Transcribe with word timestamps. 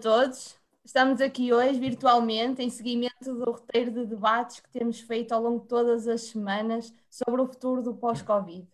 todos. 0.00 0.56
Estamos 0.82 1.20
aqui 1.20 1.52
hoje 1.52 1.78
virtualmente 1.78 2.62
em 2.62 2.70
seguimento 2.70 3.34
do 3.34 3.44
roteiro 3.44 3.90
de 3.90 4.06
debates 4.06 4.58
que 4.58 4.70
temos 4.70 4.98
feito 5.00 5.32
ao 5.32 5.42
longo 5.42 5.60
de 5.60 5.68
todas 5.68 6.08
as 6.08 6.22
semanas 6.22 6.92
sobre 7.10 7.42
o 7.42 7.46
futuro 7.46 7.82
do 7.82 7.94
pós-Covid. 7.94 8.66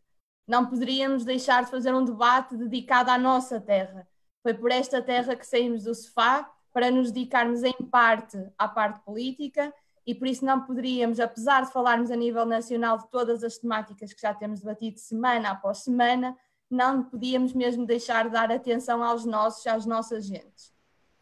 Não 0.46 0.66
poderíamos 0.66 1.24
deixar 1.24 1.64
de 1.64 1.70
fazer 1.70 1.92
um 1.92 2.04
debate 2.04 2.56
dedicado 2.56 3.10
à 3.10 3.18
nossa 3.18 3.60
terra. 3.60 4.06
Foi 4.40 4.54
por 4.54 4.70
esta 4.70 5.02
terra 5.02 5.34
que 5.34 5.44
saímos 5.44 5.82
do 5.82 5.94
sofá 5.96 6.48
para 6.72 6.92
nos 6.92 7.10
dedicarmos 7.10 7.64
em 7.64 7.74
parte 7.90 8.38
à 8.56 8.68
parte 8.68 9.00
política 9.00 9.74
e 10.06 10.14
por 10.14 10.28
isso 10.28 10.44
não 10.44 10.60
poderíamos, 10.64 11.18
apesar 11.18 11.64
de 11.64 11.72
falarmos 11.72 12.12
a 12.12 12.16
nível 12.16 12.46
nacional 12.46 12.98
de 12.98 13.10
todas 13.10 13.42
as 13.42 13.58
temáticas 13.58 14.12
que 14.12 14.22
já 14.22 14.32
temos 14.32 14.60
debatido 14.60 15.00
semana 15.00 15.50
após 15.50 15.78
semana, 15.78 16.36
não 16.70 17.02
podíamos 17.02 17.52
mesmo 17.52 17.84
deixar 17.84 18.26
de 18.26 18.30
dar 18.30 18.52
atenção 18.52 19.02
aos 19.02 19.24
nossos, 19.24 19.66
às 19.66 19.84
nossas 19.84 20.24
gentes. 20.24 20.75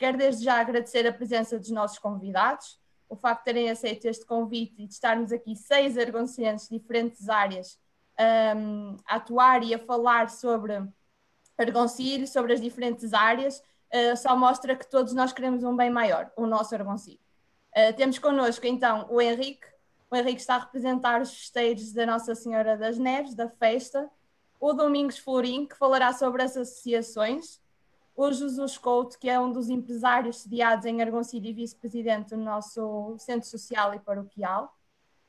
Quero 0.05 0.18
desde 0.18 0.45
já 0.45 0.61
agradecer 0.61 1.07
a 1.07 1.12
presença 1.14 1.59
dos 1.59 1.71
nossos 1.71 1.99
convidados, 1.99 2.79
o 3.08 3.17
facto 3.17 3.39
de 3.39 3.45
terem 3.46 3.71
aceito 3.71 4.04
este 4.04 4.26
convite 4.26 4.75
e 4.82 4.86
de 4.86 4.93
estarmos 4.93 5.32
aqui 5.32 5.57
seis 5.57 5.96
argoncientes 5.96 6.68
de 6.68 6.79
diferentes 6.79 7.26
áreas 7.31 7.81
um, 8.54 8.98
a 9.07 9.17
atuar 9.17 9.62
e 9.62 9.72
a 9.72 9.79
falar 9.79 10.29
sobre 10.29 10.86
Argoncilho, 11.57 12.26
sobre 12.26 12.53
as 12.53 12.61
diferentes 12.61 13.14
áreas, 13.14 13.61
uh, 13.95 14.14
só 14.14 14.36
mostra 14.36 14.76
que 14.76 14.86
todos 14.86 15.14
nós 15.14 15.32
queremos 15.32 15.64
um 15.64 15.75
bem 15.75 15.89
maior, 15.89 16.31
o 16.36 16.46
nosso 16.46 16.75
Argoncilho. 16.75 17.21
Uh, 17.75 17.96
temos 17.96 18.18
connosco 18.18 18.67
então 18.67 19.07
o 19.09 19.23
Henrique, 19.23 19.67
o 20.11 20.17
Henrique 20.17 20.43
está 20.43 20.57
a 20.57 20.59
representar 20.59 21.23
os 21.23 21.32
festeiros 21.34 21.95
da 21.95 22.04
Nossa 22.04 22.34
Senhora 22.34 22.76
das 22.76 22.98
Neves, 22.98 23.34
da 23.34 23.48
festa, 23.48 24.11
o 24.61 24.75
Domingos 24.75 25.17
Florim, 25.17 25.64
que 25.64 25.79
falará 25.79 26.12
sobre 26.12 26.43
as 26.43 26.54
associações, 26.59 27.64
o 28.17 28.31
Jesus 28.31 28.79
Couto, 28.79 29.18
que 29.18 29.29
é 29.29 29.39
um 29.39 29.50
dos 29.50 29.68
empresários 29.68 30.39
sediados 30.39 30.86
em 30.86 31.03
Argoncilho 31.03 31.46
e 31.46 31.53
vice-presidente 31.53 32.31
do 32.31 32.37
nosso 32.37 33.17
Centro 33.19 33.48
Social 33.48 33.92
e 33.95 33.98
Paroquial, 33.98 34.73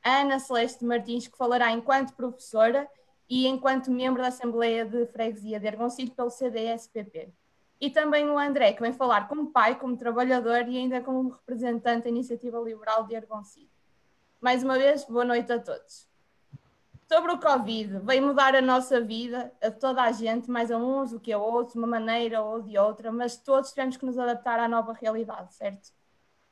a 0.02 0.20
Ana 0.20 0.38
Celeste 0.38 0.84
Martins, 0.84 1.26
que 1.26 1.36
falará 1.36 1.72
enquanto 1.72 2.14
professora 2.14 2.88
e 3.28 3.46
enquanto 3.46 3.90
membro 3.90 4.22
da 4.22 4.28
Assembleia 4.28 4.84
de 4.84 5.04
Freguesia 5.06 5.58
de 5.58 5.66
Argoncilho 5.66 6.12
pelo 6.12 6.30
CDSPP. 6.30 7.32
E 7.80 7.90
também 7.90 8.28
o 8.30 8.38
André, 8.38 8.72
que 8.72 8.80
vem 8.80 8.92
falar 8.92 9.28
como 9.28 9.50
pai, 9.50 9.78
como 9.78 9.96
trabalhador 9.96 10.68
e 10.68 10.78
ainda 10.78 11.00
como 11.00 11.28
representante 11.28 12.04
da 12.04 12.08
Iniciativa 12.08 12.58
Liberal 12.60 13.04
de 13.04 13.16
Argoncilho. 13.16 13.68
Mais 14.40 14.62
uma 14.62 14.78
vez, 14.78 15.04
boa 15.04 15.24
noite 15.24 15.52
a 15.52 15.58
todos. 15.58 16.08
Sobre 17.08 17.32
o 17.32 17.38
Covid, 17.38 18.00
veio 18.00 18.26
mudar 18.26 18.56
a 18.56 18.60
nossa 18.60 19.00
vida, 19.00 19.52
a 19.62 19.70
toda 19.70 20.02
a 20.02 20.10
gente, 20.10 20.50
mais 20.50 20.72
a 20.72 20.76
uns 20.76 21.12
do 21.12 21.20
que 21.20 21.32
a 21.32 21.38
outros, 21.38 21.74
de 21.74 21.78
uma 21.78 21.86
maneira 21.86 22.42
ou 22.42 22.60
de 22.60 22.76
outra, 22.76 23.12
mas 23.12 23.36
todos 23.36 23.70
tivemos 23.70 23.96
que 23.96 24.04
nos 24.04 24.18
adaptar 24.18 24.58
à 24.58 24.66
nova 24.66 24.92
realidade, 24.92 25.54
certo? 25.54 25.92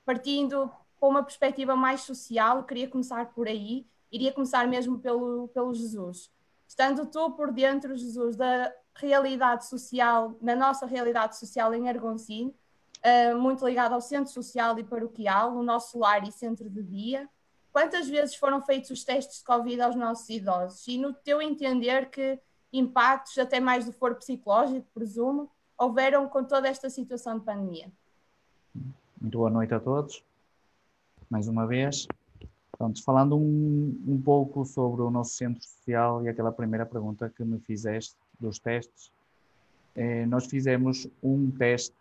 Partindo 0.04 0.70
com 1.00 1.08
uma 1.08 1.24
perspectiva 1.24 1.74
mais 1.74 2.02
social, 2.02 2.62
queria 2.62 2.88
começar 2.88 3.26
por 3.32 3.48
aí, 3.48 3.84
iria 4.12 4.32
começar 4.32 4.64
mesmo 4.68 4.96
pelo, 5.00 5.48
pelo 5.48 5.74
Jesus. 5.74 6.30
Estando 6.68 7.04
tu 7.06 7.32
por 7.32 7.50
dentro, 7.50 7.96
Jesus, 7.96 8.36
da 8.36 8.72
realidade 8.94 9.66
social, 9.66 10.36
na 10.40 10.54
nossa 10.54 10.86
realidade 10.86 11.36
social 11.36 11.74
em 11.74 11.88
Argoncilho, 11.88 12.54
uh, 13.04 13.36
muito 13.36 13.66
ligado 13.66 13.92
ao 13.92 14.00
centro 14.00 14.32
social 14.32 14.78
e 14.78 14.84
paroquial, 14.84 15.56
o 15.56 15.64
nosso 15.64 15.98
lar 15.98 16.22
e 16.26 16.30
centro 16.30 16.70
de 16.70 16.82
dia, 16.82 17.28
quantas 17.74 18.08
vezes 18.08 18.36
foram 18.36 18.62
feitos 18.62 18.88
os 18.90 19.04
testes 19.04 19.40
de 19.40 19.44
Covid 19.44 19.82
aos 19.82 19.96
nossos 19.96 20.28
idosos? 20.30 20.88
E 20.88 20.96
no 20.96 21.12
teu 21.12 21.42
entender, 21.42 22.08
que 22.08 22.38
impactos, 22.72 23.36
até 23.36 23.60
mais 23.60 23.84
do 23.84 23.92
foro 23.92 24.14
psicológico, 24.14 24.86
presumo, 24.94 25.50
houveram 25.76 26.26
com 26.28 26.42
toda 26.42 26.68
esta 26.68 26.88
situação 26.88 27.38
de 27.38 27.44
pandemia? 27.44 27.92
Muito 29.20 29.36
boa 29.36 29.50
noite 29.50 29.74
a 29.74 29.80
todos 29.80 30.22
mais 31.34 31.48
uma 31.48 31.66
vez. 31.66 32.06
Pronto, 32.78 33.02
falando 33.02 33.36
um, 33.36 34.00
um 34.06 34.20
pouco 34.20 34.64
sobre 34.64 35.02
o 35.02 35.10
nosso 35.10 35.34
centro 35.34 35.64
social 35.64 36.24
e 36.24 36.28
aquela 36.28 36.52
primeira 36.52 36.86
pergunta 36.86 37.28
que 37.28 37.44
me 37.44 37.58
fizeste 37.58 38.16
dos 38.38 38.58
testes, 38.58 39.10
eh, 39.96 40.26
nós 40.26 40.46
fizemos 40.46 41.08
um 41.22 41.50
teste 41.50 41.94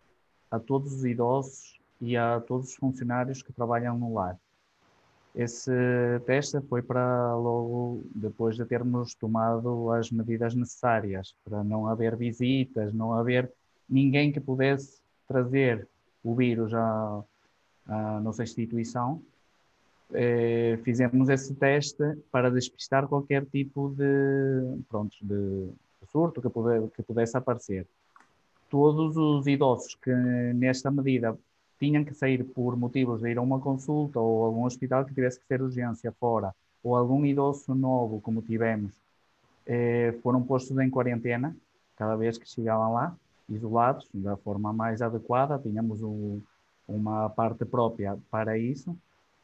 a 0.50 0.58
todos 0.60 0.92
os 0.92 1.04
idosos 1.04 1.80
e 2.00 2.16
a 2.16 2.40
todos 2.40 2.70
os 2.70 2.74
funcionários 2.76 3.42
que 3.42 3.52
trabalham 3.52 3.98
no 3.98 4.14
lar. 4.14 4.38
Esse 5.34 5.72
teste 6.26 6.60
foi 6.68 6.80
para 6.80 7.34
logo 7.34 8.04
depois 8.14 8.56
de 8.56 8.64
termos 8.64 9.14
tomado 9.14 9.90
as 9.90 10.10
medidas 10.10 10.54
necessárias, 10.54 11.34
para 11.44 11.64
não 11.64 11.88
haver 11.88 12.14
visitas, 12.14 12.92
não 12.92 13.12
haver 13.12 13.50
ninguém 13.88 14.30
que 14.30 14.38
pudesse 14.38 15.00
trazer 15.26 15.88
o 16.22 16.34
vírus 16.34 16.72
à, 16.72 17.24
à 17.88 18.20
nossa 18.20 18.44
instituição, 18.44 19.20
eh, 20.12 20.78
fizemos 20.84 21.28
esse 21.28 21.54
teste 21.54 22.04
para 22.30 22.50
despistar 22.50 23.08
qualquer 23.08 23.44
tipo 23.46 23.92
de, 23.96 24.82
pronto, 24.88 25.16
de 25.20 25.68
surto 26.10 26.40
que, 26.40 26.48
puder, 26.48 26.88
que 26.90 27.02
pudesse 27.02 27.36
aparecer. 27.36 27.86
Todos 28.70 29.16
os 29.16 29.46
idosos 29.46 29.96
que, 29.96 30.12
nesta 30.54 30.90
medida, 30.90 31.36
tinham 31.78 32.04
que 32.04 32.14
sair 32.14 32.44
por 32.44 32.76
motivos 32.76 33.20
de 33.20 33.30
ir 33.30 33.38
a 33.38 33.42
uma 33.42 33.60
consulta 33.60 34.18
ou 34.18 34.44
a 34.44 34.46
algum 34.46 34.64
hospital 34.64 35.04
que 35.04 35.14
tivesse 35.14 35.40
que 35.40 35.46
ter 35.46 35.60
urgência 35.60 36.12
fora, 36.12 36.54
ou 36.82 36.96
algum 36.96 37.24
idoso 37.24 37.74
novo, 37.74 38.20
como 38.20 38.42
tivemos, 38.42 38.92
eh, 39.66 40.14
foram 40.22 40.42
postos 40.42 40.78
em 40.78 40.90
quarentena 40.90 41.56
cada 41.96 42.16
vez 42.16 42.36
que 42.36 42.48
chegavam 42.48 42.92
lá, 42.92 43.16
isolados, 43.48 44.08
da 44.12 44.36
forma 44.36 44.72
mais 44.72 45.00
adequada. 45.00 45.58
Tínhamos 45.58 46.02
um, 46.02 46.40
uma 46.88 47.30
parte 47.30 47.64
própria 47.64 48.18
para 48.30 48.58
isso 48.58 48.96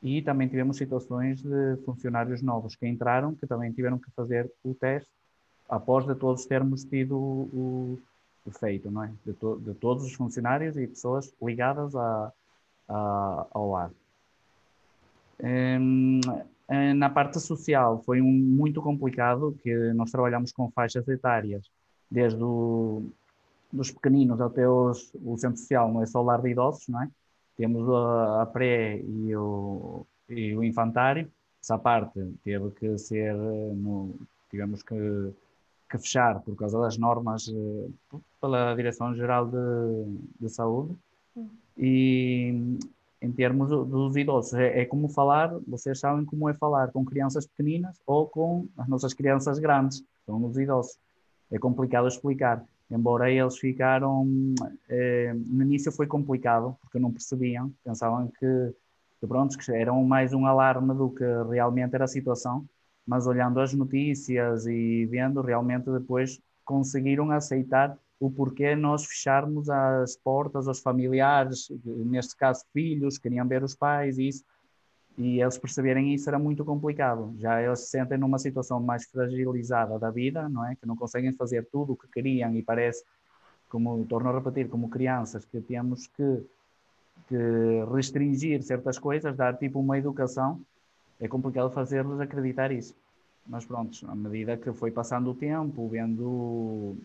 e 0.03 0.23
também 0.23 0.49
tivemos 0.49 0.77
situações 0.77 1.43
de 1.43 1.77
funcionários 1.85 2.43
novos 2.43 2.75
que 2.75 2.87
entraram, 2.87 3.35
que 3.35 3.47
também 3.47 3.73
tiveram 3.73 3.99
que 3.99 4.11
fazer 4.13 4.51
o 4.65 4.75
teste 4.75 5.11
após 5.69 6.05
de 6.05 6.15
todos 6.15 6.47
termos 6.47 6.85
tido 6.85 7.17
o 7.17 7.99
feito, 8.51 8.91
não 8.91 9.05
é? 9.05 9.13
De, 9.25 9.33
to, 9.33 9.59
de, 9.59 9.75
todos 9.75 10.05
os 10.05 10.15
funcionários 10.15 10.77
e 10.77 10.87
pessoas 10.87 11.33
ligadas 11.43 11.95
a, 11.95 12.33
a, 12.89 13.47
ao 13.51 13.77
ar. 13.77 13.91
Um, 15.43 16.21
na 16.97 17.11
parte 17.11 17.41
social 17.41 18.03
foi 18.05 18.21
um, 18.21 18.33
muito 18.33 18.81
complicado, 18.81 19.59
que 19.63 19.75
nós 19.93 20.11
trabalhamos 20.11 20.53
com 20.53 20.71
faixas 20.71 21.07
etárias, 21.09 21.69
desde 22.11 22.43
o, 22.43 23.03
dos 23.73 23.91
pequeninos 23.91 24.41
até 24.41 24.69
os, 24.69 25.13
o 25.25 25.37
centro 25.37 25.59
social, 25.59 25.93
não 25.93 26.03
é 26.03 26.07
só 26.07 26.21
o 26.21 26.25
lar 26.25 26.41
de 26.41 26.51
idosos, 26.51 26.89
não 26.89 27.03
é? 27.03 27.09
Temos 27.57 27.89
a, 27.89 28.43
a 28.43 28.47
pré 28.47 28.99
e 29.01 29.35
o, 29.37 30.07
e 30.29 30.55
o 30.55 30.65
infantário. 30.65 31.31
Essa 31.63 31.79
parte 31.79 32.19
teve 32.43 32.71
que 32.71 32.97
ser, 32.97 33.35
no, 33.35 34.15
tivemos 34.51 34.83
que, 34.83 34.95
que 35.91 35.99
fechar 35.99 36.41
por 36.41 36.55
causa 36.57 36.81
das 36.81 36.97
normas 36.97 37.49
eh, 37.49 38.17
pela 38.41 38.75
Direção-Geral 38.75 39.47
de, 39.47 40.19
de 40.41 40.49
Saúde. 40.49 40.95
E 41.77 42.79
em 43.21 43.33
termos 43.33 43.69
dos 43.69 44.17
idosos, 44.17 44.55
é, 44.55 44.81
é, 44.81 44.85
como 44.85 45.09
falar, 45.09 45.53
vocês 45.67 45.99
sabem 45.99 46.25
como 46.25 46.49
é 46.49 46.55
falar 46.55 46.91
com 46.93 47.05
crianças 47.05 47.47
pequeninas 47.47 48.01
ou 48.07 48.27
com 48.27 48.67
as 48.79 48.89
nossas 48.89 49.13
crianças 49.13 49.59
grandes, 49.59 50.03
são 50.25 50.45
os 50.45 50.57
idosos. 50.57 50.99
É 51.51 51.59
complicado 51.59 52.07
explicar 52.07 52.65
embora 52.91 53.31
eles 53.31 53.59
ficaram. 53.59 54.27
Eh, 54.89 55.33
no 55.47 55.63
início 55.63 55.93
foi 55.93 56.07
complicado, 56.07 56.77
porque 56.81 56.99
não 56.99 57.13
percebiam, 57.13 57.73
pensavam 57.85 58.29
que, 58.29 58.75
que, 59.21 59.27
pronto, 59.27 59.57
que 59.57 59.73
eram 59.73 60.03
mais 60.05 60.33
um 60.33 60.47
alarme 60.47 60.95
do 60.95 61.11
que 61.11 61.25
realmente 61.49 61.95
era 61.95 62.05
a 62.05 62.09
situação, 62.09 62.67
mas 63.11 63.27
olhando 63.27 63.59
as 63.59 63.75
notícias 63.75 64.69
e 64.69 65.05
vendo, 65.07 65.41
realmente 65.41 65.91
depois 65.91 66.41
conseguiram 66.65 67.29
aceitar 67.33 67.99
o 68.21 68.31
porquê 68.31 68.77
nós 68.77 69.05
fecharmos 69.05 69.69
as 69.69 70.15
portas 70.15 70.69
aos 70.69 70.79
familiares, 70.79 71.69
neste 71.85 72.37
caso 72.37 72.65
filhos, 72.73 73.19
queriam 73.19 73.49
ver 73.49 73.65
os 73.65 73.75
pais 73.75 74.17
e 74.17 74.29
isso 74.29 74.45
e 75.19 75.41
eles 75.41 75.59
perceberem 75.59 76.15
isso 76.15 76.31
era 76.31 76.39
muito 76.39 76.65
complicado. 76.65 77.35
Já 77.37 77.61
eles 77.61 77.81
se 77.81 77.87
sentem 77.89 78.17
numa 78.17 78.39
situação 78.39 78.79
mais 78.79 79.05
fragilizada 79.07 79.99
da 79.99 80.09
vida, 80.09 80.49
não 80.49 80.65
é? 80.65 80.77
Que 80.77 80.87
não 80.87 80.95
conseguem 80.95 81.33
fazer 81.33 81.67
tudo 81.67 81.95
o 81.95 81.97
que 81.97 82.07
queriam 82.07 82.55
e 82.55 82.63
parece, 82.63 83.05
como 83.69 84.05
torno 84.07 84.31
a 84.31 84.35
repetir, 84.35 84.69
como 84.69 84.89
crianças, 84.89 85.45
que 85.45 85.61
temos 85.61 86.07
que, 86.07 86.47
que 87.29 87.85
restringir 87.93 88.63
certas 88.63 89.01
coisas, 89.01 89.37
dar 89.37 89.59
tipo 89.59 89.81
uma 89.81 89.99
educação. 89.99 90.61
É 91.19 91.27
complicado 91.27 91.71
fazer-los 91.71 92.21
acreditar 92.21 92.71
isso. 92.71 92.95
Mas 93.47 93.65
pronto, 93.65 93.99
à 94.09 94.15
medida 94.15 94.57
que 94.57 94.73
foi 94.73 94.91
passando 94.91 95.31
o 95.31 95.35
tempo, 95.35 95.89
vendo 95.89 96.97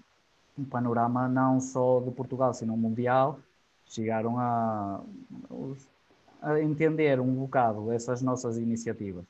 um 0.57 0.63
panorama 0.63 1.27
não 1.27 1.59
só 1.59 1.99
de 1.99 2.11
Portugal, 2.11 2.53
sino 2.53 2.77
mundial, 2.77 3.39
chegaram 3.87 4.37
a 4.39 5.01
a 6.45 6.61
entender 6.61 7.19
um 7.19 7.33
bocado 7.33 7.91
essas 7.91 8.21
nossas 8.21 8.57
iniciativas. 8.57 9.25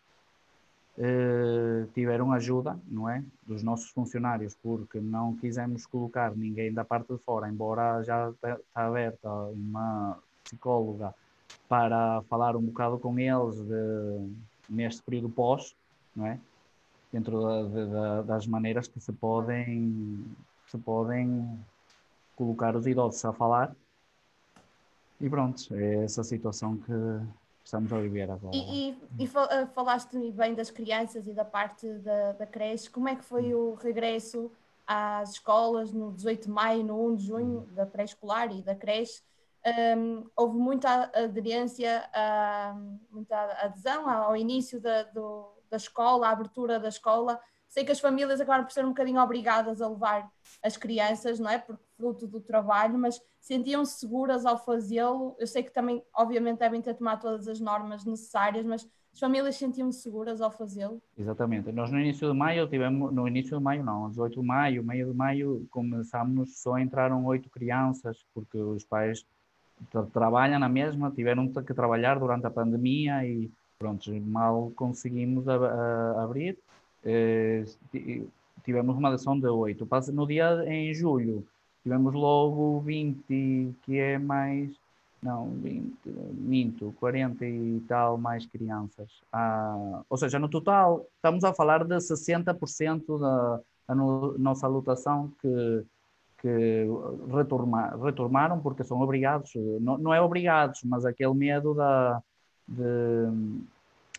Uh, 0.97 1.87
tiveram 1.93 2.31
ajuda, 2.31 2.77
não 2.87 3.09
é? 3.09 3.23
Dos 3.45 3.63
nossos 3.63 3.89
funcionários, 3.89 4.55
porque 4.61 4.99
não 4.99 5.35
quisemos 5.35 5.85
colocar 5.85 6.35
ninguém 6.35 6.73
da 6.73 6.85
parte 6.85 7.13
de 7.13 7.19
fora, 7.19 7.49
embora 7.49 8.03
já 8.03 8.29
está 8.29 8.57
tá 8.73 8.85
aberta 8.85 9.29
uma 9.29 10.17
psicóloga 10.43 11.13
para 11.67 12.21
falar 12.29 12.55
um 12.55 12.61
bocado 12.61 12.97
com 12.97 13.17
eles 13.17 13.55
de, 13.61 14.29
neste 14.69 15.01
período 15.01 15.29
pós, 15.29 15.75
não 16.15 16.27
é? 16.27 16.39
Dentro 17.15 17.41
da, 17.41 17.63
de, 17.63 18.27
das 18.27 18.45
maneiras 18.45 18.89
que 18.89 18.99
se 18.99 19.13
podem, 19.13 20.25
se 20.67 20.77
podem 20.77 21.57
colocar 22.35 22.75
os 22.75 22.85
idosos 22.85 23.23
a 23.23 23.31
falar. 23.31 23.73
E 25.21 25.29
pronto, 25.29 25.73
é 25.73 26.03
essa 26.03 26.25
situação 26.25 26.75
que 26.75 26.91
estamos 27.63 27.93
a 27.93 28.01
viver 28.01 28.29
agora. 28.29 28.53
E, 28.53 28.89
e, 28.89 28.97
e 29.17 29.23
eh, 29.23 29.65
falaste 29.67 30.29
bem 30.33 30.53
das 30.53 30.69
crianças 30.69 31.25
e 31.25 31.31
da 31.31 31.45
parte 31.45 31.87
da, 31.99 32.33
da 32.33 32.45
creche. 32.45 32.89
Como 32.89 33.07
é 33.07 33.15
que 33.15 33.23
foi 33.23 33.55
o 33.55 33.75
regresso 33.75 34.51
às 34.85 35.35
escolas 35.35 35.93
no 35.93 36.11
18 36.11 36.47
de 36.47 36.49
maio, 36.49 36.83
no 36.83 37.07
1 37.11 37.15
de 37.15 37.27
junho, 37.27 37.61
da 37.71 37.85
pré-escolar 37.85 38.53
e 38.53 38.61
da 38.61 38.75
creche? 38.75 39.21
Um, 39.65 40.25
houve 40.35 40.57
muita 40.57 41.09
aderência, 41.15 42.09
a, 42.13 42.75
muita 43.09 43.37
adesão 43.63 44.09
ao 44.09 44.35
início 44.35 44.81
da, 44.81 45.03
do, 45.03 45.54
da 45.75 45.77
escola, 45.77 46.27
à 46.27 46.31
abertura 46.31 46.79
da 46.79 46.87
escola. 46.87 47.39
Sei 47.67 47.83
que 47.83 47.91
as 47.91 47.99
famílias 47.99 48.39
acabaram 48.39 48.63
por 48.63 48.71
ser 48.71 48.85
um 48.85 48.89
bocadinho 48.89 49.21
obrigadas 49.21 49.81
a 49.81 49.89
levar 49.89 50.31
as 50.63 50.77
crianças, 50.77 51.39
não 51.39 51.49
é? 51.49 51.57
Porque 51.59 51.83
fruto 51.97 52.25
do 52.25 52.39
trabalho, 52.39 52.97
mas 52.97 53.21
sentiam-se 53.41 53.99
seguras 53.99 54.45
ao 54.45 54.57
fazê-lo. 54.57 55.35
Eu 55.37 55.45
sei 55.45 55.61
que 55.63 55.71
também, 55.71 56.01
obviamente, 56.15 56.59
devem 56.59 56.81
ter 56.81 56.93
tomado 56.93 57.21
todas 57.21 57.47
as 57.47 57.59
normas 57.59 58.05
necessárias, 58.05 58.65
mas 58.65 58.87
as 59.11 59.19
famílias 59.19 59.55
sentiam-se 59.57 60.01
seguras 60.01 60.39
ao 60.39 60.51
fazê-lo? 60.51 61.01
Exatamente. 61.17 61.71
Nós 61.71 61.91
no 61.91 61.99
início 61.99 62.31
de 62.31 62.37
maio 62.37 62.67
tivemos, 62.67 63.13
no 63.13 63.27
início 63.27 63.57
de 63.57 63.63
maio 63.63 63.83
não, 63.83 64.09
18 64.09 64.39
de 64.39 64.47
maio, 64.47 64.83
meio 64.83 65.07
de 65.11 65.13
maio, 65.13 65.67
começámos, 65.69 66.61
só 66.61 66.77
entraram 66.77 67.25
oito 67.25 67.49
crianças, 67.49 68.25
porque 68.33 68.57
os 68.57 68.85
pais 68.85 69.25
trabalham 70.13 70.59
na 70.59 70.69
mesma, 70.69 71.11
tiveram 71.11 71.51
que 71.51 71.73
trabalhar 71.73 72.19
durante 72.19 72.45
a 72.45 72.51
pandemia 72.51 73.25
e 73.25 73.51
pronto, 73.77 74.11
mal 74.21 74.71
conseguimos 74.75 75.47
abrir. 75.47 76.57
Eh, 77.03 77.65
tivemos 78.63 78.97
uma 78.97 79.09
adesão 79.09 79.39
de 79.39 79.47
8. 79.47 79.87
No 80.13 80.25
dia 80.27 80.63
em 80.67 80.93
julho, 80.93 81.45
tivemos 81.83 82.13
logo 82.13 82.81
20, 82.81 83.75
que 83.83 83.97
é 83.99 84.17
mais. 84.17 84.71
Não, 85.21 85.49
20, 85.49 85.93
minto, 86.33 86.93
40 86.99 87.45
e 87.45 87.81
tal 87.87 88.17
mais 88.17 88.45
crianças. 88.45 89.09
Ah, 89.33 90.03
ou 90.07 90.17
seja, 90.17 90.37
no 90.37 90.47
total, 90.49 91.07
estamos 91.15 91.43
a 91.43 91.53
falar 91.53 91.83
de 91.83 91.99
60% 91.99 93.19
da 93.19 93.59
a 93.87 93.95
no, 93.95 94.37
nossa 94.37 94.67
lotação 94.67 95.31
que 95.41 95.85
que 96.37 96.87
retorma, 97.33 97.97
retornaram 98.03 98.59
porque 98.59 98.83
são 98.83 99.01
obrigados, 99.01 99.51
não, 99.81 99.97
não 99.97 100.13
é 100.13 100.21
obrigados, 100.21 100.81
mas 100.83 101.03
aquele 101.05 101.33
medo 101.33 101.73
da, 101.73 102.21
de, 102.67 103.57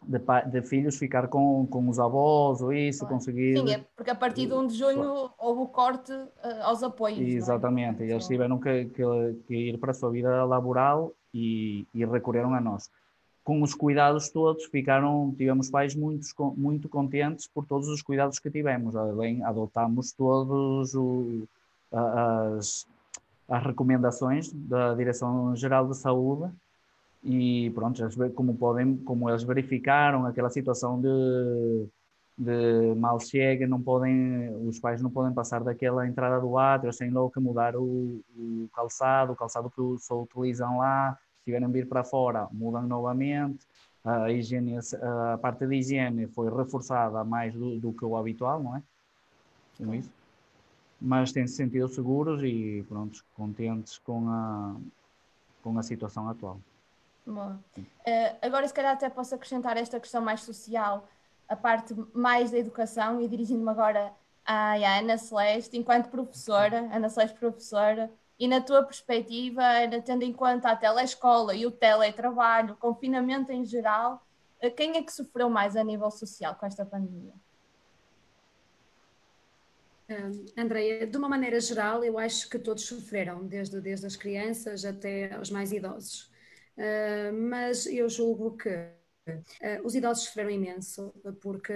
de, 0.06 0.50
de, 0.50 0.62
filhos 0.62 0.98
ficar 0.98 1.28
com, 1.28 1.66
com 1.66 1.88
os 1.88 1.98
avós 1.98 2.60
ou 2.60 2.72
isso, 2.72 3.00
claro. 3.00 3.14
conseguir. 3.14 3.58
Sim, 3.58 3.72
é 3.72 3.84
porque 3.96 4.10
a 4.10 4.14
partir 4.14 4.46
de 4.46 4.54
1 4.54 4.66
de 4.68 4.74
junho 4.74 4.94
claro. 4.96 5.34
houve 5.38 5.60
o 5.62 5.66
corte 5.66 6.12
uh, 6.12 6.62
aos 6.62 6.82
apoios. 6.82 7.18
É? 7.18 7.22
Exatamente, 7.22 8.02
é? 8.02 8.10
eles 8.10 8.26
tiveram 8.26 8.58
que, 8.58 8.86
que, 8.86 9.02
que, 9.46 9.54
ir 9.54 9.78
para 9.78 9.90
a 9.90 9.94
sua 9.94 10.10
vida 10.10 10.44
laboral 10.44 11.12
e, 11.34 11.86
e 11.94 12.04
recorreram 12.04 12.54
a 12.54 12.60
nós. 12.60 12.90
Com 13.42 13.62
os 13.62 13.74
cuidados 13.74 14.28
todos, 14.28 14.64
ficaram, 14.64 15.32
tivemos 15.36 15.70
pais 15.70 15.94
muito, 15.94 16.26
muito 16.56 16.88
contentes 16.88 17.46
por 17.46 17.64
todos 17.64 17.86
os 17.88 18.02
cuidados 18.02 18.40
que 18.40 18.50
tivemos. 18.50 18.96
Além, 18.96 19.42
adotámos 19.44 20.12
todos 20.12 20.94
o, 20.94 21.46
as, 21.92 22.86
as 23.48 23.62
recomendações 23.62 24.52
da 24.52 24.94
Direção-Geral 24.94 25.86
de 25.86 25.96
Saúde 25.96 26.52
e 27.26 27.70
pronto, 27.70 28.02
como 28.34 28.56
podem, 28.56 28.96
como 28.98 29.28
eles 29.28 29.42
verificaram 29.42 30.24
aquela 30.26 30.48
situação 30.50 31.00
de, 31.00 31.88
de 32.38 32.94
mal 32.96 33.18
chega, 33.18 33.66
não 33.66 33.82
podem, 33.82 34.50
os 34.66 34.78
pais 34.78 35.02
não 35.02 35.10
podem 35.10 35.34
passar 35.34 35.62
daquela 35.64 36.06
entrada 36.06 36.40
do 36.40 36.56
átrio 36.56 36.92
sem 36.92 37.10
logo 37.10 37.32
mudar 37.40 37.76
o, 37.76 38.22
o 38.36 38.68
calçado, 38.74 39.32
o 39.32 39.36
calçado 39.36 39.70
que 39.70 40.02
só 40.02 40.22
utilizam 40.22 40.78
lá, 40.78 41.18
se 41.38 41.44
tiverem 41.44 41.70
vir 41.70 41.88
para 41.88 42.04
fora, 42.04 42.48
mudam 42.52 42.86
novamente. 42.86 43.66
A, 44.04 44.30
higiene, 44.30 44.78
a 44.78 45.38
parte 45.38 45.66
de 45.66 45.74
higiene 45.74 46.28
foi 46.28 46.48
reforçada 46.48 47.24
mais 47.24 47.52
do, 47.54 47.78
do 47.80 47.92
que 47.92 48.04
o 48.04 48.16
habitual, 48.16 48.62
não 48.62 48.76
é? 48.76 48.82
É 49.80 49.96
isso? 49.96 50.10
mas 51.00 51.32
têm-se 51.32 51.54
sentido 51.54 51.88
seguros 51.88 52.42
e 52.42 52.84
pronto, 52.88 53.24
contentes 53.34 53.98
com 53.98 54.28
a, 54.28 54.76
com 55.62 55.78
a 55.78 55.82
situação 55.82 56.28
atual. 56.28 56.60
Bom. 57.26 57.58
Uh, 57.76 58.36
agora, 58.40 58.68
se 58.68 58.72
calhar, 58.72 58.92
até 58.92 59.10
posso 59.10 59.34
acrescentar 59.34 59.76
esta 59.76 59.98
questão 59.98 60.22
mais 60.22 60.42
social, 60.42 61.08
a 61.48 61.56
parte 61.56 61.92
mais 62.14 62.52
da 62.52 62.58
educação, 62.58 63.20
e 63.20 63.26
dirigindo-me 63.26 63.68
agora 63.68 64.12
à, 64.44 64.74
à 64.74 64.98
Ana 64.98 65.18
Celeste, 65.18 65.76
enquanto 65.76 66.08
professora, 66.08 66.88
Ana 66.92 67.08
Celeste 67.08 67.36
professora, 67.36 68.12
e 68.38 68.46
na 68.46 68.60
tua 68.60 68.84
perspectiva, 68.84 69.62
tendo 70.04 70.22
em 70.22 70.32
conta 70.32 70.70
a 70.70 70.76
telescola 70.76 71.54
e 71.54 71.66
o 71.66 71.70
teletrabalho, 71.70 72.74
o 72.74 72.76
confinamento 72.76 73.50
em 73.50 73.64
geral, 73.64 74.24
uh, 74.62 74.70
quem 74.70 74.96
é 74.96 75.02
que 75.02 75.12
sofreu 75.12 75.50
mais 75.50 75.74
a 75.76 75.82
nível 75.82 76.10
social 76.12 76.54
com 76.54 76.64
esta 76.64 76.86
pandemia? 76.86 77.32
Uh, 80.08 80.46
Andreia, 80.56 81.04
de 81.08 81.16
uma 81.18 81.28
maneira 81.28 81.58
geral, 81.58 82.04
eu 82.04 82.20
acho 82.20 82.48
que 82.48 82.56
todos 82.56 82.84
sofreram, 82.84 83.44
desde, 83.44 83.80
desde 83.80 84.06
as 84.06 84.14
crianças 84.14 84.84
até 84.84 85.36
os 85.40 85.50
mais 85.50 85.72
idosos. 85.72 86.35
Uh, 86.76 87.32
mas 87.32 87.86
eu 87.86 88.08
julgo 88.08 88.56
que 88.56 88.68
uh, 88.68 89.82
os 89.82 89.94
idosos 89.94 90.24
sofreram 90.24 90.50
imenso, 90.50 91.14
porque 91.40 91.72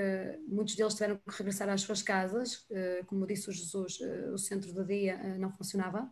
muitos 0.46 0.76
deles 0.76 0.94
tiveram 0.94 1.16
que 1.16 1.36
regressar 1.36 1.68
às 1.70 1.80
suas 1.80 2.02
casas. 2.02 2.66
como 3.06 3.26
disse 3.26 3.48
o 3.48 3.52
Jesus, 3.52 3.98
o 4.32 4.38
centro 4.38 4.72
do 4.72 4.84
dia 4.84 5.16
não 5.38 5.50
funcionava. 5.50 6.10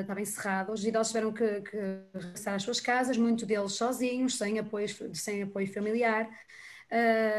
estava 0.00 0.20
encerrado, 0.20 0.72
os 0.72 0.84
idosos 0.84 1.12
tiveram 1.12 1.32
que, 1.32 1.60
que, 1.62 1.78
regressar 2.12 2.54
às 2.54 2.62
suas 2.62 2.80
casas, 2.80 3.16
muitos 3.16 3.46
deles 3.46 3.72
sozinhos, 3.72 4.36
sem 4.36 4.58
apoio, 4.58 4.88
sem 5.14 5.42
apoio 5.42 5.72
familiar. 5.72 6.28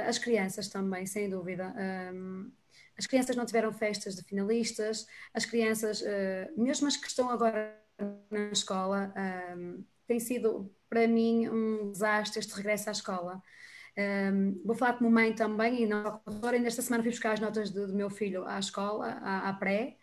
as 0.07 0.17
crianças 0.17 0.67
também, 0.69 1.05
sem 1.05 1.29
dúvida. 1.29 1.73
As 2.97 3.05
crianças 3.05 3.35
não 3.35 3.45
tiveram 3.45 3.71
festas 3.71 4.15
de 4.15 4.23
finalistas, 4.23 5.05
as 5.33 5.45
crianças, 5.45 6.03
mesmo 6.55 6.87
as 6.87 6.97
que 6.97 7.07
estão 7.07 7.29
agora 7.29 7.79
na 8.31 8.49
escola, 8.51 9.13
tem 10.07 10.19
sido 10.19 10.71
para 10.89 11.07
mim 11.07 11.47
um 11.49 11.91
desastre 11.91 12.39
este 12.39 12.53
regresso 12.55 12.89
à 12.89 12.91
escola. 12.91 13.41
Um, 13.97 14.61
vou 14.63 14.75
falar 14.75 14.93
como 14.93 15.09
mãe 15.09 15.33
também, 15.33 15.83
e 15.83 15.85
não 15.87 16.21
ainda 16.43 16.67
esta 16.67 16.81
semana 16.81 17.03
fui 17.03 17.11
buscar 17.11 17.33
as 17.33 17.39
notas 17.39 17.71
do, 17.71 17.87
do 17.87 17.95
meu 17.95 18.09
filho 18.09 18.45
à 18.45 18.59
escola, 18.59 19.19
à, 19.21 19.49
à 19.49 19.53
pré, 19.53 19.97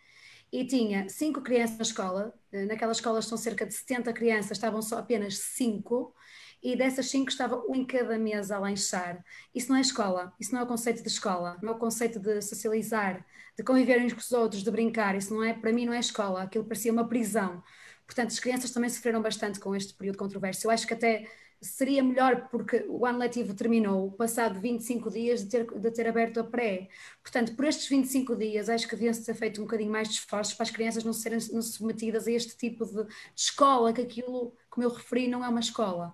e 0.51 0.65
tinha 0.65 1.09
cinco 1.09 1.41
crianças 1.41 1.77
na 1.77 1.83
escola, 1.83 2.33
eh, 2.51 2.65
naquelas 2.65 2.97
escolas 2.97 3.25
são 3.25 3.37
cerca 3.37 3.65
de 3.65 3.73
70 3.73 4.13
crianças, 4.13 4.51
estavam 4.51 4.81
só 4.81 4.99
apenas 4.99 5.37
cinco, 5.39 6.13
e 6.61 6.75
dessas 6.75 7.09
cinco 7.09 7.29
estava 7.29 7.61
um 7.69 7.75
em 7.75 7.85
cada 7.85 8.17
mesa 8.17 8.55
a 8.55 8.59
lanchar. 8.59 9.23
Isso 9.53 9.69
não 9.69 9.77
é 9.77 9.81
escola, 9.81 10.33
isso 10.39 10.53
não 10.53 10.61
é 10.61 10.63
o 10.63 10.67
conceito 10.67 11.01
de 11.01 11.09
escola, 11.09 11.57
não 11.61 11.73
é 11.73 11.75
o 11.75 11.79
conceito 11.79 12.19
de 12.19 12.41
socializar, 12.41 13.25
de 13.57 13.63
conviver 13.63 14.01
uns 14.01 14.13
com 14.13 14.19
os 14.19 14.31
outros, 14.31 14.63
de 14.63 14.71
brincar, 14.71 15.15
isso 15.15 15.33
não 15.33 15.43
é, 15.43 15.53
para 15.53 15.71
mim 15.71 15.85
não 15.85 15.93
é 15.93 15.99
escola, 15.99 16.43
aquilo 16.43 16.65
parecia 16.65 16.91
uma 16.91 17.07
prisão. 17.07 17.63
Portanto, 18.05 18.31
as 18.31 18.39
crianças 18.39 18.71
também 18.71 18.89
sofreram 18.89 19.21
bastante 19.21 19.59
com 19.59 19.75
este 19.75 19.93
período 19.93 20.17
controverso. 20.17 20.67
Eu 20.67 20.71
acho 20.71 20.85
que 20.85 20.93
até 20.93 21.27
seria 21.61 22.03
melhor 22.03 22.47
porque 22.49 22.85
o 22.87 23.05
ano 23.05 23.19
letivo 23.19 23.53
terminou 23.53 24.11
passado 24.11 24.59
25 24.59 25.09
dias 25.09 25.43
de 25.43 25.49
ter, 25.49 25.79
de 25.79 25.91
ter 25.91 26.07
aberto 26.07 26.39
a 26.39 26.43
pré. 26.43 26.89
Portanto, 27.21 27.55
por 27.55 27.65
estes 27.65 27.87
25 27.87 28.35
dias, 28.35 28.69
acho 28.69 28.87
que 28.87 28.95
devia 28.95 29.13
ser 29.13 29.33
feito 29.33 29.61
um 29.61 29.65
bocadinho 29.65 29.91
mais 29.91 30.07
de 30.09 30.15
esforços 30.15 30.53
para 30.53 30.63
as 30.63 30.71
crianças 30.71 31.03
não 31.03 31.13
serem 31.13 31.39
não 31.51 31.61
submetidas 31.61 32.27
a 32.27 32.31
este 32.31 32.55
tipo 32.57 32.85
de, 32.85 33.03
de 33.05 33.13
escola, 33.35 33.93
que 33.93 34.01
aquilo, 34.01 34.55
como 34.69 34.85
eu 34.85 34.91
referi, 34.91 35.27
não 35.27 35.43
é 35.43 35.49
uma 35.49 35.59
escola. 35.59 36.13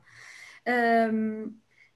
Um, 1.14 1.54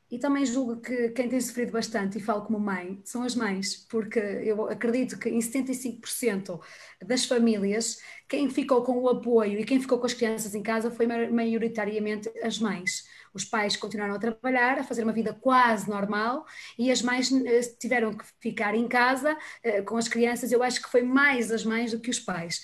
e 0.09 0.19
também 0.19 0.45
julgo 0.45 0.81
que 0.81 1.09
quem 1.09 1.27
tem 1.27 1.41
sofrido 1.41 1.71
bastante, 1.71 2.17
e 2.17 2.21
falo 2.21 2.43
como 2.43 2.59
mãe, 2.59 3.01
são 3.03 3.23
as 3.23 3.35
mães, 3.35 3.75
porque 3.89 4.19
eu 4.19 4.69
acredito 4.69 5.17
que 5.17 5.29
em 5.29 5.39
75% 5.39 6.59
das 7.05 7.25
famílias, 7.25 7.97
quem 8.27 8.49
ficou 8.49 8.83
com 8.83 8.99
o 8.99 9.09
apoio 9.09 9.59
e 9.59 9.65
quem 9.65 9.81
ficou 9.81 9.99
com 9.99 10.05
as 10.05 10.13
crianças 10.13 10.53
em 10.53 10.61
casa 10.61 10.91
foi 10.91 11.07
maioritariamente 11.07 12.31
as 12.41 12.59
mães. 12.59 13.03
Os 13.33 13.43
pais 13.43 13.75
continuaram 13.75 14.15
a 14.15 14.19
trabalhar, 14.19 14.79
a 14.79 14.83
fazer 14.83 15.03
uma 15.03 15.11
vida 15.11 15.33
quase 15.33 15.89
normal, 15.89 16.45
e 16.79 16.89
as 16.89 17.01
mães 17.01 17.29
eh, 17.31 17.61
tiveram 17.77 18.13
que 18.15 18.23
ficar 18.39 18.73
em 18.75 18.87
casa 18.87 19.33
uh, 19.33 19.83
com 19.83 19.97
as 19.97 20.07
crianças. 20.07 20.51
Eu 20.53 20.63
acho 20.63 20.81
que 20.81 20.89
foi 20.89 21.03
mais 21.03 21.51
as 21.51 21.65
mães 21.65 21.91
do 21.91 21.99
que 21.99 22.09
os 22.09 22.19
pais. 22.19 22.61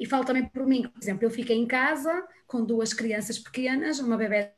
E 0.00 0.06
falo 0.06 0.24
também 0.24 0.48
por 0.48 0.66
mim, 0.66 0.82
por 0.82 1.00
exemplo, 1.00 1.24
eu 1.24 1.30
fiquei 1.30 1.56
em 1.56 1.66
casa 1.66 2.26
com 2.46 2.64
duas 2.64 2.92
crianças 2.92 3.38
pequenas, 3.38 4.00
uma 4.00 4.16
bebê 4.16 4.50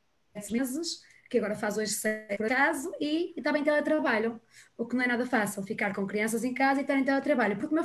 meses, 0.51 1.03
que 1.29 1.39
agora 1.39 1.55
faz 1.55 1.77
hoje 1.77 1.95
por 2.37 2.47
acaso, 2.47 2.93
e, 3.01 3.35
e 3.37 3.43
também 3.43 3.63
teletrabalho, 3.63 4.41
o 4.77 4.87
que 4.87 4.97
não 4.97 5.05
é 5.05 5.07
nada 5.07 5.27
fácil, 5.27 5.63
ficar 5.63 5.95
com 5.95 6.07
crianças 6.07 6.45
em 6.45 6.55
casa 6.55 6.81
e 6.81 6.83
estar 6.83 6.97
em 6.97 7.05
teletrabalho, 7.05 7.57
porque 7.57 7.75
o 7.75 7.75
meu 7.75 7.85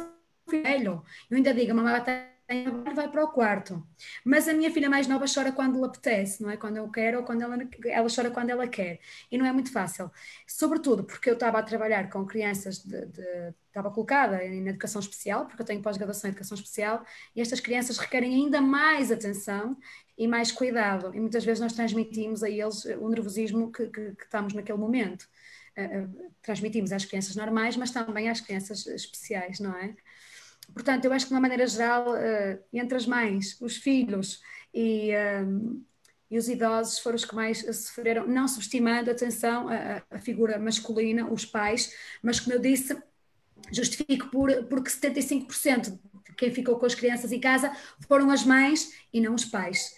filho, 0.50 1.04
eu 1.30 1.38
ainda 1.38 1.54
digo, 1.54 1.72
a 1.72 1.76
mamãe 1.76 1.98
está 1.98 2.33
vai 2.96 3.10
para 3.10 3.24
o 3.24 3.28
quarto. 3.30 3.86
Mas 4.24 4.48
a 4.48 4.54
minha 4.54 4.72
filha 4.72 4.90
mais 4.90 5.08
nova 5.08 5.26
chora 5.34 5.52
quando 5.52 5.78
lhe 5.78 5.86
apetece, 5.86 6.42
não 6.42 6.50
é? 6.50 6.58
Quando 6.58 6.78
eu 6.78 6.90
quero 6.90 7.20
ou 7.20 7.24
quando 7.24 7.42
ela, 7.42 7.58
ela 7.86 8.08
chora 8.14 8.32
quando 8.32 8.50
ela 8.50 8.68
quer. 8.68 9.00
E 9.32 9.38
não 9.38 9.46
é 9.46 9.52
muito 9.52 9.72
fácil. 9.72 10.12
Sobretudo 10.48 11.04
porque 11.04 11.30
eu 11.30 11.34
estava 11.34 11.60
a 11.60 11.64
trabalhar 11.64 12.10
com 12.10 12.26
crianças 12.26 12.80
de, 12.80 13.06
de 13.08 13.54
estava 13.74 13.90
colocada 13.90 14.44
em 14.46 14.68
educação 14.68 15.02
especial, 15.02 15.48
porque 15.48 15.64
eu 15.64 15.66
tenho 15.66 15.82
pós-graduação 15.82 16.30
em 16.30 16.32
educação 16.32 16.56
especial, 16.56 17.04
e 17.36 17.42
estas 17.42 17.60
crianças 17.60 17.98
requerem 17.98 18.36
ainda 18.36 18.62
mais 18.62 19.12
atenção 19.12 19.76
e 20.16 20.28
mais 20.28 20.52
cuidado. 20.52 21.14
E 21.16 21.20
muitas 21.20 21.44
vezes 21.44 21.60
nós 21.60 21.74
transmitimos 21.74 22.44
a 22.44 22.50
eles 22.50 22.86
o 22.86 23.10
nervosismo 23.10 23.72
que, 23.72 23.88
que, 23.88 24.16
que 24.16 24.24
estamos 24.24 24.54
naquele 24.54 24.78
momento. 24.78 25.28
Uh, 25.76 26.32
transmitimos 26.44 26.92
às 26.92 27.04
crianças 27.04 27.36
normais, 27.36 27.76
mas 27.76 27.90
também 27.90 28.30
às 28.30 28.40
crianças 28.40 28.86
especiais, 28.86 29.60
não 29.60 29.76
é? 29.76 29.96
Portanto, 30.72 31.06
eu 31.06 31.14
acho 31.14 31.26
que 31.26 31.30
de 31.30 31.36
uma 31.36 31.42
maneira 31.42 31.66
geral, 31.68 32.14
uh, 32.14 32.60
entre 32.72 32.98
as 32.98 33.06
mães, 33.06 33.60
os 33.60 33.78
filhos 33.78 34.42
e, 34.74 35.12
um, 35.44 35.84
e, 36.30 36.38
os 36.38 36.48
idosos 36.48 37.00
foram 37.00 37.16
os 37.16 37.26
que 37.26 37.36
mais 37.36 37.60
sofreram, 37.60 38.28
não 38.28 38.48
subestimando, 38.48 39.12
atenção, 39.12 39.68
a, 39.70 40.04
a, 40.10 40.20
figura 40.20 40.58
masculina, 40.58 41.32
os 41.32 41.46
pais, 41.46 41.94
mas 42.22 42.40
como 42.40 42.56
eu 42.56 42.60
disse, 42.60 42.98
justifico 43.72 44.30
por, 44.30 44.52
porque 44.66 44.90
75% 44.90 45.92
de 45.92 46.00
quem 46.36 46.52
ficou 46.52 46.80
com 46.80 46.86
as 46.86 46.96
crianças 46.96 47.32
em 47.32 47.40
casa 47.40 47.72
foram 48.08 48.32
as 48.32 48.44
mães 48.44 48.92
e 49.14 49.22
não 49.22 49.36
os 49.36 49.46
pais 49.46 49.94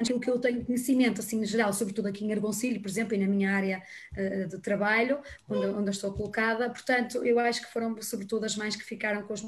aquilo 0.00 0.18
que 0.18 0.30
eu 0.30 0.38
tenho 0.38 0.64
conhecimento, 0.64 1.20
assim, 1.20 1.42
em 1.42 1.44
geral, 1.44 1.72
sobretudo 1.72 2.08
aqui 2.08 2.24
em 2.24 2.32
Argoncilho, 2.32 2.80
por 2.80 2.88
exemplo, 2.88 3.14
e 3.14 3.18
na 3.18 3.26
minha 3.26 3.54
área 3.54 3.82
uh, 4.16 4.48
de 4.48 4.58
trabalho, 4.58 5.20
onde, 5.48 5.66
onde 5.66 5.88
eu 5.88 5.92
estou 5.92 6.12
colocada, 6.12 6.70
portanto, 6.70 7.22
eu 7.24 7.38
acho 7.38 7.60
que 7.60 7.72
foram 7.72 8.00
sobretudo 8.00 8.44
as 8.44 8.56
mães 8.56 8.74
que 8.74 8.84
ficaram 8.84 9.22
com 9.22 9.34
os. 9.34 9.42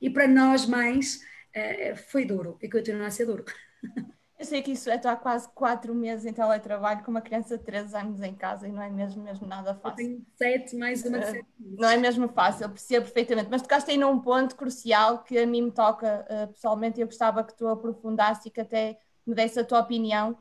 E 0.00 0.10
para 0.10 0.26
nós 0.26 0.66
mães 0.66 1.20
uh, 1.54 1.96
foi 2.08 2.24
duro 2.24 2.58
e 2.62 2.68
continua 2.68 3.06
a 3.06 3.10
ser 3.10 3.26
duro. 3.26 3.44
Eu 4.38 4.44
sei 4.44 4.60
que 4.60 4.72
isso 4.72 4.90
é 4.90 4.96
estar 4.96 5.16
quase 5.16 5.48
quatro 5.54 5.94
meses 5.94 6.26
em 6.26 6.32
teletrabalho 6.32 7.02
com 7.02 7.10
uma 7.10 7.22
criança 7.22 7.56
de 7.56 7.64
3 7.64 7.94
anos 7.94 8.20
em 8.20 8.34
casa 8.34 8.68
e 8.68 8.72
não 8.72 8.82
é 8.82 8.90
mesmo, 8.90 9.22
mesmo 9.22 9.46
nada 9.46 9.74
fácil. 9.74 9.88
Eu 9.88 9.96
tenho 9.96 10.26
sete, 10.36 10.76
mais 10.76 11.02
uma 11.06 11.20
de 11.20 11.26
sete 11.26 11.46
Não 11.58 11.88
é 11.88 11.96
mesmo 11.96 12.28
fácil, 12.28 12.68
percebo 12.68 13.06
perfeitamente. 13.06 13.48
Mas 13.50 13.62
tocaste 13.62 13.90
aí 13.90 13.96
num 13.96 14.20
ponto 14.20 14.54
crucial 14.54 15.22
que 15.22 15.38
a 15.38 15.46
mim 15.46 15.62
me 15.62 15.70
toca 15.70 16.26
uh, 16.28 16.52
pessoalmente 16.52 17.00
e 17.00 17.02
eu 17.02 17.06
gostava 17.06 17.42
que 17.42 17.56
tu 17.56 17.66
aprofundasses 17.66 18.44
e 18.44 18.50
que 18.50 18.60
até 18.60 18.98
me 19.26 19.34
desse 19.34 19.58
a 19.58 19.64
tua 19.64 19.80
opinião 19.80 20.36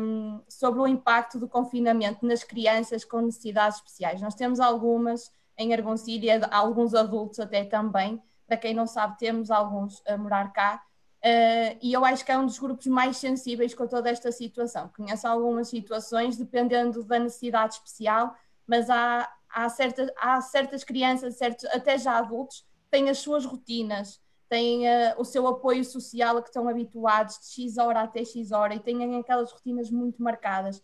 um, 0.00 0.40
sobre 0.48 0.80
o 0.80 0.86
impacto 0.86 1.38
do 1.38 1.48
confinamento 1.48 2.24
nas 2.24 2.44
crianças 2.44 3.04
com 3.04 3.20
necessidades 3.20 3.78
especiais. 3.78 4.20
Nós 4.20 4.34
temos 4.34 4.60
algumas 4.60 5.32
em 5.58 5.72
Argoncilha, 5.72 6.46
alguns 6.50 6.94
adultos 6.94 7.40
até 7.40 7.64
também. 7.64 8.22
Para 8.46 8.56
quem 8.56 8.74
não 8.74 8.86
sabe, 8.86 9.18
temos 9.18 9.50
alguns 9.50 10.02
a 10.06 10.16
morar 10.16 10.52
cá. 10.52 10.82
Uh, 11.24 11.76
e 11.82 11.92
eu 11.92 12.04
acho 12.04 12.24
que 12.24 12.30
é 12.30 12.38
um 12.38 12.46
dos 12.46 12.58
grupos 12.58 12.86
mais 12.86 13.16
sensíveis 13.16 13.74
com 13.74 13.86
toda 13.86 14.08
esta 14.08 14.30
situação. 14.30 14.90
Conheço 14.96 15.26
algumas 15.26 15.68
situações, 15.68 16.36
dependendo 16.36 17.02
da 17.02 17.18
necessidade 17.18 17.74
especial, 17.74 18.36
mas 18.66 18.88
há, 18.88 19.28
há, 19.48 19.68
certas, 19.68 20.10
há 20.18 20.40
certas 20.40 20.84
crianças, 20.84 21.36
certos, 21.36 21.64
até 21.66 21.98
já 21.98 22.18
adultos, 22.18 22.64
têm 22.90 23.08
as 23.08 23.18
suas 23.18 23.44
rotinas, 23.44 24.20
têm 24.48 24.86
uh, 24.86 25.14
o 25.18 25.24
seu 25.24 25.46
apoio 25.48 25.84
social 25.84 26.36
a 26.36 26.42
que 26.42 26.48
estão 26.48 26.68
habituados 26.68 27.38
de 27.40 27.64
X 27.64 27.78
hora 27.78 28.02
até 28.02 28.24
X 28.24 28.52
hora 28.52 28.74
e 28.74 28.80
têm 28.80 29.18
aquelas 29.18 29.50
rotinas 29.50 29.90
muito 29.90 30.22
marcadas. 30.22 30.80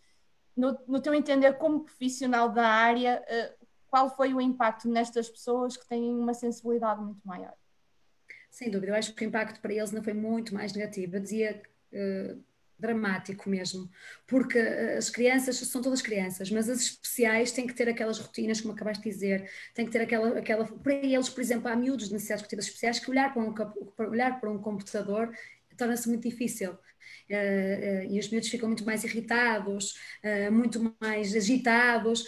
No, 0.57 0.77
no 0.89 1.01
teu 1.01 1.15
entender, 1.15 1.53
como 1.55 1.85
profissional 1.85 2.49
da 2.49 2.67
área, 2.67 3.23
uh, 3.29 3.62
qual 3.93 4.17
foi 4.17 4.33
o 4.33 4.41
impacto 4.41 4.89
nestas 4.89 5.29
pessoas 5.29 5.77
que 5.77 5.87
têm 5.87 6.03
uma 6.03 6.33
sensibilidade 6.33 7.03
muito 7.03 7.21
maior? 7.27 7.53
Sem 8.51 8.71
dúvida, 8.71 8.93
eu 8.93 8.97
acho 8.97 9.15
que 9.15 9.23
o 9.23 9.29
impacto 9.29 9.61
para 9.61 9.75
eles 9.75 9.93
não 9.93 10.03
foi 10.03 10.15
muito 10.15 10.55
mais 10.55 10.73
negativo, 10.73 11.17
eu 11.17 11.21
dizia 11.21 11.63
uh, 11.93 12.43
dramático 12.79 13.51
mesmo, 13.51 13.91
porque 14.27 14.59
uh, 14.59 14.97
as 14.97 15.11
crianças 15.11 15.57
são 15.59 15.83
todas 15.83 16.01
crianças, 16.01 16.51
mas 16.51 16.71
as 16.71 16.81
especiais 16.81 17.53
têm 17.53 17.67
que 17.67 17.75
ter 17.75 17.87
aquelas 17.87 18.19
rotinas, 18.19 18.63
como 18.63 18.73
acabaste 18.73 19.03
de 19.05 19.11
dizer, 19.11 19.51
têm 19.75 19.85
que 19.85 19.93
ter 19.93 20.01
aquela, 20.01 20.39
aquela 20.39 20.65
para 20.65 20.95
eles, 20.95 21.29
por 21.29 21.43
exemplo, 21.43 21.69
há 21.69 21.77
miúdos 21.77 22.07
de 22.07 22.15
necessidades 22.15 22.45
cognitivas 22.45 22.65
especiais 22.65 22.99
que 22.99 23.11
olhar 23.11 23.35
para 23.35 23.43
um, 23.43 23.53
para 23.53 24.09
olhar 24.09 24.41
para 24.41 24.51
um 24.51 24.59
computador 24.59 25.31
torna-se 25.77 26.09
muito 26.09 26.27
difícil. 26.27 26.73
Uh, 26.73 27.35
uh, 27.35 28.13
e 28.13 28.19
os 28.19 28.31
miúdos 28.31 28.49
ficam 28.49 28.69
muito 28.69 28.87
mais 28.87 29.05
irritados, 29.05 29.97
uh, 30.25 30.51
muito 30.51 30.97
mais 31.01 31.35
agitados 31.37 32.25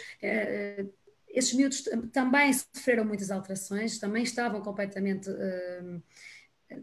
esses 1.34 1.52
miúdos 1.54 1.82
também 2.12 2.52
sofreram 2.52 3.04
muitas 3.04 3.30
alterações, 3.30 3.98
também 3.98 4.22
estavam 4.22 4.62
completamente 4.62 5.28
uh, 5.28 6.02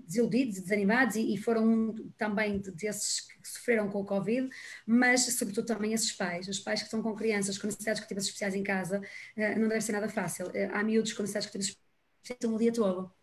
desiludidos 0.06 0.62
desanimados 0.62 1.16
e, 1.16 1.34
e 1.34 1.38
foram 1.38 1.68
um, 1.68 2.12
também 2.18 2.60
desses 2.76 3.22
que 3.22 3.48
sofreram 3.48 3.90
com 3.90 4.02
o 4.02 4.06
Covid, 4.06 4.50
mas 4.86 5.22
sobretudo 5.22 5.66
também 5.66 5.94
esses 5.94 6.12
pais, 6.12 6.48
os 6.48 6.60
pais 6.60 6.82
que 6.82 6.86
estão 6.86 7.02
com 7.02 7.16
crianças 7.16 7.58
com 7.58 7.68
necessidades 7.68 8.02
cognitivas 8.02 8.26
especiais 8.26 8.56
em 8.56 8.64
casa, 8.64 9.00
uh, 9.00 9.60
não 9.60 9.68
deve 9.68 9.82
ser 9.82 9.94
nada 9.94 10.10
fácil. 10.10 10.48
Uh, 10.48 10.70
há 10.74 10.84
miúdos 10.84 11.14
com 11.14 11.24
necessidades 11.24 11.50
cognitivas 11.50 11.78
especiais 12.24 12.54
o 12.54 12.58
dia 12.58 12.72
todo. 12.74 13.21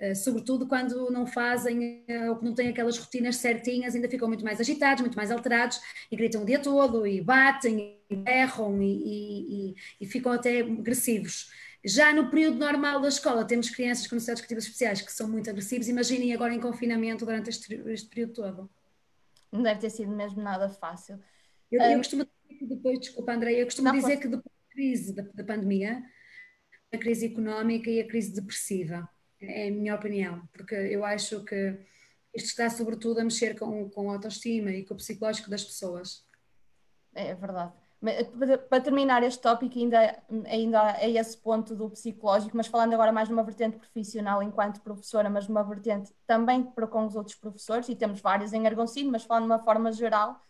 Uh, 0.00 0.14
sobretudo 0.14 0.68
quando 0.68 1.10
não 1.10 1.26
fazem 1.26 2.04
ou 2.28 2.36
que 2.36 2.44
não 2.44 2.54
têm 2.54 2.68
aquelas 2.68 2.96
rotinas 2.96 3.36
certinhas, 3.36 3.96
ainda 3.96 4.08
ficam 4.08 4.28
muito 4.28 4.44
mais 4.44 4.60
agitados, 4.60 5.00
muito 5.00 5.16
mais 5.16 5.30
alterados 5.32 5.80
e 6.08 6.14
gritam 6.14 6.42
o 6.42 6.46
dia 6.46 6.60
todo 6.60 7.04
e 7.04 7.20
batem 7.20 7.98
berram 8.08 8.80
e, 8.80 9.72
e, 9.72 9.74
e, 10.00 10.06
ficam 10.06 10.32
até 10.32 10.60
agressivos. 10.60 11.50
Já 11.84 12.12
no 12.12 12.30
período 12.30 12.58
normal 12.58 13.00
da 13.00 13.08
escola, 13.08 13.44
temos 13.44 13.70
crianças 13.70 14.06
com 14.06 14.14
necessidades 14.14 14.40
educativas 14.40 14.64
especiais 14.64 15.02
que 15.02 15.12
são 15.12 15.28
muito 15.28 15.48
agressivos. 15.48 15.88
Imaginem 15.88 16.32
agora 16.32 16.54
em 16.54 16.60
confinamento 16.60 17.24
durante 17.24 17.50
este, 17.50 17.74
este 17.86 18.08
período 18.08 18.32
todo. 18.32 18.70
Não 19.52 19.62
deve 19.62 19.80
ter 19.80 19.90
sido 19.90 20.14
mesmo 20.14 20.42
nada 20.42 20.68
fácil. 20.68 21.18
Eu, 21.70 21.80
eu 21.82 21.98
costumo 21.98 22.24
dizer 22.24 22.58
que 22.58 22.66
depois, 22.66 23.00
desculpa, 23.00 23.32
André, 23.32 23.52
eu 23.60 23.64
costumo 23.64 23.92
dizer 23.92 24.16
que 24.16 24.28
depois 24.28 24.44
da 24.44 24.74
crise 24.74 25.14
da, 25.14 25.22
da 25.34 25.44
pandemia, 25.44 26.02
a 26.92 26.98
crise 26.98 27.26
económica 27.26 27.90
e 27.90 28.00
a 28.00 28.06
crise 28.06 28.34
depressiva, 28.34 29.08
é 29.40 29.68
a 29.68 29.70
minha 29.70 29.94
opinião, 29.94 30.46
porque 30.52 30.74
eu 30.74 31.04
acho 31.04 31.44
que 31.44 31.78
isto 32.34 32.48
está 32.48 32.68
sobretudo 32.68 33.20
a 33.20 33.24
mexer 33.24 33.58
com, 33.58 33.88
com 33.90 34.10
a 34.10 34.14
autoestima 34.14 34.70
e 34.70 34.84
com 34.84 34.94
o 34.94 34.96
psicológico 34.96 35.50
das 35.50 35.64
pessoas. 35.64 36.24
É 37.14 37.34
verdade. 37.34 37.72
Para 38.68 38.80
terminar 38.80 39.24
este 39.24 39.40
tópico, 39.40 39.76
ainda, 39.76 40.22
ainda 40.46 40.90
é 41.00 41.10
esse 41.10 41.36
ponto 41.36 41.74
do 41.74 41.90
psicológico, 41.90 42.56
mas 42.56 42.68
falando 42.68 42.92
agora 42.92 43.10
mais 43.10 43.28
numa 43.28 43.42
vertente 43.42 43.76
profissional 43.76 44.40
enquanto 44.40 44.80
professora, 44.80 45.28
mas 45.28 45.48
numa 45.48 45.64
vertente 45.64 46.14
também 46.24 46.62
para 46.62 46.86
com 46.86 47.04
os 47.06 47.16
outros 47.16 47.34
professores, 47.34 47.88
e 47.88 47.96
temos 47.96 48.20
vários 48.20 48.52
em 48.52 48.66
Argoncino, 48.66 49.10
mas 49.10 49.24
falando 49.24 49.44
de 49.44 49.50
uma 49.50 49.58
forma 49.58 49.90
geral, 49.90 50.40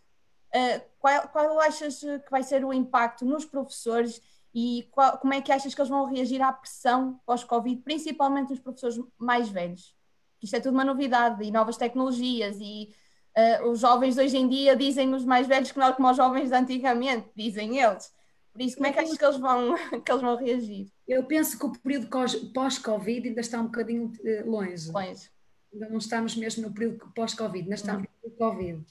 eh, 0.53 0.81
qual, 0.99 1.29
qual 1.29 1.61
achas 1.61 2.01
que 2.01 2.31
vai 2.31 2.43
ser 2.43 2.65
o 2.65 2.73
impacto 2.73 3.25
nos 3.25 3.47
professores 3.47 4.21
e 4.55 4.89
qual, 4.91 5.19
como 5.19 5.35
é 5.35 5.41
que 5.41 5.53
achas 5.53 5.75
que 5.75 5.81
eles 5.81 5.91
vão 5.91 6.07
reagir 6.07 6.41
à 6.43 6.53
pressão 6.53 7.21
pós-Covid, 7.27 7.83
principalmente 7.83 8.53
os 8.53 8.61
professores 8.61 8.99
mais 9.19 9.49
velhos? 9.49 9.95
Isto 10.43 10.57
é 10.57 10.61
tudo 10.61 10.75
uma 10.75 10.85
novidade 10.85 11.45
e 11.45 11.51
novas 11.51 11.77
tecnologias 11.77 12.59
e 12.61 12.93
Uh, 13.39 13.69
os 13.69 13.79
jovens 13.79 14.19
hoje 14.19 14.37
em 14.37 14.49
dia 14.49 14.75
dizem 14.75 15.15
os 15.15 15.25
mais 15.25 15.47
velhos 15.47 15.71
que 15.71 15.79
não 15.79 15.93
como 15.93 16.11
os 16.11 16.17
jovens 16.17 16.49
de 16.49 16.57
antigamente, 16.57 17.29
dizem 17.37 17.79
eles. 17.79 18.13
Por 18.53 18.61
isso, 18.61 18.75
como 18.75 18.89
é 18.89 18.93
que 18.93 18.99
achas 18.99 19.17
que 19.17 19.25
eles 19.25 19.37
vão, 19.37 19.77
que 20.05 20.11
eles 20.11 20.23
vão 20.23 20.37
reagir? 20.37 20.89
Eu 21.07 21.23
penso 21.23 21.57
que 21.57 21.65
o 21.65 21.71
período 21.71 22.09
pós-Covid 22.53 23.29
ainda 23.29 23.41
está 23.41 23.61
um 23.61 23.67
bocadinho 23.67 24.07
uh, 24.07 24.51
longe. 24.51 24.91
Longe. 24.91 25.31
Ainda 25.73 25.89
não 25.89 25.99
estamos 25.99 26.35
mesmo 26.35 26.65
no 26.67 26.75
período 26.75 27.13
pós-Covid, 27.15 27.63
ainda 27.63 27.77
estamos 27.77 28.03
no 28.03 28.09
período 28.09 28.39
Covid. 28.39 28.87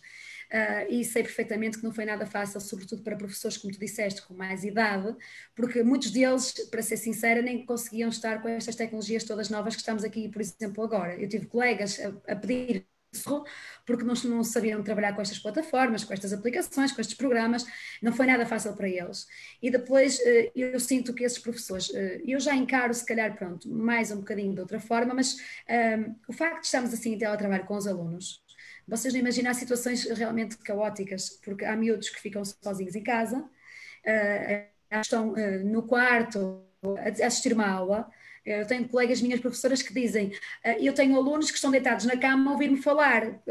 Uh, 0.51 0.91
e 0.91 1.03
sei 1.03 1.23
perfeitamente 1.23 1.77
que 1.77 1.83
não 1.83 1.91
foi 1.91 2.05
nada 2.05 2.25
fácil, 2.25 2.61
sobretudo 2.61 3.03
para 3.03 3.17
professores, 3.17 3.57
como 3.57 3.73
tu 3.73 3.79
disseste, 3.79 4.21
com 4.21 4.33
mais 4.33 4.63
idade, 4.63 5.15
porque 5.55 5.83
muitos 5.83 6.11
deles, 6.11 6.53
para 6.69 6.81
ser 6.81 6.97
sincera, 6.97 7.41
nem 7.41 7.65
conseguiam 7.65 8.09
estar 8.09 8.41
com 8.41 8.47
estas 8.47 8.75
tecnologias 8.75 9.23
todas 9.23 9.49
novas 9.49 9.75
que 9.75 9.81
estamos 9.81 10.03
aqui, 10.03 10.29
por 10.29 10.41
exemplo, 10.41 10.83
agora. 10.83 11.15
Eu 11.21 11.27
tive 11.27 11.47
colegas 11.47 11.99
a, 11.99 12.31
a 12.31 12.35
pedir 12.35 12.85
porque 13.85 14.03
não, 14.03 14.13
não 14.25 14.43
sabiam 14.43 14.83
trabalhar 14.83 15.13
com 15.13 15.21
estas 15.21 15.39
plataformas, 15.39 16.03
com 16.03 16.13
estas 16.13 16.33
aplicações, 16.33 16.91
com 16.91 17.01
estes 17.01 17.15
programas, 17.15 17.65
não 18.01 18.11
foi 18.11 18.25
nada 18.25 18.45
fácil 18.45 18.73
para 18.75 18.87
eles. 18.89 19.25
E 19.61 19.71
depois 19.71 20.19
eh, 20.21 20.51
eu 20.55 20.79
sinto 20.79 21.13
que 21.13 21.23
esses 21.23 21.39
professores, 21.39 21.93
eh, 21.93 22.21
eu 22.25 22.39
já 22.39 22.55
encaro 22.55 22.93
se 22.93 23.05
calhar, 23.05 23.35
pronto, 23.35 23.69
mais 23.69 24.11
um 24.11 24.17
bocadinho 24.17 24.53
de 24.53 24.61
outra 24.61 24.79
forma, 24.79 25.13
mas 25.13 25.37
um, 25.69 26.15
o 26.27 26.33
facto 26.33 26.61
de 26.61 26.65
estarmos 26.65 26.93
assim 26.93 27.13
em 27.13 27.17
teletrabalho 27.17 27.65
com 27.65 27.75
os 27.75 27.87
alunos, 27.87 28.43
vocês 28.87 29.13
não 29.13 29.19
imaginam 29.19 29.53
situações 29.53 30.05
realmente 30.05 30.57
caóticas, 30.57 31.29
porque 31.43 31.65
há 31.65 31.75
miúdos 31.75 32.09
que 32.09 32.19
ficam 32.19 32.43
sozinhos 32.45 32.95
em 32.95 33.03
casa, 33.03 33.39
uh, 33.39 34.99
estão 35.01 35.33
uh, 35.33 35.65
no 35.65 35.83
quarto 35.83 36.63
a 36.99 37.25
assistir 37.25 37.53
uma 37.53 37.67
aula, 37.67 38.09
eu 38.45 38.65
tenho 38.65 38.87
colegas 38.87 39.21
minhas 39.21 39.41
professoras 39.41 39.81
que 39.81 39.93
dizem, 39.93 40.31
eh, 40.63 40.77
eu 40.79 40.93
tenho 40.93 41.17
alunos 41.17 41.51
que 41.51 41.57
estão 41.57 41.69
deitados 41.69 42.05
na 42.05 42.15
cama 42.15 42.49
a 42.49 42.53
ouvir-me 42.53 42.77
falar, 42.77 43.41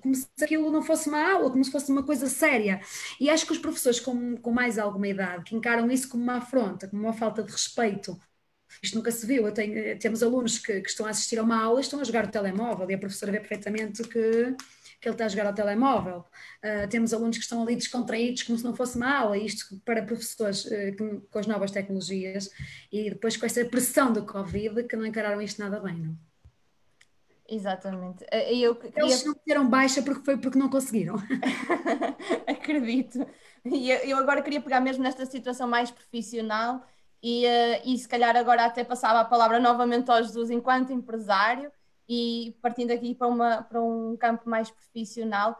como 0.00 0.12
se 0.12 0.26
aquilo 0.42 0.72
não 0.72 0.82
fosse 0.82 1.08
uma 1.08 1.34
aula, 1.34 1.52
como 1.52 1.64
se 1.64 1.70
fosse 1.70 1.92
uma 1.92 2.02
coisa 2.02 2.26
séria. 2.26 2.80
E 3.20 3.30
acho 3.30 3.46
que 3.46 3.52
os 3.52 3.58
professores 3.58 4.00
com, 4.00 4.36
com 4.38 4.50
mais 4.50 4.76
alguma 4.76 5.06
idade, 5.06 5.44
que 5.44 5.54
encaram 5.54 5.88
isso 5.88 6.08
como 6.08 6.24
uma 6.24 6.38
afronta, 6.38 6.88
como 6.88 7.02
uma 7.02 7.12
falta 7.12 7.44
de 7.44 7.52
respeito 7.52 8.18
isto 8.84 8.96
nunca 8.96 9.10
se 9.10 9.26
viu. 9.26 9.50
Tenho, 9.52 9.98
temos 9.98 10.22
alunos 10.22 10.58
que, 10.58 10.80
que, 10.80 10.88
estão 10.88 11.06
a 11.06 11.10
assistir 11.10 11.38
a 11.38 11.42
uma 11.42 11.62
aula 11.62 11.80
e 11.80 11.82
estão 11.82 12.00
a 12.00 12.04
jogar 12.04 12.26
o 12.26 12.30
telemóvel 12.30 12.90
e 12.90 12.94
a 12.94 12.98
professora 12.98 13.32
vê 13.32 13.38
perfeitamente 13.38 14.02
que, 14.04 14.56
que 15.00 15.08
ele 15.08 15.14
está 15.14 15.24
a 15.24 15.28
jogar 15.28 15.46
ao 15.46 15.54
telemóvel. 15.54 16.24
Uh, 16.62 16.88
temos 16.88 17.12
alunos 17.12 17.36
que 17.36 17.42
estão 17.42 17.62
ali 17.62 17.76
descontraídos 17.76 18.42
como 18.42 18.58
se 18.58 18.64
não 18.64 18.74
fosse 18.74 18.96
uma 18.96 19.18
aula, 19.18 19.36
isto 19.38 19.80
para 19.84 20.02
professores 20.02 20.64
uh, 20.66 20.96
que, 20.96 21.20
com 21.30 21.38
as 21.38 21.46
novas 21.46 21.70
tecnologias 21.70 22.50
e 22.92 23.10
depois 23.10 23.36
com 23.36 23.46
essa 23.46 23.64
pressão 23.64 24.12
do 24.12 24.24
Covid 24.24 24.84
que 24.84 24.96
não 24.96 25.06
encararam 25.06 25.40
isto 25.40 25.60
nada 25.60 25.80
bem, 25.80 25.96
não? 25.96 26.16
Exatamente. 27.46 28.24
Eh, 28.30 28.56
eu 28.56 28.74
queria... 28.74 29.02
Eles 29.02 29.24
não 29.24 29.34
deram 29.46 29.68
baixa 29.68 30.02
porque 30.02 30.24
foi 30.24 30.38
porque 30.38 30.58
não 30.58 30.70
conseguiram. 30.70 31.16
Acredito. 32.48 33.26
E 33.66 33.90
eu 33.90 34.16
agora 34.16 34.42
queria 34.42 34.62
pegar 34.62 34.80
mesmo 34.80 35.02
nesta 35.02 35.26
situação 35.26 35.68
mais 35.68 35.90
profissional 35.90 36.86
e, 37.26 37.46
uh, 37.46 37.80
e 37.86 37.96
se 37.96 38.06
calhar 38.06 38.36
agora 38.36 38.66
até 38.66 38.84
passava 38.84 39.20
a 39.20 39.24
palavra 39.24 39.58
novamente 39.58 40.10
ao 40.10 40.22
Jesus 40.22 40.50
enquanto 40.50 40.92
empresário 40.92 41.72
e 42.06 42.54
partindo 42.60 42.90
aqui 42.90 43.14
para, 43.14 43.26
uma, 43.26 43.62
para 43.62 43.80
um 43.80 44.14
campo 44.14 44.46
mais 44.46 44.70
profissional. 44.70 45.58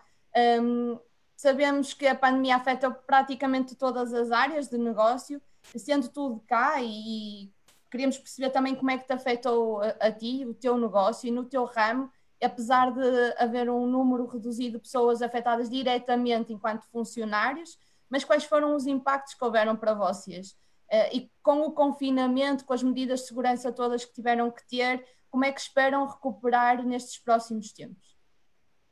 Um, 0.61 0.99
sabemos 1.35 1.95
que 1.95 2.07
a 2.07 2.15
pandemia 2.15 2.57
afeta 2.57 2.91
praticamente 2.91 3.75
todas 3.75 4.13
as 4.13 4.31
áreas 4.31 4.69
de 4.69 4.77
negócio, 4.77 5.41
sendo 5.75 6.07
tudo 6.11 6.45
cá 6.47 6.83
e 6.83 7.51
queríamos 7.91 8.19
perceber 8.19 8.51
também 8.51 8.75
como 8.75 8.91
é 8.91 8.99
que 8.99 9.07
te 9.07 9.15
afetou 9.15 9.81
a, 9.81 9.87
a, 10.01 10.13
ti, 10.13 10.45
o 10.45 10.53
teu 10.53 10.77
negócio 10.77 11.27
e 11.27 11.31
no 11.31 11.47
teu 11.47 11.65
ramo, 11.65 12.11
apesar 12.43 12.93
de 12.93 13.01
haver 13.39 13.71
um 13.71 13.87
número 13.87 14.27
reduzido 14.27 14.77
de 14.77 14.83
pessoas 14.83 15.23
afetadas 15.23 15.71
diretamente 15.71 16.53
enquanto 16.53 16.85
funcionários, 16.93 17.79
mas 18.11 18.23
quais 18.23 18.45
foram 18.45 18.77
os 18.77 18.87
impactos 18.87 19.33
que 19.33 19.43
houveram 19.43 19.75
para 19.75 19.95
vocês? 19.95 20.55
Uh, 20.95 21.11
e 21.13 21.31
com 21.43 21.63
o 21.63 21.73
confinamento, 21.73 22.65
com 22.65 22.73
as 22.73 22.83
medidas 22.83 23.21
de 23.21 23.27
segurança 23.27 23.73
todas 23.73 24.05
que 24.05 24.13
tiveram 24.13 24.49
que 24.49 24.65
ter, 24.69 25.05
como 25.29 25.45
é 25.45 25.51
que 25.51 25.61
esperam 25.61 26.07
recuperar 26.07 26.85
nestes 26.87 27.19
próximos 27.19 27.73
tempos? 27.73 28.17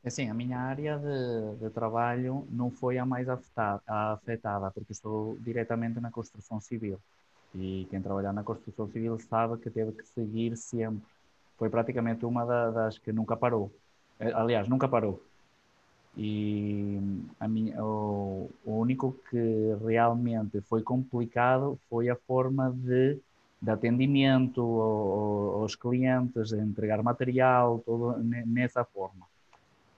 É 0.03 0.09
assim, 0.09 0.29
a 0.29 0.35
minha 0.35 0.59
área 0.59 0.99
de, 0.99 1.61
de 1.61 1.71
trabalho 1.71 2.45
não 2.51 2.73
foi 2.73 2.99
a 2.99 3.07
mais 3.07 3.29
afetada, 3.29 3.81
a 3.87 4.15
afetada, 4.15 4.69
porque 4.73 4.91
estou 4.91 5.39
diretamente 5.39 6.01
na 6.01 6.11
construção 6.11 6.61
civil. 6.61 6.99
E 7.55 7.87
quem 7.89 8.03
trabalha 8.03 8.33
na 8.33 8.43
construção 8.43 8.89
civil 8.89 9.17
sabe 9.21 9.59
que 9.59 9.71
teve 9.71 9.93
que 9.93 10.05
seguir 10.09 10.57
sempre. 10.57 11.07
Foi 11.57 11.71
praticamente 11.71 12.27
uma 12.27 12.45
das 12.73 12.99
que 12.99 13.13
nunca 13.13 13.37
parou. 13.37 13.71
Eh, 14.19 14.33
aliás, 14.33 14.67
nunca 14.67 14.89
parou. 14.89 15.23
E 16.17 16.99
a 17.41 17.49
minha, 17.49 17.83
o, 17.83 18.51
o 18.65 18.73
único 18.79 19.17
que 19.31 19.77
realmente 19.85 20.61
foi 20.63 20.83
complicado 20.83 21.79
foi 21.89 22.11
a 22.11 22.17
forma 22.17 22.71
de, 22.71 23.19
de 23.61 23.71
atendimento 23.71 24.61
aos 24.61 25.75
clientes, 25.75 26.51
de 26.51 26.59
entregar 26.59 27.03
material, 27.03 27.83
tudo 27.85 28.19
nessa 28.47 28.85
forma. 28.85 29.27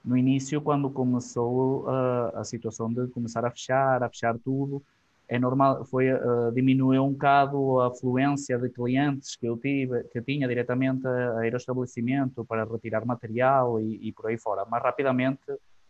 No 0.03 0.15
início, 0.15 0.61
quando 0.61 0.89
começou 0.89 1.89
a, 1.89 2.41
a 2.41 2.43
situação 2.43 2.93
de 2.93 3.07
começar 3.07 3.43
a 3.43 3.51
fechar, 3.51 4.03
a 4.03 4.09
fechar 4.09 4.37
tudo, 4.37 4.81
é 5.27 5.39
normal, 5.39 5.83
foi 5.85 6.13
uh, 6.13 6.51
diminuiu 6.53 7.03
um 7.03 7.11
bocado 7.11 7.79
a 7.79 7.87
afluência 7.87 8.57
de 8.59 8.69
clientes 8.69 9.35
que 9.35 9.47
eu 9.47 9.57
tive, 9.57 10.03
que 10.05 10.21
tinha 10.21 10.47
diretamente 10.47 11.07
a 11.07 11.45
ir 11.47 11.53
ao 11.53 11.57
estabelecimento 11.57 12.45
para 12.45 12.63
retirar 12.63 13.05
material 13.05 13.81
e, 13.81 14.07
e, 14.07 14.11
por 14.11 14.27
aí 14.27 14.37
fora, 14.37 14.65
mas 14.69 14.83
rapidamente 14.83 15.41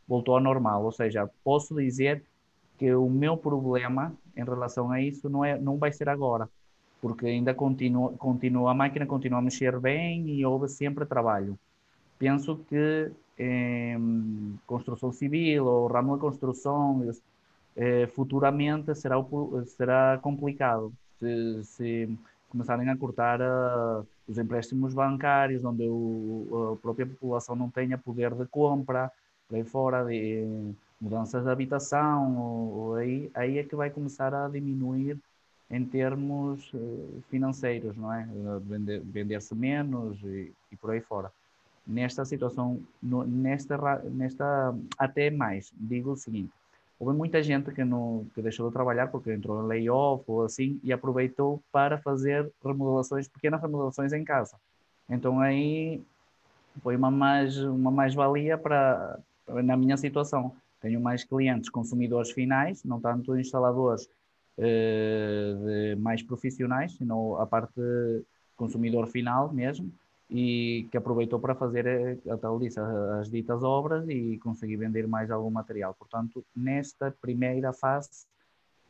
voltou 0.07 0.35
ao 0.35 0.41
normal, 0.41 0.83
ou 0.83 0.91
seja, 0.91 1.29
posso 1.43 1.75
dizer 1.75 2.23
que 2.77 2.93
o 2.93 3.09
meu 3.09 3.37
problema 3.37 4.13
em 4.35 4.43
relação 4.43 4.91
a 4.91 5.01
isso 5.01 5.29
não 5.29 5.43
é, 5.43 5.57
não 5.57 5.77
vai 5.77 5.91
ser 5.91 6.09
agora, 6.09 6.49
porque 7.01 7.25
ainda 7.25 7.53
continua, 7.53 8.11
continua 8.13 8.71
a 8.71 8.73
máquina 8.73 9.05
continua 9.05 9.39
a 9.39 9.41
mexer 9.41 9.79
bem 9.79 10.27
e 10.29 10.45
houve 10.45 10.67
sempre 10.67 11.05
trabalho. 11.05 11.57
Penso 12.19 12.57
que 12.69 13.11
em 13.37 14.57
construção 14.65 15.11
civil 15.11 15.65
ou 15.65 15.87
ramo 15.87 16.15
de 16.15 16.21
construção 16.21 17.11
eh, 17.75 18.07
futuramente 18.07 18.95
será, 18.95 19.15
será 19.65 20.17
complicado 20.21 20.93
se, 21.19 21.63
se 21.63 22.17
começarem 22.49 22.89
a 22.89 22.95
cortar 22.95 23.41
uh, 23.41 24.07
os 24.27 24.37
empréstimos 24.37 24.93
bancários, 24.93 25.63
onde 25.65 25.83
o, 25.87 26.73
a 26.73 26.81
própria 26.81 27.05
população 27.05 27.55
não 27.55 27.69
tenha 27.69 27.97
poder 27.97 28.33
de 28.33 28.45
compra, 28.45 29.11
por 29.47 29.55
aí 29.55 29.63
fora, 29.63 30.03
de 30.05 30.73
mudanças 30.99 31.43
de 31.43 31.49
habitação, 31.49 32.37
ou, 32.37 32.73
ou 32.73 32.95
aí, 32.95 33.29
aí 33.33 33.57
é 33.57 33.63
que 33.63 33.75
vai 33.75 33.89
começar 33.89 34.33
a 34.33 34.47
diminuir 34.47 35.19
em 35.69 35.83
termos 35.83 36.71
uh, 36.73 37.23
financeiros, 37.29 37.97
não 37.97 38.13
é? 38.13 38.27
Vender-se 39.03 39.55
menos 39.55 40.21
e, 40.23 40.51
e, 40.71 40.75
por 40.75 40.91
aí 40.91 41.01
fora. 41.01 41.31
Nesta 41.85 42.25
situação, 42.25 42.79
no, 43.01 43.23
nesta, 43.25 43.77
nesta, 44.03 44.75
até 44.97 45.29
mais, 45.29 45.71
digo 45.75 46.11
o 46.11 46.17
seguinte, 46.17 46.51
houve 46.99 47.15
muita 47.15 47.41
gente 47.43 47.71
que, 47.71 47.83
não, 47.83 48.25
que 48.33 48.41
deixou 48.41 48.67
de 48.67 48.73
trabalhar 48.73 49.07
porque 49.07 49.31
entrou 49.31 49.63
em 49.63 49.67
layoff 49.67 50.23
ou 50.27 50.43
assim 50.43 50.79
e 50.83 50.93
aproveitou 50.93 51.61
para 51.71 51.97
fazer 51.97 52.51
remodelações, 52.63 53.27
pequenas 53.27 53.61
remodelações 53.61 54.13
em 54.13 54.23
casa. 54.23 54.55
Então 55.09 55.39
aí 55.39 56.01
foi 56.81 56.95
uma 56.95 57.11
mais 57.11 57.57
uma 57.57 57.91
mais-valia 57.91 58.57
para 58.57 59.19
na 59.47 59.77
minha 59.77 59.97
situação. 59.97 60.55
Tenho 60.81 60.99
mais 61.01 61.23
clientes 61.23 61.69
consumidores 61.69 62.31
finais, 62.31 62.83
não 62.83 62.99
tanto 62.99 63.37
instaladores 63.37 64.07
eh, 64.57 65.95
mais 65.97 66.21
profissionais, 66.21 66.93
sino 66.93 67.35
a 67.37 67.45
parte 67.45 67.81
consumidor 68.55 69.07
final 69.07 69.51
mesmo 69.51 69.91
e 70.29 70.87
que 70.91 70.97
aproveitou 70.97 71.39
para 71.39 71.55
fazer, 71.55 71.85
eh, 71.85 72.17
a 72.29 72.37
tal 72.37 72.59
disse, 72.59 72.79
as 72.79 73.29
ditas 73.29 73.63
obras 73.63 74.07
e 74.09 74.37
conseguir 74.39 74.77
vender 74.77 75.07
mais 75.07 75.29
algum 75.29 75.49
material. 75.49 75.93
Portanto, 75.93 76.43
nesta 76.55 77.11
primeira 77.21 77.73
fase 77.73 78.25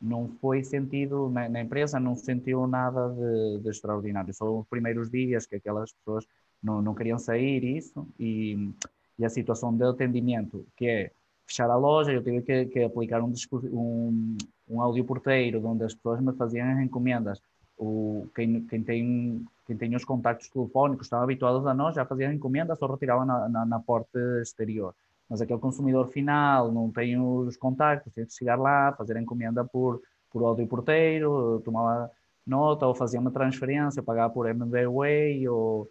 não 0.00 0.28
foi 0.40 0.62
sentido, 0.62 1.30
na, 1.30 1.48
na 1.48 1.60
empresa 1.60 1.98
não 1.98 2.14
sentiu 2.14 2.66
nada 2.66 3.08
de, 3.08 3.60
de, 3.60 3.70
extraordinário. 3.70 4.32
Só 4.34 4.60
os 4.60 4.66
primeiros 4.68 5.10
dias 5.10 5.46
que 5.46 5.56
aquelas 5.56 5.92
pessoas 5.92 6.26
não, 6.62 6.82
não 6.82 6.94
queriam 6.94 7.18
sair 7.18 7.64
isso 7.64 8.06
e, 8.18 8.70
e 9.18 9.24
a 9.24 9.30
situação 9.30 9.74
de 9.74 9.84
atendimento, 9.84 10.66
que 10.76 10.86
é 10.86 11.10
fechar 11.46 11.70
a 11.70 11.76
loja, 11.76 12.12
eu 12.12 12.22
tive 12.22 12.42
que, 12.42 12.66
que 12.66 12.82
aplicar 12.82 13.22
um, 13.22 13.32
um, 13.72 14.36
um 14.68 14.80
audioporteiro 14.80 15.64
onde 15.64 15.84
as 15.84 15.94
pessoas 15.94 16.20
me 16.20 16.32
faziam 16.32 16.80
encomendas. 16.80 17.40
O, 17.78 18.26
quem, 18.34 18.62
quem 18.66 18.82
tem 18.82 19.46
quem 19.66 19.76
tinha 19.76 19.96
os 19.96 20.04
contactos 20.04 20.48
telefónicos, 20.48 21.06
estavam 21.06 21.24
habituados 21.24 21.66
a 21.66 21.74
nós, 21.74 21.94
já 21.94 22.04
faziam 22.04 22.32
encomenda, 22.32 22.76
só 22.76 22.86
retiravam 22.86 23.26
na, 23.26 23.48
na, 23.48 23.66
na, 23.66 23.80
porta 23.80 24.18
exterior. 24.40 24.94
Mas 25.28 25.40
aquele 25.40 25.58
consumidor 25.58 26.06
final 26.08 26.70
não 26.70 26.90
tem 26.90 27.20
os 27.20 27.56
contactos, 27.56 28.12
tem 28.14 28.24
que 28.24 28.32
chegar 28.32 28.56
lá, 28.56 28.92
fazer 28.92 29.16
a 29.16 29.20
encomenda 29.20 29.64
por, 29.64 30.00
por 30.30 30.44
áudio 30.44 30.68
porteiro, 30.68 31.60
tomar 31.64 32.08
nota, 32.46 32.86
ou 32.86 32.94
fazia 32.94 33.18
uma 33.18 33.32
transferência, 33.32 34.04
pagar 34.04 34.30
por 34.30 34.48
MBWay, 34.48 35.48
ou, 35.48 35.90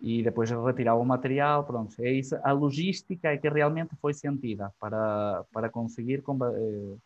e 0.00 0.22
depois 0.22 0.50
retirava 0.50 0.98
o 0.98 1.04
material, 1.04 1.64
pronto. 1.64 1.94
É 2.00 2.10
isso, 2.10 2.36
a 2.42 2.52
logística 2.52 3.28
é 3.28 3.36
que 3.36 3.48
realmente 3.48 3.94
foi 3.96 4.14
sentida 4.14 4.72
para, 4.80 5.44
para 5.52 5.68
conseguir 5.68 6.22
eh, 6.26 6.96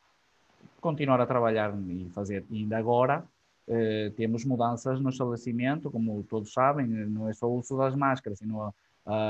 continuar 0.81 1.21
a 1.21 1.27
trabalhar 1.27 1.75
e 1.89 2.09
fazer. 2.11 2.45
E 2.51 2.59
ainda 2.59 2.79
agora, 2.79 3.25
eh, 3.67 4.13
temos 4.17 4.45
mudanças 4.45 5.01
no 5.01 5.09
estabelecimento, 5.11 5.91
como 5.91 6.23
todos 6.25 6.53
sabem, 6.53 6.87
não 6.87 7.29
é 7.29 7.33
só 7.33 7.49
o 7.49 7.59
uso 7.59 7.77
das 7.77 7.97
máscaras, 7.97 8.39
sino 8.39 8.63
a, 8.63 8.73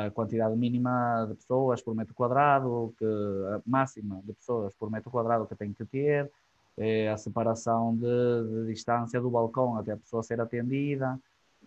a 0.06 0.10
quantidade 0.10 0.56
mínima 0.56 1.26
de 1.28 1.34
pessoas 1.34 1.80
por 1.80 1.94
metro 1.94 2.14
quadrado, 2.14 2.94
que, 2.98 3.04
a 3.04 3.60
máxima 3.66 4.20
de 4.24 4.32
pessoas 4.34 4.74
por 4.74 4.90
metro 4.90 5.10
quadrado 5.10 5.46
que 5.46 5.54
tem 5.54 5.72
que 5.72 5.84
ter, 5.84 6.30
eh, 6.76 7.08
a 7.08 7.16
separação 7.16 7.96
de, 7.96 8.66
de, 8.66 8.72
distância 8.72 9.20
do 9.20 9.30
balcão 9.30 9.76
até 9.76 9.92
a 9.92 9.96
pessoa 9.96 10.22
ser 10.22 10.40
atendida. 10.40 11.18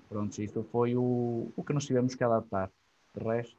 Pronto, 0.10 0.42
isto 0.42 0.64
foi 0.72 0.96
o, 0.96 1.52
o 1.56 1.64
que 1.64 1.74
nos 1.74 1.86
tivemos 1.86 2.16
que 2.16 2.24
adaptar. 2.24 2.72
De 3.16 3.24
resto. 3.24 3.58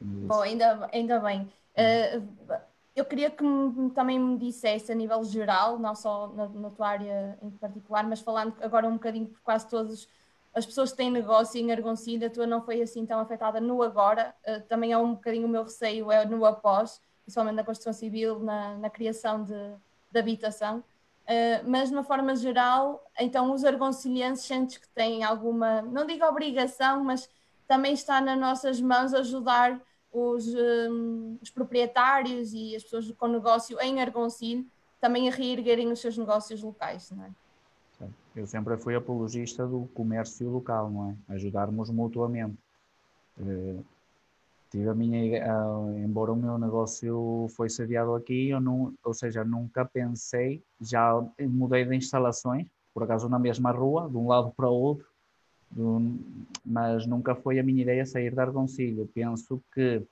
Bom, 0.00 0.40
ainda, 0.40 0.88
ainda 0.92 1.18
bem. 1.20 1.42
Uh, 1.76 2.58
eu 2.94 3.04
queria 3.04 3.30
que 3.30 3.42
me, 3.42 3.90
também 3.90 4.18
me 4.18 4.38
dissesse 4.38 4.90
a 4.90 4.94
nível 4.94 5.22
geral, 5.24 5.78
não 5.78 5.94
só 5.94 6.28
na, 6.28 6.48
na, 6.48 6.70
tua 6.70 6.88
área 6.88 7.38
em 7.42 7.50
particular, 7.50 8.06
mas 8.06 8.20
falando 8.20 8.54
agora 8.60 8.88
um 8.88 8.94
bocadinho 8.94 9.26
por 9.26 9.40
quase 9.40 9.68
todas 9.68 10.08
as 10.52 10.66
pessoas 10.66 10.90
que 10.90 10.96
têm 10.96 11.10
negócio 11.10 11.60
em 11.60 11.70
Argoncilha, 11.70 12.26
a 12.26 12.30
tua 12.30 12.46
não 12.46 12.60
foi 12.62 12.82
assim 12.82 13.06
tão 13.06 13.20
afetada 13.20 13.60
no 13.60 13.82
agora, 13.82 14.34
uh, 14.46 14.60
também 14.68 14.92
é 14.92 14.98
um 14.98 15.14
bocadinho 15.14 15.46
o 15.46 15.50
meu 15.50 15.62
receio, 15.62 16.10
é 16.10 16.24
no 16.24 16.44
após, 16.44 17.00
principalmente 17.22 17.56
na 17.56 17.64
construção 17.64 17.92
civil, 17.92 18.40
na, 18.40 18.76
na 18.76 18.90
criação 18.90 19.44
de, 19.44 19.74
de 20.10 20.18
habitação. 20.18 20.82
Uh, 21.30 21.62
mas 21.64 21.90
de 21.90 21.94
uma 21.94 22.02
forma 22.02 22.34
geral, 22.34 23.08
então 23.16 23.52
os 23.52 23.64
argoncilhenses 23.64 24.44
sentes 24.44 24.78
que 24.78 24.88
têm 24.88 25.22
alguma, 25.22 25.80
não 25.80 26.04
digo 26.04 26.24
obrigação, 26.24 27.04
mas 27.04 27.30
também 27.68 27.92
está 27.92 28.20
nas 28.20 28.36
nossas 28.36 28.80
mãos 28.80 29.14
ajudar 29.14 29.80
os, 30.12 30.44
um, 30.52 31.38
os 31.40 31.48
proprietários 31.48 32.52
e 32.52 32.74
as 32.74 32.82
pessoas 32.82 33.08
com 33.12 33.28
negócio 33.28 33.80
em 33.80 34.00
Argoncilho 34.00 34.66
também 35.00 35.28
a 35.28 35.32
reerguerem 35.32 35.92
os 35.92 36.00
seus 36.00 36.18
negócios 36.18 36.60
locais, 36.62 37.12
não 37.12 37.24
é? 37.24 37.30
eu 38.34 38.46
sempre 38.46 38.76
fui 38.76 38.94
apologista 38.96 39.66
do 39.66 39.88
comércio 39.94 40.48
local, 40.48 40.90
não 40.90 41.10
é? 41.10 41.34
Ajudarmos 41.34 41.90
mutuamente. 41.90 42.58
Uh, 43.38 43.84
tive 44.70 44.88
a 44.88 44.94
minha, 44.94 45.44
uh, 45.44 45.98
embora 45.98 46.32
o 46.32 46.36
meu 46.36 46.56
negócio 46.58 47.46
foi 47.56 47.68
sediado 47.68 48.14
aqui, 48.14 48.50
eu 48.50 48.60
não, 48.60 48.94
ou 49.04 49.12
seja, 49.12 49.44
nunca 49.44 49.84
pensei, 49.84 50.62
já 50.80 51.12
mudei 51.40 51.84
de 51.84 51.96
instalações, 51.96 52.66
por 52.94 53.02
acaso 53.02 53.28
na 53.28 53.38
mesma 53.38 53.70
rua, 53.72 54.08
de 54.08 54.16
um 54.16 54.28
lado 54.28 54.52
para 54.56 54.68
o 54.68 54.74
outro, 54.74 55.06
um, 55.76 56.18
mas 56.64 57.06
nunca 57.06 57.34
foi 57.34 57.58
a 57.58 57.62
minha 57.62 57.82
ideia 57.82 58.06
sair 58.06 58.32
de 58.32 58.40
Argoncilho. 58.40 59.08
Penso 59.14 59.62
que 59.72 60.02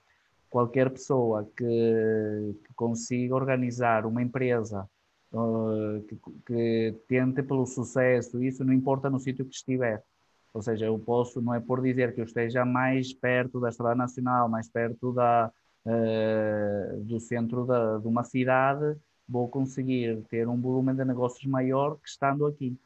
qualquer 0.49 0.91
pessoa 0.91 1.49
que, 1.57 2.55
que 2.65 2.75
consiga 2.75 3.35
organizar 3.35 4.07
uma 4.07 4.23
empresa 4.23 4.89
uh, 5.33 6.01
que, 6.03 6.19
que, 6.47 6.95
tente 7.09 7.43
pelo 7.43 7.67
sucesso, 7.67 8.43
isso 8.43 8.65
não 8.65 8.73
importa 8.73 9.11
no 9.11 9.19
sítio 9.19 9.45
que 9.45 9.55
estiver. 9.55 10.03
Ou 10.53 10.63
seja, 10.63 10.87
eu 10.87 10.99
posso, 10.99 11.41
não 11.41 11.55
é 11.55 11.61
por 11.61 11.83
dizer 11.83 12.15
que 12.15 12.21
eu 12.21 12.25
esteja 12.25 12.65
mais 12.65 13.13
perto 13.13 13.61
da 13.61 13.69
Estrada 13.69 13.95
Nacional, 13.95 14.49
mais 14.49 14.69
perto 14.69 15.13
da, 15.13 15.53
uh, 15.85 17.01
do 17.05 17.21
centro 17.21 17.67
da, 17.67 17.99
de 17.99 18.07
uma 18.07 18.25
cidade, 18.25 18.97
vou 19.29 19.49
conseguir 19.49 20.23
ter 20.29 20.49
um 20.49 20.61
volume 20.61 20.95
de 20.95 21.05
negócios 21.05 21.45
maior 21.45 21.97
que 21.97 22.09
estando 22.09 22.47
aqui. 22.47 22.77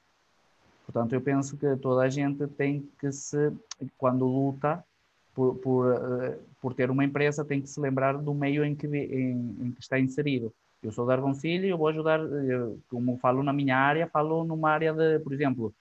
Portanto, 0.85 1.14
eu 1.14 1.20
penso 1.20 1.57
que 1.57 1.77
toda 1.77 2.03
a 2.03 2.09
gente 2.09 2.46
tem 2.48 2.88
que 2.98 3.12
se, 3.12 3.53
quando 3.96 4.27
luta 4.27 4.85
por, 5.35 5.55
por, 5.57 5.94
uh, 5.94 6.38
por 6.61 6.75
ter 6.75 6.90
uma 6.90 7.05
empresa, 7.05 7.44
tem 7.44 7.61
que 7.61 7.68
se 7.68 7.81
lembrar 7.81 8.18
do 8.18 8.35
meio 8.35 8.64
em 8.64 8.75
que, 8.75 8.87
em, 8.87 9.57
em 9.61 9.72
que 9.72 9.81
está 9.81 9.98
inserido. 9.98 10.53
Eu 10.83 10.90
sou 10.90 11.07
de 11.07 11.12
Argoncilho 11.12 11.66
eu 11.66 11.79
vou 11.79 11.87
ajudar, 11.88 12.18
eu, 12.20 12.81
como 12.90 13.16
falo 13.18 13.42
na 13.42 13.53
minha 13.53 13.77
área, 13.77 14.09
falo 14.09 14.44
numa 14.44 14.70
área 14.70 14.92
de, 14.92 15.20
por 15.20 15.33
exemplo, 15.33 15.72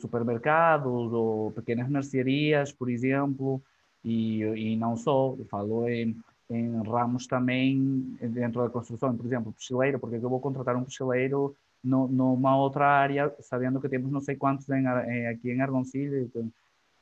supermercados 0.00 1.12
ou 1.12 1.50
pequenas 1.52 1.88
mercearias, 1.88 2.72
por 2.72 2.88
exemplo, 2.88 3.60
e, 4.04 4.42
e 4.42 4.76
não 4.76 4.96
só, 4.96 5.34
eu 5.38 5.44
falo 5.46 5.88
em, 5.88 6.16
em 6.48 6.82
ramos 6.82 7.26
também 7.26 8.16
dentro 8.20 8.62
da 8.62 8.70
construção, 8.70 9.16
por 9.16 9.26
exemplo, 9.26 9.52
picheleiro, 9.52 9.98
porque 9.98 10.16
eu 10.16 10.30
vou 10.30 10.40
contratar 10.40 10.76
um 10.76 10.84
picheleiro 10.84 11.56
no, 11.82 12.08
numa 12.08 12.56
outra 12.56 12.86
área, 12.86 13.34
sabendo 13.40 13.80
que 13.80 13.88
temos 13.88 14.10
não 14.10 14.20
sei 14.20 14.36
quantos 14.36 14.68
em, 14.68 14.84
em, 14.84 15.26
aqui 15.26 15.50
em 15.50 15.60
Argoncilho 15.60 16.30
que, 16.32 16.42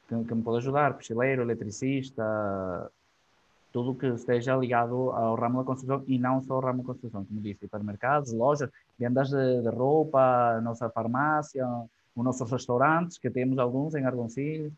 que, 0.08 0.24
que, 0.24 0.34
me 0.34 0.42
pode 0.42 0.58
ajudar, 0.58 0.96
picheleiro, 0.96 1.42
eletricista, 1.42 2.90
tudo 3.72 3.94
que 3.94 4.06
esteja 4.06 4.56
ligado 4.56 5.10
ao 5.10 5.34
ramo 5.34 5.58
da 5.58 5.64
construção 5.64 6.04
e 6.06 6.18
não 6.18 6.40
só 6.42 6.54
ao 6.54 6.60
ramo 6.60 6.82
da 6.82 6.86
construção, 6.86 7.24
como 7.24 7.40
disse, 7.40 7.60
supermercados, 7.60 8.32
lojas, 8.32 8.70
vendas 8.98 9.28
de, 9.28 9.62
de 9.62 9.68
roupa, 9.68 10.60
nossa 10.62 10.88
farmácia, 10.88 11.66
os 12.14 12.24
nossos 12.24 12.50
restaurantes, 12.50 13.18
que 13.18 13.30
temos 13.30 13.58
alguns 13.58 13.94
em 13.94 14.04
Argoncilho. 14.04 14.72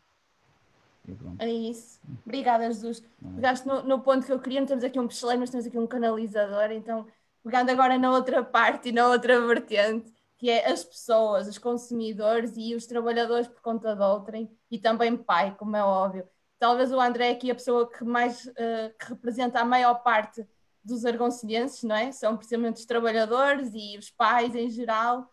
É 1.39 1.49
isso. 1.49 2.01
Obrigada, 2.25 2.65
Jesus. 2.65 3.03
É. 3.23 3.35
Pegaste 3.35 3.67
no, 3.67 3.83
no, 3.83 4.01
ponto 4.01 4.25
que 4.25 4.31
eu 4.31 4.39
queria, 4.39 4.59
não 4.59 4.67
temos 4.67 4.83
aqui 4.83 4.99
um 4.99 5.07
picheleiro, 5.07 5.39
mas 5.39 5.49
temos 5.49 5.65
aqui 5.65 5.77
um 5.77 5.87
canalizador, 5.87 6.71
então, 6.71 7.07
pegando 7.43 7.69
agora 7.69 7.97
na 7.97 8.11
outra 8.11 8.43
parte 8.43 8.89
e 8.89 8.91
na 8.91 9.07
outra 9.07 9.39
vertente, 9.45 10.11
que 10.37 10.49
é 10.49 10.69
as 10.69 10.83
pessoas, 10.83 11.47
os 11.47 11.57
consumidores 11.57 12.53
e 12.57 12.75
os 12.75 12.85
trabalhadores 12.85 13.47
por 13.47 13.61
conta 13.61 13.95
de 13.95 14.01
outrem, 14.01 14.51
e 14.69 14.77
também 14.77 15.15
pai, 15.15 15.55
como 15.57 15.75
é 15.77 15.83
óbvio 15.83 16.27
talvez 16.59 16.91
o 16.91 16.99
André 16.99 17.31
aqui 17.31 17.51
a 17.51 17.55
pessoa 17.55 17.89
que 17.89 18.03
mais 18.03 18.45
uh, 18.45 18.97
que 18.99 19.09
representa 19.09 19.59
a 19.59 19.65
maior 19.65 19.95
parte 19.95 20.45
dos 20.83 21.05
argoncilhenses, 21.05 21.83
não 21.83 21.95
é? 21.95 22.11
São 22.11 22.37
precisamente 22.37 22.77
os 22.77 22.85
trabalhadores 22.85 23.71
e 23.73 23.97
os 23.97 24.09
pais 24.09 24.55
em 24.55 24.69
geral. 24.69 25.29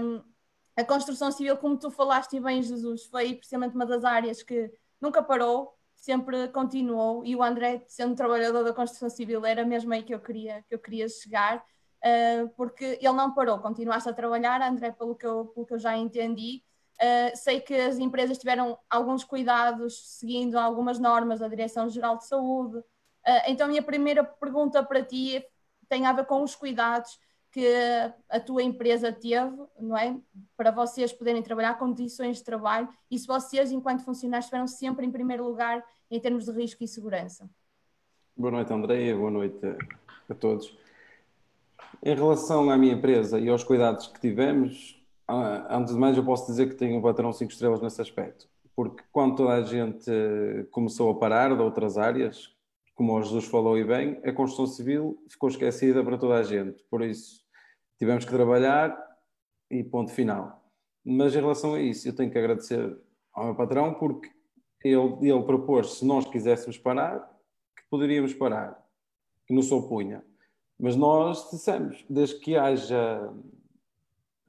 Um, 0.00 0.22
a 0.78 0.84
construção 0.84 1.32
civil, 1.32 1.56
como 1.56 1.76
tu 1.76 1.90
falaste 1.90 2.38
bem, 2.38 2.62
Jesus, 2.62 3.06
foi 3.06 3.34
precisamente 3.34 3.74
uma 3.74 3.84
das 3.84 4.04
áreas 4.04 4.42
que 4.42 4.70
nunca 5.00 5.20
parou, 5.20 5.74
sempre 5.96 6.46
continuou, 6.48 7.24
e 7.24 7.34
o 7.34 7.42
André, 7.42 7.82
sendo 7.88 8.14
trabalhador 8.14 8.62
da 8.62 8.72
construção 8.72 9.10
civil, 9.10 9.44
era 9.44 9.64
mesmo 9.64 9.92
aí 9.92 10.04
que 10.04 10.14
eu 10.14 10.20
queria, 10.20 10.64
que 10.68 10.74
eu 10.76 10.78
queria 10.78 11.08
chegar, 11.08 11.58
uh, 11.58 12.48
porque 12.56 12.98
ele 13.00 13.12
não 13.12 13.34
parou, 13.34 13.58
continuaste 13.58 14.08
a 14.08 14.12
trabalhar, 14.12 14.62
André, 14.62 14.92
pelo 14.92 15.16
que 15.16 15.26
eu, 15.26 15.46
pelo 15.46 15.66
que 15.66 15.74
eu 15.74 15.78
já 15.78 15.96
entendi, 15.96 16.62
Uh, 17.00 17.30
sei 17.36 17.60
que 17.60 17.74
as 17.74 17.96
empresas 17.96 18.38
tiveram 18.38 18.76
alguns 18.90 19.22
cuidados 19.22 20.18
seguindo 20.18 20.58
algumas 20.58 20.98
normas 20.98 21.38
da 21.38 21.46
Direção-Geral 21.46 22.16
de 22.18 22.26
Saúde. 22.26 22.78
Uh, 22.78 22.82
então, 23.46 23.66
a 23.66 23.70
minha 23.70 23.84
primeira 23.84 24.24
pergunta 24.24 24.82
para 24.82 25.00
ti 25.00 25.40
tem 25.88 26.06
a 26.06 26.12
ver 26.12 26.26
com 26.26 26.42
os 26.42 26.56
cuidados 26.56 27.16
que 27.50 27.66
a 28.28 28.40
tua 28.40 28.62
empresa 28.62 29.12
teve, 29.12 29.56
não 29.80 29.96
é? 29.96 30.16
Para 30.56 30.70
vocês 30.70 31.12
poderem 31.12 31.42
trabalhar, 31.42 31.78
condições 31.78 32.38
de 32.38 32.44
trabalho 32.44 32.88
e 33.10 33.18
se 33.18 33.26
vocês, 33.26 33.72
enquanto 33.72 34.04
funcionários, 34.04 34.46
estiveram 34.46 34.66
sempre 34.66 35.06
em 35.06 35.10
primeiro 35.10 35.44
lugar 35.44 35.84
em 36.10 36.20
termos 36.20 36.44
de 36.44 36.52
risco 36.52 36.84
e 36.84 36.88
segurança. 36.88 37.48
Boa 38.36 38.52
noite, 38.52 38.72
Andréia. 38.72 39.16
Boa 39.16 39.30
noite 39.30 39.58
a 40.28 40.34
todos. 40.34 40.76
Em 42.02 42.14
relação 42.14 42.70
à 42.70 42.76
minha 42.76 42.94
empresa 42.94 43.40
e 43.40 43.48
aos 43.48 43.64
cuidados 43.64 44.06
que 44.06 44.20
tivemos, 44.20 45.02
ah, 45.26 45.76
antes 45.76 45.94
de 45.94 45.98
mais, 45.98 46.16
eu 46.16 46.24
posso 46.24 46.46
dizer 46.46 46.68
que 46.68 46.74
tenho 46.74 46.98
um 46.98 47.02
patrão 47.02 47.32
5 47.32 47.50
estrelas 47.50 47.80
nesse 47.80 48.00
aspecto, 48.00 48.46
porque 48.76 49.02
quando 49.10 49.36
toda 49.36 49.54
a 49.54 49.62
gente 49.62 50.10
começou 50.70 51.10
a 51.10 51.18
parar 51.18 51.54
de 51.54 51.62
outras 51.62 51.98
áreas, 51.98 52.54
como 52.98 53.16
o 53.16 53.22
Jesus 53.22 53.44
falou 53.44 53.78
e 53.78 53.84
bem, 53.84 54.20
a 54.24 54.32
construção 54.32 54.66
civil 54.66 55.22
ficou 55.28 55.48
esquecida 55.48 56.02
para 56.02 56.18
toda 56.18 56.34
a 56.34 56.42
gente. 56.42 56.82
Por 56.90 57.00
isso, 57.00 57.44
tivemos 57.96 58.24
que 58.24 58.30
trabalhar 58.32 58.92
e 59.70 59.84
ponto 59.84 60.10
final. 60.10 60.68
Mas 61.04 61.32
em 61.32 61.38
relação 61.38 61.74
a 61.74 61.80
isso, 61.80 62.08
eu 62.08 62.12
tenho 62.12 62.28
que 62.28 62.36
agradecer 62.36 62.98
ao 63.32 63.44
meu 63.44 63.54
patrão, 63.54 63.94
porque 63.94 64.32
ele, 64.82 64.98
ele 65.22 65.42
propôs, 65.44 65.98
se 65.98 66.04
nós 66.04 66.28
quiséssemos 66.28 66.76
parar, 66.76 67.20
que 67.76 67.84
poderíamos 67.88 68.34
parar, 68.34 68.84
que 69.46 69.54
nos 69.54 69.70
opunha. 69.70 70.24
Mas 70.76 70.96
nós 70.96 71.48
dissemos, 71.52 72.04
desde 72.10 72.40
que 72.40 72.56
haja 72.56 73.32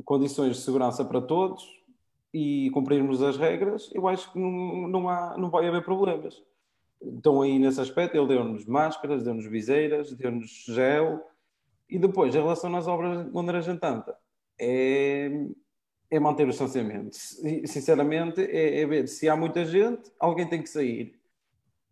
condições 0.03 0.55
de 0.57 0.63
segurança 0.63 1.05
para 1.05 1.21
todos 1.21 1.69
e 2.33 2.71
cumprirmos 2.71 3.21
as 3.21 3.38
regras, 3.38 3.91
eu 3.93 4.07
acho 4.07 4.33
que 4.33 4.39
não, 4.39 4.88
não, 4.88 5.07
há, 5.07 5.38
não 5.38 5.51
vai 5.51 5.67
haver 5.67 5.83
problemas. 5.85 6.41
Então, 7.01 7.41
aí 7.41 7.57
nesse 7.57 7.79
aspecto, 7.79 8.17
ele 8.17 8.27
deu-nos 8.27 8.65
máscaras, 8.65 9.23
deu-nos 9.23 9.45
viseiras, 9.45 10.12
deu-nos 10.13 10.65
gel. 10.67 11.25
E 11.89 11.97
depois, 11.97 12.35
em 12.35 12.39
relação 12.39 12.75
às 12.75 12.88
obras 12.88 13.27
onde 13.33 13.51
a 13.51 13.62
gente 13.62 13.83
anda, 13.83 14.17
é, 14.59 15.31
é 16.12 16.19
manter 16.19 16.43
o 16.43 16.49
distanciamento. 16.49 17.15
Sinceramente, 17.15 18.41
é, 18.41 18.81
é, 18.81 18.85
ver 18.85 19.07
se 19.07 19.29
há 19.29 19.35
muita 19.35 19.65
gente, 19.65 20.12
alguém 20.19 20.47
tem 20.47 20.62
que 20.62 20.69
sair. 20.69 21.17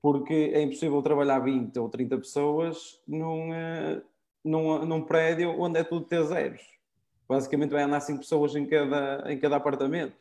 Porque 0.02 0.52
é 0.54 0.62
impossível 0.62 1.02
trabalhar 1.02 1.40
20 1.40 1.78
ou 1.80 1.90
30 1.90 2.18
pessoas 2.18 3.02
num, 3.08 3.54
eh, 3.54 4.02
num, 4.44 4.86
num 4.86 5.02
prédio 5.02 5.60
onde 5.60 5.80
é 5.80 5.84
tudo 5.84 6.06
ter 6.06 6.24
zeros 6.24 6.78
basicamente 7.28 7.72
vai 7.72 7.84
andar 7.84 8.00
cinco 8.00 8.20
pessoas 8.20 8.56
em 8.56 8.66
cada, 8.66 9.32
em 9.32 9.38
cada 9.38 9.58
apartamento. 9.58 10.16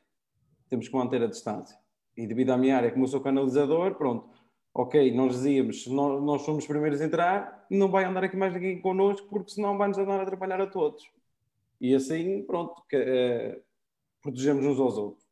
Temos 0.69 0.89
que 0.89 0.95
manter 0.95 1.23
a 1.23 1.27
distância. 1.27 1.79
E 2.17 2.27
devido 2.27 2.51
à 2.51 2.59
minha 2.59 2.77
área, 2.77 2.91
como 2.91 3.05
eu 3.05 3.09
sou 3.09 3.21
canalizador, 3.21 3.95
pronto, 3.95 4.29
ok, 4.77 5.11
nós 5.13 5.33
dizíamos, 5.33 5.87
nós, 5.87 6.23
nós 6.23 6.43
somos 6.43 6.65
os 6.65 6.69
primeiros 6.69 7.01
a 7.01 7.07
entrar, 7.07 7.67
não 7.71 7.91
vai 7.91 8.05
andar 8.05 8.25
aqui 8.25 8.37
mais 8.37 8.53
ninguém 8.53 8.79
connosco, 8.79 9.27
porque 9.29 9.51
senão 9.51 9.79
vai-nos 9.79 9.97
andar 9.97 10.21
a 10.21 10.23
atrapalhar 10.23 10.61
a 10.61 10.67
todos. 10.67 11.11
E 11.81 11.95
assim, 11.95 12.43
pronto, 12.43 12.83
que, 12.87 12.97
é, 12.97 13.59
protegemos 14.21 14.67
uns 14.67 14.79
aos 14.79 14.99
outros. 14.99 15.27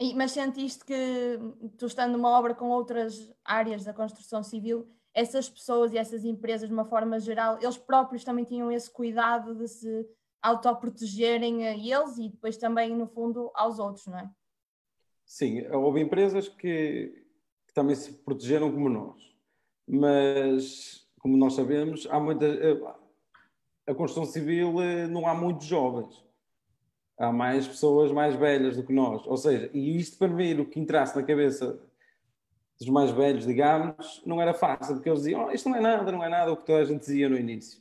E, 0.00 0.14
mas 0.14 0.32
sentiste 0.32 0.82
que 0.82 1.38
tu 1.76 1.84
estando 1.84 2.12
numa 2.12 2.30
obra 2.30 2.54
com 2.54 2.70
outras 2.70 3.30
áreas 3.44 3.84
da 3.84 3.92
construção 3.92 4.42
civil, 4.42 4.88
essas 5.12 5.46
pessoas 5.50 5.92
e 5.92 5.98
essas 5.98 6.24
empresas, 6.24 6.66
de 6.66 6.72
uma 6.72 6.86
forma 6.86 7.20
geral, 7.20 7.58
eles 7.60 7.76
próprios 7.76 8.24
também 8.24 8.46
tinham 8.46 8.72
esse 8.72 8.90
cuidado 8.90 9.54
de 9.54 9.68
se 9.68 10.08
autoprotegerem 10.40 11.68
a 11.68 11.72
eles 11.76 12.16
e 12.16 12.30
depois 12.30 12.56
também, 12.56 12.96
no 12.96 13.06
fundo, 13.06 13.50
aos 13.54 13.78
outros, 13.78 14.06
não 14.06 14.18
é? 14.18 14.30
Sim, 15.26 15.66
houve 15.68 16.00
empresas 16.00 16.48
que, 16.48 17.29
que 17.70 17.74
também 17.74 17.94
se 17.94 18.12
protegeram 18.12 18.70
como 18.70 18.88
nós, 18.88 19.16
mas, 19.86 21.06
como 21.20 21.36
nós 21.36 21.54
sabemos, 21.54 22.06
há 22.10 22.18
muita, 22.18 22.46
a 23.86 23.94
construção 23.94 24.24
civil 24.24 24.80
eh, 24.82 25.06
não 25.06 25.26
há 25.26 25.34
muitos 25.34 25.66
jovens. 25.66 26.24
Há 27.16 27.30
mais 27.32 27.68
pessoas 27.68 28.10
mais 28.10 28.34
velhas 28.34 28.76
do 28.76 28.82
que 28.82 28.92
nós. 28.92 29.24
Ou 29.26 29.36
seja, 29.36 29.70
e 29.72 29.98
isto 29.98 30.18
primeiro 30.18 30.66
que 30.66 30.80
entrasse 30.80 31.14
na 31.14 31.22
cabeça 31.22 31.80
dos 32.78 32.88
mais 32.88 33.10
velhos, 33.10 33.46
digamos, 33.46 34.20
não 34.26 34.40
era 34.42 34.54
fácil, 34.54 34.94
porque 34.94 35.08
eles 35.08 35.20
diziam, 35.20 35.46
oh, 35.46 35.50
isto 35.52 35.68
não 35.68 35.76
é 35.76 35.80
nada, 35.80 36.10
não 36.10 36.24
é 36.24 36.28
nada, 36.28 36.52
o 36.52 36.56
que 36.56 36.64
toda 36.64 36.80
a 36.80 36.84
gente 36.84 37.00
dizia 37.00 37.28
no 37.28 37.36
início. 37.36 37.80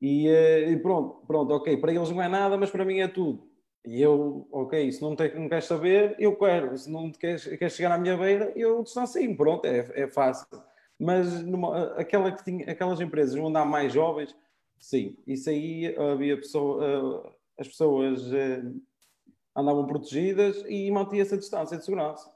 E, 0.00 0.28
eh, 0.28 0.70
e, 0.72 0.76
pronto, 0.76 1.24
pronto, 1.26 1.54
ok, 1.54 1.76
para 1.78 1.92
eles 1.92 2.10
não 2.10 2.20
é 2.20 2.28
nada, 2.28 2.58
mas 2.58 2.70
para 2.70 2.84
mim 2.84 2.98
é 2.98 3.08
tudo. 3.08 3.48
E 3.86 4.02
eu, 4.02 4.48
ok, 4.50 4.90
se 4.90 5.00
não, 5.00 5.14
te, 5.14 5.32
não 5.34 5.48
queres 5.48 5.64
saber, 5.64 6.16
eu 6.18 6.36
quero. 6.36 6.76
Se 6.76 6.90
não 6.90 7.10
queres, 7.12 7.44
queres 7.44 7.72
chegar 7.72 7.92
à 7.92 7.98
minha 7.98 8.16
beira, 8.16 8.52
eu 8.56 8.82
distancio. 8.82 9.36
Pronto, 9.36 9.64
é, 9.64 9.88
é 9.94 10.08
fácil. 10.08 10.46
Mas 10.98 11.40
numa, 11.42 11.92
aquela 11.94 12.32
que 12.32 12.42
tinha, 12.42 12.70
aquelas 12.70 13.00
empresas 13.00 13.38
onde 13.38 13.56
há 13.56 13.64
mais 13.64 13.92
jovens, 13.92 14.34
sim, 14.76 15.16
isso 15.24 15.48
aí 15.50 15.94
havia 15.96 16.36
pessoa, 16.36 17.26
uh, 17.26 17.32
as 17.58 17.68
pessoas 17.68 18.26
uh, 18.32 18.82
andavam 19.54 19.86
protegidas 19.86 20.64
e 20.66 20.90
mantinha-se 20.90 21.34
a 21.34 21.38
distância 21.38 21.76
de 21.76 21.84
segurança. 21.84 22.28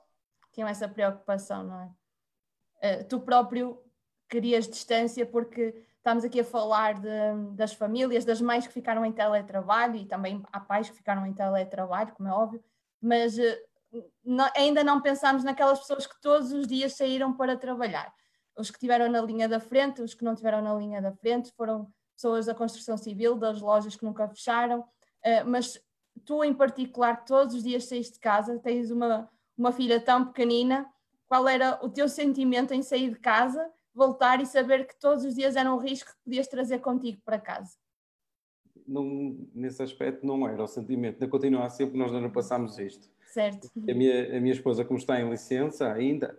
Tinham 0.52 0.68
essa 0.68 0.88
preocupação, 0.88 1.64
não 1.64 1.80
é? 1.80 3.00
Uh, 3.00 3.04
tu 3.08 3.18
próprio 3.20 3.82
querias 4.28 4.68
distância 4.68 5.26
porque 5.26 5.74
estamos 6.00 6.24
aqui 6.24 6.40
a 6.40 6.44
falar 6.44 6.94
de, 6.94 7.08
das 7.52 7.74
famílias, 7.74 8.24
das 8.24 8.40
mães 8.40 8.66
que 8.66 8.72
ficaram 8.72 9.04
em 9.04 9.12
teletrabalho 9.12 9.96
e 9.96 10.06
também 10.06 10.42
há 10.50 10.58
pais 10.58 10.88
que 10.88 10.96
ficaram 10.96 11.26
em 11.26 11.32
teletrabalho, 11.32 12.12
como 12.14 12.28
é 12.28 12.32
óbvio, 12.32 12.62
mas 13.00 13.38
uh, 13.38 14.02
não, 14.24 14.48
ainda 14.56 14.82
não 14.82 15.00
pensamos 15.00 15.44
naquelas 15.44 15.78
pessoas 15.80 16.06
que 16.06 16.18
todos 16.20 16.52
os 16.52 16.66
dias 16.66 16.96
saíram 16.96 17.34
para 17.34 17.56
trabalhar. 17.56 18.12
Os 18.56 18.70
que 18.70 18.78
estiveram 18.78 19.10
na 19.10 19.20
linha 19.20 19.48
da 19.48 19.60
frente, 19.60 20.00
os 20.00 20.14
que 20.14 20.24
não 20.24 20.32
estiveram 20.32 20.62
na 20.62 20.74
linha 20.74 21.02
da 21.02 21.12
frente, 21.12 21.52
foram 21.52 21.86
pessoas 22.16 22.46
da 22.46 22.54
construção 22.54 22.96
civil, 22.96 23.36
das 23.36 23.60
lojas 23.60 23.94
que 23.94 24.04
nunca 24.04 24.26
fecharam, 24.26 24.80
uh, 24.80 25.44
mas 25.46 25.78
tu 26.24 26.42
em 26.42 26.54
particular, 26.54 27.26
todos 27.26 27.54
os 27.54 27.62
dias 27.62 27.84
saís 27.84 28.10
de 28.10 28.18
casa, 28.18 28.58
tens 28.58 28.90
uma, 28.90 29.28
uma 29.56 29.70
filha 29.70 30.00
tão 30.00 30.24
pequenina, 30.24 30.86
qual 31.28 31.46
era 31.46 31.78
o 31.82 31.90
teu 31.90 32.08
sentimento 32.08 32.72
em 32.72 32.82
sair 32.82 33.10
de 33.10 33.18
casa, 33.18 33.70
voltar 34.00 34.40
e 34.40 34.46
saber 34.46 34.86
que 34.86 34.98
todos 34.98 35.26
os 35.26 35.34
dias 35.34 35.56
era 35.56 35.72
um 35.72 35.76
risco 35.76 36.10
que 36.10 36.24
podias 36.24 36.48
trazer 36.48 36.78
contigo 36.78 37.20
para 37.22 37.38
casa? 37.38 37.76
Não, 38.88 39.36
nesse 39.54 39.82
aspecto 39.82 40.26
não 40.26 40.48
era 40.48 40.62
o 40.62 40.66
sentimento, 40.66 41.16
ainda 41.16 41.28
continua 41.28 41.66
a 41.66 41.68
ser 41.68 41.84
porque 41.84 41.98
nós 41.98 42.10
não 42.10 42.30
passamos 42.30 42.78
isto. 42.78 43.10
Certo. 43.26 43.70
A 43.76 43.94
minha, 43.94 44.38
a 44.38 44.40
minha 44.40 44.54
esposa, 44.54 44.84
como 44.86 44.98
está 44.98 45.20
em 45.20 45.28
licença 45.28 45.92
ainda, 45.92 46.36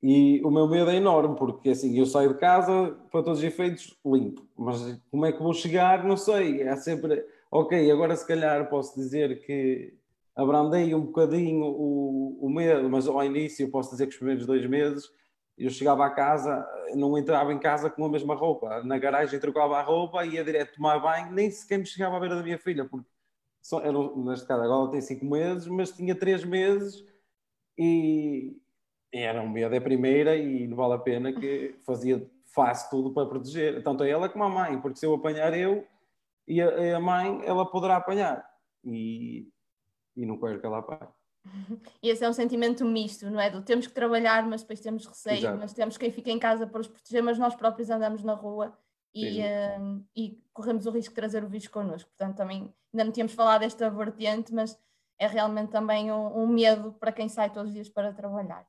e 0.00 0.40
o 0.44 0.50
meu 0.50 0.68
medo 0.68 0.88
é 0.88 0.96
enorme, 0.96 1.34
porque 1.36 1.70
assim, 1.70 1.98
eu 1.98 2.06
saio 2.06 2.34
de 2.34 2.38
casa, 2.38 2.96
para 3.10 3.22
todos 3.22 3.40
os 3.40 3.44
efeitos, 3.44 3.98
limpo. 4.06 4.46
Mas 4.56 5.00
como 5.10 5.26
é 5.26 5.32
que 5.32 5.42
vou 5.42 5.52
chegar, 5.52 6.04
não 6.04 6.16
sei. 6.16 6.62
É 6.62 6.76
sempre, 6.76 7.26
ok, 7.50 7.90
agora 7.90 8.14
se 8.14 8.26
calhar 8.26 8.68
posso 8.70 8.94
dizer 8.94 9.44
que 9.44 9.94
abrandei 10.36 10.94
um 10.94 11.06
bocadinho 11.06 11.64
o, 11.64 12.38
o 12.40 12.48
medo, 12.48 12.88
mas 12.88 13.08
ao 13.08 13.24
início 13.24 13.68
posso 13.70 13.90
dizer 13.90 14.06
que 14.06 14.12
os 14.12 14.18
primeiros 14.18 14.46
dois 14.46 14.64
meses 14.68 15.10
eu 15.56 15.70
chegava 15.70 16.04
a 16.04 16.10
casa, 16.10 16.66
não 16.94 17.16
entrava 17.16 17.52
em 17.52 17.58
casa 17.58 17.88
com 17.88 18.04
a 18.04 18.08
mesma 18.08 18.34
roupa. 18.34 18.82
Na 18.82 18.98
garagem 18.98 19.38
trocava 19.38 19.78
a 19.78 19.82
roupa, 19.82 20.24
ia 20.24 20.44
direto 20.44 20.76
tomar 20.76 20.98
banho, 20.98 21.32
nem 21.32 21.50
sequer 21.50 21.78
me 21.78 21.86
chegava 21.86 22.16
a 22.16 22.20
ver 22.20 22.30
da 22.30 22.42
minha 22.42 22.58
filha, 22.58 22.84
porque 22.84 23.08
só, 23.62 23.80
era, 23.80 23.92
neste 24.16 24.46
caso 24.46 24.62
agora 24.62 24.90
tem 24.90 25.00
cinco 25.00 25.24
meses, 25.24 25.66
mas 25.66 25.92
tinha 25.92 26.14
três 26.14 26.44
meses 26.44 27.04
e, 27.78 28.56
era 29.12 29.40
um 29.40 29.48
medo 29.48 29.70
da 29.70 29.80
primeira 29.80 30.36
e 30.36 30.66
não 30.66 30.76
vale 30.76 30.94
a 30.94 30.98
pena 30.98 31.32
que 31.32 31.76
fazia, 31.86 32.28
faço 32.46 32.90
tudo 32.90 33.14
para 33.14 33.26
proteger, 33.26 33.82
tanto 33.82 34.02
a 34.02 34.08
ela 34.08 34.28
como 34.28 34.44
a 34.44 34.48
mãe, 34.48 34.80
porque 34.80 34.98
se 34.98 35.06
eu 35.06 35.14
apanhar 35.14 35.56
eu 35.56 35.86
e 36.46 36.60
a, 36.60 36.96
a 36.96 37.00
mãe, 37.00 37.40
ela 37.44 37.64
poderá 37.64 37.96
apanhar 37.96 38.44
e, 38.84 39.48
e 40.16 40.26
não 40.26 40.38
quero 40.38 40.60
que 40.60 40.66
ela 40.66 40.78
apanhe. 40.78 41.10
E 42.02 42.08
esse 42.08 42.24
é 42.24 42.28
um 42.28 42.32
sentimento 42.32 42.84
misto, 42.84 43.28
não 43.30 43.40
é? 43.40 43.50
Do 43.50 43.62
temos 43.62 43.86
que 43.86 43.92
trabalhar, 43.92 44.46
mas 44.46 44.62
depois 44.62 44.80
temos 44.80 45.06
receio, 45.06 45.38
Exato. 45.38 45.58
mas 45.58 45.72
temos 45.72 45.98
quem 45.98 46.10
fica 46.10 46.30
em 46.30 46.38
casa 46.38 46.66
para 46.66 46.80
os 46.80 46.88
proteger, 46.88 47.22
mas 47.22 47.38
nós 47.38 47.54
próprios 47.54 47.90
andamos 47.90 48.22
na 48.22 48.34
rua 48.34 48.76
e, 49.14 49.40
uh, 49.40 50.04
e 50.16 50.42
corremos 50.52 50.86
o 50.86 50.90
risco 50.90 51.10
de 51.10 51.16
trazer 51.16 51.44
o 51.44 51.48
vírus 51.48 51.68
connosco. 51.68 52.10
Portanto, 52.10 52.36
também 52.36 52.74
ainda 52.92 53.04
não 53.04 53.12
tínhamos 53.12 53.34
falado 53.34 53.60
desta 53.60 53.88
vertente, 53.90 54.52
mas 54.52 54.78
é 55.18 55.26
realmente 55.26 55.70
também 55.70 56.10
um, 56.10 56.42
um 56.42 56.46
medo 56.46 56.92
para 56.94 57.12
quem 57.12 57.28
sai 57.28 57.50
todos 57.50 57.68
os 57.68 57.74
dias 57.74 57.88
para 57.88 58.12
trabalhar. 58.12 58.66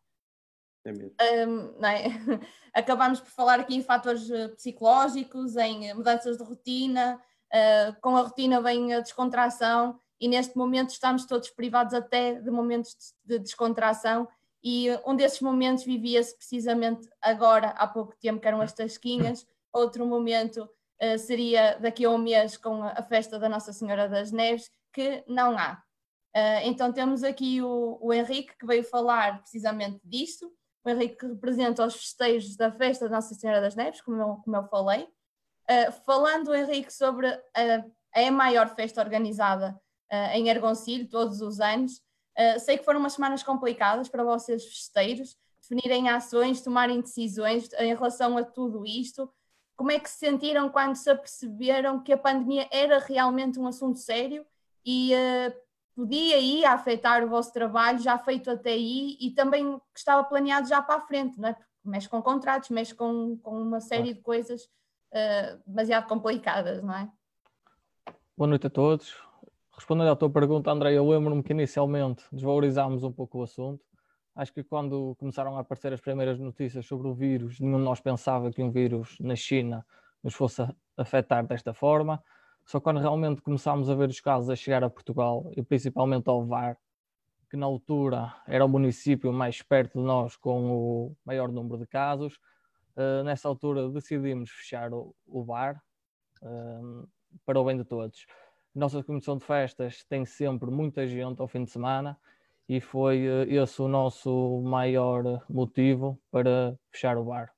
É 0.85 0.91
mesmo. 0.91 1.15
Um, 1.21 1.85
é? 1.85 2.03
Acabámos 2.73 3.19
por 3.19 3.31
falar 3.31 3.59
aqui 3.59 3.75
em 3.75 3.81
fatores 3.81 4.29
eh, 4.29 4.49
psicológicos, 4.49 5.55
em 5.55 5.93
mudanças 5.95 6.37
de 6.37 6.43
rotina, 6.43 7.19
uh, 7.51 7.99
com 8.01 8.15
a 8.15 8.21
rotina 8.21 8.61
vem 8.61 8.93
a 8.93 8.99
descontração 8.99 9.99
e 10.19 10.27
neste 10.27 10.57
momento 10.57 10.89
estamos 10.89 11.25
todos 11.25 11.49
privados 11.49 11.93
até 11.93 12.35
de 12.35 12.49
momentos 12.49 13.13
de 13.23 13.39
descontração 13.39 14.27
e 14.67 14.87
um 15.05 15.15
desses 15.15 15.41
momentos 15.41 15.83
vivia-se 15.83 16.35
precisamente 16.35 17.07
agora, 17.21 17.67
há 17.77 17.87
pouco 17.87 18.15
tempo, 18.19 18.41
que 18.41 18.47
eram 18.47 18.61
as 18.61 18.73
tasquinhas, 18.73 19.45
outro 19.71 20.07
momento 20.07 20.67
uh, 21.03 21.19
seria 21.19 21.77
daqui 21.77 22.03
a 22.03 22.09
um 22.09 22.17
mês 22.17 22.57
com 22.57 22.81
a 22.81 23.03
festa 23.03 23.37
da 23.37 23.47
Nossa 23.47 23.71
Senhora 23.71 24.09
das 24.09 24.31
Neves, 24.31 24.71
que 24.91 25.23
não 25.27 25.55
há. 25.55 25.83
Uh, 26.35 26.63
então 26.63 26.91
temos 26.91 27.23
aqui 27.23 27.61
o, 27.61 27.99
o, 28.01 28.11
Henrique 28.11 28.57
que 28.57 28.65
veio 28.65 28.83
falar 28.83 29.39
precisamente 29.39 30.01
disto, 30.03 30.51
o 30.83 30.89
Henrique 30.89 31.17
que 31.17 31.27
representa 31.27 31.85
os 31.85 31.95
festejos 31.95 32.57
da 32.57 32.71
festa 32.71 33.07
da 33.07 33.17
Nossa 33.17 33.35
Senhora 33.35 33.61
das 33.61 33.75
Neves, 33.75 34.01
como 34.01 34.19
eu, 34.19 34.35
como 34.43 34.55
eu 34.55 34.63
falei. 34.67 35.03
Uh, 35.69 35.91
falando, 36.07 36.55
Henrique, 36.55 36.91
sobre 36.91 37.27
a, 37.27 37.85
a 38.15 38.31
maior 38.31 38.73
festa 38.75 38.99
organizada 38.99 39.79
em 40.33 40.49
Ergoncilho 40.49 41.07
todos 41.07 41.41
os 41.41 41.59
anos. 41.59 42.01
Uh, 42.37 42.59
sei 42.59 42.77
que 42.77 42.83
foram 42.83 42.99
umas 42.99 43.13
semanas 43.13 43.41
complicadas 43.41 44.09
para 44.09 44.23
vocês 44.23 44.65
festeiros, 44.65 45.37
definirem 45.61 46.09
ações, 46.09 46.61
tomarem 46.61 46.99
decisões 46.99 47.71
em 47.79 47.95
relação 47.95 48.37
a 48.37 48.43
tudo 48.43 48.85
isto. 48.85 49.31
Como 49.75 49.91
é 49.91 49.99
que 49.99 50.09
se 50.09 50.17
sentiram 50.17 50.69
quando 50.69 50.95
se 50.95 51.09
aperceberam 51.09 52.01
que 52.03 52.11
a 52.11 52.17
pandemia 52.17 52.67
era 52.71 52.99
realmente 52.99 53.59
um 53.59 53.67
assunto 53.67 53.99
sério 53.99 54.45
e 54.85 55.13
uh, 55.13 55.53
podia 55.95 56.37
ir 56.39 56.65
afetar 56.65 57.23
o 57.23 57.29
vosso 57.29 57.53
trabalho 57.53 57.99
já 57.99 58.17
feito 58.17 58.51
até 58.51 58.71
aí 58.71 59.17
e 59.19 59.31
também 59.31 59.77
que 59.93 59.99
estava 59.99 60.23
planeado 60.23 60.67
já 60.67 60.81
para 60.81 60.95
a 60.95 61.01
frente, 61.01 61.39
não 61.39 61.49
é? 61.49 61.53
Porque 61.53 61.65
mexe 61.85 62.09
com 62.09 62.21
contratos, 62.21 62.69
mexe 62.69 62.93
com, 62.93 63.37
com 63.37 63.61
uma 63.61 63.79
série 63.79 64.13
de 64.13 64.21
coisas 64.21 64.63
uh, 64.63 65.61
demasiado 65.65 66.07
complicadas, 66.07 66.83
não 66.83 66.93
é? 66.93 67.09
Boa 68.37 68.47
noite 68.47 68.67
a 68.67 68.69
todos. 68.69 69.24
Respondendo 69.77 70.09
à 70.09 70.15
tua 70.15 70.29
pergunta, 70.29 70.71
André, 70.71 70.93
eu 70.93 71.07
lembro-me 71.07 71.43
que 71.43 71.51
inicialmente 71.51 72.23
desvalorizámos 72.31 73.03
um 73.03 73.11
pouco 73.11 73.39
o 73.39 73.43
assunto. 73.43 73.83
Acho 74.33 74.53
que 74.53 74.63
quando 74.63 75.15
começaram 75.19 75.57
a 75.57 75.59
aparecer 75.59 75.91
as 75.91 75.99
primeiras 75.99 76.39
notícias 76.39 76.85
sobre 76.85 77.09
o 77.09 77.13
vírus, 77.13 77.59
nenhum 77.59 77.79
de 77.79 77.83
nós 77.83 77.99
pensava 77.99 78.51
que 78.51 78.63
um 78.63 78.71
vírus 78.71 79.17
na 79.19 79.35
China 79.35 79.85
nos 80.23 80.33
fosse 80.33 80.65
afetar 80.95 81.45
desta 81.45 81.73
forma. 81.73 82.23
Só 82.65 82.79
quando 82.79 83.01
realmente 83.01 83.41
começámos 83.41 83.89
a 83.89 83.95
ver 83.95 84.07
os 84.07 84.21
casos 84.21 84.49
a 84.49 84.55
chegar 84.55 84.81
a 84.81 84.89
Portugal 84.89 85.51
e 85.57 85.61
principalmente 85.61 86.29
ao 86.29 86.45
VAR, 86.45 86.77
que 87.49 87.57
na 87.57 87.65
altura 87.65 88.33
era 88.47 88.63
o 88.63 88.69
município 88.69 89.31
mais 89.33 89.61
perto 89.61 89.99
de 89.99 90.05
nós 90.05 90.37
com 90.37 90.71
o 90.71 91.17
maior 91.25 91.51
número 91.51 91.77
de 91.77 91.85
casos, 91.85 92.39
uh, 92.95 93.23
nessa 93.25 93.49
altura 93.49 93.89
decidimos 93.89 94.49
fechar 94.49 94.91
o, 94.93 95.43
VAR 95.43 95.83
uh, 96.41 97.07
para 97.45 97.59
o 97.59 97.65
bem 97.65 97.77
de 97.77 97.83
todos 97.83 98.25
nossa 98.75 99.01
comissão 99.01 99.37
de 99.37 99.45
festas 99.45 100.03
tem 100.03 100.25
sempre 100.25 100.69
muita 100.69 101.07
gente 101.07 101.41
ao 101.41 101.47
fim 101.47 101.63
de 101.63 101.71
semana 101.71 102.19
e 102.67 102.81
foi 102.81 103.25
eh, 103.25 103.55
esse 103.55 103.81
o 103.81 103.87
nosso 103.87 104.61
maior 104.61 105.43
motivo 105.49 106.19
para 106.29 106.77
fechar 106.91 107.17
o 107.17 107.23
bar. 107.23 107.53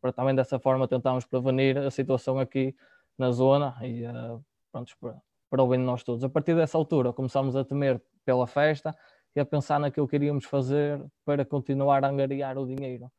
Para 0.00 0.12
também 0.12 0.34
dessa 0.34 0.58
forma 0.58 0.88
tentarmos 0.88 1.24
prevenir 1.24 1.78
a 1.78 1.90
situação 1.90 2.38
aqui 2.38 2.74
na 3.16 3.30
zona 3.30 3.76
e 3.82 4.04
uh, 4.04 4.44
pronto, 4.72 4.92
para, 5.00 5.22
para 5.48 5.62
o 5.62 5.68
bem 5.68 5.78
de 5.78 5.86
nós 5.86 6.02
todos. 6.02 6.24
A 6.24 6.28
partir 6.28 6.54
dessa 6.54 6.76
altura 6.76 7.12
começámos 7.12 7.54
a 7.56 7.64
temer 7.64 8.02
pela 8.24 8.46
festa 8.46 8.94
e 9.34 9.40
a 9.40 9.46
pensar 9.46 9.78
naquilo 9.78 10.06
que 10.06 10.12
queríamos 10.12 10.44
fazer 10.44 11.04
para 11.24 11.44
continuar 11.44 12.04
a 12.04 12.08
angariar 12.08 12.58
o 12.58 12.66
dinheiro. 12.66 13.10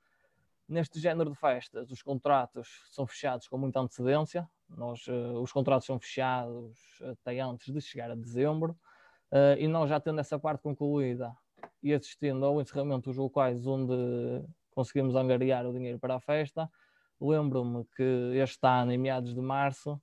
Neste 0.67 0.99
género 0.99 1.31
de 1.31 1.38
festas, 1.38 1.89
os 1.91 2.01
contratos 2.01 2.67
são 2.91 3.07
fechados 3.07 3.47
com 3.47 3.57
muita 3.57 3.79
antecedência, 3.79 4.47
nós, 4.69 5.08
uh, 5.08 5.41
os 5.41 5.51
contratos 5.51 5.86
são 5.86 5.99
fechados 5.99 6.77
até 7.01 7.39
antes 7.39 7.73
de 7.73 7.82
chegar 7.82 8.12
a 8.12 8.15
dezembro 8.15 8.77
uh, 9.32 9.58
e 9.58 9.67
nós 9.67 9.89
já 9.89 9.99
tendo 9.99 10.19
essa 10.19 10.38
parte 10.38 10.62
concluída 10.62 11.34
e 11.82 11.93
assistindo 11.93 12.45
ao 12.45 12.62
encerramento 12.62 13.10
dos 13.10 13.17
locais 13.17 13.65
onde 13.65 13.93
conseguimos 14.71 15.15
angariar 15.15 15.65
o 15.65 15.73
dinheiro 15.73 15.97
para 15.97 16.15
a 16.15 16.19
festa, 16.19 16.69
lembro-me 17.19 17.86
que 17.95 18.34
este 18.36 18.67
ano, 18.67 18.91
em 18.91 18.97
meados 18.97 19.34
de 19.34 19.41
março, 19.41 19.99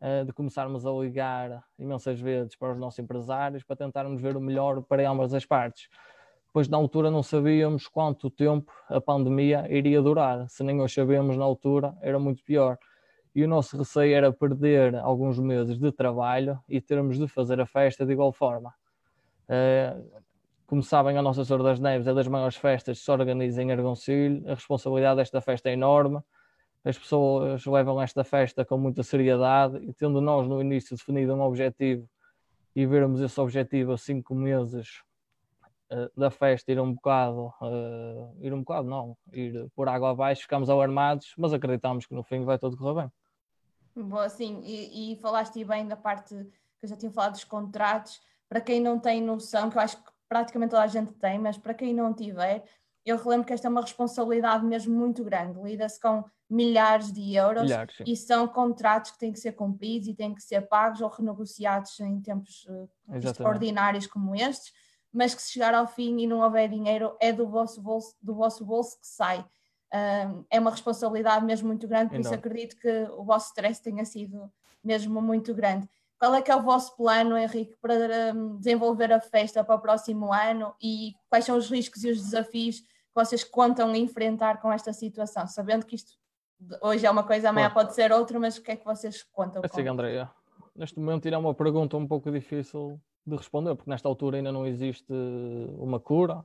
uh, 0.00 0.24
de 0.24 0.32
começarmos 0.32 0.86
a 0.86 0.90
ligar 0.90 1.64
imensas 1.78 2.20
vezes 2.20 2.56
para 2.56 2.72
os 2.72 2.78
nossos 2.78 2.98
empresários 2.98 3.62
para 3.62 3.76
tentarmos 3.76 4.20
ver 4.20 4.36
o 4.36 4.40
melhor 4.40 4.82
para 4.82 5.08
ambas 5.08 5.32
as 5.34 5.44
partes. 5.44 5.88
Pois 6.52 6.68
na 6.68 6.78
altura 6.78 7.10
não 7.10 7.22
sabíamos 7.22 7.86
quanto 7.86 8.30
tempo 8.30 8.72
a 8.88 8.98
pandemia 8.98 9.66
iria 9.68 10.00
durar. 10.00 10.48
Se 10.48 10.64
nem 10.64 10.80
hoje 10.80 10.94
sabemos 10.94 11.36
na 11.36 11.44
altura, 11.44 11.94
era 12.00 12.18
muito 12.18 12.42
pior 12.42 12.78
e 13.36 13.44
o 13.44 13.48
nosso 13.48 13.76
receio 13.76 14.16
era 14.16 14.32
perder 14.32 14.96
alguns 14.96 15.38
meses 15.38 15.78
de 15.78 15.92
trabalho 15.92 16.58
e 16.66 16.80
termos 16.80 17.18
de 17.18 17.28
fazer 17.28 17.60
a 17.60 17.66
festa 17.66 18.06
de 18.06 18.12
igual 18.14 18.32
forma. 18.32 18.72
Uh, 19.46 20.22
como 20.66 20.82
sabem, 20.82 21.18
a 21.18 21.22
Nossa 21.22 21.44
Senhora 21.44 21.62
das 21.62 21.78
Neves 21.78 22.06
é 22.06 22.14
das 22.14 22.26
maiores 22.26 22.56
festas 22.56 22.98
que 22.98 23.04
se 23.04 23.10
organiza 23.10 23.62
em 23.62 23.70
Argoncilho, 23.70 24.42
a 24.50 24.54
responsabilidade 24.54 25.18
desta 25.18 25.42
festa 25.42 25.68
é 25.68 25.74
enorme, 25.74 26.18
as 26.82 26.96
pessoas 26.96 27.66
levam 27.66 28.00
esta 28.00 28.24
festa 28.24 28.64
com 28.64 28.78
muita 28.78 29.02
seriedade 29.02 29.84
e 29.84 29.92
tendo 29.92 30.18
nós 30.22 30.48
no 30.48 30.58
início 30.58 30.96
definido 30.96 31.34
um 31.34 31.42
objetivo 31.42 32.08
e 32.74 32.86
vermos 32.86 33.20
esse 33.20 33.38
objetivo 33.38 33.92
a 33.92 33.98
cinco 33.98 34.34
meses 34.34 35.02
uh, 35.92 36.10
da 36.18 36.30
festa 36.30 36.72
ir 36.72 36.80
um 36.80 36.94
bocado, 36.94 37.52
uh, 37.60 38.34
ir 38.40 38.54
um 38.54 38.60
bocado 38.60 38.88
não, 38.88 39.14
ir 39.30 39.70
por 39.74 39.90
água 39.90 40.12
abaixo, 40.12 40.40
ficamos 40.40 40.70
alarmados, 40.70 41.34
mas 41.36 41.52
acreditamos 41.52 42.06
que 42.06 42.14
no 42.14 42.22
fim 42.22 42.42
vai 42.42 42.58
tudo 42.58 42.78
correr 42.78 43.02
bem. 43.02 43.12
Boa, 43.96 44.28
sim, 44.28 44.60
e, 44.62 45.12
e 45.12 45.16
falaste 45.16 45.64
bem 45.64 45.86
da 45.86 45.96
parte 45.96 46.34
que 46.34 46.84
eu 46.84 46.88
já 46.88 46.96
tinha 46.96 47.10
falado 47.10 47.32
dos 47.32 47.44
contratos, 47.44 48.20
para 48.48 48.60
quem 48.60 48.80
não 48.80 48.98
tem 48.98 49.22
noção, 49.22 49.70
que 49.70 49.78
eu 49.78 49.82
acho 49.82 49.96
que 49.96 50.10
praticamente 50.28 50.70
toda 50.70 50.82
a 50.82 50.86
gente 50.86 51.12
tem, 51.14 51.38
mas 51.38 51.56
para 51.56 51.74
quem 51.74 51.94
não 51.94 52.12
tiver, 52.12 52.64
eu 53.04 53.16
relembro 53.16 53.46
que 53.46 53.52
esta 53.52 53.68
é 53.68 53.70
uma 53.70 53.80
responsabilidade 53.80 54.64
mesmo 54.64 54.94
muito 54.94 55.24
grande, 55.24 55.60
lida-se 55.62 56.00
com 56.00 56.24
milhares 56.48 57.12
de 57.12 57.34
euros 57.34 57.64
milhares, 57.64 57.96
e 58.06 58.16
são 58.16 58.46
contratos 58.46 59.12
que 59.12 59.18
têm 59.18 59.32
que 59.32 59.40
ser 59.40 59.52
cumpridos 59.52 60.08
e 60.08 60.14
têm 60.14 60.34
que 60.34 60.42
ser 60.42 60.62
pagos 60.62 61.00
ou 61.00 61.08
renegociados 61.08 61.98
em 62.00 62.20
tempos 62.20 62.66
uh, 62.68 62.88
extraordinários 63.16 64.06
como 64.06 64.34
estes, 64.34 64.72
mas 65.12 65.34
que 65.34 65.42
se 65.42 65.52
chegar 65.52 65.74
ao 65.74 65.86
fim 65.86 66.18
e 66.20 66.26
não 66.26 66.40
houver 66.40 66.68
dinheiro 66.68 67.16
é 67.20 67.32
do 67.32 67.48
vosso 67.48 67.80
bolso, 67.80 68.14
do 68.20 68.34
vosso 68.34 68.64
bolso 68.64 69.00
que 69.00 69.06
sai. 69.06 69.44
É 69.92 70.58
uma 70.60 70.70
responsabilidade 70.70 71.44
mesmo 71.44 71.68
muito 71.68 71.86
grande, 71.88 72.10
por 72.10 72.20
isso 72.20 72.34
acredito 72.34 72.76
que 72.76 73.08
o 73.16 73.24
vosso 73.24 73.48
stress 73.48 73.80
tenha 73.80 74.04
sido 74.04 74.50
mesmo 74.82 75.20
muito 75.22 75.54
grande. 75.54 75.88
Qual 76.18 76.34
é 76.34 76.40
que 76.40 76.50
é 76.50 76.56
o 76.56 76.62
vosso 76.62 76.96
plano, 76.96 77.36
Henrique, 77.36 77.76
para 77.80 78.32
desenvolver 78.58 79.12
a 79.12 79.20
festa 79.20 79.62
para 79.62 79.74
o 79.74 79.78
próximo 79.78 80.32
ano 80.32 80.74
e 80.82 81.14
quais 81.28 81.44
são 81.44 81.56
os 81.56 81.70
riscos 81.70 82.04
e 82.04 82.10
os 82.10 82.22
desafios 82.22 82.80
que 82.80 82.86
vocês 83.14 83.44
contam 83.44 83.94
enfrentar 83.94 84.60
com 84.60 84.72
esta 84.72 84.92
situação? 84.92 85.46
Sabendo 85.46 85.84
que 85.84 85.96
isto 85.96 86.12
hoje 86.80 87.04
é 87.04 87.10
uma 87.10 87.22
coisa, 87.22 87.50
amanhã 87.50 87.70
pode 87.70 87.94
ser 87.94 88.12
outra, 88.12 88.40
mas 88.40 88.56
o 88.56 88.62
que 88.62 88.70
é 88.70 88.76
que 88.76 88.84
vocês 88.84 89.22
contam? 89.24 89.60
Assim, 89.62 89.84
com? 89.84 89.90
Andréia, 89.90 90.30
neste 90.74 90.98
momento 90.98 91.26
irá 91.26 91.38
uma 91.38 91.54
pergunta 91.54 91.98
um 91.98 92.06
pouco 92.06 92.30
difícil 92.30 92.98
de 93.26 93.36
responder, 93.36 93.74
porque 93.74 93.90
nesta 93.90 94.08
altura 94.08 94.38
ainda 94.38 94.50
não 94.50 94.66
existe 94.66 95.12
uma 95.76 96.00
cura, 96.00 96.42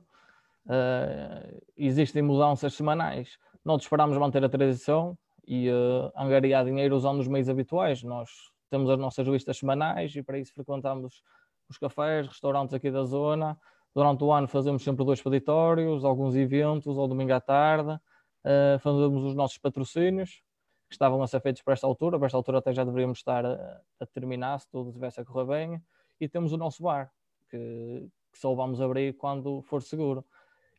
uh, 0.66 1.62
existem 1.76 2.22
mudanças 2.22 2.74
semanais. 2.74 3.38
Nós 3.64 3.82
esperamos 3.82 4.16
manter 4.16 4.44
a 4.44 4.48
tradição 4.48 5.16
e 5.46 5.68
uh, 5.70 6.12
angariar 6.16 6.64
dinheiro 6.64 6.96
usando 6.96 7.20
os 7.20 7.28
meios 7.28 7.48
habituais. 7.48 8.02
Nós 8.02 8.30
temos 8.70 8.90
as 8.90 8.98
nossas 8.98 9.26
listas 9.26 9.58
semanais 9.58 10.14
e 10.14 10.22
para 10.22 10.38
isso 10.38 10.52
frequentamos 10.54 11.22
os 11.68 11.78
cafés, 11.78 12.26
restaurantes 12.26 12.74
aqui 12.74 12.90
da 12.90 13.04
zona. 13.04 13.58
Durante 13.94 14.24
o 14.24 14.32
ano 14.32 14.48
fazemos 14.48 14.82
sempre 14.82 15.04
dois 15.04 15.20
peditórios, 15.20 16.04
alguns 16.04 16.34
eventos 16.34 16.96
ao 16.96 17.06
domingo 17.06 17.32
à 17.32 17.40
tarde, 17.40 17.92
uh, 17.92 18.78
fazemos 18.80 19.24
os 19.24 19.34
nossos 19.34 19.58
patrocínios, 19.58 20.42
que 20.88 20.94
estavam 20.94 21.22
a 21.22 21.26
ser 21.26 21.40
feitos 21.40 21.62
para 21.62 21.74
esta 21.74 21.86
altura, 21.86 22.18
para 22.18 22.26
esta 22.26 22.36
altura 22.36 22.58
até 22.58 22.72
já 22.72 22.84
deveríamos 22.84 23.18
estar 23.18 23.44
a, 23.44 23.80
a 24.00 24.06
terminar, 24.06 24.58
se 24.60 24.68
tudo 24.70 24.88
estivesse 24.88 25.20
a 25.20 25.24
correr 25.24 25.46
bem, 25.46 25.82
e 26.20 26.28
temos 26.28 26.52
o 26.52 26.56
nosso 26.56 26.82
bar, 26.82 27.10
que, 27.50 28.08
que 28.32 28.38
só 28.38 28.54
vamos 28.54 28.80
abrir 28.80 29.14
quando 29.14 29.60
for 29.62 29.82
seguro. 29.82 30.24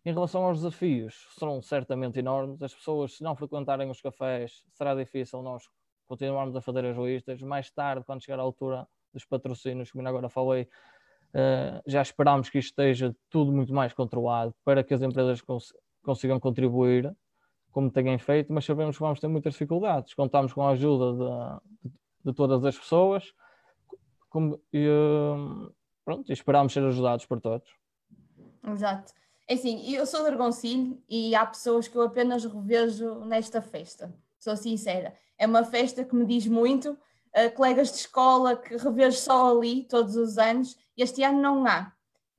Em 0.06 0.14
relação 0.14 0.44
aos 0.44 0.58
desafios, 0.58 1.28
serão 1.38 1.62
certamente 1.62 2.20
enormes. 2.20 2.62
As 2.62 2.74
pessoas, 2.74 3.16
se 3.16 3.24
não 3.24 3.36
frequentarem 3.36 3.90
os 3.90 4.02
cafés, 4.02 4.64
será 4.74 4.94
difícil 4.94 5.42
nós 5.42 5.64
continuarmos 6.08 6.56
a 6.56 6.62
fazer 6.62 6.86
as 6.86 6.98
listas. 6.98 7.42
Mais 7.42 7.72
tarde, 7.72 8.06
quando 8.06 8.22
chegar 8.22 8.40
a 8.40 8.44
altura 8.44 8.86
dos 9.14 9.24
patrocínios, 9.24 9.92
como 9.92 10.06
agora 10.08 10.28
falei, 10.28 10.64
uh, 10.64 11.82
já 11.88 12.02
esperamos 12.02 12.50
que 12.50 12.60
isto 12.60 12.70
esteja 12.70 13.16
tudo 13.30 13.52
muito 13.52 13.74
mais 13.74 13.94
controlado 13.94 14.54
para 14.66 14.84
que 14.84 14.94
as 14.94 15.02
empresas 15.02 15.42
cons 15.42 15.74
consigam 16.04 16.38
contribuir 16.38 17.16
como 17.72 17.90
têm 17.90 18.20
feito, 18.20 18.52
mas 18.52 18.66
sabemos 18.66 18.98
que 18.98 19.02
vamos 19.02 19.20
ter 19.20 19.28
muitas 19.30 19.54
dificuldades. 19.54 20.14
Contamos 20.14 20.54
com 20.54 20.68
a 20.68 20.72
ajuda 20.72 21.14
de, 21.14 21.92
de 22.26 22.34
todas 22.34 22.64
as 22.66 22.78
pessoas 22.78 23.34
como, 24.30 24.60
e, 24.74 24.88
uh, 24.88 25.74
pronto, 26.04 26.32
esperamos 26.32 26.74
ser 26.74 26.84
ajudados 26.84 27.26
por 27.26 27.40
todos. 27.40 27.70
Exato. 28.68 29.14
É 29.48 29.56
assim, 29.56 29.94
eu 29.94 30.06
sou 30.06 30.22
de 30.22 30.30
Argoncilho 30.30 31.02
e 31.08 31.36
há 31.36 31.46
pessoas 31.46 31.88
que 31.88 31.96
eu 31.96 32.02
apenas 32.02 32.46
revejo 32.46 33.26
nesta 33.26 33.62
festa, 33.62 34.14
sou 34.40 34.56
sincera 34.56 35.14
é 35.38 35.46
uma 35.46 35.64
festa 35.64 36.04
que 36.04 36.16
me 36.16 36.26
diz 36.26 36.48
muito. 36.48 36.98
Uh, 37.36 37.52
colegas 37.56 37.92
de 37.92 37.98
escola 37.98 38.56
que 38.56 38.78
revejo 38.78 39.18
só 39.18 39.58
ali 39.58 39.84
todos 39.86 40.16
os 40.16 40.38
anos, 40.38 40.78
este 40.96 41.24
ano 41.24 41.42
não 41.42 41.66
há, 41.66 41.92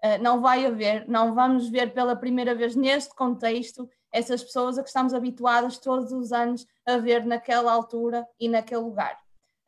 uh, 0.05 0.23
não 0.23 0.40
vai 0.40 0.64
haver, 0.64 1.09
não 1.09 1.35
vamos 1.35 1.69
ver 1.69 1.93
pela 1.93 2.14
primeira 2.14 2.55
vez 2.55 2.77
neste 2.77 3.12
contexto 3.12 3.90
essas 4.12 4.45
pessoas 4.45 4.79
a 4.79 4.83
que 4.85 4.88
estamos 4.88 5.12
habituadas 5.12 5.79
todos 5.79 6.12
os 6.12 6.33
anos 6.33 6.64
a 6.87 6.97
ver 6.99 7.27
naquela 7.27 7.73
altura 7.73 8.25
e 8.38 8.49
naquele 8.49 8.83
lugar. 8.83 9.19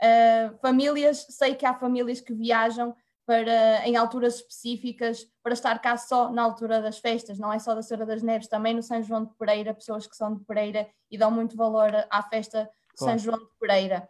Uh, 0.01 0.57
famílias, 0.59 1.27
sei 1.31 1.57
que 1.57 1.67
há 1.67 1.75
famílias 1.75 2.21
que 2.21 2.33
viajam 2.33 2.95
para, 3.27 3.87
em 3.87 3.97
alturas 3.97 4.37
específicas 4.37 5.27
para 5.43 5.53
estar 5.53 5.79
cá 5.81 5.97
só 5.97 6.31
na 6.31 6.43
altura 6.43 6.81
das 6.81 6.99
festas, 6.99 7.39
não 7.39 7.53
é 7.53 7.59
só 7.59 7.75
da 7.75 7.83
Senhora 7.83 8.07
das 8.07 8.23
Neves, 8.23 8.47
também 8.47 8.73
no 8.73 8.83
São 8.83 9.03
João 9.03 9.25
de 9.25 9.35
Pereira, 9.35 9.75
pessoas 9.75 10.07
que 10.07 10.17
são 10.17 10.33
de 10.33 10.45
Pereira 10.45 10.89
e 11.11 11.19
dão 11.19 11.31
muito 11.31 11.57
valor 11.57 11.91
à 12.09 12.23
festa 12.23 12.71
claro. 12.97 13.19
São 13.19 13.19
João 13.19 13.39
de 13.39 13.51
Pereira. 13.59 14.09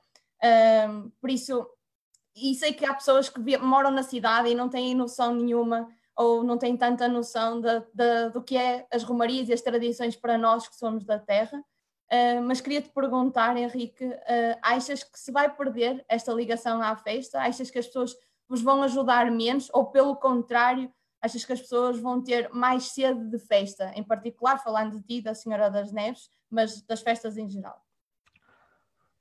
Um, 0.89 1.11
por 1.19 1.31
isso, 1.31 1.67
e 2.37 2.55
sei 2.55 2.75
que 2.75 2.85
há 2.85 2.93
pessoas 2.93 3.31
que 3.31 3.41
moram 3.57 3.91
na 3.91 4.03
cidade 4.03 4.51
e 4.51 4.55
não 4.55 4.69
têm 4.69 4.95
noção 4.95 5.35
nenhuma 5.35 5.89
ou 6.15 6.45
não 6.45 6.59
têm 6.59 6.77
tanta 6.77 7.09
noção 7.09 7.61
de, 7.61 7.81
de, 7.93 8.31
do 8.33 8.43
que 8.43 8.57
é 8.57 8.87
as 8.93 9.03
romarias 9.03 9.49
e 9.49 9.53
as 9.55 9.63
tradições 9.63 10.15
para 10.15 10.37
nós 10.37 10.69
que 10.69 10.77
somos 10.77 11.05
da 11.05 11.19
terra. 11.19 11.59
Uh, 12.13 12.41
mas 12.43 12.61
queria 12.61 12.81
te 12.81 12.91
perguntar, 12.91 13.57
Henrique, 13.57 14.05
uh, 14.05 14.59
achas 14.63 15.03
que 15.03 15.19
se 15.19 15.33
vai 15.33 15.55
perder 15.55 16.05
esta 16.09 16.33
ligação 16.33 16.81
à 16.81 16.95
festa? 16.97 17.41
Achas 17.41 17.71
que 17.71 17.79
as 17.79 17.87
pessoas 17.87 18.15
vos 18.49 18.63
vão 18.63 18.83
ajudar 18.83 19.31
menos 19.31 19.69
ou, 19.73 19.87
pelo 19.87 20.17
contrário, 20.17 20.91
achas 21.21 21.45
que 21.45 21.53
as 21.53 21.61
pessoas 21.61 21.99
vão 21.99 22.23
ter 22.23 22.49
mais 22.53 22.93
sede 22.93 23.25
de 23.29 23.39
festa? 23.39 23.93
Em 23.95 24.03
particular, 24.03 24.59
falando 24.59 24.97
de 24.97 25.03
ti, 25.03 25.23
da 25.23 25.35
Senhora 25.35 25.71
das 25.71 25.93
Neves, 25.93 26.31
mas 26.51 26.83
das 26.83 27.01
festas 27.01 27.37
em 27.37 27.49
geral. 27.49 27.81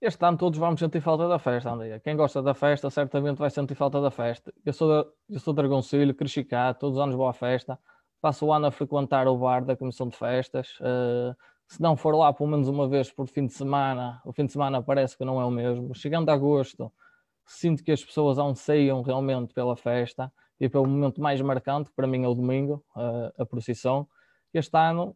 Este 0.02 0.24
ano 0.26 0.38
todos 0.38 0.60
vamos 0.60 0.80
sentir 0.80 1.02
falta 1.02 1.28
da 1.28 1.40
festa, 1.40 1.72
André. 1.72 2.00
Quem 2.00 2.16
gosta 2.16 2.42
da 2.42 2.54
festa 2.54 2.90
certamente 2.90 3.38
vai 3.38 3.50
sentir 3.50 3.76
falta 3.76 4.02
da 4.02 4.12
festa. 4.12 4.54
Eu 4.64 4.74
sou, 4.74 4.88
da, 4.88 5.10
eu 5.30 5.40
sou 5.40 5.54
de 5.54 5.56
Dragoncilho, 5.56 6.14
cresci 6.14 6.44
cá, 6.44 6.74
todos 6.74 6.98
os 6.98 7.04
anos 7.04 7.16
vou 7.16 7.28
à 7.28 7.34
festa. 7.34 7.80
Passo 8.22 8.46
o 8.46 8.54
ano 8.54 8.68
a 8.68 8.72
frequentar 8.72 9.28
o 9.28 9.38
bar 9.38 9.64
da 9.64 9.76
Comissão 9.76 10.08
de 10.08 10.18
Festas. 10.18 10.78
Uh, 10.80 11.36
se 11.68 11.82
não 11.82 11.96
for 11.96 12.14
lá 12.14 12.32
pelo 12.34 12.50
menos 12.50 12.68
uma 12.68 12.88
vez 12.88 13.12
por 13.12 13.28
fim 13.28 13.48
de 13.48 13.54
semana, 13.54 14.22
o 14.26 14.32
fim 14.32 14.46
de 14.46 14.52
semana 14.52 14.82
parece 14.82 15.18
que 15.18 15.26
não 15.26 15.40
é 15.40 15.46
o 15.46 15.50
mesmo. 15.50 15.96
Chegando 15.96 16.30
a 16.30 16.34
agosto, 16.34 16.92
sinto 17.46 17.84
que 17.84 17.92
as 17.92 18.04
pessoas 18.04 18.38
anseiam 18.38 19.02
realmente 19.02 19.54
pela 19.54 19.76
festa 19.76 20.32
e 20.60 20.70
pelo 20.70 20.88
momento 20.88 21.22
mais 21.22 21.40
marcante, 21.42 21.92
para 21.96 22.08
mim 22.08 22.24
é 22.24 22.28
o 22.28 22.34
domingo, 22.34 22.84
uh, 22.96 23.42
a 23.42 23.46
procissão. 23.46 24.08
Este 24.54 24.78
ano 24.78 25.16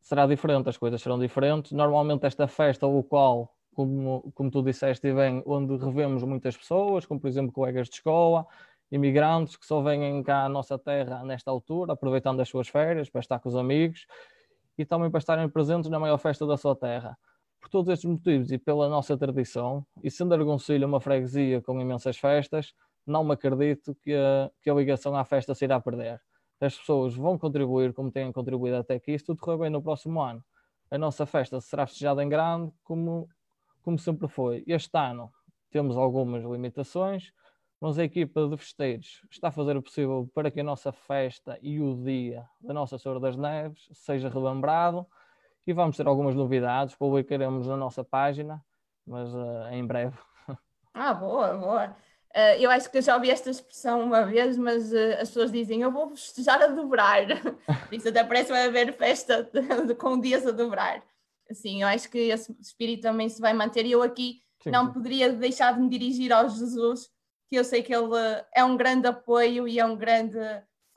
será 0.00 0.26
diferente, 0.26 0.68
as 0.68 0.76
coisas 0.76 1.00
serão 1.00 1.18
diferentes. 1.18 1.72
Normalmente 1.72 2.26
esta 2.26 2.48
festa 2.48 2.86
local, 2.86 3.54
como, 3.74 4.32
como 4.34 4.50
tu 4.50 4.62
disseste 4.62 5.12
bem, 5.12 5.42
onde 5.46 5.76
revemos 5.76 6.22
muitas 6.24 6.56
pessoas, 6.56 7.06
como 7.06 7.20
por 7.20 7.28
exemplo 7.28 7.52
colegas 7.52 7.88
de 7.88 7.94
escola, 7.94 8.46
imigrantes 8.90 9.56
que 9.56 9.64
só 9.64 9.80
vêm 9.80 10.22
cá 10.22 10.44
à 10.44 10.48
nossa 10.48 10.78
terra 10.78 11.22
nesta 11.24 11.50
altura, 11.50 11.92
aproveitando 11.92 12.40
as 12.40 12.48
suas 12.48 12.68
férias 12.68 13.08
para 13.08 13.20
estar 13.20 13.38
com 13.38 13.48
os 13.48 13.54
amigos 13.54 14.06
e 14.76 14.84
também 14.84 15.10
para 15.10 15.18
estarem 15.18 15.48
presentes 15.48 15.90
na 15.90 15.98
maior 15.98 16.18
festa 16.18 16.46
da 16.46 16.56
sua 16.56 16.74
terra. 16.74 17.16
Por 17.60 17.68
todos 17.68 17.92
estes 17.92 18.10
motivos 18.10 18.50
e 18.50 18.58
pela 18.58 18.88
nossa 18.88 19.16
tradição, 19.16 19.86
e 20.02 20.10
sendo 20.10 20.34
Argoncilho 20.34 20.86
uma 20.86 21.00
freguesia 21.00 21.60
com 21.60 21.80
imensas 21.80 22.16
festas, 22.16 22.72
não 23.06 23.22
me 23.24 23.32
acredito 23.32 23.94
que 24.02 24.14
a, 24.14 24.50
que 24.62 24.70
a 24.70 24.74
ligação 24.74 25.14
à 25.14 25.24
festa 25.24 25.54
se 25.54 25.64
irá 25.64 25.80
perder 25.80 26.20
as 26.60 26.76
pessoas 26.76 27.14
vão 27.14 27.38
contribuir 27.38 27.94
como 27.94 28.10
têm 28.10 28.30
contribuído 28.30 28.76
até 28.76 28.94
aqui, 28.94 29.18
se 29.18 29.24
tudo 29.24 29.40
correr 29.40 29.58
bem 29.58 29.70
no 29.70 29.82
próximo 29.82 30.20
ano. 30.20 30.44
A 30.90 30.98
nossa 30.98 31.24
festa 31.24 31.60
será 31.60 31.86
festejada 31.86 32.22
em 32.22 32.28
grande, 32.28 32.70
como, 32.84 33.28
como 33.82 33.98
sempre 33.98 34.28
foi. 34.28 34.62
Este 34.66 34.96
ano 34.98 35.32
temos 35.70 35.96
algumas 35.96 36.44
limitações, 36.44 37.32
mas 37.80 37.98
a 37.98 38.04
equipa 38.04 38.46
de 38.46 38.56
festeiros 38.58 39.22
está 39.30 39.48
a 39.48 39.52
fazer 39.52 39.76
o 39.76 39.82
possível 39.82 40.30
para 40.34 40.50
que 40.50 40.60
a 40.60 40.64
nossa 40.64 40.92
festa 40.92 41.58
e 41.62 41.80
o 41.80 41.96
dia 42.04 42.46
da 42.60 42.74
Nossa 42.74 42.98
Senhora 42.98 43.20
das 43.20 43.36
Neves 43.36 43.88
seja 43.92 44.28
relembrado 44.28 45.06
e 45.66 45.72
vamos 45.72 45.96
ter 45.96 46.06
algumas 46.06 46.34
novidades, 46.34 46.94
publicaremos 46.94 47.66
na 47.66 47.76
nossa 47.76 48.02
página, 48.02 48.64
mas 49.06 49.32
uh, 49.34 49.68
em 49.70 49.86
breve. 49.86 50.16
Ah, 50.92 51.14
boa, 51.14 51.56
boa. 51.56 51.96
Uh, 52.34 52.58
eu 52.60 52.70
acho 52.70 52.90
que 52.90 52.98
eu 52.98 53.02
já 53.02 53.16
ouvi 53.16 53.30
esta 53.30 53.50
expressão 53.50 54.02
uma 54.02 54.24
vez, 54.24 54.56
mas 54.56 54.92
uh, 54.92 55.14
as 55.20 55.28
pessoas 55.28 55.50
dizem 55.50 55.82
eu 55.82 55.90
vou 55.90 56.10
festejar 56.10 56.62
a 56.62 56.68
dobrar. 56.68 57.24
Isso 57.90 58.08
até 58.08 58.22
parece 58.22 58.50
vai 58.50 58.66
haver 58.66 58.96
festa 58.96 59.42
de, 59.52 59.86
de, 59.86 59.94
com 59.94 60.20
dias 60.20 60.46
a 60.46 60.52
dobrar. 60.52 61.02
Assim, 61.50 61.82
eu 61.82 61.88
acho 61.88 62.08
que 62.08 62.18
esse 62.18 62.56
espírito 62.60 63.02
também 63.02 63.28
se 63.28 63.40
vai 63.40 63.52
manter. 63.52 63.84
E 63.84 63.92
eu 63.92 64.02
aqui 64.02 64.42
sim, 64.62 64.70
não 64.70 64.86
sim. 64.86 64.92
poderia 64.92 65.32
deixar 65.32 65.74
de 65.74 65.80
me 65.80 65.88
dirigir 65.88 66.32
ao 66.32 66.48
Jesus, 66.48 67.10
que 67.48 67.56
eu 67.56 67.64
sei 67.64 67.82
que 67.82 67.92
ele 67.92 68.10
é 68.54 68.62
um 68.62 68.76
grande 68.76 69.08
apoio 69.08 69.66
e 69.66 69.80
é 69.80 69.84
um 69.84 69.96
grande 69.96 70.38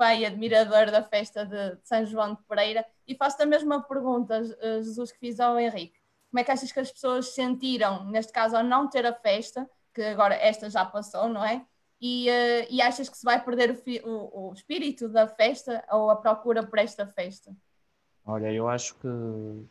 fã 0.03 0.13
e 0.13 0.25
admirador 0.25 0.91
da 0.91 1.01
festa 1.01 1.45
de, 1.45 1.77
São 1.83 2.05
João 2.05 2.35
de 2.35 2.43
Pereira. 2.43 2.85
E 3.07 3.15
faço 3.15 3.41
a 3.41 3.45
mesma 3.45 3.81
pergunta, 3.81 4.41
uh, 4.41 4.83
Jesus, 4.83 5.11
que 5.11 5.19
fiz 5.19 5.39
ao 5.39 5.57
Henrique. 5.57 5.99
Como 6.29 6.39
é 6.39 6.43
que 6.43 6.51
achas 6.51 6.71
que 6.71 6.79
as 6.79 6.91
pessoas 6.91 7.29
sentiram, 7.29 8.05
neste 8.05 8.33
caso, 8.33 8.57
ao 8.57 8.63
não 8.63 8.89
ter 8.89 9.05
a 9.05 9.13
festa? 9.13 9.69
que 9.93 10.01
agora 10.01 10.35
esta 10.35 10.69
já 10.69 10.83
passou, 10.83 11.29
não 11.29 11.45
é? 11.45 11.65
E, 12.01 12.27
uh, 12.29 12.67
e 12.69 12.81
achas 12.81 13.07
que 13.07 13.17
se 13.17 13.23
vai 13.23 13.41
perder 13.41 13.81
o, 14.03 14.09
o, 14.09 14.49
o, 14.49 14.53
espírito 14.53 15.07
da 15.07 15.27
festa 15.27 15.83
ou 15.91 16.09
a 16.09 16.15
procura 16.15 16.63
por 16.63 16.79
esta 16.79 17.07
festa? 17.07 17.55
Olha, 18.25 18.51
eu 18.51 18.67
acho 18.67 18.95
que, 18.95 19.07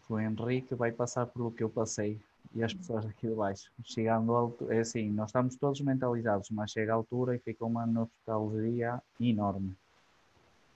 que 0.07 0.12
o 0.12 0.18
Henrique 0.18 0.74
vai 0.74 0.93
passar 0.93 1.26
pelo 1.26 1.51
que 1.51 1.62
eu 1.62 1.68
passei 1.68 2.20
e 2.55 2.62
as 2.62 2.72
pessoas 2.72 3.05
aqui 3.05 3.26
de 3.26 3.35
baixo. 3.35 3.70
Chegando 3.85 4.35
ao, 4.35 4.57
é 4.68 4.78
assim, 4.80 5.11
nós 5.11 5.28
estamos 5.28 5.57
todos 5.57 5.80
mentalizados, 5.80 6.49
mas 6.51 6.70
chega 6.70 6.93
a 6.93 6.97
altura 6.97 7.35
e 7.35 7.39
fica 7.39 7.64
uma 7.64 7.87
nostalgia 7.87 9.03
enorme. 9.20 9.76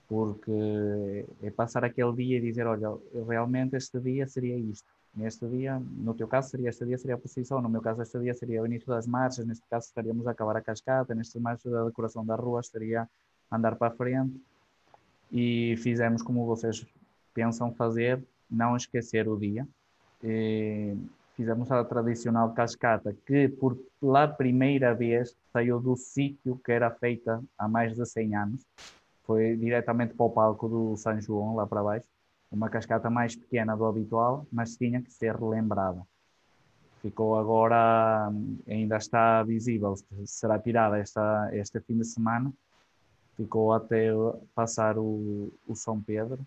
Porque 0.07 1.25
é 1.43 1.51
passar 1.51 1.83
aquele 1.83 2.13
dia 2.13 2.37
e 2.37 2.41
dizer, 2.41 2.65
olha, 2.65 2.97
realmente 3.27 3.75
este 3.75 3.99
dia 3.99 4.27
seria 4.27 4.57
isto. 4.57 4.87
Neste 5.13 5.47
dia, 5.47 5.79
no 5.79 6.13
teu 6.13 6.27
caso 6.27 6.49
seria 6.49 6.69
este 6.69 6.85
dia 6.85 6.97
seria 6.97 7.15
a 7.15 7.17
posição, 7.17 7.61
no 7.61 7.67
meu 7.67 7.81
caso 7.81 8.01
este 8.01 8.19
dia 8.19 8.33
seria 8.33 8.61
o 8.61 8.65
início 8.65 8.87
das 8.87 9.07
marchas, 9.07 9.45
neste 9.45 9.65
caso 9.67 9.87
estaríamos 9.87 10.27
a 10.27 10.31
acabar 10.31 10.55
a 10.57 10.61
cascata, 10.61 11.15
neste 11.15 11.39
marcha 11.39 11.69
da 11.69 11.85
decoração 11.85 12.23
da 12.23 12.35
rua 12.35 12.61
estaria 12.61 13.09
andar 13.51 13.75
para 13.75 13.87
a 13.87 13.95
frente 13.95 14.39
e 15.31 15.75
fizemos 15.77 16.21
como 16.21 16.45
vocês 16.45 16.85
pensam 17.33 17.73
fazer, 17.73 18.23
não 18.49 18.75
esquecer 18.75 19.27
o 19.27 19.37
dia. 19.37 19.67
E 20.23 20.95
fizemos 21.35 21.71
a 21.71 21.83
tradicional 21.83 22.53
cascata, 22.53 23.15
que 23.25 23.47
por 23.47 23.77
pela 23.99 24.27
primeira 24.27 24.93
vez 24.93 25.35
saiu 25.53 25.79
do 25.79 25.95
sítio 25.95 26.59
que 26.63 26.71
era 26.71 26.89
feita 26.89 27.43
há 27.57 27.67
mais 27.67 27.95
de 27.95 28.05
100 28.05 28.35
anos. 28.35 28.65
Foi 29.27 29.57
diretamente 29.57 30.13
para 30.13 30.25
o 30.25 30.29
palco 30.29 30.69
do 30.69 30.95
São 30.95 31.19
João, 31.19 31.55
lá 31.55 31.67
para 31.67 31.83
baixo. 31.83 32.07
Uma 32.49 32.69
cascata 32.69 33.09
mais 33.09 33.35
pequena 33.35 33.75
do 33.75 33.85
habitual, 33.85 34.47
mas 34.49 34.77
tinha 34.77 35.01
que 35.01 35.11
ser 35.11 35.35
relembrada. 35.35 36.01
Ficou 37.01 37.37
agora, 37.37 38.31
ainda 38.65 38.95
está 38.95 39.43
visível, 39.43 39.95
será 40.25 40.57
tirada 40.57 40.97
esta, 40.97 41.49
este 41.53 41.81
fim 41.81 41.97
de 41.97 42.05
semana. 42.05 42.53
Ficou 43.35 43.73
até 43.73 44.11
passar 44.55 44.97
o, 44.97 45.51
o 45.67 45.75
São 45.75 46.01
Pedro. 46.01 46.39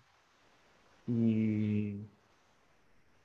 E 1.07 1.99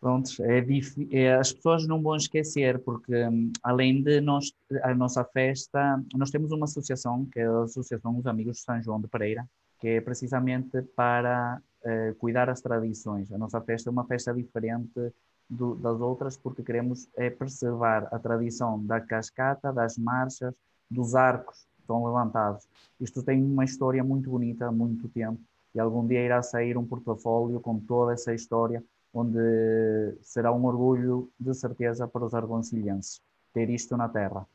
Pronto, 0.00 0.30
é, 0.40 0.64
é, 1.10 1.34
as 1.34 1.52
pessoas 1.52 1.86
não 1.86 2.02
vão 2.02 2.16
esquecer, 2.16 2.78
porque 2.80 3.14
um, 3.26 3.50
além 3.62 4.02
de 4.02 4.20
nós, 4.20 4.52
a 4.82 4.94
nossa 4.94 5.24
festa, 5.24 6.02
nós 6.14 6.30
temos 6.30 6.52
uma 6.52 6.64
associação, 6.64 7.24
que 7.26 7.40
é 7.40 7.46
a 7.46 7.62
Associação 7.62 8.14
dos 8.14 8.26
Amigos 8.26 8.58
de 8.58 8.62
São 8.62 8.80
João 8.82 9.00
de 9.00 9.08
Pereira, 9.08 9.48
que 9.80 9.88
é 9.88 10.00
precisamente 10.00 10.82
para 10.94 11.60
uh, 11.82 12.14
cuidar 12.16 12.50
as 12.50 12.60
tradições. 12.60 13.32
A 13.32 13.38
nossa 13.38 13.60
festa 13.60 13.88
é 13.88 13.92
uma 13.92 14.04
festa 14.04 14.34
diferente 14.34 15.12
do, 15.48 15.74
das 15.76 16.00
outras, 16.00 16.36
porque 16.36 16.62
queremos 16.62 17.08
é, 17.16 17.30
preservar 17.30 18.08
a 18.12 18.18
tradição 18.18 18.84
da 18.84 19.00
cascata, 19.00 19.72
das 19.72 19.96
marchas, 19.96 20.54
dos 20.90 21.14
arcos 21.14 21.66
que 21.74 21.80
estão 21.80 22.04
levantados. 22.04 22.68
Isto 23.00 23.22
tem 23.22 23.42
uma 23.42 23.64
história 23.64 24.04
muito 24.04 24.30
bonita 24.30 24.70
muito 24.70 25.08
tempo, 25.08 25.40
e 25.74 25.80
algum 25.80 26.06
dia 26.06 26.20
irá 26.20 26.42
sair 26.42 26.76
um 26.76 26.86
portfólio 26.86 27.60
com 27.60 27.78
toda 27.78 28.12
essa 28.12 28.34
história 28.34 28.82
onde 29.16 30.14
será 30.20 30.52
um 30.52 30.66
orgulho 30.66 31.30
de 31.40 31.54
certeza 31.54 32.06
para 32.06 32.24
os 32.24 32.34
argoncilhenses 32.34 33.22
ter 33.54 33.70
isto 33.70 33.96
na 33.96 34.08
terra. 34.08 34.46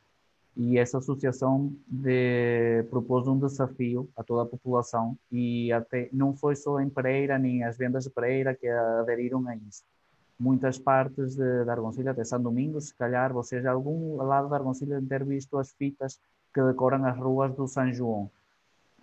E 0.56 0.78
essa 0.78 1.00
associação 1.00 1.74
de, 1.88 2.84
propôs 2.92 3.28
um 3.28 3.40
desafio 3.40 4.08
a 4.16 4.24
toda 4.24 4.44
a 4.44 4.46
população 4.46 5.18
e 5.32 5.72
até 5.72 6.10
não 6.14 6.36
foi 6.36 6.56
só 6.56 6.80
em 6.80 6.90
Pereira 6.90 7.40
nem 7.40 7.64
as 7.64 7.76
vendas 7.76 8.04
de 8.04 8.12
Pereira 8.12 8.54
que 8.54 8.68
aderiram 8.68 9.48
a 9.48 9.56
isso. 9.56 9.84
Muitas 10.38 10.78
partes 10.78 11.36
de, 11.36 11.64
de 11.64 11.70
Argoncilha, 11.70 12.12
até 12.12 12.24
São 12.24 12.42
Domingos, 12.42 12.90
se 12.90 12.96
calhar 12.96 13.34
vocês, 13.34 13.66
algum 13.66 14.18
lado 14.18 14.50
da 14.50 14.58
Argoncilha, 14.58 15.02
ter 15.02 15.24
visto 15.24 15.58
as 15.58 15.72
fitas 15.72 16.20
que 16.54 16.62
decoram 16.62 17.04
as 17.06 17.18
ruas 17.18 17.56
do 17.56 17.68
São 17.68 17.92
João 17.92 18.30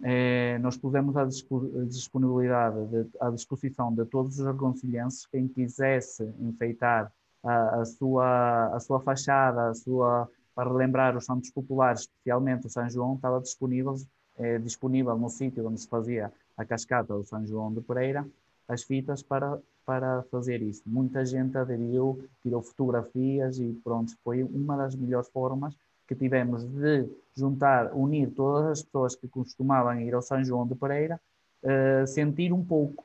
é, 0.03 0.59
nós 0.59 0.77
pusemos 0.77 1.17
à 1.17 1.25
disponibilidade, 1.25 2.87
de, 2.87 3.07
à 3.21 3.31
disposição 3.31 3.93
de 3.93 4.05
todos 4.05 4.39
os 4.39 4.47
argoncilhenses, 4.47 5.27
quem 5.27 5.49
quisesse 5.49 6.23
enfeitar 6.41 7.13
a, 7.43 7.81
a, 7.81 7.85
sua, 7.85 8.67
a 8.75 8.81
sua 8.81 9.01
fachada, 9.01 9.69
a 9.69 9.75
sua, 9.75 10.29
para 10.55 10.71
relembrar 10.71 11.17
os 11.17 11.25
santos 11.25 11.51
populares, 11.51 12.03
especialmente 12.03 12.67
o 12.67 12.71
São 12.71 12.89
João, 12.89 13.15
estava 13.15 13.41
disponível, 13.41 13.97
é, 14.37 14.59
disponível 14.59 15.17
no 15.19 15.29
sítio 15.29 15.67
onde 15.67 15.81
se 15.81 15.89
fazia 15.89 16.33
a 16.57 16.65
cascata 16.65 17.15
do 17.15 17.25
São 17.25 17.45
João 17.47 17.73
de 17.73 17.81
Pereira, 17.81 18.27
as 18.69 18.85
fitas 18.85 19.23
para, 19.23 19.59
para 19.85 20.23
fazer 20.31 20.63
isso. 20.63 20.83
Muita 20.87 21.25
gente 21.25 21.57
aderiu, 21.57 22.25
tirou 22.43 22.63
fotografias 22.63 23.59
e 23.59 23.73
pronto, 23.83 24.13
foi 24.23 24.43
uma 24.45 24.77
das 24.77 24.95
melhores 24.95 25.29
formas 25.29 25.75
que 26.09 26.15
tivemos 26.15 26.65
de 26.65 27.07
juntar, 27.37 27.93
unir 27.95 28.31
todas 28.31 28.67
as 28.67 28.83
pessoas 28.83 29.15
que 29.15 29.29
costumavam 29.29 30.01
ir 30.01 30.15
ao 30.15 30.23
São 30.23 30.43
João 30.43 30.67
de 30.67 30.75
Pereira, 30.75 31.21
uh, 31.63 32.07
sentir 32.07 32.53
um 32.53 32.65
pouco 32.65 33.05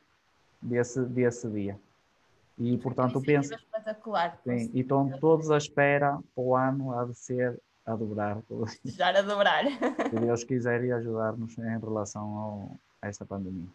desse, 0.62 1.01
desse 1.01 1.47
dia. 1.49 1.78
E, 2.58 2.78
portanto, 2.78 3.22
penso. 3.22 3.54
Espetacular. 3.54 4.39
Sim, 4.43 4.72
e 4.74 4.80
estão 4.80 5.10
todos 5.20 5.51
à 5.51 5.58
espera 5.58 6.18
para 6.34 6.43
o 6.43 6.56
ano 6.56 7.06
de 7.08 7.16
ser 7.16 7.60
a 7.86 7.95
dobrar. 7.95 8.41
Já 8.86 9.10
a 9.10 9.22
dobrar. 9.22 9.66
Se 10.10 10.16
Deus 10.16 10.43
quiser 10.43 10.84
e 10.86 10.91
ajudar-nos 10.91 11.58
em 11.58 11.80
relação 11.80 12.38
ao, 12.38 12.72
a 13.01 13.08
esta 13.10 13.26
pandemia. 13.26 13.68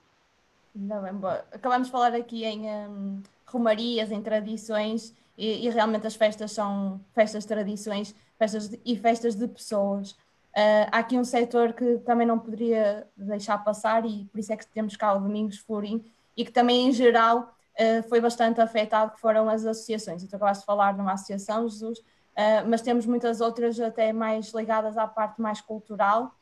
Ainda 0.74 1.00
bem, 1.00 1.14
bom. 1.14 1.28
Acabamos 1.52 1.88
de 1.88 1.92
falar 1.92 2.14
aqui 2.14 2.44
em 2.44 2.66
um, 2.66 3.22
romarias, 3.46 4.10
em 4.10 4.22
tradições, 4.22 5.14
e, 5.38 5.66
e, 5.66 5.70
realmente 5.70 6.06
as 6.06 6.16
festas 6.16 6.50
são 6.52 7.00
festas 7.14 7.44
de 7.44 7.48
tradições 7.48 8.14
festas 8.38 8.68
de, 8.68 8.80
e 8.84 8.96
festas 8.96 9.34
de 9.34 9.46
pessoas. 9.48 10.12
Uh, 10.12 10.88
há 10.90 10.98
aqui 10.98 11.18
um 11.18 11.24
setor 11.24 11.72
que 11.72 11.98
também 11.98 12.26
não 12.26 12.38
poderia 12.38 13.06
deixar 13.16 13.58
passar 13.58 14.04
e 14.06 14.24
por 14.26 14.38
isso 14.38 14.52
é 14.52 14.56
que 14.56 14.66
temos 14.66 14.96
cá 14.96 15.12
o 15.12 15.20
Domingos 15.20 15.58
Furim 15.58 16.04
e 16.36 16.44
que 16.44 16.50
também 16.50 16.88
em 16.88 16.92
geral 16.92 17.54
uh, 17.74 18.08
foi 18.08 18.20
bastante 18.20 18.60
afetado, 18.60 19.12
que 19.12 19.20
foram 19.20 19.48
as 19.48 19.64
associações. 19.64 20.22
Tu 20.22 20.34
acabaste 20.34 20.62
de 20.62 20.66
falar 20.66 20.96
numa 20.96 21.12
associação, 21.12 21.68
Jesus, 21.68 21.98
uh, 21.98 22.66
mas 22.66 22.80
temos 22.80 23.06
muitas 23.06 23.40
outras 23.40 23.78
até 23.78 24.12
mais 24.12 24.52
ligadas 24.52 24.96
à 24.96 25.06
parte 25.06 25.40
mais 25.40 25.60
cultural 25.60 26.34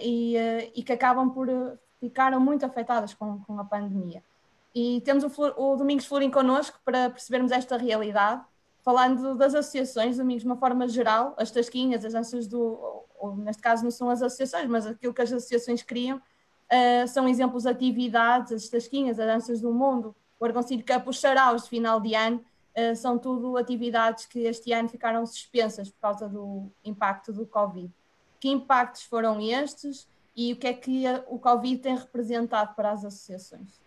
e, 0.00 0.34
e, 0.74 0.82
que 0.82 0.94
acabam 0.94 1.28
por 1.28 1.46
ficaram 2.00 2.40
muito 2.40 2.64
afetadas 2.64 3.12
com, 3.12 3.38
com 3.40 3.60
a 3.60 3.64
pandemia. 3.64 4.22
E 4.74 5.00
temos 5.02 5.24
o, 5.24 5.28
o 5.56 5.76
Domingos 5.76 6.06
Florim 6.06 6.30
connosco 6.30 6.80
para 6.84 7.10
percebermos 7.10 7.52
esta 7.52 7.76
realidade 7.76 8.42
falando 8.82 9.36
das 9.36 9.54
associações, 9.54 10.18
amigos, 10.18 10.42
de 10.42 10.48
uma 10.48 10.56
forma 10.56 10.88
geral, 10.88 11.34
as 11.38 11.50
tasquinhas, 11.50 12.04
as 12.04 12.12
danças 12.12 12.46
do, 12.46 13.04
ou, 13.18 13.36
neste 13.36 13.62
caso 13.62 13.84
não 13.84 13.90
são 13.90 14.10
as 14.10 14.20
associações, 14.20 14.68
mas 14.68 14.86
aquilo 14.86 15.14
que 15.14 15.22
as 15.22 15.32
associações 15.32 15.82
criam, 15.82 16.18
uh, 16.18 17.08
são 17.08 17.28
exemplos 17.28 17.62
de 17.62 17.68
atividades, 17.68 18.52
as 18.52 18.68
tasquinhas, 18.68 19.18
as 19.20 19.26
danças 19.26 19.60
do 19.60 19.72
mundo, 19.72 20.14
o 20.38 20.44
Argoncilho 20.44 20.84
Cup, 20.84 21.06
os 21.06 21.20
saraus 21.20 21.62
de 21.64 21.68
final 21.68 22.00
de 22.00 22.14
ano, 22.14 22.44
uh, 22.76 22.96
são 22.96 23.16
tudo 23.18 23.56
atividades 23.56 24.26
que 24.26 24.40
este 24.40 24.72
ano 24.72 24.88
ficaram 24.88 25.24
suspensas 25.24 25.88
por 25.88 26.00
causa 26.00 26.28
do 26.28 26.68
impacto 26.84 27.32
do 27.32 27.46
Covid. 27.46 27.88
Que 28.40 28.48
impactos 28.48 29.04
foram 29.04 29.40
estes 29.40 30.08
e 30.34 30.52
o 30.52 30.56
que 30.56 30.66
é 30.66 30.72
que 30.74 31.04
o 31.28 31.38
Covid 31.38 31.80
tem 31.80 31.96
representado 31.96 32.74
para 32.74 32.90
as 32.90 33.04
associações? 33.04 33.80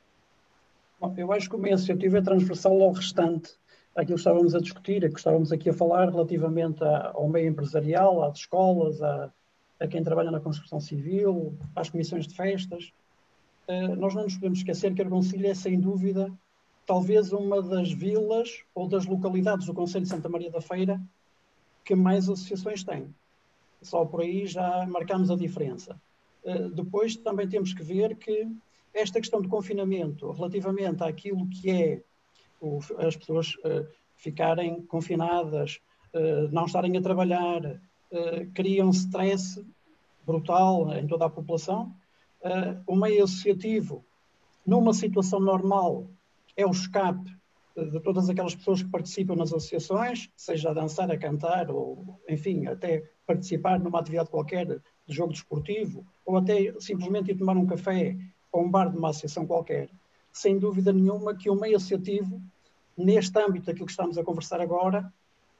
Eu 1.17 1.31
acho 1.31 1.49
que 1.49 1.55
uma 1.55 1.67
iniciativa 1.67 2.17
é 2.17 2.21
transversal 2.21 2.81
ao 2.81 2.91
restante 2.91 3.57
aquilo 3.95 4.15
que 4.15 4.21
estávamos 4.21 4.53
a 4.53 4.59
discutir, 4.59 5.09
que 5.09 5.17
estávamos 5.17 5.51
aqui 5.51 5.69
a 5.69 5.73
falar 5.73 6.09
relativamente 6.09 6.83
ao 6.83 7.29
meio 7.29 7.47
empresarial, 7.47 8.23
às 8.23 8.39
escolas, 8.39 9.01
a, 9.01 9.31
a 9.79 9.87
quem 9.87 10.03
trabalha 10.03 10.29
na 10.29 10.39
construção 10.39 10.79
civil, 10.79 11.57
às 11.75 11.89
comissões 11.89 12.27
de 12.27 12.35
festas. 12.35 12.91
Uh, 13.67 13.95
nós 13.95 14.13
não 14.13 14.23
nos 14.23 14.35
podemos 14.35 14.59
esquecer 14.59 14.93
que 14.93 15.01
Argoncilha 15.01 15.49
é, 15.49 15.55
sem 15.55 15.79
dúvida, 15.79 16.31
talvez 16.85 17.31
uma 17.31 17.61
das 17.61 17.91
vilas 17.91 18.63
ou 18.75 18.87
das 18.87 19.05
localidades 19.05 19.65
do 19.65 19.73
Conselho 19.73 20.03
de 20.03 20.09
Santa 20.09 20.29
Maria 20.29 20.51
da 20.51 20.61
Feira 20.61 21.01
que 21.83 21.95
mais 21.95 22.29
associações 22.29 22.83
tem. 22.83 23.13
Só 23.81 24.05
por 24.05 24.21
aí 24.21 24.45
já 24.45 24.85
marcamos 24.85 25.31
a 25.31 25.35
diferença. 25.35 25.99
Uh, 26.43 26.69
depois 26.69 27.15
também 27.15 27.47
temos 27.47 27.73
que 27.73 27.81
ver 27.81 28.15
que 28.17 28.47
esta 28.95 29.19
questão 29.19 29.41
do 29.41 29.49
confinamento, 29.49 30.31
relativamente 30.31 31.03
àquilo 31.03 31.47
que 31.49 31.69
é 31.69 32.01
o, 32.61 32.79
as 32.97 33.15
pessoas 33.15 33.55
uh, 33.55 33.85
ficarem 34.15 34.81
confinadas, 34.83 35.79
uh, 36.13 36.49
não 36.51 36.65
estarem 36.65 36.95
a 36.97 37.01
trabalhar, 37.01 37.65
uh, 37.65 38.51
cria 38.53 38.85
um 38.85 38.91
stress 38.91 39.63
brutal 40.25 40.91
em 40.93 41.05
toda 41.05 41.25
a 41.25 41.29
população. 41.29 41.93
o 42.87 42.95
meio 42.95 43.25
associativo, 43.25 44.03
numa 44.65 44.93
situação 44.93 45.39
normal, 45.39 46.07
é 46.57 46.65
o 46.65 46.71
escape 46.71 47.29
de 47.75 47.99
todas 47.99 48.29
aquelas 48.29 48.55
pessoas 48.55 48.81
que 48.81 48.89
participam 48.89 49.35
nas 49.35 49.49
associações, 49.49 50.29
seja 50.35 50.69
a 50.69 50.73
dançar, 50.73 51.11
a 51.11 51.17
cantar, 51.17 51.69
ou, 51.69 52.19
enfim, 52.27 52.65
até 52.65 53.03
participar 53.27 53.79
numa 53.79 53.99
atividade 53.99 54.29
qualquer 54.29 54.65
de 54.65 55.13
jogo 55.13 55.33
desportivo, 55.33 56.05
ou 56.25 56.37
até 56.37 56.73
simplesmente 56.79 57.31
ir 57.31 57.35
tomar 57.35 57.57
um 57.57 57.67
café 57.67 58.17
ou 58.55 58.63
um 58.63 58.69
bar 58.69 58.89
de 58.89 58.97
uma 58.97 59.09
associação 59.09 59.45
qualquer. 59.45 59.89
Sem 60.31 60.57
dúvida 60.57 60.91
nenhuma 60.91 61.35
que 61.35 61.49
o 61.49 61.55
meio 61.55 61.77
associativo 61.77 62.41
neste 62.97 63.37
âmbito 63.39 63.65
daquilo 63.65 63.85
que 63.85 63.91
estamos 63.91 64.17
a 64.17 64.23
conversar 64.23 64.61
agora, 64.61 65.11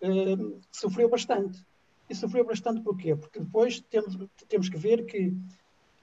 eh, 0.01 0.37
sofreu 0.71 1.09
bastante. 1.09 1.63
E 2.09 2.15
sofreu 2.15 2.45
bastante 2.45 2.81
porquê? 2.81 3.15
Porque 3.15 3.39
depois 3.39 3.81
temos, 3.81 4.17
temos 4.47 4.69
que 4.69 4.77
ver 4.77 5.05
que 5.05 5.33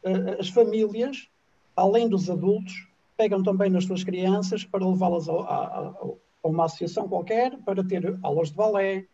eh, 0.05 0.36
as 0.38 0.49
famílias, 0.49 1.28
além 1.74 2.09
dos 2.09 2.28
adultos, 2.28 2.88
pegam 3.16 3.43
também 3.43 3.70
nas 3.70 3.84
suas 3.84 4.05
crianças 4.05 4.64
para 4.64 4.86
levá-las 4.86 5.28
ao, 5.28 5.40
ao, 5.40 6.18
a 6.43 6.49
uma 6.49 6.64
associação 6.64 7.09
qualquer 7.09 7.57
para 7.59 7.84
ter 7.84 8.18
aulas 8.22 8.51
de 8.51 8.57
balé, 8.57 9.07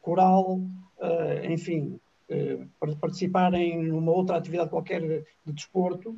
coral, 0.00 0.58
uh, 0.98 1.50
enfim, 1.50 1.98
uh, 2.30 2.68
para 2.78 2.94
participarem 2.94 3.82
numa 3.82 4.12
outra 4.12 4.36
atividade 4.36 4.70
qualquer 4.70 5.00
de 5.44 5.52
desporto. 5.52 6.14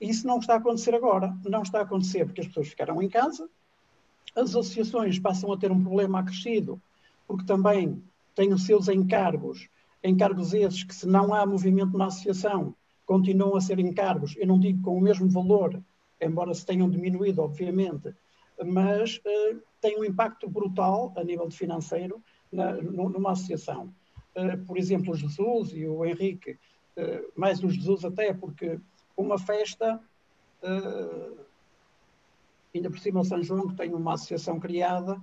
Isso 0.00 0.26
não 0.26 0.38
está 0.38 0.54
a 0.54 0.58
acontecer 0.58 0.94
agora. 0.94 1.36
Não 1.44 1.62
está 1.62 1.80
a 1.80 1.82
acontecer 1.82 2.24
porque 2.24 2.40
as 2.40 2.46
pessoas 2.46 2.68
ficaram 2.68 3.02
em 3.02 3.08
casa, 3.08 3.48
as 4.34 4.50
associações 4.50 5.18
passam 5.18 5.52
a 5.52 5.56
ter 5.56 5.70
um 5.70 5.82
problema 5.82 6.20
acrescido, 6.20 6.80
porque 7.26 7.44
também 7.44 8.02
têm 8.34 8.52
os 8.52 8.66
seus 8.66 8.88
encargos, 8.88 9.68
encargos 10.02 10.52
esses 10.52 10.82
que, 10.82 10.94
se 10.94 11.06
não 11.06 11.32
há 11.32 11.46
movimento 11.46 11.96
na 11.96 12.06
associação, 12.06 12.74
continuam 13.06 13.56
a 13.56 13.60
ser 13.60 13.78
encargos, 13.78 14.34
eu 14.36 14.46
não 14.46 14.58
digo 14.58 14.82
com 14.82 14.96
o 14.96 15.00
mesmo 15.00 15.28
valor, 15.28 15.80
embora 16.20 16.52
se 16.54 16.66
tenham 16.66 16.90
diminuído, 16.90 17.42
obviamente, 17.42 18.14
mas 18.64 19.18
uh, 19.18 19.98
um 19.98 20.04
impacto 20.04 20.48
brutal 20.48 21.12
a 21.16 21.22
nível 21.22 21.50
financeiro 21.50 22.22
na, 22.50 22.72
numa 22.72 23.32
associação. 23.32 23.92
Uh, 24.34 24.64
por 24.66 24.78
exemplo, 24.78 25.12
o 25.12 25.16
Jesus 25.16 25.72
e 25.72 25.86
o 25.86 26.04
Henrique, 26.04 26.52
uh, 26.96 27.32
mais 27.36 27.62
o 27.62 27.68
Jesus 27.68 28.04
até, 28.04 28.32
porque 28.32 28.80
uma 29.16 29.38
festa, 29.38 30.00
ainda 32.74 32.90
por 32.90 32.98
cima 32.98 33.24
São 33.24 33.42
João, 33.42 33.68
que 33.68 33.76
tem 33.76 33.94
uma 33.94 34.14
associação 34.14 34.58
criada, 34.58 35.22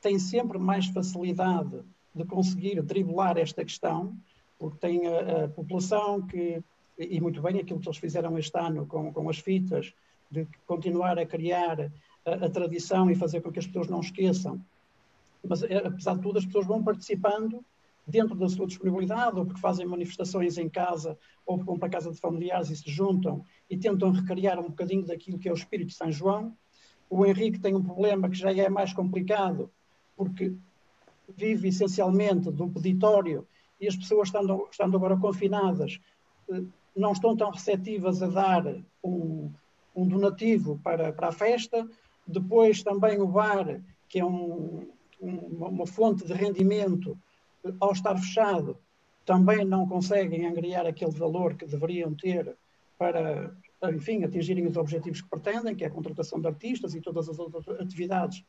tem 0.00 0.18
sempre 0.18 0.58
mais 0.58 0.86
facilidade 0.86 1.82
de 2.14 2.24
conseguir 2.24 2.80
driblar 2.82 3.36
esta 3.38 3.64
questão, 3.64 4.16
porque 4.58 4.78
tem 4.78 5.06
a, 5.06 5.44
a 5.44 5.48
população 5.48 6.22
que, 6.22 6.62
e 6.98 7.20
muito 7.20 7.42
bem 7.42 7.58
aquilo 7.58 7.80
que 7.80 7.88
eles 7.88 7.98
fizeram 7.98 8.38
este 8.38 8.56
ano 8.58 8.86
com, 8.86 9.12
com 9.12 9.28
as 9.28 9.38
fitas, 9.38 9.92
de 10.30 10.46
continuar 10.66 11.18
a 11.18 11.26
criar 11.26 11.90
a, 12.24 12.46
a, 12.46 12.50
tradição 12.50 13.10
e 13.10 13.14
fazer 13.14 13.40
com 13.40 13.52
que 13.52 13.58
as 13.58 13.66
pessoas 13.66 13.88
não 13.88 14.00
esqueçam. 14.00 14.60
Mas, 15.46 15.62
eh, 15.62 15.82
apesar 15.84 16.16
de 16.16 16.22
tudo, 16.22 16.38
as 16.38 16.46
pessoas 16.46 16.66
vão 16.66 16.82
participando 16.82 17.64
dentro 18.06 18.34
da 18.34 18.48
sua 18.48 18.66
disponibilidade, 18.66 19.38
ou 19.38 19.46
porque 19.46 19.60
fazem 19.60 19.86
manifestações 19.86 20.58
em 20.58 20.68
casa, 20.68 21.18
ou 21.46 21.56
porque 21.56 21.70
vão 21.70 21.78
para 21.78 21.88
a 21.88 21.92
casa 21.92 22.10
de 22.10 22.20
familiares 22.20 22.70
e 22.70 22.76
se 22.76 22.90
juntam 22.90 23.42
e 23.68 23.76
tentam 23.76 24.10
recriar 24.10 24.58
um 24.58 24.68
bocadinho 24.68 25.06
daquilo 25.06 25.38
que 25.38 25.48
é 25.48 25.52
o 25.52 25.56
espírito 25.56 25.88
de 25.88 25.94
São 25.94 26.12
João. 26.12 26.56
O 27.08 27.24
Henrique 27.24 27.60
tem 27.60 27.74
um 27.74 27.82
problema 27.82 28.28
que 28.28 28.36
já 28.36 28.52
é 28.52 28.68
mais 28.68 28.92
complicado, 28.92 29.70
porque 30.16 30.54
vive 31.36 31.68
essencialmente 31.68 32.50
do 32.50 32.68
peditório 32.68 33.46
e 33.80 33.88
as 33.88 33.96
pessoas 33.96 34.28
estando, 34.28 34.68
estando 34.70 34.96
agora 34.96 35.16
confinadas 35.16 35.98
eh, 36.50 36.62
não 36.94 37.12
estão 37.12 37.36
tão 37.36 37.50
receptivas 37.50 38.22
a 38.22 38.28
dar 38.28 38.76
um, 39.02 39.50
um 39.96 40.06
donativo 40.06 40.78
para, 40.82 41.12
para 41.12 41.28
a 41.28 41.32
festa. 41.32 41.88
Depois 42.26 42.82
também 42.82 43.20
o 43.20 43.26
bar, 43.26 43.80
que 44.08 44.20
é 44.20 44.24
um, 44.24 44.88
uma, 45.20 45.68
uma 45.68 45.86
fonte 45.86 46.24
de 46.24 46.32
rendimento, 46.32 47.18
ao 47.80 47.92
estar 47.92 48.16
fechado, 48.16 48.78
também 49.24 49.64
não 49.64 49.88
conseguem 49.88 50.46
angriar 50.46 50.86
aquele 50.86 51.12
valor 51.12 51.54
que 51.54 51.66
deveriam 51.66 52.14
ter 52.14 52.56
para, 52.98 53.54
enfim, 53.92 54.22
atingirem 54.22 54.66
os 54.66 54.76
objetivos 54.76 55.22
que 55.22 55.28
pretendem, 55.28 55.74
que 55.74 55.84
é 55.84 55.86
a 55.86 55.90
contratação 55.90 56.40
de 56.40 56.46
artistas 56.46 56.94
e 56.94 57.00
todas 57.00 57.28
as 57.28 57.38
outras 57.38 57.68
atividades 57.80 58.44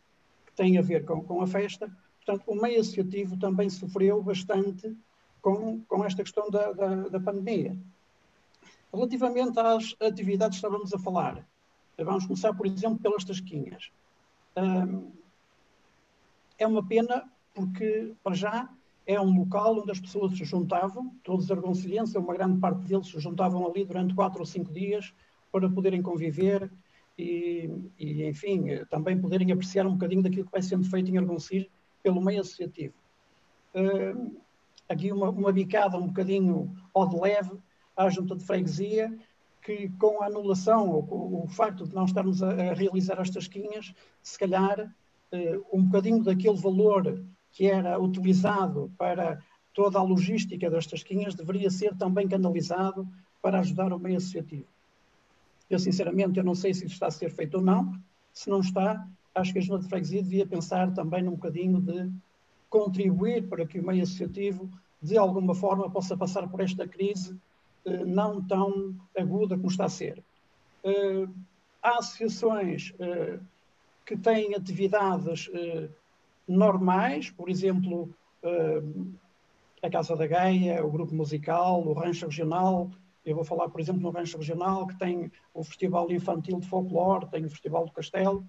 que 0.46 0.54
têm 0.54 0.78
a 0.78 0.82
ver 0.82 1.06
com, 1.06 1.24
com 1.24 1.42
a 1.42 1.48
festa. 1.48 1.90
Portanto, 2.24 2.44
o 2.48 2.56
meio 2.56 2.80
associativo 2.80 3.38
também 3.38 3.70
sofreu 3.70 4.22
bastante 4.22 4.96
com, 5.42 5.82
com 5.82 6.04
esta 6.04 6.24
questão 6.24 6.50
da, 6.50 6.72
da, 6.72 6.96
da 7.10 7.20
pandemia. 7.20 7.78
Relativamente 8.94 9.60
às 9.60 9.96
atividades 10.02 10.60
que 10.60 10.66
estávamos 10.66 10.94
a 10.94 11.00
falar, 11.00 11.46
vamos 11.98 12.26
começar, 12.26 12.54
por 12.54 12.66
exemplo, 12.66 13.00
pelas 13.00 13.24
tasquinhas. 13.24 13.92
Um, 14.58 15.12
é 16.58 16.66
uma 16.66 16.86
pena 16.86 17.30
porque, 17.54 18.14
para 18.24 18.36
já, 18.36 18.70
é 19.06 19.20
um 19.22 19.40
local 19.40 19.80
onde 19.80 19.92
as 19.92 20.00
pessoas 20.00 20.38
se 20.38 20.44
juntavam, 20.44 21.14
todos 21.24 21.46
os 21.46 21.52
argoncilhenses, 21.52 22.16
uma 22.16 22.34
grande 22.34 22.60
parte 22.60 22.80
deles 22.82 23.08
se 23.08 23.20
juntavam 23.20 23.68
ali 23.68 23.86
durante 23.86 24.16
quatro 24.16 24.40
ou 24.40 24.46
cinco 24.46 24.74
dias 24.74 25.14
para 25.52 25.70
poderem 25.70 26.02
conviver 26.02 26.72
e, 27.18 27.70
e, 27.98 28.26
enfim, 28.26 28.66
também 28.90 29.20
poderem 29.20 29.52
apreciar 29.52 29.86
um 29.86 29.94
bocadinho 29.94 30.24
daquilo 30.24 30.46
que 30.46 30.52
vai 30.52 30.62
sendo 30.62 30.90
feito 30.90 31.10
em 31.12 31.18
Argoncilho 31.18 31.70
pelo 32.04 32.22
meio 32.22 32.42
associativo. 32.42 32.94
Uh, 33.74 34.36
aqui 34.90 35.12
uma, 35.12 35.30
uma 35.30 35.52
bicada 35.52 35.98
um 35.98 36.08
bocadinho 36.08 36.76
ao 36.94 37.08
de 37.08 37.20
leve 37.20 37.52
à 37.96 38.10
junta 38.10 38.36
de 38.36 38.44
freguesia, 38.44 39.18
que 39.62 39.90
com 40.00 40.22
a 40.22 40.28
anulação 40.28 40.90
ou 40.90 41.04
com 41.04 41.44
o 41.44 41.48
facto 41.48 41.88
de 41.88 41.96
não 41.96 42.06
estarmos 42.06 42.44
a, 42.44 42.50
a 42.50 42.74
realizar 42.74 43.20
as 43.20 43.30
tasquinhas, 43.30 43.94
se 44.22 44.38
calhar 44.38 44.94
uh, 45.32 45.66
um 45.72 45.84
bocadinho 45.84 46.24
daquele 46.24 46.58
valor 46.58 47.24
que 47.56 47.68
era 47.68 47.98
utilizado 47.98 48.92
para 48.98 49.42
toda 49.74 49.98
a 49.98 50.04
logística 50.04 50.70
das 50.70 50.86
tasquinhas 50.86 51.34
deveria 51.34 51.72
ser 51.72 51.96
também 51.96 52.28
canalizado 52.28 53.08
para 53.42 53.60
ajudar 53.60 53.94
o 53.94 53.98
meio 53.98 54.18
associativo. 54.18 54.68
Eu, 55.70 55.80
sinceramente, 55.80 56.38
eu 56.38 56.44
não 56.44 56.54
sei 56.54 56.74
se 56.74 56.86
isso 56.86 56.94
está 56.94 57.08
a 57.08 57.12
ser 57.12 57.32
feito 57.32 57.56
ou 57.56 57.64
não. 57.64 57.98
Se 58.34 58.50
não 58.50 58.60
está, 58.60 59.08
acho 59.34 59.54
que 59.54 59.60
a 59.60 59.62
Junta 59.62 59.84
de 59.84 59.90
Freguesia 59.90 60.22
devia 60.22 60.46
pensar 60.46 60.94
também 60.94 61.24
num 61.24 61.32
bocadinho 61.32 61.80
de 61.80 62.12
contribuir 62.70 63.48
para 63.48 63.66
que 63.66 63.80
o 63.80 63.86
meio 63.86 64.04
associativo, 64.04 64.70
de 65.02 65.18
alguma 65.18 65.56
forma, 65.56 65.90
possa 65.90 66.18
passar 66.18 66.48
por 66.50 66.60
esta 66.60 66.86
crise 66.86 67.40
eh, 67.86 68.04
não 68.04 68.42
tão 68.42 68.94
aguda 69.18 69.56
como 69.56 69.70
está 69.70 69.86
a 69.86 69.90
ser. 69.90 70.22
Eh, 70.84 71.28
há 71.82 72.00
associações 72.00 72.94
eh, 73.00 73.40
que 74.06 74.18
têm 74.18 74.56
atividades 74.56 75.50
normais, 76.48 77.30
por 77.30 77.50
exemplo, 77.50 78.10
a 79.82 79.90
Casa 79.90 80.16
da 80.16 80.28
Gaia, 80.28 80.86
o 80.86 80.92
Grupo 80.92 81.14
Musical, 81.14 81.82
o 81.86 81.94
Rancho 81.94 82.26
Regional. 82.26 82.90
Eu 83.26 83.36
vou 83.36 83.44
falar, 83.44 83.70
por 83.70 83.82
exemplo, 83.82 84.02
no 84.02 84.12
Rancho 84.12 84.38
Regional, 84.38 84.88
que 84.88 84.98
tem 84.98 85.32
o 85.54 85.64
Festival 85.64 86.12
Infantil 86.12 86.60
de 86.60 86.68
Folclore, 86.68 87.28
tem 87.28 87.46
o 87.46 87.50
Festival 87.50 87.86
do 87.86 87.92
Castelo, 87.92 88.46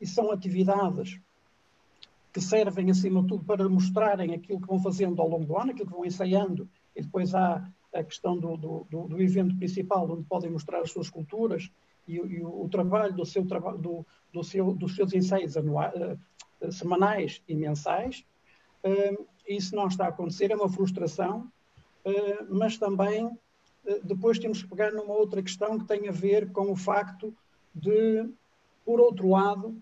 e 0.00 0.06
são 0.06 0.30
atividades 0.30 1.20
que 2.32 2.40
servem, 2.40 2.90
acima 2.90 3.22
de 3.22 3.28
tudo, 3.28 3.44
para 3.44 3.68
mostrarem 3.68 4.34
aquilo 4.34 4.60
que 4.60 4.66
vão 4.66 4.78
fazendo 4.78 5.20
ao 5.20 5.28
longo 5.28 5.44
do 5.44 5.58
ano, 5.58 5.70
aquilo 5.70 5.88
que 5.88 5.94
vão 5.94 6.04
ensaiando, 6.04 6.68
e 6.94 7.02
depois 7.02 7.34
há 7.34 7.66
a 7.94 8.04
questão 8.04 8.38
do, 8.38 8.56
do, 8.56 8.86
do 8.90 9.22
evento 9.22 9.56
principal, 9.56 10.10
onde 10.10 10.24
podem 10.24 10.50
mostrar 10.50 10.80
as 10.80 10.90
suas 10.90 11.08
culturas 11.08 11.70
e, 12.06 12.16
e 12.16 12.42
o, 12.42 12.64
o, 12.64 12.68
trabalho 12.68 13.14
do 13.14 13.24
seu 13.24 13.42
do, 13.42 14.06
do 14.32 14.44
seu, 14.44 14.72
dos 14.74 14.94
seus 14.94 15.12
ensaios 15.12 15.56
anuais, 15.56 15.94
uh, 15.94 16.18
semanais 16.70 17.42
e 17.48 17.54
mensais. 17.54 18.24
Uh, 18.84 19.26
isso 19.46 19.74
não 19.74 19.88
está 19.88 20.06
a 20.06 20.08
acontecer, 20.08 20.50
é 20.50 20.56
uma 20.56 20.68
frustração, 20.68 21.50
uh, 22.04 22.46
mas 22.48 22.76
também 22.76 23.30
depois 24.04 24.38
temos 24.38 24.62
que 24.62 24.68
pegar 24.68 24.92
numa 24.92 25.14
outra 25.14 25.42
questão 25.42 25.78
que 25.78 25.86
tem 25.86 26.08
a 26.08 26.12
ver 26.12 26.52
com 26.52 26.70
o 26.70 26.76
facto 26.76 27.34
de 27.74 28.28
por 28.88 29.00
outro 29.00 29.28
lado, 29.28 29.78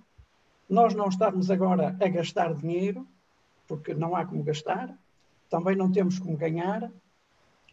nós 0.69 0.93
não 0.93 1.09
estarmos 1.09 1.49
agora 1.49 1.97
a 2.01 2.09
gastar 2.09 2.53
dinheiro, 2.55 3.07
porque 3.69 3.95
não 3.95 4.17
há 4.17 4.27
como 4.27 4.43
gastar, 4.43 4.99
também 5.49 5.77
não 5.77 5.93
temos 5.93 6.19
como 6.19 6.37
ganhar, 6.37 6.91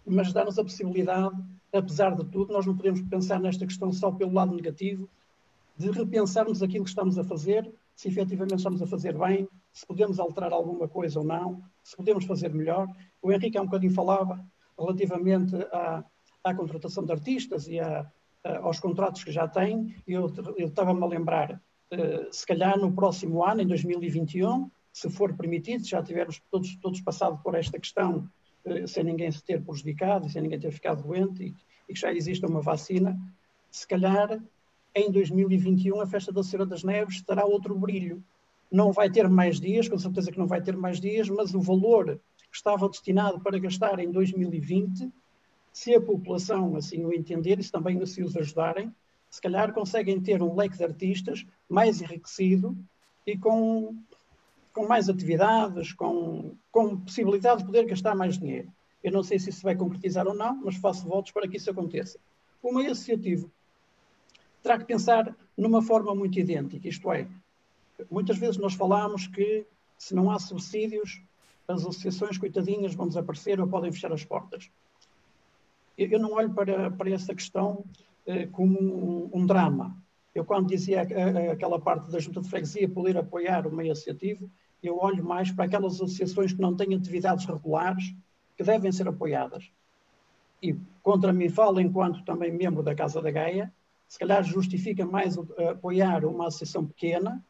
mas 0.05 0.31
dá-nos 0.31 0.59
a 0.59 0.63
possibilidade, 0.63 1.35
apesar 1.73 2.15
de 2.15 2.23
tudo, 2.25 2.53
nós 2.53 2.67
não 2.67 2.77
podemos 2.77 3.01
pensar 3.01 3.39
nesta 3.39 3.65
questão 3.65 3.91
só 3.91 4.11
pelo 4.11 4.33
lado 4.33 4.55
negativo, 4.55 5.09
de 5.75 5.89
repensarmos 5.89 6.61
aquilo 6.61 6.83
que 6.83 6.91
estamos 6.91 7.17
a 7.17 7.23
fazer, 7.23 7.73
se 7.95 8.07
efetivamente 8.07 8.55
estamos 8.55 8.81
a 8.81 8.87
fazer 8.87 9.17
bem, 9.17 9.47
se 9.71 9.85
podemos 9.85 10.19
alterar 10.19 10.51
alguma 10.51 10.87
coisa 10.87 11.19
ou 11.19 11.25
não, 11.25 11.61
se 11.83 11.95
podemos 11.95 12.25
fazer 12.25 12.53
melhor. 12.53 12.87
O 13.21 13.31
Henrique 13.31 13.57
há 13.57 13.61
um 13.61 13.65
bocadinho 13.65 13.93
falava 13.93 14.43
relativamente 14.77 15.55
à, 15.71 16.03
à 16.43 16.53
contratação 16.53 17.05
de 17.05 17.11
artistas 17.11 17.67
e 17.67 17.79
à, 17.79 18.01
uh, 18.45 18.65
aos 18.65 18.79
contratos 18.79 19.23
que 19.23 19.31
já 19.31 19.47
tem. 19.47 19.95
Eu, 20.07 20.31
eu 20.57 20.67
estava-me 20.67 21.03
a 21.03 21.07
lembrar, 21.07 21.51
uh, 21.53 22.31
se 22.31 22.45
calhar 22.45 22.77
no 22.77 22.93
próximo 22.93 23.43
ano, 23.43 23.61
em 23.61 23.67
2021, 23.67 24.69
se 24.91 25.09
for 25.09 25.35
permitido, 25.35 25.85
já 25.85 26.01
tivermos 26.03 26.41
todos, 26.51 26.75
todos 26.77 27.01
passado 27.01 27.39
por 27.43 27.55
esta 27.55 27.79
questão 27.79 28.29
uh, 28.65 28.87
sem 28.87 29.03
ninguém 29.03 29.31
se 29.31 29.43
ter 29.43 29.63
prejudicado, 29.63 30.29
sem 30.29 30.41
ninguém 30.41 30.59
ter 30.59 30.71
ficado 30.71 31.03
doente 31.03 31.43
e, 31.43 31.55
e 31.89 31.93
que 31.93 31.99
já 31.99 32.11
exista 32.11 32.47
uma 32.47 32.61
vacina, 32.61 33.17
se 33.71 33.87
calhar 33.87 34.39
em 34.95 35.11
2021 35.11 36.01
a 36.01 36.07
Festa 36.07 36.31
da 36.31 36.43
Senhora 36.43 36.65
das 36.65 36.83
Neves 36.83 37.21
terá 37.21 37.45
outro 37.45 37.75
brilho. 37.75 38.23
Não 38.71 38.91
vai 38.91 39.09
ter 39.09 39.27
mais 39.27 39.59
dias, 39.59 39.87
com 39.87 39.97
certeza 39.97 40.31
que 40.31 40.39
não 40.39 40.47
vai 40.47 40.61
ter 40.61 40.75
mais 40.75 40.99
dias, 40.99 41.29
mas 41.29 41.53
o 41.53 41.61
valor 41.61 42.19
que 42.51 42.57
estava 42.57 42.87
destinado 42.87 43.39
para 43.39 43.59
gastar 43.59 43.99
em 43.99 44.11
2020 44.11 45.11
se 45.71 45.95
a 45.95 46.01
população 46.01 46.75
assim 46.75 47.03
o 47.03 47.11
entender 47.11 47.59
e 47.59 47.63
se 47.63 47.71
também 47.71 48.03
se 48.05 48.21
os 48.21 48.37
ajudarem, 48.37 48.93
se 49.29 49.41
calhar 49.41 49.73
conseguem 49.73 50.21
ter 50.21 50.41
um 50.43 50.55
leque 50.55 50.77
de 50.77 50.83
artistas 50.83 51.45
mais 51.67 51.99
enriquecido 51.99 52.77
e 53.25 53.35
com, 53.35 53.97
com 54.71 54.87
mais 54.87 55.09
atividades, 55.09 55.91
com, 55.91 56.55
com 56.71 56.97
possibilidade 56.97 57.61
de 57.61 57.65
poder 57.65 57.85
gastar 57.85 58.15
mais 58.15 58.37
dinheiro. 58.37 58.71
Eu 59.03 59.11
não 59.11 59.23
sei 59.23 59.39
se 59.39 59.49
isso 59.49 59.63
vai 59.63 59.75
concretizar 59.75 60.27
ou 60.27 60.35
não, 60.35 60.61
mas 60.63 60.75
faço 60.75 61.07
votos 61.07 61.31
para 61.31 61.47
que 61.47 61.57
isso 61.57 61.71
aconteça. 61.71 62.19
O 62.61 62.71
meio 62.71 62.93
terá 64.63 64.79
que 64.79 64.85
pensar 64.85 65.35
numa 65.55 65.81
forma 65.81 66.15
muito 66.15 66.39
idêntica, 66.39 66.87
isto 66.87 67.11
é, 67.11 67.27
Muitas 68.09 68.37
vezes 68.37 68.57
nós 68.57 68.73
falamos 68.73 69.27
que 69.27 69.65
se 69.97 70.15
não 70.15 70.31
há 70.31 70.39
subsídios, 70.39 71.21
as 71.67 71.81
associações 71.81 72.37
coitadinhas 72.37 72.93
vão 72.93 73.07
desaparecer 73.07 73.59
ou 73.59 73.67
podem 73.67 73.91
fechar 73.91 74.11
as 74.11 74.23
portas. 74.23 74.69
Eu 75.97 76.19
não 76.19 76.33
olho 76.33 76.53
para, 76.53 76.91
para 76.91 77.11
essa 77.11 77.33
questão 77.33 77.85
eh, 78.25 78.47
como 78.47 78.79
um, 78.79 79.29
um, 79.33 79.45
drama. 79.45 79.95
Eu, 80.33 80.43
quando 80.43 80.67
dizia 80.67 81.01
aquela 81.51 81.79
parte 81.79 82.11
da 82.11 82.19
junta 82.19 82.41
de 82.41 82.49
freguesia 82.49 82.89
poder 82.89 83.15
apoiar 83.15 83.67
o 83.67 83.71
meio 83.71 83.91
associativo, 83.91 84.49
eu 84.81 84.97
olho 84.97 85.23
mais 85.23 85.51
para 85.51 85.65
aquelas 85.65 85.95
associações 85.95 86.51
que 86.51 86.59
não 86.61 86.75
têm 86.75 86.95
atividades 86.95 87.45
regulares 87.45 88.13
que 88.57 88.63
devem 88.63 88.91
ser 88.91 89.07
apoiadas. 89.07 89.71
E 90.61 90.75
contra 91.03 91.31
mim 91.31 91.49
falo, 91.49 91.79
enquanto 91.79 92.25
também 92.25 92.51
membro 92.51 92.81
da 92.81 92.95
Casa 92.95 93.21
da 93.21 93.31
Gaia, 93.31 93.71
se 94.13 94.19
calhar 94.19 94.43
justifica 94.43 95.03
mais 95.07 95.35
apoiar 95.71 96.23
uma 96.23 96.45
associação 96.45 96.85
pequena, 96.85 97.43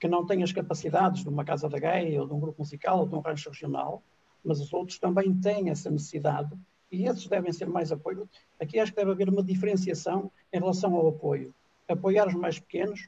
que 0.00 0.08
não 0.08 0.24
tem 0.24 0.42
as 0.42 0.50
capacidades 0.50 1.22
de 1.22 1.28
uma 1.28 1.44
Casa 1.44 1.68
da 1.68 1.78
Gaia, 1.78 2.22
ou 2.22 2.26
de 2.26 2.32
um 2.32 2.40
grupo 2.40 2.62
musical, 2.62 3.00
ou 3.00 3.06
de 3.06 3.14
um 3.14 3.20
rancho 3.20 3.50
regional, 3.50 4.02
mas 4.42 4.58
os 4.58 4.72
outros 4.72 4.98
também 4.98 5.38
têm 5.38 5.68
essa 5.68 5.90
necessidade 5.90 6.56
e 6.90 7.04
esses 7.04 7.26
devem 7.26 7.52
ser 7.52 7.68
mais 7.68 7.92
apoio. 7.92 8.26
Aqui 8.58 8.78
acho 8.78 8.90
que 8.90 8.96
deve 8.96 9.10
haver 9.10 9.28
uma 9.28 9.42
diferenciação 9.42 10.32
em 10.50 10.58
relação 10.58 10.94
ao 10.94 11.08
apoio. 11.08 11.54
Apoiar 11.86 12.26
os 12.26 12.34
mais 12.34 12.58
pequenos, 12.58 13.06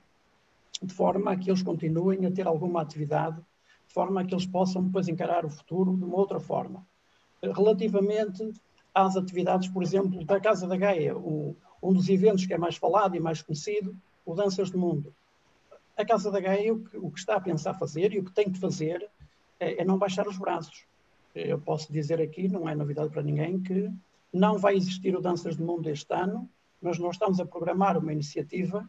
de 0.82 0.92
forma 0.92 1.32
a 1.32 1.36
que 1.36 1.48
eles 1.48 1.62
continuem 1.62 2.26
a 2.26 2.30
ter 2.30 2.46
alguma 2.46 2.82
atividade, 2.82 3.38
de 3.88 3.94
forma 3.94 4.20
a 4.20 4.24
que 4.26 4.34
eles 4.34 4.44
possam 4.44 4.84
depois 4.84 5.08
encarar 5.08 5.46
o 5.46 5.48
futuro 5.48 5.96
de 5.96 6.04
uma 6.04 6.18
outra 6.18 6.38
forma. 6.38 6.86
Relativamente 7.42 8.52
às 8.94 9.16
atividades, 9.16 9.70
por 9.70 9.82
exemplo, 9.82 10.22
da 10.22 10.38
Casa 10.38 10.66
da 10.66 10.76
Gaia, 10.76 11.16
um, 11.16 11.56
um 11.82 11.92
dos 11.92 12.08
eventos 12.08 12.46
que 12.46 12.54
é 12.54 12.58
mais 12.58 12.76
falado 12.76 13.16
e 13.16 13.20
mais 13.20 13.42
conhecido, 13.42 13.96
o 14.24 14.34
Danças 14.34 14.70
do 14.70 14.78
Mundo. 14.78 15.14
A 15.96 16.04
Casa 16.04 16.30
da 16.30 16.40
Gaia, 16.40 16.72
o 16.72 16.80
que, 16.80 16.96
o 16.96 17.10
que 17.10 17.18
está 17.18 17.36
a 17.36 17.40
pensar 17.40 17.74
fazer 17.74 18.12
e 18.12 18.18
o 18.18 18.24
que 18.24 18.32
tem 18.32 18.50
de 18.50 18.58
fazer 18.58 19.08
é, 19.58 19.82
é 19.82 19.84
não 19.84 19.98
baixar 19.98 20.26
os 20.26 20.38
braços 20.38 20.84
eu 21.34 21.60
posso 21.60 21.92
dizer 21.92 22.20
aqui, 22.20 22.48
não 22.48 22.68
é 22.68 22.74
novidade 22.74 23.10
para 23.10 23.22
ninguém, 23.22 23.60
que 23.60 23.90
não 24.32 24.58
vai 24.58 24.76
existir 24.76 25.16
o 25.16 25.20
Danças 25.20 25.56
do 25.56 25.64
Mundo 25.64 25.88
este 25.88 26.12
ano, 26.12 26.48
mas 26.80 26.98
nós 26.98 27.14
estamos 27.14 27.40
a 27.40 27.46
programar 27.46 27.98
uma 27.98 28.12
iniciativa 28.12 28.88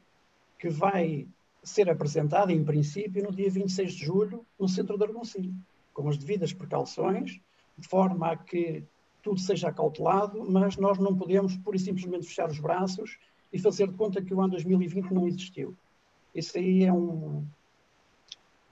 que 0.57 0.69
vai 0.69 1.27
ser 1.63 1.89
apresentada, 1.89 2.51
em 2.51 2.63
princípio, 2.63 3.23
no 3.23 3.31
dia 3.31 3.49
26 3.49 3.93
de 3.93 4.05
julho, 4.05 4.45
no 4.59 4.67
Centro 4.67 4.97
de 4.97 5.03
Argoncilho, 5.03 5.53
com 5.93 6.07
as 6.07 6.17
devidas 6.17 6.53
precauções, 6.53 7.39
de 7.77 7.87
forma 7.87 8.31
a 8.31 8.37
que 8.37 8.83
tudo 9.21 9.39
seja 9.39 9.69
acautelado, 9.69 10.43
mas 10.49 10.77
nós 10.77 10.97
não 10.97 11.15
podemos, 11.15 11.55
pura 11.57 11.77
e 11.77 11.79
simplesmente, 11.79 12.27
fechar 12.27 12.49
os 12.49 12.59
braços 12.59 13.17
e 13.51 13.59
fazer 13.59 13.87
de 13.87 13.93
conta 13.93 14.21
que 14.21 14.33
o 14.33 14.41
ano 14.41 14.51
2020 14.51 15.11
não 15.11 15.27
existiu. 15.27 15.75
Isso 16.33 16.57
aí 16.57 16.83
é 16.83 16.93
um, 16.93 17.45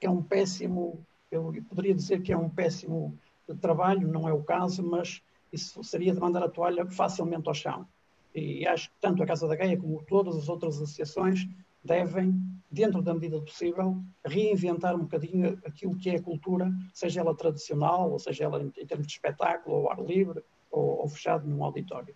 é 0.02 0.10
um 0.10 0.22
péssimo, 0.22 1.06
eu 1.32 1.54
poderia 1.68 1.94
dizer 1.94 2.22
que 2.22 2.32
é 2.32 2.38
um 2.38 2.50
péssimo 2.50 3.18
trabalho, 3.62 4.08
não 4.08 4.28
é 4.28 4.34
o 4.34 4.44
caso, 4.44 4.84
mas 4.84 5.22
isso 5.52 5.84
seria 5.84 6.14
de 6.14 6.20
mandar 6.20 6.44
a 6.44 6.50
toalha 6.50 6.86
facilmente 6.86 7.48
ao 7.48 7.54
chão. 7.54 7.88
E 8.34 8.66
acho 8.68 8.90
que 8.90 8.96
tanto 9.02 9.24
a 9.24 9.26
Casa 9.26 9.48
da 9.48 9.56
Gaia 9.56 9.78
como 9.78 10.04
todas 10.04 10.36
as 10.36 10.48
outras 10.48 10.76
associações 10.76 11.48
devem, 11.84 12.40
dentro 12.72 13.02
da 13.02 13.14
medida 13.14 13.42
possível, 13.42 13.98
reinventar 14.24 14.96
um 14.96 15.00
bocadinho 15.00 15.60
aquilo 15.66 15.96
que 15.96 16.10
é 16.10 16.16
a 16.16 16.22
cultura, 16.22 16.72
seja 16.94 17.22
ela 17.22 17.36
tradicional, 17.36 18.12
ou 18.12 18.20
seja 18.20 18.44
ela 18.44 18.62
em, 18.62 18.70
termos 18.86 19.08
de 19.08 19.14
espetáculo, 19.14 19.78
ou 19.78 19.92
ar 19.92 20.00
livre, 20.00 20.44
ou, 20.70 21.02
ou 21.02 21.08
fechado 21.08 21.48
num 21.48 21.64
auditório. 21.64 22.16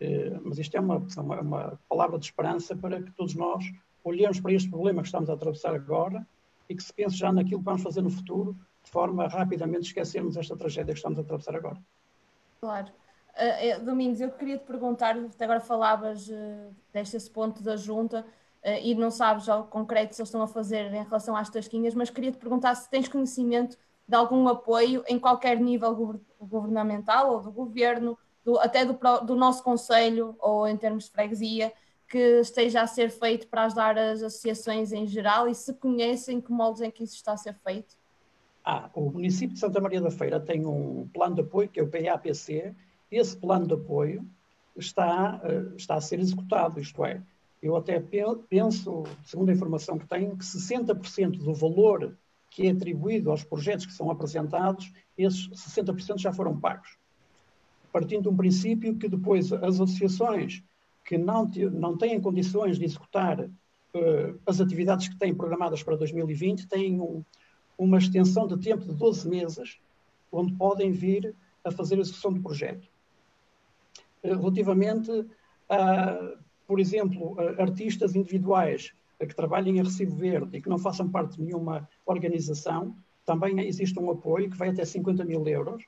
Eh, 0.00 0.40
mas 0.42 0.58
isto 0.58 0.76
é 0.76 0.80
uma, 0.80 1.06
uma, 1.16 1.40
uma, 1.40 1.80
palavra 1.88 2.18
de 2.18 2.24
esperança 2.24 2.74
para 2.74 3.02
que 3.02 3.10
todos 3.12 3.34
nós 3.34 3.64
olhemos 4.02 4.40
para 4.40 4.52
este 4.52 4.68
problema 4.68 5.02
que 5.02 5.08
estamos 5.08 5.28
a 5.28 5.34
atravessar 5.34 5.74
agora 5.74 6.26
e 6.68 6.74
que 6.74 6.82
se 6.82 6.92
pense 6.92 7.16
já 7.16 7.30
naquilo 7.30 7.60
que 7.60 7.64
vamos 7.64 7.82
fazer 7.82 8.00
no 8.00 8.10
futuro 8.10 8.56
de 8.82 8.90
forma 8.90 9.24
a 9.24 9.28
rapidamente 9.28 9.84
esquecermos 9.84 10.36
esta 10.36 10.56
tragédia 10.56 10.92
que 10.92 10.98
estamos 10.98 11.18
a 11.18 11.22
atravessar 11.22 11.54
agora. 11.54 11.78
Claro. 12.60 12.88
Uh, 13.32 13.84
Domingos, 13.84 14.20
eu 14.20 14.30
queria 14.30 14.58
te 14.58 14.64
perguntar, 14.64 15.16
agora 15.40 15.60
falavas 15.60 16.28
uh, 16.28 16.74
deste 16.92 17.30
ponto 17.30 17.62
da 17.62 17.76
junta 17.76 18.26
e 18.64 18.94
não 18.94 19.10
sabes 19.10 19.48
ao 19.48 19.64
concreto 19.64 20.14
se 20.14 20.20
eles 20.20 20.28
estão 20.28 20.42
a 20.42 20.46
fazer 20.46 20.92
em 20.92 21.02
relação 21.02 21.36
às 21.36 21.50
tasquinhas, 21.50 21.94
mas 21.94 22.10
queria 22.10 22.30
te 22.30 22.38
perguntar 22.38 22.74
se 22.74 22.88
tens 22.88 23.08
conhecimento 23.08 23.76
de 24.06 24.14
algum 24.14 24.46
apoio 24.48 25.02
em 25.08 25.18
qualquer 25.18 25.58
nível 25.58 26.20
governamental 26.40 27.32
ou 27.32 27.40
do 27.40 27.50
governo, 27.50 28.18
do, 28.44 28.58
até 28.58 28.84
do, 28.84 28.98
do 29.24 29.34
nosso 29.34 29.62
conselho 29.62 30.36
ou 30.38 30.66
em 30.66 30.76
termos 30.76 31.04
de 31.04 31.10
freguesia, 31.10 31.72
que 32.08 32.40
esteja 32.40 32.82
a 32.82 32.86
ser 32.86 33.10
feito 33.10 33.46
para 33.48 33.64
ajudar 33.64 33.96
as 33.96 34.22
associações 34.22 34.92
em 34.92 35.06
geral 35.06 35.48
e 35.48 35.54
se 35.54 35.72
conhecem 35.72 36.40
que 36.40 36.52
moldes 36.52 36.82
em 36.82 36.90
que 36.90 37.04
isso 37.04 37.16
está 37.16 37.32
a 37.32 37.36
ser 37.36 37.54
feito? 37.64 37.96
Ah, 38.64 38.90
o 38.94 39.10
município 39.10 39.54
de 39.54 39.58
Santa 39.58 39.80
Maria 39.80 40.00
da 40.00 40.10
Feira 40.10 40.38
tem 40.38 40.66
um 40.66 41.08
plano 41.12 41.34
de 41.34 41.40
apoio, 41.40 41.68
que 41.68 41.80
é 41.80 41.82
o 41.82 41.88
PAPC. 41.88 42.74
Esse 43.10 43.36
plano 43.36 43.66
de 43.66 43.74
apoio 43.74 44.24
está, 44.76 45.40
uh, 45.42 45.74
está 45.74 45.94
a 45.94 46.00
ser 46.00 46.20
executado, 46.20 46.78
isto 46.78 47.04
é, 47.04 47.20
eu 47.62 47.76
até 47.76 48.02
penso, 48.48 49.04
segundo 49.24 49.50
a 49.50 49.52
informação 49.52 49.96
que 49.96 50.08
tenho, 50.08 50.36
que 50.36 50.44
60% 50.44 51.38
do 51.38 51.54
valor 51.54 52.18
que 52.50 52.66
é 52.66 52.70
atribuído 52.70 53.30
aos 53.30 53.44
projetos 53.44 53.86
que 53.86 53.92
são 53.92 54.10
apresentados, 54.10 54.92
esses 55.16 55.48
60% 55.48 56.18
já 56.18 56.32
foram 56.32 56.58
pagos. 56.58 56.98
Partindo 57.92 58.22
de 58.22 58.28
um 58.28 58.36
princípio 58.36 58.96
que 58.98 59.08
depois 59.08 59.52
as 59.52 59.80
associações 59.80 60.62
que 61.04 61.16
não, 61.16 61.48
não 61.72 61.96
têm 61.96 62.20
condições 62.20 62.78
de 62.78 62.84
executar 62.84 63.40
uh, 63.40 64.40
as 64.44 64.60
atividades 64.60 65.08
que 65.08 65.18
têm 65.18 65.34
programadas 65.34 65.82
para 65.82 65.96
2020 65.96 66.66
têm 66.66 67.00
um, 67.00 67.24
uma 67.78 67.98
extensão 67.98 68.46
de 68.46 68.58
tempo 68.58 68.84
de 68.84 68.94
12 68.94 69.28
meses, 69.28 69.78
onde 70.30 70.52
podem 70.54 70.90
vir 70.90 71.34
a 71.64 71.70
fazer 71.70 71.96
a 71.96 72.00
execução 72.00 72.32
do 72.32 72.42
projeto. 72.42 72.88
Eh, 74.22 74.34
relativamente 74.34 75.10
a, 75.68 76.34
por 76.72 76.80
exemplo, 76.80 77.36
a 77.38 77.62
artistas 77.64 78.16
individuais 78.16 78.94
que 79.18 79.36
trabalhem 79.36 79.76
em 79.76 79.82
recibo 79.82 80.16
verde 80.16 80.56
e 80.56 80.62
que 80.62 80.70
não 80.70 80.78
façam 80.78 81.06
parte 81.06 81.36
de 81.36 81.42
nenhuma 81.42 81.86
organização, 82.06 82.96
também 83.26 83.60
existe 83.60 84.00
um 84.00 84.10
apoio 84.10 84.48
que 84.48 84.56
vai 84.56 84.70
até 84.70 84.82
50 84.82 85.22
mil 85.22 85.46
euros, 85.46 85.84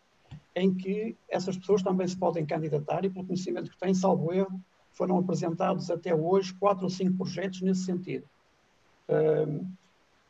em 0.55 0.75
que 0.75 1.17
essas 1.27 1.57
pessoas 1.57 1.83
também 1.83 2.07
se 2.07 2.19
podem 2.19 2.45
candidatar 2.45 3.03
e, 3.03 3.09
pelo 3.09 3.25
conhecimento 3.25 3.71
que 3.71 3.79
têm, 3.79 3.95
salvo 3.95 4.31
erro, 4.31 4.61
foram 4.93 5.17
apresentados 5.17 5.91
até 5.91 6.15
hoje 6.15 6.53
quatro 6.53 6.85
ou 6.85 6.91
cinco 6.91 7.17
projetos 7.17 7.63
nesse 7.63 7.85
sentido. 7.87 8.29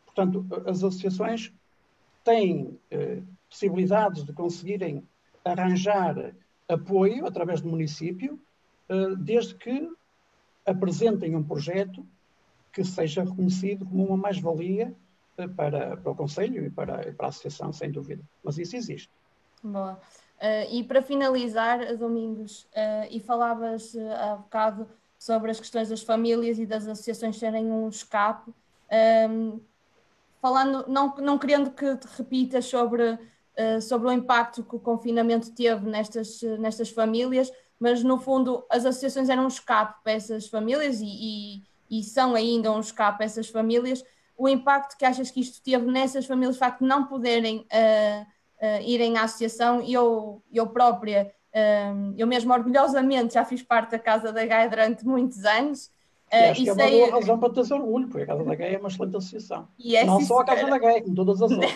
Portanto, 0.07 0.47
as 0.67 0.85
associações 0.85 1.53
têm 2.23 2.79
eh, 2.93 3.21
possibilidades 3.51 4.25
de 4.25 4.33
conseguirem 4.33 5.03
arranjar 5.45 6.33
apoio 6.69 7.27
através 7.27 7.61
do 7.61 7.69
município, 7.69 8.39
eh, 8.89 9.17
desde 9.19 9.57
que 9.57 9.91
apresentem 10.67 11.37
um 11.37 11.43
projeto 11.43 12.07
que 12.73 12.85
seja 12.85 13.23
reconhecido 13.23 13.85
como 13.87 14.07
uma 14.07 14.17
mais-valia 14.17 14.95
eh, 15.37 15.49
para, 15.49 15.97
para 15.97 16.13
o 16.13 16.15
Conselho 16.15 16.67
e 16.67 16.71
para, 16.71 17.13
para 17.13 17.27
a 17.27 17.29
Associação, 17.29 17.73
sem 17.73 17.91
dúvida. 17.91 18.23
Mas 18.43 18.59
isso 18.59 18.77
existe. 18.77 19.11
Boa. 19.63 20.01
Uh, 20.41 20.71
e 20.71 20.85
para 20.85 21.01
finalizar, 21.01 21.97
Domingos, 21.97 22.65
uh, 22.65 23.07
e 23.11 23.21
falavas 23.21 23.95
uh, 23.95 24.13
há 24.13 24.37
bocado 24.37 24.89
sobre 25.19 25.51
as 25.51 25.59
questões 25.59 25.89
das 25.89 26.03
famílias 26.03 26.59
e 26.59 26.67
das 26.67 26.87
associações 26.87 27.39
serem 27.39 27.71
um 27.71 27.89
escape 27.89 28.53
falando, 30.45 30.85
não, 30.87 31.15
não 31.17 31.39
querendo 31.39 31.71
que 31.71 31.97
te 31.97 32.07
repitas 32.19 32.67
sobre, 32.67 33.13
uh, 33.13 33.81
sobre 33.81 34.09
o 34.09 34.13
impacto 34.13 34.63
que 34.63 34.77
o 34.77 34.79
confinamento 34.79 35.51
teve 35.53 35.89
nestas, 35.89 36.43
nestas 36.59 36.91
famílias, 36.91 37.51
mas 37.79 38.03
no 38.03 38.19
fundo 38.19 38.65
as 38.71 38.85
associações 38.85 39.29
eram 39.29 39.45
um 39.45 39.49
escape 39.49 40.03
para 40.03 40.13
essas 40.13 40.49
famílias 40.49 41.01
e, 41.01 41.07
e, 41.07 41.63
e 41.91 42.03
são 42.03 42.35
ainda 42.35 42.73
um 42.73 42.81
escape 42.81 43.19
para 43.19 43.27
essas 43.27 43.49
famílias. 43.49 44.03
O 44.37 44.49
impacto 44.49 44.97
que 44.97 45.05
achas 45.05 45.31
que 45.31 45.41
isto 45.41 45.63
teve 45.63 45.87
nessas 45.87 46.27
famílias, 46.27 46.57
o 46.57 46.59
facto 46.59 46.81
de 46.81 46.87
não 46.87 47.07
poderem 47.07 47.59
uh, 47.59 48.23
uh, 48.23 48.83
irem 48.83 49.17
à 49.17 49.25
associação, 49.25 49.81
eu, 49.83 50.43
eu 50.53 50.67
própria, 50.67 51.33
eu 52.17 52.27
mesmo 52.27 52.53
orgulhosamente 52.53 53.35
já 53.35 53.45
fiz 53.45 53.63
parte 53.63 53.93
da 53.93 53.99
Casa 53.99 54.33
da 54.33 54.45
Gaia 54.45 54.69
durante 54.69 55.07
muitos 55.07 55.45
anos 55.45 55.89
e 56.33 56.51
acho 56.51 56.63
que 56.63 56.69
é 56.69 56.73
uma 56.73 56.91
boa 56.91 57.11
razão 57.11 57.39
para 57.39 57.53
ter 57.53 57.73
orgulho, 57.73 58.09
porque 58.09 58.23
a 58.23 58.27
Casa 58.27 58.45
da 58.45 58.55
Gaia 58.55 58.77
é 58.77 58.79
uma 58.79 58.89
excelente 58.89 59.17
associação. 59.17 59.69
É, 59.85 60.05
não 60.05 60.21
só 60.21 60.41
a 60.41 60.45
Casa 60.45 60.67
da 60.67 60.79
Gaia, 60.79 61.03
como 61.03 61.15
todas 61.15 61.41
as 61.41 61.51
outras. 61.53 61.73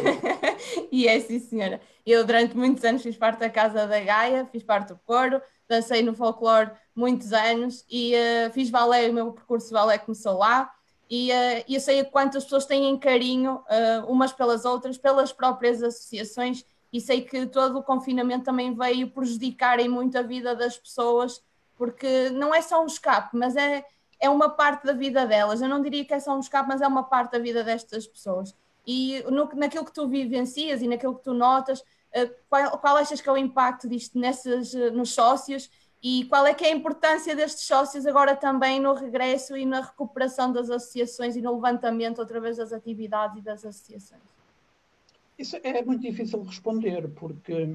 e 0.90 1.06
é 1.06 1.20
sim, 1.20 1.38
senhora. 1.38 1.80
Eu 2.04 2.24
durante 2.24 2.56
muitos 2.56 2.84
anos 2.84 3.02
fiz 3.02 3.16
parte 3.16 3.40
da 3.40 3.50
Casa 3.50 3.86
da 3.86 4.00
Gaia, 4.00 4.46
fiz 4.50 4.62
parte 4.62 4.88
do 4.88 4.98
coro, 5.04 5.40
dancei 5.68 6.02
no 6.02 6.14
folclore 6.14 6.70
muitos 6.94 7.32
anos 7.32 7.84
e 7.90 8.14
uh, 8.14 8.52
fiz 8.52 8.70
balé, 8.70 9.08
o 9.08 9.12
meu 9.12 9.32
percurso 9.32 9.68
de 9.68 9.74
balé 9.74 9.98
começou 9.98 10.38
lá. 10.38 10.72
E 11.10 11.30
uh, 11.30 11.64
eu 11.68 11.80
sei 11.80 12.04
quantas 12.04 12.44
pessoas 12.44 12.66
têm 12.66 12.96
carinho 12.98 13.56
uh, 13.56 14.10
umas 14.10 14.32
pelas 14.32 14.64
outras, 14.64 14.98
pelas 14.98 15.32
próprias 15.32 15.82
associações, 15.82 16.64
e 16.92 17.00
sei 17.00 17.22
que 17.22 17.46
todo 17.46 17.78
o 17.78 17.82
confinamento 17.82 18.44
também 18.44 18.74
veio 18.74 19.10
prejudicar 19.10 19.78
em 19.78 19.88
muito 19.88 20.16
a 20.16 20.22
vida 20.22 20.56
das 20.56 20.76
pessoas, 20.76 21.42
porque 21.76 22.30
não 22.30 22.54
é 22.54 22.62
só 22.62 22.82
um 22.82 22.86
escape, 22.86 23.36
mas 23.36 23.56
é 23.56 23.84
é 24.20 24.28
uma 24.28 24.50
parte 24.50 24.84
da 24.84 24.92
vida 24.92 25.26
delas. 25.26 25.60
Eu 25.60 25.68
não 25.68 25.80
diria 25.80 26.04
que 26.04 26.12
é 26.12 26.20
só 26.20 26.36
um 26.36 26.40
escape, 26.40 26.68
mas 26.68 26.80
é 26.80 26.86
uma 26.86 27.04
parte 27.04 27.32
da 27.32 27.38
vida 27.38 27.62
destas 27.62 28.06
pessoas. 28.06 28.54
E 28.86 29.22
no, 29.30 29.48
naquilo 29.54 29.84
que 29.84 29.92
tu 29.92 30.08
vivencias 30.08 30.82
e 30.82 30.88
naquilo 30.88 31.16
que 31.16 31.24
tu 31.24 31.34
notas, 31.34 31.82
qual, 32.48 32.78
qual 32.78 32.96
achas 32.96 33.20
que 33.20 33.28
é 33.28 33.32
o 33.32 33.36
impacto 33.36 33.88
disto 33.88 34.18
nesses, 34.18 34.72
uh, 34.74 34.90
nos 34.92 35.10
sócios 35.12 35.70
e 36.02 36.24
qual 36.26 36.46
é 36.46 36.54
que 36.54 36.64
é 36.64 36.68
a 36.68 36.74
importância 36.74 37.34
destes 37.34 37.66
sócios 37.66 38.06
agora 38.06 38.36
também 38.36 38.80
no 38.80 38.94
regresso 38.94 39.56
e 39.56 39.66
na 39.66 39.80
recuperação 39.80 40.52
das 40.52 40.70
associações 40.70 41.34
e 41.34 41.42
no 41.42 41.54
levantamento 41.54 42.22
através 42.22 42.56
das 42.56 42.72
atividades 42.72 43.38
e 43.38 43.40
das 43.40 43.64
associações? 43.64 44.22
Isso 45.36 45.56
é 45.62 45.84
muito 45.84 46.02
difícil 46.02 46.40
de 46.40 46.48
responder, 46.48 47.08
porque 47.10 47.68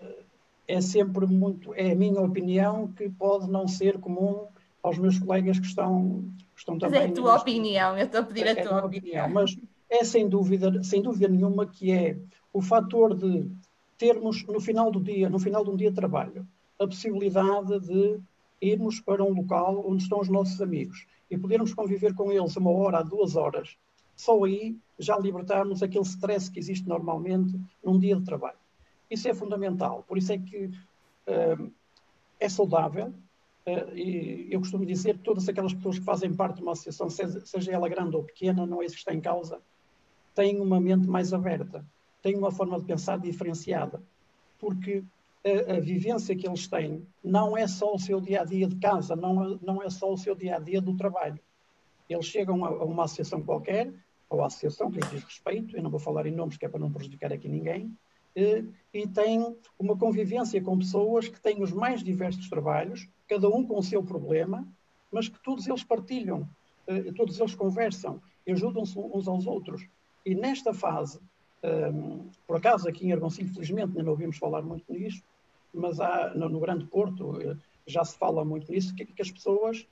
eh, 0.00 0.22
é 0.68 0.80
sempre 0.80 1.26
muito, 1.26 1.74
é 1.74 1.92
a 1.92 1.94
minha 1.94 2.20
opinião 2.20 2.88
que 2.88 3.08
pode 3.08 3.50
não 3.50 3.68
ser 3.68 3.98
comum 3.98 4.46
aos 4.82 4.98
meus 4.98 5.18
colegas 5.18 5.58
que 5.58 5.66
estão, 5.66 6.24
que 6.54 6.58
estão 6.58 6.78
também. 6.78 7.00
Mas 7.00 7.08
é 7.08 7.12
a 7.12 7.14
tua 7.14 7.36
opinião, 7.36 7.98
eu 7.98 8.06
estou 8.06 8.20
a 8.20 8.24
pedir 8.24 8.46
a 8.46 8.50
é 8.50 8.54
tua 8.54 8.80
a 8.80 8.84
opinião. 8.84 9.26
opinião. 9.26 9.28
Mas 9.30 9.56
é 9.88 10.04
sem 10.04 10.28
dúvida, 10.28 10.82
sem 10.82 11.02
dúvida 11.02 11.28
nenhuma 11.28 11.66
que 11.66 11.90
é 11.92 12.18
o 12.54 12.62
fator 12.62 13.14
de 13.14 13.50
termos 13.98 14.46
no 14.46 14.60
final 14.60 14.90
do 14.90 15.00
dia, 15.00 15.28
no 15.28 15.40
final 15.40 15.64
de 15.64 15.70
um 15.70 15.76
dia 15.76 15.90
de 15.90 15.96
trabalho, 15.96 16.46
a 16.78 16.86
possibilidade 16.86 17.80
de 17.80 18.20
irmos 18.62 19.00
para 19.00 19.22
um 19.22 19.34
local 19.34 19.84
onde 19.86 20.04
estão 20.04 20.20
os 20.20 20.28
nossos 20.28 20.62
amigos 20.62 21.06
e 21.28 21.36
podermos 21.36 21.74
conviver 21.74 22.14
com 22.14 22.30
eles 22.30 22.56
uma 22.56 22.70
hora 22.70 23.02
duas 23.02 23.34
horas, 23.34 23.76
só 24.14 24.44
aí 24.44 24.78
já 24.98 25.18
libertarmos 25.18 25.82
aquele 25.82 26.04
stress 26.04 26.48
que 26.48 26.60
existe 26.60 26.88
normalmente 26.88 27.60
num 27.84 27.98
dia 27.98 28.14
de 28.14 28.24
trabalho. 28.24 28.58
Isso 29.10 29.28
é 29.28 29.34
fundamental. 29.34 30.04
Por 30.06 30.16
isso 30.16 30.32
é 30.32 30.38
que 30.38 30.66
uh, 30.66 31.72
é 32.38 32.48
saudável. 32.48 33.12
Uh, 33.66 33.96
e 33.96 34.48
eu 34.50 34.60
costumo 34.60 34.86
dizer 34.86 35.18
que 35.18 35.24
todas 35.24 35.48
aquelas 35.48 35.74
pessoas 35.74 35.98
que 35.98 36.04
fazem 36.04 36.32
parte 36.32 36.56
de 36.56 36.62
uma 36.62 36.72
associação, 36.72 37.10
seja, 37.10 37.44
seja 37.44 37.72
ela 37.72 37.88
grande 37.88 38.14
ou 38.14 38.22
pequena, 38.22 38.64
não 38.64 38.80
é 38.80 38.86
isso 38.86 38.94
que 38.94 39.00
está 39.00 39.12
em 39.12 39.20
causa, 39.20 39.60
têm 40.34 40.60
uma 40.60 40.80
mente 40.80 41.08
mais 41.08 41.32
aberta, 41.32 41.84
têm 42.24 42.36
uma 42.36 42.50
forma 42.50 42.78
de 42.80 42.86
pensar 42.86 43.18
diferenciada. 43.18 44.02
Porque 44.58 45.04
a, 45.44 45.74
a, 45.74 45.80
vivência 45.80 46.34
que 46.34 46.48
eles 46.48 46.66
têm 46.66 47.06
não 47.22 47.56
é 47.56 47.68
só 47.68 47.94
o 47.94 47.98
seu 47.98 48.18
dia 48.18 48.40
a 48.40 48.44
dia 48.44 48.66
de 48.66 48.76
casa, 48.76 49.14
não, 49.14 49.60
não 49.62 49.82
é 49.82 49.90
só 49.90 50.10
o 50.10 50.16
seu 50.16 50.34
dia 50.34 50.56
a 50.56 50.58
dia 50.58 50.80
do 50.80 50.96
trabalho. 50.96 51.38
Eles 52.08 52.24
chegam 52.24 52.64
a, 52.64 52.68
a 52.68 52.84
uma 52.84 53.04
associação 53.04 53.42
qualquer, 53.42 53.92
ou 54.30 54.42
à 54.42 54.46
associação 54.46 54.90
que 54.90 54.98
lhes 54.98 55.10
diz 55.10 55.22
respeito, 55.22 55.76
eu 55.76 55.82
não 55.82 55.90
vou 55.90 56.00
falar 56.00 56.24
em 56.26 56.32
nomes 56.32 56.56
que 56.56 56.64
é 56.64 56.68
para 56.68 56.80
não 56.80 56.90
prejudicar 56.90 57.30
aqui 57.30 57.46
ninguém, 57.46 57.94
eh, 58.34 58.64
e 58.92 59.06
tem 59.06 59.54
uma 59.78 59.96
convivência 59.96 60.60
com 60.62 60.78
pessoas 60.78 61.28
que 61.28 61.40
têm 61.40 61.62
os 61.62 61.72
mais 61.72 62.02
diversos 62.02 62.48
trabalhos, 62.48 63.06
cada 63.28 63.48
um 63.48 63.66
com 63.66 63.78
o 63.78 63.82
seu 63.82 64.02
problema, 64.02 64.66
mas 65.12 65.28
que 65.28 65.38
todos 65.42 65.66
eles 65.66 65.84
partilham, 65.84 66.48
eh, 66.86 67.12
todos 67.12 67.38
eles 67.38 67.54
conversam, 67.54 68.20
ajudam-se 68.48 68.98
uns 68.98 69.28
aos 69.28 69.46
outros. 69.46 69.86
E 70.24 70.34
nesta 70.34 70.72
fase, 70.72 71.20
ehm, 71.66 72.28
por 72.46 72.56
acaso 72.56 72.88
aqui 72.88 73.06
em 73.06 73.12
Argoncilho, 73.12 73.52
felizmente, 73.52 73.90
ainda 73.90 74.02
não 74.02 74.12
ouvimos 74.12 74.36
falar 74.36 74.62
muito 74.62 74.84
nisso, 74.92 75.22
mas 75.72 75.98
há, 76.00 76.32
no, 76.34 76.60
Grande 76.60 76.86
Porto 76.86 77.40
eh, 77.40 77.56
já 77.86 78.04
se 78.04 78.16
fala 78.16 78.44
muito 78.44 78.70
nisso, 78.70 78.94
que, 78.94 79.04
que 79.04 79.22
as 79.22 79.30
pessoas 79.30 79.86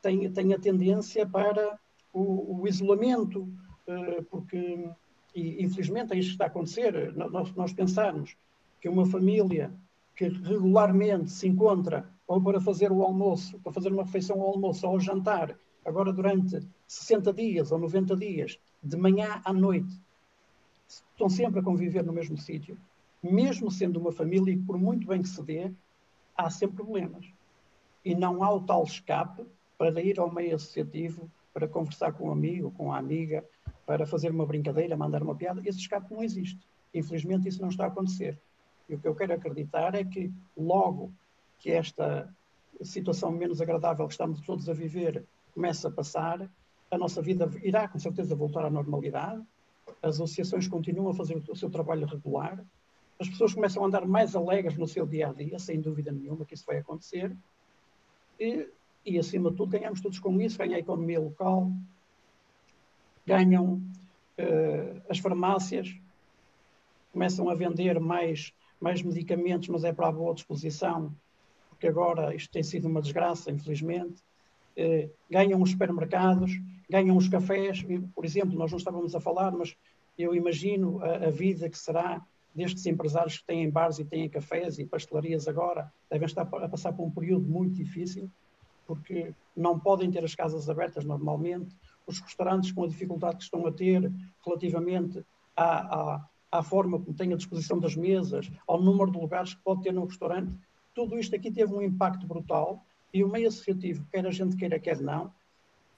têm, 0.00 0.30
têm 0.30 0.54
a 0.54 0.58
tendência 0.58 1.26
para 1.26 1.78
o, 2.12 2.60
o 2.60 2.68
isolamento, 2.68 3.48
eh, 3.86 4.22
porque, 4.30 4.88
e, 5.34 5.62
infelizmente, 5.64 6.12
é 6.12 6.18
isto 6.18 6.28
que 6.28 6.34
está 6.34 6.44
a 6.44 6.48
acontecer. 6.48 7.12
Nós, 7.14 7.52
nós 7.54 7.72
pensarmos 7.72 8.36
que 8.80 8.88
uma 8.88 9.06
família 9.06 9.72
que 10.14 10.28
regularmente 10.28 11.30
se 11.30 11.48
encontra 11.48 12.08
ou 12.26 12.40
para 12.40 12.60
fazer 12.60 12.92
o 12.92 13.02
almoço, 13.02 13.58
para 13.60 13.72
fazer 13.72 13.92
uma 13.92 14.04
refeição 14.04 14.40
ao 14.40 14.50
almoço 14.50 14.86
ou 14.86 14.92
ao 14.92 15.00
jantar, 15.00 15.56
agora 15.84 16.12
durante 16.12 16.60
60 16.86 17.32
dias 17.32 17.72
ou 17.72 17.78
90 17.78 18.16
dias, 18.16 18.58
de 18.82 18.96
manhã 18.96 19.40
à 19.44 19.52
noite, 19.52 20.00
estão 21.12 21.28
sempre 21.28 21.60
a 21.60 21.62
conviver 21.62 22.04
no 22.04 22.12
mesmo 22.12 22.36
sítio, 22.36 22.78
mesmo 23.22 23.70
sendo 23.70 23.98
uma 23.98 24.12
família 24.12 24.52
e 24.52 24.58
por 24.58 24.76
muito 24.76 25.06
bem 25.06 25.22
que 25.22 25.28
se 25.28 25.42
dê, 25.42 25.72
há 26.36 26.50
sempre 26.50 26.76
problemas. 26.76 27.26
E 28.04 28.14
não 28.14 28.42
há 28.42 28.52
o 28.52 28.60
tal 28.60 28.84
escape 28.84 29.44
para 29.78 30.00
ir 30.00 30.20
ao 30.20 30.32
meio 30.32 30.54
associativo 30.54 31.30
para 31.52 31.68
conversar 31.68 32.12
com 32.12 32.28
um 32.28 32.32
amigo, 32.32 32.70
com 32.72 32.92
a 32.92 32.98
amiga, 32.98 33.44
para 33.86 34.06
fazer 34.06 34.30
uma 34.30 34.44
brincadeira, 34.44 34.96
mandar 34.96 35.22
uma 35.22 35.34
piada, 35.34 35.62
esse 35.64 35.78
escape 35.78 36.12
não 36.12 36.22
existe. 36.22 36.58
Infelizmente 36.92 37.48
isso 37.48 37.62
não 37.62 37.68
está 37.68 37.84
a 37.84 37.88
acontecer. 37.88 38.38
E 38.88 38.94
o 38.94 38.98
que 38.98 39.08
eu 39.08 39.14
quero 39.14 39.34
acreditar 39.34 39.94
é 39.94 40.04
que 40.04 40.32
logo 40.56 41.12
que 41.58 41.70
esta 41.70 42.28
situação 42.82 43.30
menos 43.30 43.60
agradável 43.60 44.06
que 44.06 44.12
estamos 44.12 44.40
todos 44.40 44.68
a 44.68 44.72
viver 44.74 45.24
começa 45.54 45.88
a 45.88 45.90
passar, 45.90 46.50
a 46.90 46.98
nossa 46.98 47.22
vida 47.22 47.48
irá 47.62 47.88
com 47.88 47.98
certeza 47.98 48.34
voltar 48.34 48.64
à 48.64 48.70
normalidade, 48.70 49.42
as 50.02 50.16
associações 50.16 50.68
continuam 50.68 51.10
a 51.10 51.14
fazer 51.14 51.42
o 51.48 51.56
seu 51.56 51.70
trabalho 51.70 52.06
regular, 52.06 52.64
as 53.18 53.28
pessoas 53.28 53.54
começam 53.54 53.82
a 53.82 53.86
andar 53.86 54.06
mais 54.06 54.34
alegres 54.34 54.76
no 54.76 54.88
seu 54.88 55.06
dia 55.06 55.28
a 55.28 55.32
dia, 55.32 55.58
sem 55.58 55.80
dúvida 55.80 56.10
nenhuma 56.10 56.44
que 56.44 56.54
isso 56.54 56.66
vai 56.66 56.78
acontecer, 56.78 57.34
e 58.38 58.68
e, 59.04 59.18
acima 59.18 59.50
de 59.50 59.56
tudo, 59.56 59.70
ganhamos 59.70 60.00
todos 60.00 60.18
com 60.18 60.40
isso, 60.40 60.56
ganha 60.56 60.76
a 60.76 60.80
economia 60.80 61.20
local, 61.20 61.70
ganham 63.26 63.74
uh, 63.74 65.02
as 65.10 65.18
farmácias, 65.18 65.94
começam 67.12 67.50
a 67.50 67.54
vender 67.54 68.00
mais, 68.00 68.52
mais 68.80 69.02
medicamentos, 69.02 69.68
mas 69.68 69.84
é 69.84 69.92
para 69.92 70.08
a 70.08 70.12
boa 70.12 70.34
disposição, 70.34 71.14
porque 71.68 71.86
agora 71.86 72.34
isto 72.34 72.50
tem 72.50 72.62
sido 72.62 72.88
uma 72.88 73.02
desgraça, 73.02 73.50
infelizmente. 73.50 74.22
Uh, 74.76 75.10
ganham 75.30 75.60
os 75.62 75.70
supermercados, 75.70 76.50
ganham 76.90 77.16
os 77.16 77.28
cafés, 77.28 77.84
por 78.14 78.24
exemplo, 78.24 78.58
nós 78.58 78.70
não 78.70 78.78
estávamos 78.78 79.14
a 79.14 79.20
falar, 79.20 79.52
mas 79.52 79.76
eu 80.18 80.34
imagino 80.34 81.02
a, 81.02 81.26
a 81.26 81.30
vida 81.30 81.68
que 81.68 81.78
será 81.78 82.24
destes 82.54 82.86
empresários 82.86 83.38
que 83.38 83.44
têm 83.44 83.70
bares 83.70 83.98
e 83.98 84.04
têm 84.04 84.28
cafés 84.28 84.78
e 84.78 84.84
pastelarias 84.84 85.48
agora, 85.48 85.92
devem 86.10 86.26
estar 86.26 86.42
a 86.42 86.68
passar 86.68 86.92
por 86.92 87.04
um 87.04 87.10
período 87.10 87.48
muito 87.48 87.74
difícil 87.74 88.30
porque 88.86 89.32
não 89.56 89.78
podem 89.78 90.10
ter 90.10 90.24
as 90.24 90.34
casas 90.34 90.68
abertas 90.68 91.04
normalmente, 91.04 91.74
os 92.06 92.20
restaurantes 92.20 92.72
com 92.72 92.84
a 92.84 92.88
dificuldade 92.88 93.36
que 93.36 93.44
estão 93.44 93.66
a 93.66 93.72
ter 93.72 94.12
relativamente 94.44 95.24
à, 95.56 96.14
à, 96.14 96.28
à 96.52 96.62
forma 96.62 96.98
como 96.98 97.16
têm 97.16 97.32
a 97.32 97.36
disposição 97.36 97.78
das 97.78 97.96
mesas, 97.96 98.50
ao 98.66 98.80
número 98.80 99.10
de 99.10 99.18
lugares 99.18 99.54
que 99.54 99.62
pode 99.62 99.82
ter 99.82 99.92
no 99.92 100.04
restaurante, 100.04 100.54
tudo 100.94 101.18
isto 101.18 101.34
aqui 101.34 101.50
teve 101.50 101.72
um 101.72 101.82
impacto 101.82 102.26
brutal 102.26 102.84
e 103.14 103.22
o 103.22 103.28
meio 103.28 103.46
associativo, 103.46 104.04
quer 104.10 104.26
a 104.26 104.30
gente 104.32 104.56
queira, 104.56 104.78
quer 104.78 105.00
não, 105.00 105.32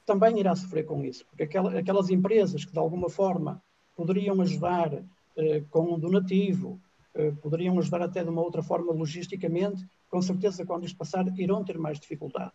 também 0.05 0.39
irá 0.39 0.55
sofrer 0.55 0.85
com 0.85 1.03
isso, 1.03 1.25
porque 1.27 1.45
aquelas 1.45 2.11
empresas 2.11 2.65
que 2.65 2.73
de 2.73 2.79
alguma 2.79 3.09
forma 3.09 3.61
poderiam 3.97 4.39
ajudar 4.43 5.03
eh, 5.37 5.65
com 5.71 5.95
um 5.95 5.99
donativo, 5.99 6.79
eh, 7.15 7.33
poderiam 7.43 7.79
ajudar 7.79 8.03
até 8.03 8.23
de 8.23 8.29
uma 8.29 8.43
outra 8.43 8.63
forma 8.63 8.93
logisticamente, 8.93 9.89
com 10.11 10.21
certeza 10.21 10.67
quando 10.67 10.85
isto 10.85 10.99
passar 10.99 11.27
irão 11.39 11.65
ter 11.65 11.79
mais 11.79 11.99
dificuldade. 11.99 12.53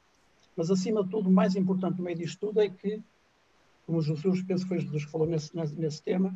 Mas, 0.56 0.70
acima 0.70 1.04
de 1.04 1.10
tudo, 1.10 1.30
o 1.30 1.32
mais 1.32 1.56
importante 1.56 1.98
no 1.98 2.04
meio 2.04 2.18
disto 2.18 2.48
tudo 2.48 2.62
é 2.62 2.70
que, 2.70 3.02
como 3.86 3.98
o 3.98 4.02
Jesus, 4.02 4.44
penso 4.44 4.68
foi 4.68 4.80
Jesus 4.80 5.06
que 5.06 5.12
falou 5.12 5.28
nesse, 5.28 5.56
nesse 5.56 6.04
tema, 6.04 6.34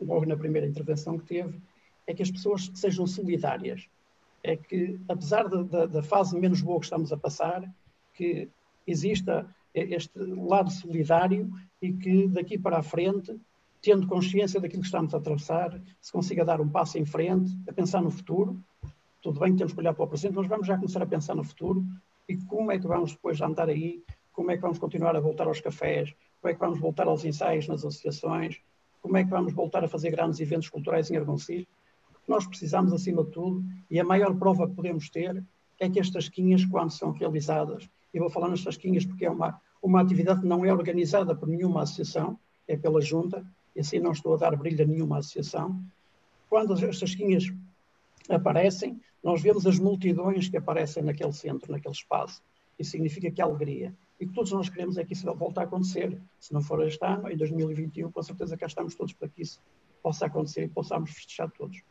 logo 0.00 0.24
na 0.24 0.36
primeira 0.36 0.66
intervenção 0.66 1.18
que 1.18 1.26
teve, 1.26 1.60
é 2.06 2.14
que 2.14 2.22
as 2.22 2.30
pessoas 2.30 2.70
sejam 2.74 3.06
solidárias. 3.06 3.88
É 4.42 4.56
que, 4.56 4.98
apesar 5.08 5.48
da, 5.48 6.02
fase 6.02 6.38
menos 6.38 6.62
boa 6.62 6.78
que 6.78 6.86
estamos 6.86 7.12
a 7.12 7.16
passar, 7.16 7.62
que 8.14 8.48
exista 8.86 9.46
este 9.74 10.18
lado 10.18 10.70
solidário 10.70 11.50
e 11.80 11.92
que 11.92 12.26
daqui 12.28 12.58
para 12.58 12.78
a 12.78 12.82
frente, 12.82 13.38
tendo 13.82 14.06
consciência 14.06 14.60
daquilo 14.60 14.82
que 14.82 14.86
estamos 14.86 15.14
a 15.14 15.18
atravessar, 15.18 15.80
se 16.00 16.12
consiga 16.12 16.44
dar 16.44 16.60
um 16.60 16.68
passo 16.68 16.98
em 16.98 17.04
frente, 17.04 17.56
a 17.68 17.72
pensar 17.72 18.00
no 18.02 18.10
futuro. 18.10 18.58
Tudo 19.22 19.40
bem 19.40 19.52
que 19.52 19.58
temos 19.58 19.72
que 19.72 19.80
olhar 19.80 19.94
para 19.94 20.04
o 20.04 20.08
presente, 20.08 20.34
mas 20.34 20.46
vamos 20.46 20.66
já 20.66 20.76
começar 20.76 21.02
a 21.02 21.06
pensar 21.06 21.34
no 21.34 21.44
futuro 21.44 21.84
e 22.28 22.36
como 22.36 22.70
é 22.70 22.78
que 22.78 22.86
vamos 22.86 23.12
depois 23.12 23.40
andar 23.40 23.68
aí, 23.68 24.02
como 24.32 24.50
é 24.50 24.56
que 24.56 24.62
vamos 24.62 24.78
continuar 24.78 25.16
a 25.16 25.20
voltar 25.20 25.46
aos 25.46 25.60
cafés, 25.60 26.14
como 26.40 26.50
é 26.50 26.54
que 26.54 26.60
vamos 26.60 26.78
voltar 26.78 27.06
aos 27.06 27.24
ensaios 27.24 27.66
nas 27.68 27.84
associações, 27.84 28.60
como 29.02 29.16
é 29.16 29.24
que 29.24 29.30
vamos 29.30 29.52
voltar 29.52 29.82
a 29.84 29.88
fazer 29.88 30.10
grandes 30.10 30.40
eventos 30.40 30.68
culturais 30.68 31.10
em 31.10 31.16
Argoncilho. 31.16 31.66
Nós 32.30 32.46
precisamos, 32.46 32.92
acima 32.92 33.24
de 33.24 33.32
tudo, 33.32 33.64
e 33.90 33.98
a 33.98 34.04
maior 34.04 34.32
prova 34.36 34.68
que 34.68 34.76
podemos 34.76 35.10
ter 35.10 35.44
é 35.80 35.90
que 35.90 35.98
estas 35.98 36.26
tasquinhas, 36.26 36.64
quando 36.64 36.92
são 36.92 37.10
realizadas, 37.10 37.90
e 38.14 38.20
vou 38.20 38.30
falar 38.30 38.46
nas 38.46 38.62
tasquinhas 38.62 39.04
porque 39.04 39.26
é 39.26 39.30
uma, 39.30 39.60
uma 39.82 40.00
atividade 40.00 40.40
que 40.40 40.46
não 40.46 40.64
é 40.64 40.72
organizada 40.72 41.34
por 41.34 41.48
nenhuma 41.48 41.82
associação, 41.82 42.38
é 42.68 42.76
pela 42.76 43.00
junta, 43.00 43.44
e 43.74 43.80
assim 43.80 43.98
não 43.98 44.12
estou 44.12 44.34
a 44.34 44.36
dar 44.36 44.54
brilho 44.54 44.84
a 44.84 44.86
nenhuma 44.86 45.18
associação. 45.18 45.82
Quando 46.48 46.72
as 46.72 47.00
tasquinhas 47.00 47.52
aparecem, 48.28 49.00
nós 49.24 49.42
vemos 49.42 49.66
as 49.66 49.80
multidões 49.80 50.48
que 50.48 50.56
aparecem 50.56 51.02
naquele 51.02 51.32
centro, 51.32 51.72
naquele 51.72 51.94
espaço. 51.94 52.40
Isso 52.78 52.92
significa 52.92 53.28
que 53.28 53.42
há 53.42 53.44
alegria. 53.44 53.92
E 54.20 54.26
que 54.26 54.32
todos 54.32 54.52
nós 54.52 54.68
queremos 54.68 54.98
é 54.98 55.04
que 55.04 55.14
isso 55.14 55.26
volte 55.34 55.58
a 55.58 55.64
acontecer. 55.64 56.16
Se 56.38 56.54
não 56.54 56.62
for 56.62 56.86
este 56.86 57.04
ano, 57.04 57.28
em 57.28 57.36
2021, 57.36 58.12
com 58.12 58.22
certeza 58.22 58.56
cá 58.56 58.66
estamos 58.66 58.94
todos 58.94 59.14
para 59.14 59.28
que 59.28 59.42
isso 59.42 59.60
possa 60.00 60.26
acontecer 60.26 60.62
e 60.62 60.68
possamos 60.68 61.10
festejar 61.10 61.50
todos. 61.50 61.82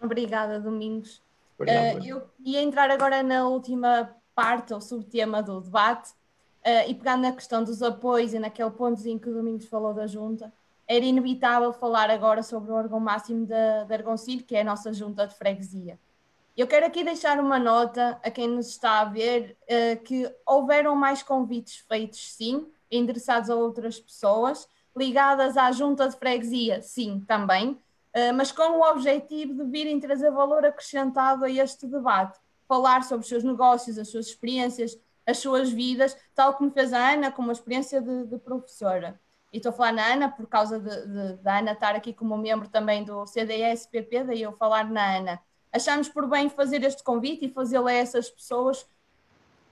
Obrigada, 0.00 0.60
Domingos. 0.60 1.22
Uh, 1.58 2.04
eu 2.04 2.28
ia 2.44 2.60
entrar 2.62 2.90
agora 2.90 3.22
na 3.22 3.46
última 3.46 4.14
parte 4.34 4.74
ou 4.74 4.80
subtema 4.80 5.42
do 5.42 5.60
debate, 5.60 6.10
uh, 6.10 6.88
e 6.88 6.94
pegando 6.94 7.22
na 7.22 7.32
questão 7.32 7.62
dos 7.62 7.82
apoios 7.82 8.34
e 8.34 8.38
naquele 8.38 8.70
pontozinho 8.70 9.20
que 9.20 9.28
o 9.28 9.34
Domingos 9.34 9.66
falou 9.66 9.94
da 9.94 10.06
junta, 10.06 10.52
era 10.86 11.04
inevitável 11.04 11.72
falar 11.72 12.10
agora 12.10 12.42
sobre 12.42 12.70
o 12.70 12.74
órgão 12.74 13.00
máximo 13.00 13.46
da, 13.46 13.84
da 13.84 13.94
Argoncilho, 13.94 14.44
que 14.44 14.56
é 14.56 14.60
a 14.60 14.64
nossa 14.64 14.92
junta 14.92 15.26
de 15.26 15.34
freguesia. 15.34 15.98
Eu 16.56 16.66
quero 16.66 16.86
aqui 16.86 17.02
deixar 17.02 17.40
uma 17.40 17.58
nota 17.58 18.18
a 18.22 18.30
quem 18.30 18.46
nos 18.46 18.68
está 18.68 19.00
a 19.00 19.04
ver 19.04 19.56
uh, 19.62 20.02
que 20.02 20.30
houveram 20.46 20.94
mais 20.94 21.22
convites 21.22 21.78
feitos, 21.88 22.34
sim, 22.34 22.66
endereçados 22.90 23.50
a 23.50 23.56
outras 23.56 23.98
pessoas, 23.98 24.68
ligadas 24.96 25.56
à 25.56 25.72
junta 25.72 26.08
de 26.08 26.16
freguesia, 26.16 26.80
sim, 26.80 27.24
também, 27.26 27.76
mas 28.34 28.52
com 28.52 28.78
o 28.78 28.90
objetivo 28.90 29.54
de 29.54 29.70
virem 29.70 29.98
trazer 29.98 30.30
valor 30.30 30.64
acrescentado 30.64 31.44
a 31.44 31.50
este 31.50 31.86
debate, 31.86 32.38
falar 32.68 33.02
sobre 33.02 33.24
os 33.24 33.28
seus 33.28 33.42
negócios, 33.42 33.98
as 33.98 34.08
suas 34.08 34.26
experiências, 34.26 34.98
as 35.26 35.38
suas 35.38 35.70
vidas, 35.70 36.16
tal 36.34 36.54
como 36.54 36.70
fez 36.70 36.92
a 36.92 37.12
Ana, 37.12 37.32
com 37.32 37.42
uma 37.42 37.52
experiência 37.52 38.00
de, 38.00 38.26
de 38.26 38.38
professora. 38.38 39.20
E 39.52 39.56
estou 39.58 39.70
a 39.70 39.72
falar 39.72 39.92
na 39.92 40.12
Ana 40.12 40.28
por 40.28 40.46
causa 40.46 40.80
da 41.40 41.58
Ana 41.58 41.72
estar 41.72 41.94
aqui 41.94 42.12
como 42.12 42.36
membro 42.36 42.68
também 42.68 43.04
do 43.04 43.26
CDS-PP, 43.26 44.24
daí 44.24 44.42
eu 44.42 44.52
falar 44.52 44.90
na 44.90 45.16
Ana. 45.16 45.40
Achamos 45.72 46.08
por 46.08 46.28
bem 46.28 46.48
fazer 46.48 46.82
este 46.84 47.02
convite 47.02 47.46
e 47.46 47.52
fazê-lo 47.52 47.86
a 47.86 47.92
essas 47.92 48.30
pessoas, 48.30 48.86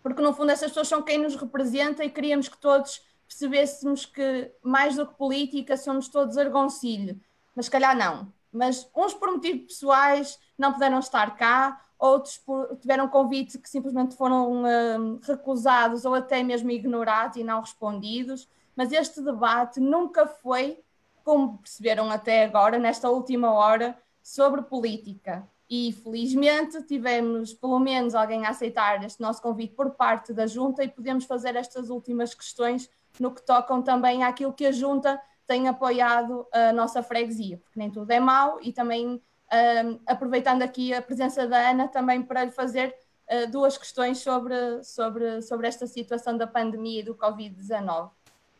porque 0.02 0.22
no 0.22 0.32
fundo 0.32 0.50
essas 0.50 0.70
pessoas 0.70 0.88
são 0.88 1.02
quem 1.02 1.18
nos 1.18 1.36
representa 1.36 2.04
e 2.04 2.10
queríamos 2.10 2.48
que 2.48 2.58
todos 2.58 3.02
percebêssemos 3.26 4.04
que 4.04 4.52
mais 4.62 4.96
do 4.96 5.06
que 5.06 5.14
política 5.14 5.76
somos 5.76 6.08
todos 6.08 6.36
argoncilho, 6.36 7.20
mas 7.54 7.66
se 7.66 7.70
calhar 7.70 7.96
não. 7.96 8.32
Mas 8.52 8.88
uns 8.94 9.14
por 9.14 9.30
motivos 9.30 9.66
pessoais 9.66 10.38
não 10.58 10.72
puderam 10.72 10.98
estar 10.98 11.36
cá, 11.36 11.80
outros 11.98 12.36
por, 12.38 12.76
tiveram 12.76 13.08
convite 13.08 13.58
que 13.58 13.68
simplesmente 13.68 14.16
foram 14.16 14.52
um, 14.52 15.20
recusados 15.22 16.04
ou 16.04 16.14
até 16.14 16.42
mesmo 16.42 16.70
ignorados 16.70 17.36
e 17.36 17.44
não 17.44 17.60
respondidos. 17.60 18.48
Mas 18.76 18.92
este 18.92 19.22
debate 19.22 19.80
nunca 19.80 20.26
foi, 20.26 20.80
como 21.24 21.58
perceberam 21.58 22.10
até 22.10 22.44
agora, 22.44 22.78
nesta 22.78 23.08
última 23.08 23.52
hora, 23.52 23.96
sobre 24.22 24.62
política. 24.62 25.48
E 25.68 25.92
felizmente 25.92 26.82
tivemos 26.82 27.54
pelo 27.54 27.78
menos 27.78 28.14
alguém 28.14 28.44
a 28.44 28.50
aceitar 28.50 29.02
este 29.04 29.20
nosso 29.20 29.40
convite 29.40 29.74
por 29.74 29.90
parte 29.92 30.32
da 30.32 30.46
Junta 30.46 30.84
e 30.84 30.88
podemos 30.88 31.24
fazer 31.24 31.56
estas 31.56 31.88
últimas 31.88 32.34
questões 32.34 32.90
no 33.18 33.34
que 33.34 33.42
tocam 33.42 33.80
também 33.80 34.22
àquilo 34.22 34.52
que 34.52 34.66
a 34.66 34.72
Junta 34.72 35.20
tem 35.52 35.68
apoiado 35.68 36.46
a 36.50 36.72
nossa 36.72 37.02
freguesia, 37.02 37.58
porque 37.58 37.78
nem 37.78 37.90
tudo 37.90 38.10
é 38.10 38.18
mau 38.18 38.58
e 38.62 38.72
também 38.72 39.06
um, 39.06 40.00
aproveitando 40.06 40.62
aqui 40.62 40.94
a 40.94 41.02
presença 41.02 41.46
da 41.46 41.70
Ana 41.70 41.88
também 41.88 42.22
para 42.22 42.44
lhe 42.44 42.50
fazer 42.50 42.96
uh, 43.30 43.50
duas 43.50 43.76
questões 43.76 44.16
sobre, 44.20 44.82
sobre, 44.82 45.42
sobre 45.42 45.68
esta 45.68 45.86
situação 45.86 46.38
da 46.38 46.46
pandemia 46.46 47.00
e 47.00 47.02
do 47.02 47.14
Covid-19. 47.14 48.10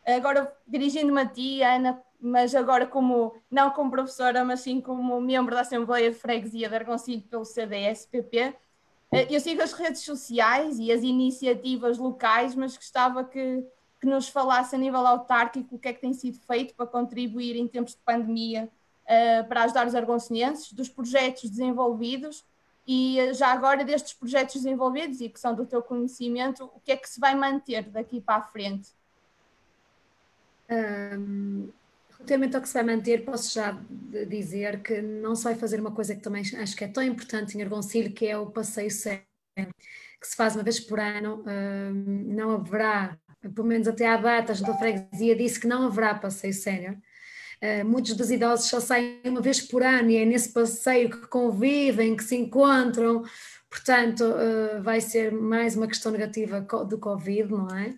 Agora, 0.05 0.55
dirigindo-me 0.69 1.23
a 1.23 1.27
ti, 1.27 1.63
Ana, 1.63 1.99
mas 2.21 2.55
agora 2.55 2.87
como, 2.87 3.35
não 3.51 3.71
como 3.71 3.91
professora, 3.91 4.45
mas 4.45 4.61
sim 4.61 4.79
como 4.79 5.19
membro 5.19 5.55
da 5.55 5.63
Assembleia 5.63 6.11
de 6.11 6.17
Freguesia 6.19 6.69
de 6.69 6.75
Argoncilho 6.75 7.23
pelo 7.23 7.47
CDS-PP, 7.47 8.55
eh, 9.13 9.29
eu 9.31 9.41
sigo 9.41 9.63
as 9.63 9.73
redes 9.73 10.03
sociais 10.03 10.79
e 10.79 10.93
as 10.93 11.03
iniciativas 11.03 11.97
locais, 11.97 12.55
mas 12.55 12.77
gostava 12.77 13.25
que, 13.25 13.65
que 14.03 14.07
nos 14.09 14.29
falasse 14.29 14.75
a 14.75 14.79
nível 14.79 15.07
autárquico 15.07 15.77
o 15.77 15.79
que 15.79 15.87
é 15.87 15.93
que 15.93 16.01
tem 16.01 16.13
sido 16.13 16.37
feito 16.41 16.75
para 16.75 16.87
contribuir 16.87 17.55
em 17.55 17.69
tempos 17.69 17.93
de 17.93 18.01
pandemia 18.05 18.69
uh, 19.05 19.47
para 19.47 19.63
ajudar 19.63 19.87
os 19.87 19.95
argoncinienses, 19.95 20.73
dos 20.73 20.89
projetos 20.89 21.49
desenvolvidos 21.49 22.45
e 22.85 23.21
uh, 23.21 23.33
já 23.33 23.53
agora 23.53 23.85
destes 23.85 24.13
projetos 24.13 24.57
desenvolvidos 24.57 25.21
e 25.21 25.29
que 25.29 25.39
são 25.39 25.55
do 25.55 25.65
teu 25.65 25.81
conhecimento, 25.81 26.65
o 26.75 26.81
que 26.81 26.91
é 26.91 26.97
que 26.97 27.09
se 27.09 27.21
vai 27.21 27.37
manter 27.37 27.85
daqui 27.91 28.21
para 28.21 28.41
a 28.41 28.43
frente? 28.43 28.91
Um, 30.69 31.69
relativamente 32.11 32.57
ao 32.57 32.63
que 32.63 32.69
se 32.69 32.75
vai 32.75 32.83
manter, 32.83 33.25
posso 33.25 33.55
já 33.55 33.71
dizer 34.29 34.83
que 34.83 35.01
não 35.01 35.37
se 35.37 35.45
vai 35.45 35.55
fazer 35.55 35.79
uma 35.79 35.93
coisa 35.93 36.17
que 36.17 36.23
também 36.23 36.43
acho 36.43 36.75
que 36.75 36.83
é 36.83 36.89
tão 36.89 37.05
importante 37.05 37.57
em 37.57 37.63
Argoncilho, 37.63 38.13
que 38.13 38.27
é 38.27 38.37
o 38.37 38.51
passeio 38.51 38.91
sério, 38.91 39.23
que 39.55 40.27
se 40.27 40.35
faz 40.35 40.57
uma 40.57 40.65
vez 40.65 40.81
por 40.81 40.99
ano, 40.99 41.45
não 42.27 42.53
haverá, 42.53 43.17
pelo 43.55 43.67
menos 43.67 43.89
até 43.89 44.07
à 44.07 44.17
data, 44.17 44.53
a 44.53 44.55
Junta 44.55 44.75
Freguesia 44.75 45.37
disse 45.37 45.61
que 45.61 45.67
não 45.67 45.87
haverá 45.87 46.15
passeio 46.15 46.55
sénior, 46.55 46.97
Uh, 47.63 47.85
muitos 47.87 48.17
dos 48.17 48.29
idosos 48.29 48.69
só 48.69 48.81
saem 48.81 49.21
uma 49.25 49.41
vez 49.41 49.61
por 49.61 49.85
ano 49.85 50.11
e 50.11 50.17
é 50.17 50.25
nesse 50.25 50.49
passeio 50.49 51.09
que 51.09 51.29
convivem, 51.29 52.17
que 52.17 52.25
se 52.25 52.35
encontram, 52.35 53.23
portanto, 53.71 54.25
uh, 54.25 54.83
vai 54.83 55.01
ser 55.01 55.31
mais 55.31 55.77
uma 55.77 55.87
questão 55.87 56.11
negativa 56.11 56.61
do 56.61 56.99
Covid, 56.99 57.53
não 57.53 57.69
é? 57.69 57.95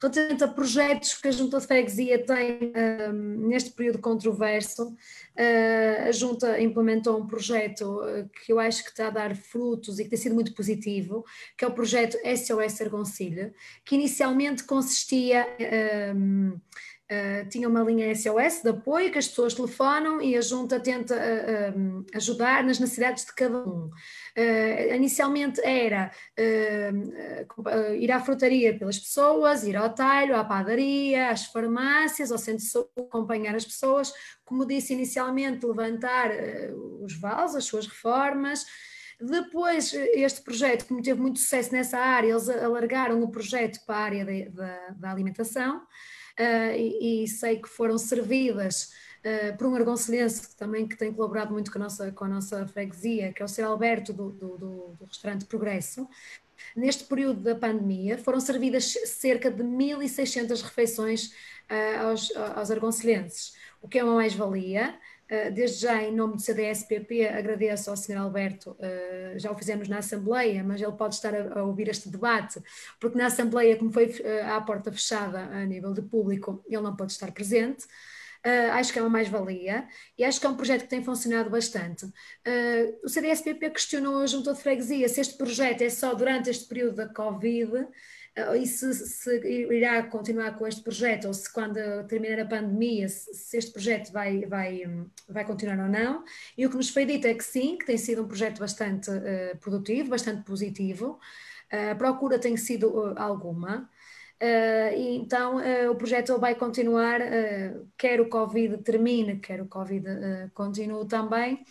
Relativamente 0.00 0.44
a 0.44 0.48
projetos 0.48 1.14
que 1.14 1.28
a 1.28 1.30
Junta 1.30 1.58
de 1.58 1.66
Freguesia 1.66 2.24
tem 2.24 2.72
uh, 2.72 3.12
neste 3.12 3.70
período 3.70 3.98
controverso, 3.98 4.88
uh, 4.88 6.08
a 6.08 6.12
Junta 6.12 6.60
implementou 6.60 7.18
um 7.18 7.26
projeto 7.26 8.00
que 8.44 8.52
eu 8.52 8.58
acho 8.58 8.82
que 8.82 8.90
está 8.90 9.08
a 9.08 9.10
dar 9.10 9.36
frutos 9.36 9.98
e 9.98 10.04
que 10.04 10.10
tem 10.10 10.18
sido 10.18 10.34
muito 10.34 10.54
positivo, 10.54 11.24
que 11.56 11.64
é 11.64 11.68
o 11.68 11.72
projeto 11.72 12.18
SOS 12.24 12.80
Argoncilha, 12.80 13.54
que 13.84 13.94
inicialmente 13.94 14.64
consistia. 14.64 15.46
Uh, 15.60 16.60
Uh, 17.08 17.48
tinha 17.48 17.68
uma 17.68 17.84
linha 17.84 18.12
SOS 18.12 18.62
de 18.64 18.70
apoio 18.70 19.12
que 19.12 19.18
as 19.18 19.28
pessoas 19.28 19.54
telefonam 19.54 20.20
e 20.20 20.36
a 20.36 20.40
junta 20.40 20.80
tenta 20.80 21.14
uh, 21.14 21.78
uh, 21.78 22.06
ajudar 22.12 22.64
nas 22.64 22.80
necessidades 22.80 23.24
de 23.24 23.32
cada 23.32 23.58
um. 23.58 23.88
inicialmente 24.92 25.60
era 25.60 26.10
ir 27.96 28.10
à 28.10 28.18
frutaria 28.18 28.76
pelas 28.76 28.98
pessoas, 28.98 29.62
ir 29.62 29.76
ao 29.76 29.94
talho, 29.94 30.34
à 30.34 30.44
padaria, 30.44 31.30
às 31.30 31.46
farmácias, 31.46 32.32
ao 32.32 32.38
centro 32.38 32.64
de 32.64 32.70
saúde, 32.70 32.90
acompanhar 32.98 33.54
as 33.54 33.64
pessoas, 33.64 34.12
como 34.44 34.66
disse 34.66 34.92
inicialmente, 34.92 35.64
levantar 35.64 36.30
os 37.02 37.16
vales, 37.20 37.54
as 37.54 37.64
suas 37.64 37.86
reformas. 37.86 38.66
Depois, 39.20 39.94
este 39.94 40.42
projeto, 40.42 40.86
como 40.86 41.00
teve 41.00 41.20
muito 41.20 41.38
sucesso 41.38 41.72
nessa 41.72 41.98
área, 41.98 42.30
eles 42.30 42.48
alargaram 42.48 43.22
o 43.22 43.30
projeto 43.30 43.78
para 43.86 43.96
a 43.96 44.02
área 44.02 44.50
da, 44.50 45.10
alimentação 45.10 45.78
uh, 45.78 46.15
e, 46.38 47.24
e, 47.24 47.28
sei 47.28 47.58
que 47.60 47.68
foram 47.68 47.96
servidas 47.96 48.92
uh, 49.24 49.56
por 49.56 49.66
um 49.66 49.74
argoncelense 49.74 50.48
que 50.48 50.56
também 50.56 50.86
que 50.86 50.96
tem 50.96 51.12
colaborado 51.12 51.52
muito 51.52 51.70
com 51.70 51.78
a 51.78 51.82
nossa, 51.82 52.12
com 52.12 52.24
a 52.24 52.28
nossa 52.28 52.66
freguesia, 52.66 53.32
que 53.32 53.42
é 53.42 53.44
o 53.44 53.48
Sr. 53.48 53.64
Alberto 53.64 54.12
do, 54.12 54.30
do, 54.30 54.56
do, 54.58 55.04
restaurante 55.06 55.44
Progresso. 55.46 56.08
Neste 56.74 57.04
período 57.04 57.40
da 57.40 57.54
pandemia 57.54 58.18
foram 58.18 58.40
servidas 58.40 58.92
cerca 59.06 59.50
de 59.50 59.62
1.600 59.62 60.62
refeições 60.62 61.26
uh, 61.70 62.06
aos, 62.06 62.34
aos 62.36 62.70
argoncelenses, 62.70 63.54
o 63.80 63.88
que 63.88 63.98
é 63.98 64.04
uma 64.04 64.14
mais-valia, 64.14 64.98
desde 65.52 65.78
já, 65.78 66.02
em 66.02 66.14
nome 66.14 66.34
do 66.34 66.40
CDS-PP, 66.40 67.28
agradeço 67.28 67.90
ao 67.90 67.96
Sr. 67.96 68.16
Alberto, 68.18 68.76
uh, 68.78 69.38
já 69.38 69.50
o 69.50 69.56
fizemos 69.56 69.88
na 69.88 69.98
Assembleia, 69.98 70.62
mas 70.62 70.80
ele 70.80 70.92
pode 70.92 71.16
estar 71.16 71.34
a, 71.34 71.64
ouvir 71.64 71.88
este 71.88 72.08
debate, 72.08 72.60
porque 73.00 73.18
na 73.18 73.26
Assembleia, 73.26 73.76
como 73.76 73.92
foi 73.92 74.06
uh, 74.06 74.52
à 74.54 74.60
porta 74.60 74.92
fechada 74.92 75.40
a 75.40 75.64
nível 75.64 75.92
de 75.92 76.02
público, 76.02 76.64
ele 76.68 76.82
não 76.82 76.94
pode 76.94 77.12
estar 77.12 77.32
presente. 77.32 77.86
acho 78.72 78.92
que 78.92 78.98
é 79.00 79.02
uma 79.02 79.10
mais-valia 79.10 79.88
e 80.16 80.22
acho 80.22 80.38
que 80.38 80.46
é 80.46 80.48
um 80.48 80.56
projeto 80.56 80.82
que 80.82 80.88
tem 80.88 81.02
funcionado 81.02 81.50
bastante. 81.50 82.06
o 83.02 83.08
CDS-PP 83.08 83.70
questionou 83.70 84.18
a 84.22 84.26
Junta 84.26 84.54
de 84.54 84.60
Freguesia 84.60 85.08
se 85.08 85.20
este 85.20 85.36
projeto 85.36 85.82
é 85.82 85.90
só 85.90 86.14
durante 86.14 86.48
este 86.48 86.68
período 86.68 86.94
da 86.94 87.08
Covid 87.08 87.88
e 88.54 88.66
se, 88.66 88.92
se, 88.92 89.40
irá 89.72 90.02
continuar 90.02 90.56
com 90.56 90.66
este 90.66 90.82
projeto 90.82 91.26
ou 91.26 91.32
se 91.32 91.50
quando 91.50 91.78
terminar 92.06 92.38
a 92.40 92.46
pandemia 92.46 93.08
se, 93.08 93.32
se, 93.32 93.56
este 93.56 93.72
projeto 93.72 94.12
vai, 94.12 94.44
vai, 94.44 94.82
vai 95.26 95.44
continuar 95.44 95.78
ou 95.78 95.88
não. 95.88 96.22
E 96.56 96.66
o 96.66 96.70
que 96.70 96.76
nos 96.76 96.90
foi 96.90 97.06
dito 97.06 97.26
é 97.26 97.34
que 97.34 97.44
sim, 97.44 97.78
que 97.78 97.86
tem 97.86 97.96
sido 97.96 98.22
um 98.22 98.28
projeto 98.28 98.58
bastante 98.58 99.10
uh, 99.10 99.56
produtivo, 99.58 100.10
bastante 100.10 100.44
positivo. 100.44 101.18
Uh, 101.72 101.92
a 101.92 101.94
procura 101.94 102.38
tem 102.38 102.56
sido 102.58 102.88
uh, 102.90 103.14
alguma 103.16 103.88
e 104.40 105.16
então 105.16 105.56
uh, 105.56 105.90
o 105.90 105.94
projeto 105.94 106.38
vai 106.38 106.54
continuar, 106.54 107.20
uh, 107.22 107.88
quer 107.96 108.20
o 108.20 108.28
Covid 108.28 108.78
termine, 108.78 109.38
quer 109.38 109.62
o 109.62 109.66
Covid 109.66 110.04
continue 110.52 111.06
também. 111.06 111.64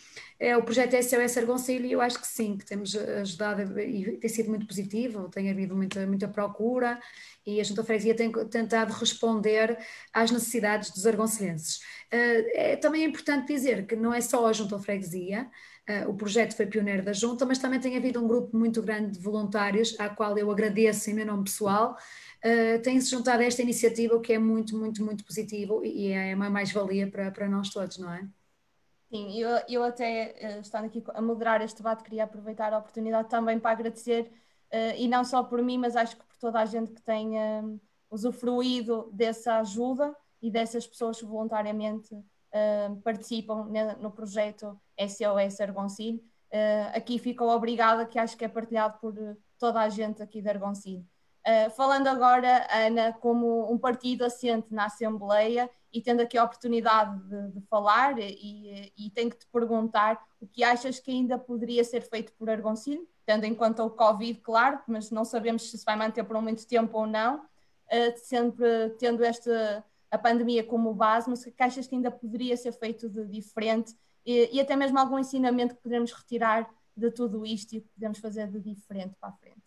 O 0.58 0.62
projeto 0.62 0.94
SOS 1.02 1.38
Argoncilho, 1.38 1.86
eu 1.86 2.00
acho 2.00 2.20
que 2.20 2.26
sim, 2.26 2.58
que 2.58 2.66
temos 2.66 2.94
ajudado 2.94 3.80
e 3.80 4.18
tem 4.18 4.28
sido 4.28 4.50
muito 4.50 4.66
positivo, 4.66 5.30
tem 5.30 5.50
havido 5.50 5.74
muita, 5.74 6.06
muita 6.06 6.28
procura 6.28 7.00
e 7.46 7.58
a 7.58 7.64
Junta 7.64 7.82
Freguesia 7.82 8.14
tem 8.14 8.30
tentado 8.50 8.92
responder 8.92 9.78
às 10.12 10.30
necessidades 10.30 10.90
dos 10.90 11.06
argoncilenses. 11.06 11.80
É, 12.10 12.76
também 12.76 13.04
é 13.04 13.06
importante 13.06 13.46
dizer 13.46 13.86
que 13.86 13.96
não 13.96 14.12
é 14.12 14.20
só 14.20 14.46
a 14.46 14.52
Junta 14.52 14.78
Freguesia, 14.78 15.48
o 16.08 16.14
projeto 16.14 16.56
foi 16.56 16.66
pioneiro 16.66 17.02
da 17.04 17.12
Junta, 17.12 17.46
mas 17.46 17.58
também 17.58 17.78
tem 17.78 17.96
havido 17.96 18.22
um 18.22 18.26
grupo 18.26 18.56
muito 18.56 18.82
grande 18.82 19.12
de 19.12 19.20
voluntários, 19.20 19.94
à 20.00 20.08
qual 20.08 20.36
eu 20.36 20.50
agradeço 20.50 21.08
em 21.08 21.14
meu 21.14 21.24
nome 21.24 21.44
pessoal, 21.44 21.96
uh, 22.46 22.82
tem-se 22.82 23.10
juntado 23.10 23.42
a 23.42 23.44
esta 23.44 23.62
iniciativa, 23.62 24.14
o 24.14 24.20
que 24.20 24.32
é 24.32 24.38
muito, 24.38 24.76
muito, 24.76 25.04
muito 25.04 25.24
positivo 25.24 25.84
e 25.84 26.12
é 26.12 26.34
uma 26.34 26.48
mais-valia 26.48 27.10
para, 27.10 27.30
para 27.30 27.48
nós 27.48 27.70
todos, 27.70 27.98
não 27.98 28.12
é? 28.12 28.26
Sim, 29.10 29.38
eu, 29.38 29.50
eu 29.68 29.82
até, 29.82 30.56
uh, 30.58 30.60
estando 30.60 30.86
aqui 30.86 31.02
a 31.14 31.20
moderar 31.20 31.60
este 31.62 31.78
debate, 31.78 32.02
queria 32.02 32.24
aproveitar 32.24 32.72
a 32.72 32.78
oportunidade 32.78 33.28
também 33.28 33.58
para 33.58 33.72
agradecer 33.72 34.30
e 34.98 35.06
não 35.06 35.24
só 35.24 35.44
por 35.44 35.62
mim, 35.62 35.78
mas 35.78 35.94
acho 35.94 36.16
que 36.16 36.24
por 36.24 36.36
toda 36.38 36.60
a 36.60 36.66
gente 36.66 36.90
que 36.90 37.00
tenha 37.00 37.64
usufruído 38.10 39.08
dessa 39.12 39.58
ajuda 39.60 40.14
e 40.42 40.50
dessas 40.50 40.84
pessoas 40.84 41.20
que 41.20 41.24
voluntariamente 41.24 42.10
participam 43.04 43.70
no 44.00 44.10
projeto 44.10 44.76
SOS 44.98 45.60
Argoncilho. 45.60 46.20
Uh, 46.52 46.96
aqui 46.96 47.18
ficou 47.18 47.48
obrigada, 47.50 48.06
que 48.06 48.18
acho 48.18 48.36
que 48.36 48.44
é 48.44 48.48
partilhado 48.48 48.98
por 48.98 49.14
toda 49.58 49.80
a 49.80 49.88
gente 49.88 50.22
aqui 50.22 50.40
de 50.40 50.48
Argoncilho. 50.48 51.06
Uh, 51.46 51.70
falando 51.70 52.08
agora, 52.08 52.66
Ana, 52.72 53.12
como 53.12 53.72
um 53.72 53.78
partido 53.78 54.24
assente 54.24 54.74
na 54.74 54.86
Assembleia 54.86 55.70
e 55.92 56.02
tendo 56.02 56.20
aqui 56.20 56.36
a 56.36 56.42
oportunidade 56.42 57.16
de, 57.28 57.52
de 57.52 57.60
falar, 57.68 58.18
e, 58.18 58.92
e, 58.98 59.10
tenho 59.10 59.30
que 59.30 59.38
te 59.38 59.46
perguntar 59.46 60.20
o 60.40 60.46
que 60.48 60.64
achas 60.64 60.98
que 60.98 61.12
ainda 61.12 61.38
poderia 61.38 61.84
ser 61.84 62.00
feito 62.02 62.32
por 62.32 62.50
Argoncilho, 62.50 63.06
tendo 63.24 63.44
em 63.44 63.54
conta 63.54 63.84
o 63.84 63.90
Covid, 63.90 64.40
claro, 64.40 64.80
mas 64.88 65.12
não 65.12 65.24
sabemos 65.24 65.70
se 65.70 65.78
se 65.78 65.84
vai 65.84 65.94
manter 65.94 66.24
por 66.24 66.42
muito 66.42 66.66
tempo 66.66 66.98
ou 66.98 67.06
não, 67.06 67.36
uh, 67.36 68.16
sempre 68.16 68.90
tendo 68.98 69.24
esta 69.24 69.84
a 70.10 70.18
pandemia 70.18 70.64
como 70.64 70.92
base, 70.94 71.30
mas 71.30 71.44
que 71.44 71.62
achas 71.62 71.86
que 71.86 71.94
ainda 71.94 72.10
poderia 72.10 72.56
ser 72.56 72.72
feito 72.72 73.08
de 73.08 73.24
diferente 73.26 73.94
e, 74.24 74.56
e 74.56 74.60
até 74.60 74.74
mesmo 74.74 74.98
algum 74.98 75.18
ensinamento 75.18 75.76
que 75.76 75.82
podemos 75.82 76.12
retirar 76.12 76.68
de 76.96 77.10
tudo 77.10 77.46
isto 77.46 77.76
e 77.76 77.80
que 77.80 77.88
podemos 77.88 78.18
fazer 78.18 78.50
de 78.50 78.60
diferente 78.60 79.14
para 79.20 79.28
a 79.28 79.32
frente? 79.32 79.65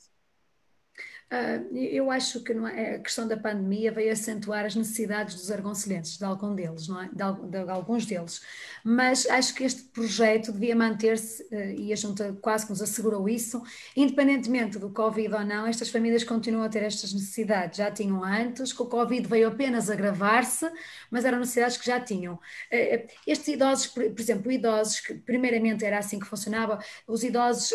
Uh, 1.31 1.77
eu 1.77 2.09
acho 2.09 2.43
que 2.43 2.51
é, 2.51 2.95
a 2.95 2.99
questão 2.99 3.27
da 3.27 3.37
pandemia 3.37 3.91
veio 3.91 4.11
acentuar 4.11 4.65
as 4.65 4.75
necessidades 4.75 5.35
dos 5.35 5.51
argoncelhenses, 5.51 6.17
de 6.17 6.25
algum 6.25 6.55
deles, 6.55 6.87
não 6.87 7.03
é? 7.03 7.07
de, 7.07 7.47
de, 7.49 7.69
alguns 7.69 8.03
deles. 8.03 8.41
Mas 8.83 9.27
acho 9.27 9.53
que 9.53 9.63
este 9.63 9.83
projeto 9.83 10.51
devia 10.51 10.75
manter-se, 10.75 11.43
uh, 11.43 11.71
e 11.77 11.93
a 11.93 11.95
Junta 11.95 12.35
quase 12.41 12.65
que 12.65 12.71
nos 12.71 12.81
assegurou 12.81 13.29
isso, 13.29 13.61
independentemente 13.95 14.79
do 14.79 14.89
Covid 14.89 15.35
ou 15.35 15.45
não, 15.45 15.67
estas 15.67 15.89
famílias 15.89 16.23
continuam 16.23 16.63
a 16.63 16.69
ter 16.69 16.81
estas 16.81 17.13
necessidades. 17.13 17.77
Já 17.77 17.91
tinham 17.91 18.23
antes, 18.23 18.73
que 18.73 18.81
o 18.81 18.87
Covid 18.87 19.27
veio 19.27 19.49
apenas 19.49 19.87
agravar-se, 19.87 20.67
mas 21.11 21.25
eram 21.25 21.37
necessidades 21.37 21.77
que 21.77 21.85
já 21.85 21.99
tinham. 21.99 22.33
Uh, 22.33 23.07
estes 23.27 23.49
idosos, 23.49 23.85
por, 23.85 24.03
por, 24.09 24.19
exemplo, 24.19 24.51
idosos, 24.51 24.99
que 24.99 25.13
primeiramente 25.13 25.85
era 25.85 25.99
assim 25.99 26.17
que 26.17 26.25
funcionava, 26.25 26.79
os 27.07 27.23
idosos 27.23 27.71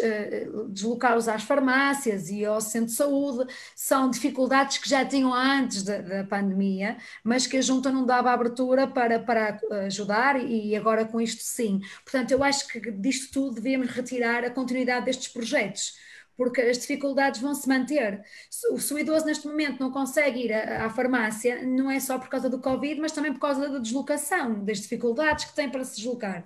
deslocá-los 0.71 1.29
às 1.29 1.45
farmácias 1.45 2.31
e 2.31 2.45
ao 2.45 2.61
centro 2.61 2.89
de 2.89 2.97
saúde 2.97 3.44
são 3.75 4.11
dificuldades 4.11 4.79
que 4.79 4.89
já 4.89 5.05
tinham 5.05 5.33
antes 5.33 5.83
da, 5.83 5.99
da 5.99 6.25
pandemia, 6.25 6.97
mas 7.23 7.47
que 7.47 7.57
a 7.57 7.63
Junta 7.63 7.91
não 7.91 8.05
dava 8.05 8.31
abertura 8.31 8.87
para, 8.87 9.19
para 9.19 9.61
ajudar 9.87 10.43
e 10.43 10.75
agora 10.77 11.05
com 11.05 11.21
isto 11.21 11.43
sim. 11.43 11.81
Portanto, 12.05 12.31
eu 12.31 12.43
acho 12.43 12.69
que 12.69 12.91
disto 12.91 13.33
tudo 13.33 13.57
devíamos 13.57 13.89
retirar 13.89 14.45
a 14.45 14.51
continuidade 14.51 15.07
destes 15.07 15.29
projetos 15.29 15.95
porque 16.37 16.61
as 16.61 16.79
dificuldades 16.79 17.41
vão 17.41 17.55
se 17.55 17.69
manter. 17.69 18.23
Se 18.51 18.93
o 18.93 18.99
idoso 18.99 19.27
neste 19.27 19.47
momento 19.47 19.81
não 19.81 19.91
consegue 19.91 20.47
ir 20.47 20.53
à, 20.53 20.87
à, 20.87 20.91
farmácia, 20.91 21.65
não 21.65 21.91
é 21.91 22.01
só 22.01 22.19
por 22.19 22.29
causa 22.29 22.49
do 22.49 22.61
Covid, 22.61 23.01
mas 23.01 23.13
também 23.13 23.33
por 23.33 23.41
causa 23.41 23.69
da 23.69 23.79
deslocação, 23.79 24.65
das 24.65 24.81
dificuldades 24.81 25.45
que 25.45 25.55
tem 25.55 25.71
para 25.71 25.85
se 25.85 25.97
deslocar. 25.97 26.45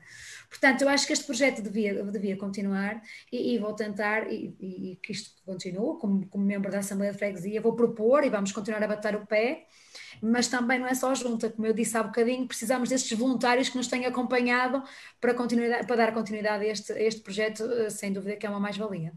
Portanto, 0.48 0.82
eu 0.82 0.88
acho 0.88 1.06
que 1.06 1.12
este 1.12 1.26
projeto 1.26 1.60
devia, 1.60 2.02
devia 2.04 2.36
continuar 2.36 3.02
e, 3.30 3.54
e 3.54 3.58
vou 3.58 3.74
tentar, 3.74 4.32
e, 4.32 4.56
e, 4.58 4.96
que 5.02 5.12
isto 5.12 5.42
continue, 5.44 5.98
como, 5.98 6.26
como 6.28 6.44
membro 6.44 6.70
da 6.70 6.78
Assembleia 6.78 7.12
de 7.12 7.18
Freguesia, 7.18 7.60
vou 7.60 7.74
propor 7.76 8.24
e 8.24 8.30
vamos 8.30 8.50
continuar 8.50 8.82
a 8.82 8.88
bater 8.88 9.14
o 9.14 9.26
pé, 9.26 9.66
mas 10.22 10.48
também 10.48 10.78
não 10.78 10.86
é 10.86 10.94
só 10.94 11.10
a 11.10 11.14
junta, 11.14 11.50
como 11.50 11.66
eu 11.66 11.74
disse 11.74 11.96
há 11.98 12.02
bocadinho, 12.02 12.46
precisamos 12.46 12.88
destes 12.88 13.16
voluntários 13.16 13.68
que 13.68 13.76
nos 13.76 13.88
têm 13.88 14.06
acompanhado 14.06 14.82
para, 15.20 15.34
continuidade, 15.34 15.86
para 15.86 15.96
dar 15.96 16.14
continuidade 16.14 16.64
a 16.64 16.68
este, 16.68 16.92
a 16.92 17.02
este 17.02 17.20
projeto, 17.20 17.64
eh, 17.64 17.90
sem 17.90 18.12
dúvida 18.12 18.36
que 18.36 18.46
é 18.46 18.50
uma 18.50 18.60
mais-valia. 18.60 19.12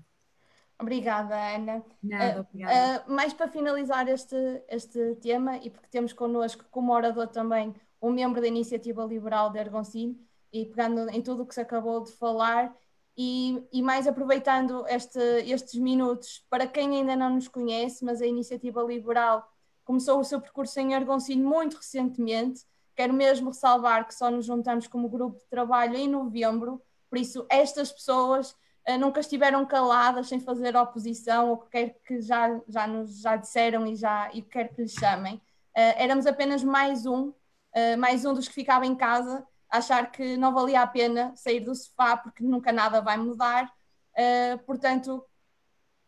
Obrigada, 0.78 1.36
Ana. 1.56 1.84
Nada, 2.02 2.42
obrigada. 2.42 3.04
Uh, 3.08 3.14
mais 3.14 3.34
para 3.34 3.48
finalizar 3.48 4.08
este, 4.10 4.36
este 4.68 5.16
tema, 5.22 5.58
e 5.58 5.70
porque 5.70 5.88
temos 5.90 6.12
connosco 6.12 6.66
como 6.72 6.92
orador 6.92 7.28
também 7.28 7.74
um 8.02 8.12
membro 8.12 8.42
da 8.42 8.48
Iniciativa 8.48 9.06
Liberal 9.06 9.52
de 9.52 9.60
Ergoncilho, 9.60 10.18
e 10.52 10.66
pegando 10.66 11.10
em 11.10 11.22
tudo 11.22 11.44
o 11.44 11.46
que 11.46 11.54
se 11.54 11.62
acabou 11.62 12.04
de 12.04 12.12
falar 12.12 12.76
e, 13.18 13.64
e 13.72 13.82
mais 13.82 14.08
aproveitando 14.08 14.86
este, 14.88 15.20
estes 15.20 15.76
minutos 15.76 16.46
para 16.50 16.68
quem 16.68 16.98
ainda 16.98 17.16
não 17.16 17.36
nos 17.36 17.48
conhece, 17.48 18.04
mas 18.04 18.22
a 18.22 18.26
Iniciativa 18.26 18.82
Liberal 18.84 19.50
começou 19.84 20.20
o 20.20 20.24
seu 20.24 20.40
percurso 20.40 20.80
em 20.80 20.96
Argoncilho 20.96 21.48
muito 21.48 21.78
recentemente. 21.78 22.66
Quero 22.96 23.14
mesmo 23.14 23.50
ressalvar 23.50 24.08
que 24.08 24.16
só 24.16 24.30
nos 24.30 24.46
juntamos 24.46 24.88
como 24.88 25.10
grupo 25.10 25.38
de 25.38 25.46
trabalho 25.46 25.96
em 25.96 26.08
novembro, 26.08 26.82
por 27.10 27.18
isso 27.18 27.46
estas 27.50 27.92
pessoas 27.92 28.52
uh, 28.88 28.98
nunca 29.00 29.20
estiveram 29.20 29.66
caladas 29.66 30.28
sem 30.28 30.40
fazer 30.40 30.76
oposição 30.76 31.50
ou 31.50 31.58
quer 31.58 32.00
que 32.06 32.22
já, 32.22 32.62
já 32.68 32.88
nos 32.88 33.20
já 33.20 33.36
disseram 33.36 33.86
e 33.86 33.96
já 33.96 34.30
e 34.34 34.42
quer 34.42 34.74
que 34.74 34.82
lhes 34.82 34.94
chamem. 34.94 35.36
Uh, 35.36 35.96
éramos 35.98 36.26
apenas 36.26 36.64
mais 36.64 37.06
um, 37.06 37.30
uh, 37.30 37.98
mais 37.98 38.26
um 38.26 38.34
dos 38.34 38.48
que 38.48 38.54
ficava 38.54 38.86
em 38.86 38.96
casa 38.96 39.46
achar 39.72 40.12
que 40.12 40.36
não 40.36 40.54
valia 40.54 40.82
a 40.82 40.88
pena 40.88 41.34
sair 41.36 41.62
do 41.62 41.74
sofá 41.74 42.18
porque 42.18 42.44
nunca 42.44 42.72
nada 42.72 43.02
vai 43.02 43.18
mudar. 43.18 43.72
Uh, 44.12 44.58
portanto, 44.66 45.26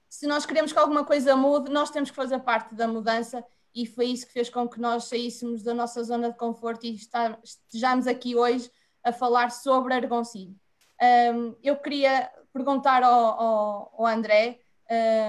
se 0.09 0.27
nós 0.27 0.45
queremos 0.45 0.73
que 0.73 0.77
alguma 0.77 1.05
coisa 1.05 1.35
mude, 1.35 1.71
nós 1.71 1.89
temos 1.89 2.11
que 2.11 2.15
fazer 2.15 2.39
parte 2.39 2.75
da 2.75 2.87
mudança 2.87 3.43
e 3.73 3.87
foi 3.87 4.07
isso 4.07 4.27
que 4.27 4.33
fez 4.33 4.49
com 4.49 4.67
que 4.67 4.79
nós 4.79 5.05
saíssemos 5.05 5.63
da 5.63 5.73
nossa 5.73 6.03
zona 6.03 6.29
de 6.29 6.37
conforto 6.37 6.85
e 6.85 6.95
estejamos 7.43 8.05
aqui 8.05 8.35
hoje 8.35 8.69
a 9.03 9.11
falar 9.11 9.49
sobre 9.49 9.93
Argoncilho. 9.93 10.55
Um, 11.01 11.55
eu 11.63 11.75
queria 11.77 12.29
perguntar 12.53 13.01
ao, 13.01 13.39
ao, 13.39 13.95
ao 13.97 14.05
André, 14.05 14.59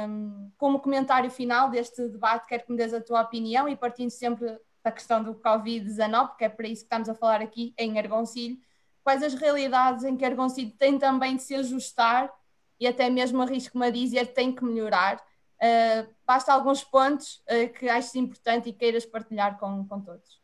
um, 0.09 0.51
como 0.59 0.81
comentário 0.81 1.31
final 1.31 1.71
deste 1.71 2.07
debate, 2.09 2.47
quero 2.47 2.65
que 2.65 2.73
me 2.73 2.77
des 2.77 2.93
a 2.93 3.01
tua 3.01 3.23
opinião 3.23 3.69
e 3.69 3.75
partindo 3.75 4.11
sempre 4.11 4.59
da 4.85 4.93
questão 4.93 5.25
do 5.25 5.35
Covid-19, 5.37 6.37
que 6.37 6.45
é 6.45 6.49
para 6.49 6.69
isso 6.69 6.83
que 6.83 6.87
estamos 6.87 7.09
a 7.09 7.15
falar 7.15 7.41
aqui 7.41 7.75
em 7.79 7.99
Argoncilho, 7.99 8.59
quais 9.03 9.23
as 9.23 9.33
realidades 9.33 10.05
em 10.05 10.15
que 10.15 10.25
Argoncilho 10.25 10.73
tem 10.79 10.99
também 10.99 11.37
de 11.37 11.43
se 11.43 11.55
ajustar 11.55 12.31
e 12.79 12.87
até 12.87 13.09
mesmo 13.09 13.41
arrisco-me 13.41 13.87
a 13.87 13.91
dizer 13.91 14.35
tem 14.35 14.55
que 14.55 14.63
melhorar. 14.63 15.17
Uh, 15.57 16.07
basta 16.27 16.53
alguns 16.53 16.85
pontos 16.85 17.43
uh, 17.49 17.73
que 17.73 17.89
aches 17.89 18.15
importante 18.15 18.69
e 18.69 18.73
queiras 18.75 19.07
partilhar 19.07 19.59
com, 19.59 19.89
com 19.89 20.01
todos. 20.03 20.43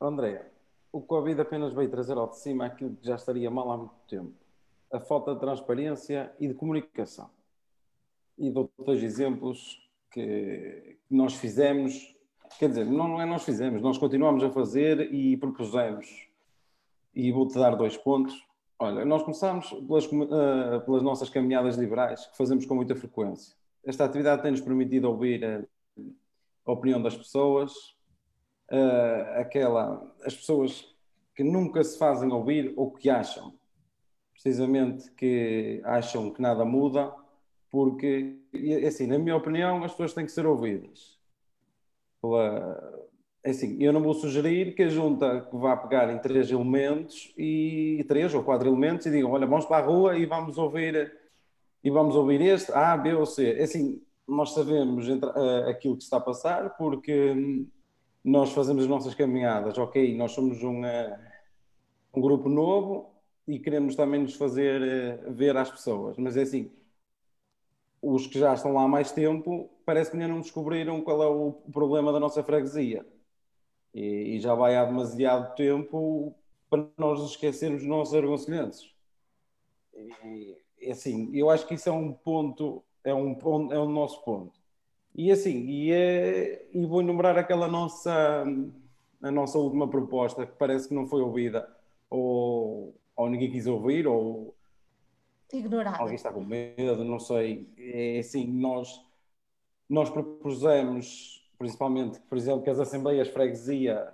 André, 0.00 0.50
o 0.90 1.00
Covid 1.00 1.40
apenas 1.40 1.72
veio 1.72 1.88
trazer 1.88 2.18
ao 2.18 2.28
de 2.28 2.38
cima 2.38 2.66
aquilo 2.66 2.96
que 2.96 3.06
já 3.06 3.14
estaria 3.14 3.50
mal 3.50 3.70
há 3.70 3.76
muito 3.76 3.94
tempo. 4.08 4.34
A 4.92 4.98
falta 4.98 5.32
de 5.32 5.38
transparência 5.40 6.34
e 6.40 6.48
de 6.48 6.54
comunicação. 6.54 7.30
E 8.36 8.50
dou 8.50 8.68
dois 8.78 9.00
exemplos 9.00 9.80
que 10.10 10.98
nós 11.08 11.34
fizemos 11.34 12.11
Quer 12.58 12.68
dizer, 12.68 12.86
não 12.86 13.20
é 13.20 13.26
nós 13.26 13.44
fizemos, 13.44 13.82
nós 13.82 13.98
continuamos 13.98 14.42
a 14.44 14.50
fazer 14.50 15.12
e 15.12 15.36
propusemos. 15.36 16.28
E 17.14 17.30
vou-te 17.32 17.54
dar 17.54 17.74
dois 17.76 17.96
pontos. 17.96 18.46
Olha, 18.78 19.04
nós 19.04 19.22
começámos 19.22 19.70
pelas, 19.70 20.06
uh, 20.06 20.80
pelas 20.84 21.02
nossas 21.02 21.28
caminhadas 21.28 21.76
liberais, 21.76 22.26
que 22.26 22.36
fazemos 22.36 22.66
com 22.66 22.74
muita 22.74 22.96
frequência. 22.96 23.54
Esta 23.84 24.04
atividade 24.04 24.42
tem-nos 24.42 24.60
permitido 24.60 25.08
ouvir 25.08 25.44
a, 25.44 25.64
a, 26.66 26.72
opinião 26.72 27.00
das 27.00 27.16
pessoas, 27.16 27.72
uh, 28.70 29.40
aquela, 29.40 30.12
as 30.24 30.34
pessoas 30.34 30.92
que 31.34 31.44
nunca 31.44 31.82
se 31.84 31.98
fazem 31.98 32.32
ouvir 32.32 32.72
ou 32.76 32.90
que 32.90 33.08
acham, 33.08 33.54
precisamente 34.32 35.10
que 35.12 35.80
acham 35.84 36.30
que 36.30 36.40
nada 36.40 36.64
muda, 36.64 37.12
porque, 37.70 38.38
assim, 38.86 39.06
na 39.06 39.18
minha 39.18 39.36
opinião, 39.36 39.82
as 39.84 39.92
pessoas 39.92 40.12
têm 40.12 40.26
que 40.26 40.32
ser 40.32 40.46
ouvidas 40.46 41.21
pela. 42.22 43.02
É 43.44 43.50
assim, 43.50 43.76
eu 43.82 43.92
não 43.92 44.00
vou 44.00 44.14
sugerir 44.14 44.74
que 44.76 44.84
a 44.84 44.88
junta 44.88 45.48
vá 45.52 45.76
pegar 45.76 46.12
em 46.12 46.18
três 46.18 46.48
elementos 46.48 47.34
e 47.36 48.04
três 48.06 48.32
ou 48.32 48.44
quatro 48.44 48.68
elementos 48.68 49.04
e 49.06 49.10
digam, 49.10 49.32
olha, 49.32 49.48
vamos 49.48 49.66
para 49.66 49.84
a 49.84 49.86
rua 49.86 50.16
e 50.16 50.24
vamos 50.24 50.56
ouvir 50.56 51.12
e 51.82 51.90
vamos 51.90 52.14
ouvir 52.14 52.40
este, 52.40 52.70
A, 52.72 52.96
B 52.96 53.14
ou 53.14 53.26
C. 53.26 53.54
É 53.58 53.64
assim, 53.64 54.00
nós 54.28 54.54
sabemos 54.54 55.08
uh, 55.08 55.68
aquilo 55.68 55.96
que 55.96 56.04
está 56.04 56.18
a 56.18 56.20
passar 56.20 56.76
porque 56.76 57.34
nós 58.24 58.52
fazemos 58.52 58.84
as 58.84 58.88
nossas 58.88 59.14
caminhadas, 59.14 59.76
ok, 59.78 60.16
nós 60.16 60.30
somos 60.30 60.62
um, 60.62 60.82
uh, 60.82 61.18
um 62.14 62.20
grupo 62.20 62.48
novo 62.48 63.12
e 63.48 63.58
queremos 63.58 63.96
também 63.96 64.22
nos 64.22 64.36
fazer 64.36 64.80
uh, 65.26 65.32
ver 65.32 65.56
às 65.56 65.70
pessoas, 65.70 66.16
mas 66.16 66.36
é 66.36 66.42
assim, 66.42 66.70
os 68.00 68.28
que 68.28 68.38
já 68.38 68.54
estão 68.54 68.74
lá 68.74 68.84
há 68.84 68.88
mais 68.88 69.10
tempo 69.10 69.68
parece 69.84 70.10
que 70.10 70.16
ainda 70.16 70.28
não 70.28 70.40
descobriram 70.40 71.02
qual 71.02 71.22
é 71.22 71.26
o 71.26 71.52
problema 71.72 72.12
da 72.12 72.20
nossa 72.20 72.42
freguesia. 72.42 73.06
E, 73.94 74.36
e 74.36 74.40
já 74.40 74.54
vai 74.54 74.76
há 74.76 74.84
demasiado 74.84 75.54
tempo 75.54 76.34
para 76.70 76.86
nós 76.96 77.22
esquecermos 77.30 77.80
dos 77.80 77.88
nossos 77.88 78.14
argoncelhenses. 78.14 78.90
E, 79.94 80.90
assim, 80.90 81.30
eu 81.34 81.50
acho 81.50 81.66
que 81.66 81.74
isso 81.74 81.88
é 81.88 81.92
um 81.92 82.12
ponto, 82.12 82.82
é 83.04 83.14
um 83.14 83.36
é 83.70 83.78
o 83.78 83.88
nosso 83.88 84.24
ponto. 84.24 84.58
E 85.14 85.30
assim, 85.30 85.66
e, 85.66 85.92
é, 85.92 86.66
e 86.72 86.86
vou 86.86 87.02
enumerar 87.02 87.36
aquela 87.36 87.68
nossa, 87.68 88.44
a 89.22 89.30
nossa 89.30 89.58
última 89.58 89.88
proposta 89.88 90.46
que 90.46 90.52
parece 90.56 90.88
que 90.88 90.94
não 90.94 91.06
foi 91.06 91.20
ouvida, 91.20 91.68
ou, 92.08 92.94
ou 93.14 93.28
ninguém 93.28 93.50
quis 93.50 93.66
ouvir, 93.66 94.06
ou 94.06 94.54
ignorada. 95.52 95.98
Alguém 95.98 96.14
está 96.14 96.32
com 96.32 96.42
medo, 96.42 97.04
não 97.04 97.18
sei. 97.18 97.68
É 97.76 98.18
assim, 98.18 98.46
nós, 98.46 99.04
nós 99.92 100.08
propusemos, 100.08 101.46
principalmente, 101.58 102.18
por 102.20 102.38
exemplo, 102.38 102.62
que 102.62 102.70
as 102.70 102.80
assembleias 102.80 103.28
freguesia 103.28 104.08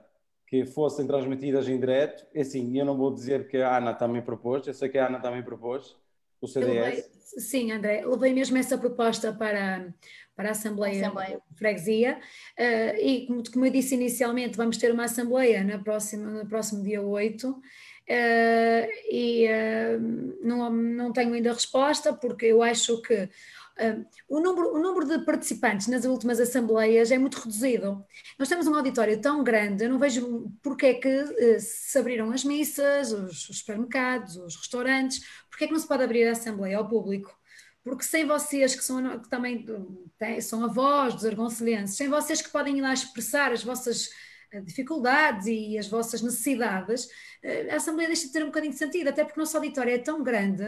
que 0.44 0.64
fossem 0.64 1.06
transmitidas 1.06 1.68
em 1.68 1.78
direto. 1.78 2.26
É 2.34 2.40
assim, 2.40 2.76
eu 2.76 2.84
não 2.84 2.96
vou 2.96 3.14
dizer 3.14 3.46
que 3.46 3.58
a 3.58 3.76
Ana 3.76 3.94
também 3.94 4.20
propôs, 4.20 4.66
eu 4.66 4.74
sei 4.74 4.88
que 4.88 4.98
a 4.98 5.06
Ana 5.06 5.20
também 5.20 5.40
propôs, 5.40 5.96
o 6.40 6.48
CDS. 6.48 6.68
Levei, 6.68 7.04
sim, 7.20 7.70
André, 7.70 8.04
levei 8.04 8.34
mesmo 8.34 8.58
essa 8.58 8.76
proposta 8.76 9.32
para, 9.32 9.94
para 10.34 10.48
a 10.48 10.50
Assembleia, 10.50 11.06
Assembleia. 11.06 11.40
Freguesia 11.54 12.18
uh, 12.58 12.98
e, 13.00 13.26
como, 13.28 13.42
como 13.48 13.66
eu 13.66 13.70
disse 13.70 13.94
inicialmente, 13.94 14.56
vamos 14.56 14.78
ter 14.78 14.90
uma 14.90 15.04
Assembleia 15.04 15.62
na 15.62 15.78
próxima, 15.78 16.28
no 16.28 16.48
próximo 16.48 16.82
dia 16.82 17.00
8 17.00 17.50
uh, 17.50 17.62
eh, 18.08 18.88
e 19.12 19.46
uh, 19.46 20.38
não, 20.42 20.72
não 20.72 21.12
tenho 21.12 21.34
ainda 21.34 21.52
resposta 21.52 22.12
porque 22.12 22.46
eu 22.46 22.64
acho 22.64 23.00
que 23.02 23.28
Uh, 23.80 24.04
o, 24.28 24.40
número, 24.40 24.74
o 24.74 24.78
número 24.80 25.06
de 25.06 25.24
participantes 25.24 25.86
nas 25.86 26.04
últimas 26.04 26.40
assembleias 26.40 27.12
é 27.12 27.18
muito 27.18 27.36
reduzido. 27.36 28.04
Nós 28.38 28.48
temos 28.48 28.66
um 28.66 28.74
auditório 28.74 29.20
tão 29.20 29.44
grande, 29.44 29.84
eu 29.84 29.90
não 29.90 29.98
vejo 29.98 30.50
porque 30.62 30.86
é 30.86 30.94
que 30.94 31.08
uh, 31.08 31.60
se 31.60 31.96
abriram 31.98 32.32
as 32.32 32.44
missas, 32.44 33.12
os, 33.12 33.48
os, 33.48 33.58
supermercados, 33.58 34.36
os 34.36 34.56
restaurantes, 34.56 35.20
porque 35.48 35.64
é 35.64 35.66
que 35.68 35.72
não 35.72 35.80
se 35.80 35.86
pode 35.86 36.02
abrir 36.02 36.26
a 36.26 36.32
assembleia 36.32 36.76
ao 36.78 36.88
público? 36.88 37.32
Porque 37.84 38.04
sem 38.04 38.26
vocês, 38.26 38.74
que, 38.74 38.84
são, 38.84 39.20
que 39.20 39.30
também 39.30 39.64
têm, 40.18 40.40
são 40.40 40.64
avós 40.64 41.14
dos 41.14 41.24
argoncelhenses, 41.24 41.96
sem 41.96 42.08
vocês 42.08 42.42
que 42.42 42.50
podem 42.50 42.78
ir 42.78 42.82
lá 42.82 42.92
expressar 42.92 43.52
as 43.52 43.62
vossas 43.62 44.10
dificuldades 44.64 45.46
e 45.46 45.78
as 45.78 45.88
vossas 45.88 46.22
necessidades, 46.22 47.09
eh, 47.42 47.68
a 47.70 47.76
Assembleia 47.76 48.09
deixa 48.09 48.26
de 48.26 48.32
ter 48.32 48.42
um 48.42 48.46
bocadinho 48.46 48.72
de 48.72 48.78
sentido, 48.78 49.09
até 49.09 49.24
porque 49.24 49.38
o 49.38 49.42
nosso 49.42 49.57
auditório 49.57 49.94
é 49.94 49.99
tão 49.99 50.22
grande. 50.22 50.64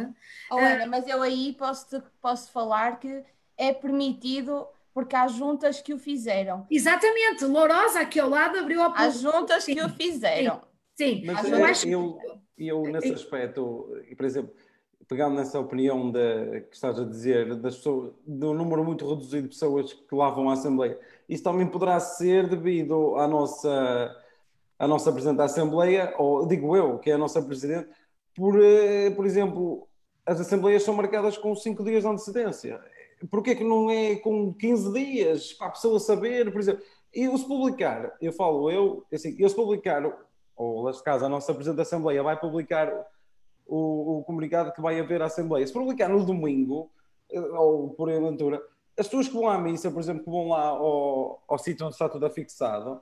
Oh, 0.51 0.59
Ana, 0.59 0.87
uh, 0.87 0.91
mas 0.91 1.09
eu 1.09 1.22
aí 1.22 1.55
posso, 1.59 2.03
posso 2.20 2.53
falar 2.53 2.99
que 2.99 3.22
é 3.57 3.72
permitido 3.72 4.66
porque 4.93 5.16
há 5.16 5.26
juntas 5.28 5.81
que 5.81 5.95
o 5.95 5.99
fizeram. 5.99 6.66
Exatamente, 6.70 7.45
Lourosa 7.45 8.01
aqui 8.01 8.18
ao 8.18 8.28
lado 8.28 8.59
abriu 8.59 8.83
a 8.83 8.93
Há 8.95 9.11
juntas 9.11 9.64
que 9.64 9.81
o 9.81 9.89
fizeram. 9.89 10.61
Sim, 10.95 11.20
sim. 11.20 11.22
Mas 11.24 11.49
eu, 11.49 11.64
acho... 11.64 11.89
eu, 11.89 12.18
eu, 12.59 12.83
nesse 12.83 13.12
aspecto, 13.12 13.89
por 14.16 14.26
exemplo, 14.26 14.55
pegando 15.11 15.34
nessa 15.34 15.58
opinião 15.58 16.08
de, 16.12 16.61
que 16.70 16.76
estás 16.76 16.96
a 16.96 17.04
dizer, 17.04 17.56
das 17.56 17.78
pessoas, 17.78 18.12
do 18.24 18.54
número 18.54 18.84
muito 18.84 19.08
reduzido 19.08 19.42
de 19.42 19.48
pessoas 19.48 19.92
que 19.92 20.14
lá 20.14 20.30
vão 20.30 20.48
à 20.48 20.52
Assembleia, 20.52 20.96
isso 21.28 21.42
também 21.42 21.66
poderá 21.66 21.98
ser 21.98 22.48
devido 22.48 23.16
à 23.16 23.26
nossa, 23.26 24.16
à 24.78 24.86
nossa 24.86 25.11
Presidente 25.11 25.38
da 25.38 25.46
Assembleia, 25.46 26.14
ou 26.16 26.46
digo 26.46 26.76
eu, 26.76 27.00
que 27.00 27.11
é 27.11 27.14
a 27.14 27.18
nossa 27.18 27.42
Presidente, 27.42 27.88
por, 28.36 28.62
eh, 28.62 29.11
por 29.11 29.26
exemplo, 29.26 29.88
as 30.24 30.40
Assembleias 30.40 30.84
são 30.84 30.94
marcadas 30.94 31.36
com 31.36 31.56
5 31.56 31.82
dias 31.82 32.04
de 32.04 32.08
antecedência. 32.08 32.80
Porquê 33.32 33.56
que 33.56 33.64
não 33.64 33.90
é 33.90 34.14
com 34.14 34.54
15 34.54 34.92
dias 34.92 35.52
para 35.54 35.66
a 35.66 35.70
pessoa 35.70 35.98
saber, 35.98 36.52
por 36.52 36.61
exemplo? 36.61 36.84
E 37.12 37.26
se 37.36 37.48
publicar, 37.48 38.16
eu 38.20 38.32
falo 38.32 38.70
eu, 38.70 39.04
assim, 39.12 39.34
eu 39.40 39.48
se 39.48 39.56
publicar, 39.56 40.04
ou 40.54 40.86
neste 40.86 41.02
caso 41.02 41.24
a 41.24 41.28
nossa 41.28 41.52
Presidente 41.52 41.78
da 41.78 41.82
Assembleia 41.82 42.22
vai 42.22 42.38
publicar 42.38 42.88
o, 43.71 44.18
o 44.18 44.25
comunicado 44.25 44.73
que 44.73 44.83
vai 44.83 44.99
haver 44.99 45.23
à 45.23 45.27
Assembleia, 45.27 45.64
se 45.64 45.73
publicar 45.73 46.09
no 46.09 46.25
domingo, 46.25 46.91
eh, 47.31 47.41
ou 47.41 47.91
por 47.91 48.11
aventura, 48.11 48.61
as 48.99 49.07
pessoas 49.07 49.29
que 49.29 49.35
vão 49.35 49.49
à 49.49 49.57
missa, 49.57 49.91
por 49.91 50.01
exemplo, 50.01 50.25
que 50.25 50.31
vão 50.31 50.49
lá 50.49 50.66
ao, 50.66 51.43
ao 51.47 51.59
sítio 51.59 51.87
onde 51.87 51.95
está 51.95 52.09
tudo 52.09 52.27
afixado, 52.27 53.01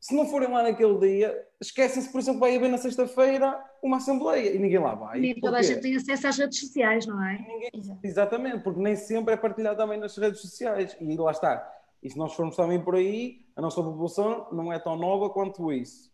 se 0.00 0.14
não 0.14 0.26
forem 0.26 0.50
lá 0.50 0.62
naquele 0.62 0.98
dia, 0.98 1.46
esquecem-se, 1.60 2.10
por 2.10 2.18
exemplo, 2.18 2.40
vai 2.40 2.56
haver 2.56 2.68
na 2.68 2.78
sexta-feira 2.78 3.62
uma 3.82 3.98
assembleia 3.98 4.54
e 4.54 4.58
ninguém 4.58 4.78
lá 4.78 4.94
vai. 4.94 5.20
Nem 5.20 5.38
toda 5.38 5.58
a 5.58 5.62
gente 5.62 5.82
tem 5.82 5.94
acesso 5.94 6.26
às 6.26 6.38
redes 6.38 6.58
sociais, 6.58 7.06
não 7.06 7.22
é? 7.22 7.38
Ninguém... 7.38 7.98
Exatamente, 8.02 8.64
porque 8.64 8.80
nem 8.80 8.96
sempre 8.96 9.34
é 9.34 9.36
partilhado 9.36 9.76
também 9.76 10.00
nas 10.00 10.16
redes 10.16 10.40
sociais. 10.40 10.96
E 10.98 11.16
lá 11.16 11.30
está. 11.30 11.70
E 12.02 12.08
se 12.08 12.16
nós 12.16 12.32
formos 12.32 12.56
também 12.56 12.82
por 12.82 12.94
aí, 12.94 13.44
a 13.54 13.60
nossa 13.60 13.82
população 13.82 14.48
não 14.50 14.72
é 14.72 14.78
tão 14.78 14.96
nova 14.96 15.28
quanto 15.28 15.70
isso. 15.70 16.10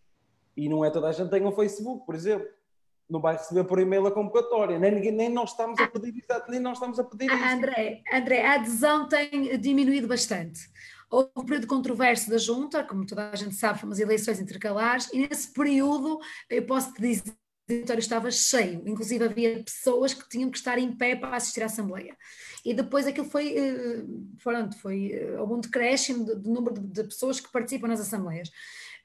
E 0.57 0.69
não 0.69 0.85
é 0.85 0.91
toda 0.91 1.09
a 1.09 1.13
gente 1.13 1.31
tem 1.31 1.47
um 1.47 1.53
Facebook, 1.53 2.05
por 2.05 2.17
exemplo 2.17 2.49
não 3.09 3.21
vai 3.21 3.37
receber 3.37 3.65
por 3.65 3.79
e-mail 3.79 4.07
a 4.07 4.11
convocatória, 4.11 4.79
nem, 4.79 4.93
ninguém, 4.93 5.13
nem 5.13 5.29
nós 5.29 5.51
estamos 5.51 5.79
a 5.81 5.87
pedir 5.87 6.25
nem 6.49 6.61
nós 6.61 6.77
estamos 6.77 6.99
a 6.99 7.05
pedir 7.05 7.27
isso. 7.27 7.45
André, 7.45 8.03
André, 8.13 8.47
a 8.47 8.55
adesão 8.55 9.09
tem 9.09 9.59
diminuído 9.59 10.09
bastante. 10.09 10.61
Houve 11.09 11.31
um 11.37 11.45
período 11.45 11.69
controverso 11.69 12.29
da 12.29 12.37
Junta, 12.37 12.83
como 12.83 13.07
toda 13.07 13.31
a 13.31 13.37
gente 13.37 13.55
sabe, 13.55 13.79
foram 13.79 13.93
as 13.93 14.01
eleições 14.01 14.41
intercalares, 14.41 15.09
e 15.13 15.29
nesse 15.29 15.53
período, 15.53 16.19
eu 16.51 16.67
posso 16.67 16.93
te 16.95 17.01
dizer, 17.01 17.33
o 17.69 17.73
auditório 17.73 18.01
estava 18.01 18.31
cheio, 18.31 18.83
inclusive 18.87 19.25
havia 19.25 19.63
pessoas 19.63 20.15
que 20.15 20.29
tinham 20.29 20.51
que 20.51 20.59
estar 20.59 20.79
em 20.79 20.97
pé 20.97 21.15
para 21.15 21.37
assistir 21.37 21.63
à 21.63 21.67
Assembleia. 21.67 22.17
E 22.65 22.75
depois 22.75 23.07
aquilo 23.07 23.29
foi, 23.29 23.55
pronto, 24.43 24.77
eh, 24.77 24.79
foi, 24.81 25.13
eh, 25.13 25.41
houve 25.41 25.55
um 25.55 25.61
decréscimo 25.61 26.25
do 26.25 26.51
número 26.51 26.75
de 26.81 27.05
pessoas 27.05 27.39
que 27.39 27.51
participam 27.51 27.89
nas 27.89 28.01
Assembleias 28.01 28.51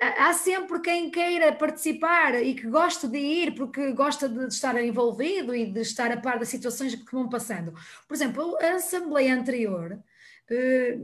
há 0.01 0.33
sempre 0.33 0.79
quem 0.79 1.11
queira 1.11 1.53
participar 1.53 2.41
e 2.41 2.55
que 2.55 2.67
goste 2.67 3.07
de 3.07 3.19
ir 3.19 3.53
porque 3.53 3.91
gosta 3.91 4.27
de 4.27 4.47
estar 4.47 4.81
envolvido 4.83 5.55
e 5.55 5.65
de 5.65 5.81
estar 5.81 6.11
a 6.11 6.17
par 6.17 6.39
das 6.39 6.49
situações 6.49 6.95
que 6.95 7.11
vão 7.11 7.29
passando. 7.29 7.73
Por 8.07 8.15
exemplo, 8.15 8.57
a 8.59 8.73
Assembleia 8.73 9.35
anterior, 9.35 9.99
eh, 10.49 10.99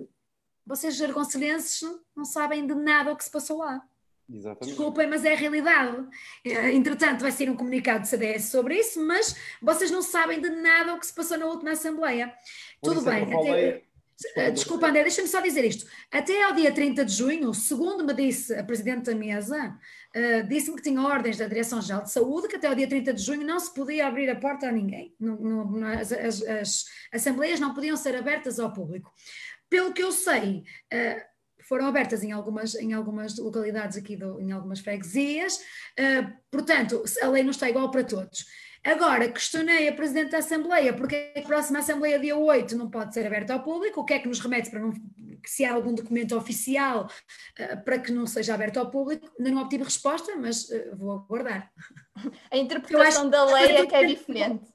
vocês 0.66 0.96
jargoncelenses 0.96 1.82
não 2.16 2.26
sabem 2.26 2.66
de 2.66 2.74
nada 2.74 3.14
o 3.14 3.16
que 3.16 3.24
se 3.24 3.32
passou 3.32 3.60
lá. 3.60 3.82
Exatamente. 4.30 4.76
Desculpem, 4.76 5.08
mas 5.08 5.24
é 5.24 5.34
a 5.34 5.38
realidade. 5.38 6.06
Eh, 6.44 6.72
entretanto, 6.74 7.22
vai 7.22 7.32
ser 7.32 7.50
um 7.50 7.56
comunicado 7.56 8.02
do 8.02 8.08
CDS 8.08 8.46
sobre 8.46 8.80
isso, 8.80 9.00
mas 9.06 9.36
vocês 9.62 9.92
não 9.92 10.02
sabem 10.02 10.42
de 10.42 10.50
nada 10.50 10.96
o 10.96 11.00
que 11.00 11.06
se 11.06 11.14
passou 11.14 11.38
na 11.38 11.46
última 11.46 11.72
Assembleia. 11.72 12.34
Por 12.82 12.96
Tudo 12.96 13.10
é 13.10 13.26
bem. 13.26 13.34
Até, 13.34 13.70
eh, 13.70 13.84
desculpa, 14.54 14.88
André, 14.88 15.04
deixa-me 15.04 15.28
só 15.28 15.40
dizer 15.40 15.64
isto. 15.64 15.86
Até 16.12 16.44
ao 16.44 16.54
dia 16.54 16.72
30 16.72 17.06
de 17.06 17.14
junho, 17.14 17.54
segundo 17.54 18.04
me 18.04 18.14
disse 18.14 18.54
a 18.56 18.64
Presidente 18.64 19.06
da 19.06 19.16
Mesa, 19.16 19.78
uh, 20.16 20.48
disse-me 20.48 20.76
que 20.76 20.82
tinha 20.82 21.02
ordens 21.02 21.38
da 21.38 21.48
Direção-Geral 21.48 22.04
de 22.04 22.12
Saúde 22.12 22.48
que 22.48 22.56
até 22.56 22.68
ao 22.68 22.74
dia 22.74 22.88
30 22.88 23.14
de 23.14 23.22
junho 23.22 23.46
não 23.46 23.60
se 23.60 23.72
podia 23.74 24.08
abrir 24.08 24.30
a 24.30 24.36
porta 24.36 24.68
a 24.68 24.72
ninguém. 24.72 25.16
as, 26.00 26.12
as, 26.12 26.42
as, 26.42 26.86
assembleias 27.14 27.60
não 27.60 27.76
podiam 27.76 27.96
ser 27.96 28.16
abertas 28.16 28.60
ao 28.60 28.74
público. 28.74 29.14
Pelo 29.70 29.94
que 29.94 30.02
eu 30.02 30.12
sei, 30.12 30.64
uh, 30.92 31.22
foram 31.68 31.86
abertas 31.86 32.24
em 32.24 32.32
algumas, 32.32 32.74
em 32.74 32.94
algumas 32.94 33.38
localidades 33.38 33.98
aqui, 33.98 34.16
do, 34.16 34.42
em 34.42 34.52
algumas 34.52 34.80
freguesias, 34.80 35.58
uh, 35.58 36.34
portanto, 36.50 37.04
a 37.22 37.28
lei 37.28 37.44
não 37.44 37.52
está 37.52 37.70
igual 37.70 37.92
para 37.92 38.04
todos. 38.04 38.46
Agora, 38.88 39.28
questionei 39.28 39.90
a 39.90 39.92
Presidente 39.92 40.32
da 40.32 40.38
Assembleia 40.38 40.94
porque 40.94 41.34
a 41.36 41.42
próxima 41.42 41.80
Assembleia, 41.80 42.18
dia 42.18 42.38
8, 42.38 42.78
não 42.78 42.90
pode 42.90 43.14
ser 43.14 43.28
aberta 43.28 43.52
ao 43.52 43.62
público, 43.62 44.00
o 44.00 44.06
que 44.06 44.14
é 44.14 44.20
que 44.20 44.30
nos 44.30 44.40
remete 44.40 44.70
para 44.70 44.80
não, 44.80 44.94
se 45.46 45.66
há 45.66 45.74
algum 45.74 45.94
documento 45.94 46.38
oficial 46.38 47.12
uh, 47.60 47.84
para 47.84 48.00
que 48.00 48.14
não 48.14 48.26
seja 48.26 48.54
aberto 48.54 48.78
ao 48.78 48.90
público, 48.90 49.30
ainda 49.38 49.52
não 49.52 49.62
obtive 49.62 49.84
resposta, 49.84 50.34
mas 50.38 50.70
uh, 50.70 50.96
vou 50.96 51.12
aguardar. 51.12 51.70
A 52.50 52.56
interpretação 52.56 53.30
da 53.30 53.44
lei 53.44 53.76
é 53.76 53.86
que 53.86 53.94
é 53.96 54.06
diferente. 54.06 54.66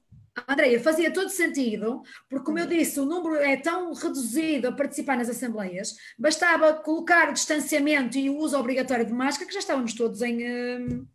Andréia, 0.46 0.78
fazia 0.78 1.10
todo 1.10 1.30
sentido, 1.30 2.02
porque, 2.28 2.44
como 2.44 2.58
eu 2.58 2.66
disse, 2.66 3.00
o 3.00 3.06
número 3.06 3.36
é 3.36 3.56
tão 3.56 3.94
reduzido 3.94 4.68
a 4.68 4.72
participar 4.72 5.16
nas 5.16 5.30
assembleias, 5.30 5.94
bastava 6.18 6.74
colocar 6.74 7.30
o 7.30 7.32
distanciamento 7.32 8.18
e 8.18 8.28
o 8.28 8.36
uso 8.36 8.58
obrigatório 8.58 9.06
de 9.06 9.12
máscara, 9.12 9.46
que 9.46 9.54
já 9.54 9.60
estávamos 9.60 9.94
todos 9.94 10.20
em. 10.20 10.42
Uh, 10.42 11.08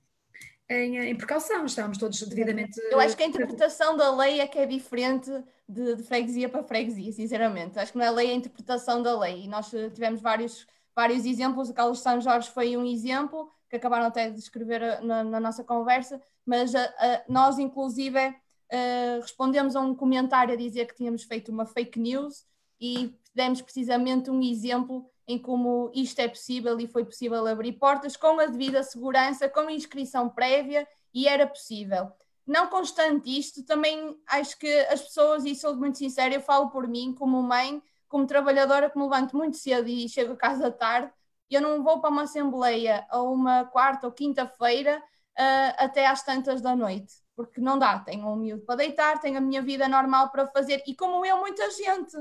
em, 0.69 0.97
em 0.97 1.15
precaução, 1.15 1.65
estávamos 1.65 1.97
todos 1.97 2.21
devidamente. 2.23 2.79
Eu 2.91 2.99
acho 2.99 3.15
que 3.15 3.23
a 3.23 3.27
interpretação 3.27 3.95
da 3.95 4.13
lei 4.13 4.41
é 4.41 4.47
que 4.47 4.59
é 4.59 4.65
diferente 4.65 5.31
de, 5.67 5.95
de, 5.95 6.03
freguesia 6.03 6.49
para 6.49 6.63
freguesia, 6.63 7.11
sinceramente. 7.11 7.79
Acho 7.79 7.93
que 7.93 7.97
não 7.97 8.05
é 8.05 8.11
lei, 8.11 8.27
é 8.27 8.31
a 8.31 8.35
interpretação 8.35 9.01
da 9.01 9.17
lei. 9.17 9.45
E 9.45 9.47
nós 9.47 9.73
eh, 9.73 9.89
tivemos 9.89 10.21
vários, 10.21 10.67
vários 10.95 11.25
exemplos, 11.25 11.69
o 11.69 11.73
Carlos 11.73 11.99
São 11.99 12.19
Jorge 12.19 12.49
foi 12.49 12.75
um 12.75 12.85
exemplo, 12.85 13.49
que 13.69 13.77
acabaram 13.77 14.05
até 14.05 14.29
de 14.29 14.39
escrever 14.39 14.81
eh, 14.81 15.01
na, 15.01 15.23
na 15.23 15.39
nossa 15.39 15.63
conversa, 15.63 16.21
mas 16.45 16.75
a, 16.75 16.83
a, 16.83 17.23
nós, 17.29 17.59
inclusive, 17.59 18.27
uh, 18.27 19.21
respondemos 19.21 19.75
a 19.75 19.81
um 19.81 19.95
comentário 19.95 20.53
a 20.53 20.57
dizer 20.57 20.85
que 20.85 20.95
tínhamos 20.95 21.23
feito 21.23 21.51
uma 21.51 21.65
fake 21.65 21.99
news 21.99 22.45
e 22.79 23.13
demos 23.33 23.61
precisamente 23.61 24.29
um 24.29 24.41
exemplo 24.41 25.09
em 25.27 25.37
como 25.37 25.91
isto 25.93 26.19
é 26.19 26.27
possível 26.27 26.79
e 26.79 26.87
foi 26.87 27.03
possível 27.03 27.45
abrir 27.45 27.73
portas 27.73 28.15
com 28.15 28.39
a 28.39 28.45
devida 28.45 28.81
segurança, 28.81 29.49
com 29.49 29.69
inscrição 29.69 30.29
prévia 30.29 30.87
e 31.13 31.27
era 31.27 31.45
possível. 31.45 32.11
Não 32.45 32.67
constante 32.67 33.37
isto, 33.37 33.63
também 33.65 34.17
acho 34.25 34.57
que 34.57 34.73
as 34.85 35.01
pessoas, 35.01 35.43
e 35.43 35.53
sou 35.53 35.75
muito 35.75 35.97
sincera, 35.97 36.33
eu 36.33 36.41
falo 36.41 36.69
por 36.69 36.87
mim, 36.87 37.13
como 37.13 37.43
mãe, 37.43 37.83
como 38.07 38.25
trabalhadora 38.25 38.89
que 38.89 38.97
me 38.97 39.03
levanto 39.03 39.35
muito 39.35 39.57
cedo 39.57 39.89
e 39.89 40.07
chego 40.07 40.33
a 40.33 40.37
casa 40.37 40.71
tarde, 40.71 41.11
eu 41.49 41.61
não 41.61 41.83
vou 41.83 41.99
para 41.99 42.09
uma 42.09 42.23
assembleia 42.23 43.05
ou 43.11 43.33
uma 43.33 43.65
quarta 43.65 44.07
ou 44.07 44.13
quinta-feira 44.13 44.97
uh, 44.97 45.73
até 45.77 46.07
às 46.07 46.23
tantas 46.23 46.61
da 46.61 46.73
noite, 46.73 47.15
porque 47.35 47.59
não 47.59 47.77
dá, 47.77 47.99
tenho 47.99 48.27
um 48.27 48.35
miúdo 48.37 48.63
para 48.63 48.75
deitar, 48.75 49.19
tenho 49.19 49.37
a 49.37 49.41
minha 49.41 49.61
vida 49.61 49.87
normal 49.89 50.29
para 50.29 50.47
fazer, 50.47 50.83
e 50.87 50.95
como 50.95 51.25
eu, 51.25 51.37
muita 51.39 51.69
gente. 51.71 52.15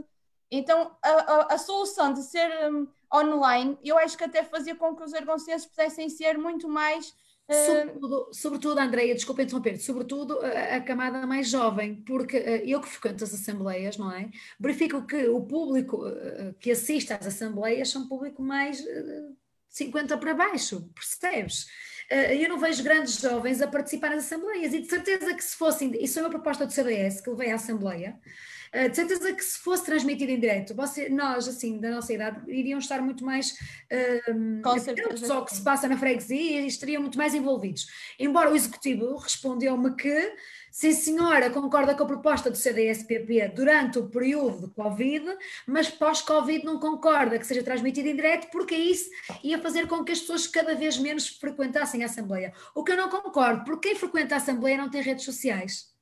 Então, 0.50 0.96
a, 1.02 1.10
a, 1.10 1.54
a 1.54 1.58
solução 1.58 2.12
de 2.12 2.22
ser 2.22 2.48
um, 2.70 2.86
online, 3.12 3.78
eu 3.82 3.98
acho 3.98 4.16
que 4.16 4.24
até 4.24 4.42
fazia 4.42 4.74
com 4.74 4.94
que 4.94 5.02
os 5.02 5.14
argoncenses 5.14 5.66
pudessem 5.66 6.08
ser 6.08 6.38
muito 6.38 6.68
mais 6.68 7.14
Sobretudo, 7.48 8.28
sobretudo 8.32 8.80
Andreia, 8.80 9.14
desculpa 9.14 9.42
interromper, 9.42 9.78
sobretudo 9.78 10.40
a, 10.40 10.76
a, 10.76 10.80
camada 10.80 11.24
mais 11.28 11.48
jovem, 11.48 12.02
porque 12.02 12.38
uh, 12.38 12.66
eu 12.66 12.80
que 12.80 12.88
frequento 12.88 13.22
as 13.22 13.32
assembleias, 13.32 13.96
não 13.96 14.10
é? 14.10 14.28
Verifico 14.58 15.06
que 15.06 15.28
o 15.28 15.40
público 15.40 16.08
uh, 16.08 16.52
que 16.58 16.72
assiste 16.72 17.12
às 17.12 17.24
assembleias 17.24 17.88
são 17.88 18.08
público 18.08 18.42
mais 18.42 18.80
uh, 18.80 19.36
50 19.68 20.18
para 20.18 20.34
baixo, 20.34 20.90
percebes? 20.94 21.66
eu 22.08 22.48
não 22.48 22.56
vejo 22.56 22.84
grandes 22.84 23.18
jovens 23.20 23.60
a 23.60 23.66
participar 23.66 24.10
nas 24.10 24.26
assembleias 24.26 24.72
e 24.72 24.78
de 24.78 24.86
certeza 24.88 25.34
que 25.34 25.42
se 25.42 25.56
fossem, 25.56 25.90
isso 26.00 26.16
é 26.20 26.22
uma 26.22 26.30
proposta 26.30 26.64
do 26.64 26.72
CDS 26.72 27.20
que 27.20 27.30
levei 27.30 27.50
à 27.50 27.56
assembleia, 27.56 28.16
Uh, 28.16 28.55
de 28.88 28.96
certeza 28.96 29.32
que 29.32 29.42
se 29.42 29.58
fosse 29.58 29.84
transmitido 29.84 30.30
em 30.30 30.38
direto, 30.38 30.74
você, 30.74 31.08
nós, 31.08 31.48
assim, 31.48 31.80
da 31.80 31.90
nossa 31.90 32.12
idade, 32.12 32.40
iriam 32.48 32.78
estar 32.78 33.00
muito 33.00 33.24
mais 33.24 33.52
uh, 33.52 34.68
atentos 34.68 35.30
ao 35.30 35.44
que 35.44 35.54
se 35.54 35.62
passa 35.62 35.88
na 35.88 35.96
freguesia 35.96 36.60
e 36.60 36.66
estariam 36.66 37.00
muito 37.00 37.16
mais 37.16 37.34
envolvidos. 37.34 37.86
Embora 38.18 38.50
o 38.50 38.56
Executivo 38.56 39.16
respondeu-me 39.16 39.94
que, 39.96 40.34
sim 40.70 40.92
senhora, 40.92 41.48
concorda 41.48 41.94
com 41.94 42.02
a 42.02 42.06
proposta 42.06 42.50
do 42.50 42.56
CDS-PP 42.56 43.48
durante 43.54 43.98
o 43.98 44.08
período 44.08 44.66
de 44.66 44.74
Covid, 44.74 45.24
mas 45.66 45.88
pós-Covid 45.88 46.64
não 46.64 46.78
concorda 46.78 47.38
que 47.38 47.46
seja 47.46 47.62
transmitido 47.62 48.08
em 48.08 48.16
direto, 48.16 48.50
porque 48.50 48.74
isso 48.74 49.08
ia 49.42 49.58
fazer 49.58 49.86
com 49.86 50.04
que 50.04 50.12
as 50.12 50.20
pessoas 50.20 50.46
cada 50.46 50.74
vez 50.74 50.98
menos 50.98 51.28
frequentassem 51.28 52.02
a 52.02 52.06
Assembleia. 52.06 52.52
O 52.74 52.84
que 52.84 52.92
eu 52.92 52.96
não 52.96 53.08
concordo, 53.08 53.64
porque 53.64 53.88
quem 53.88 53.96
frequenta 53.96 54.34
a 54.34 54.38
Assembleia 54.38 54.76
não 54.76 54.90
tem 54.90 55.00
redes 55.00 55.24
sociais. 55.24 55.95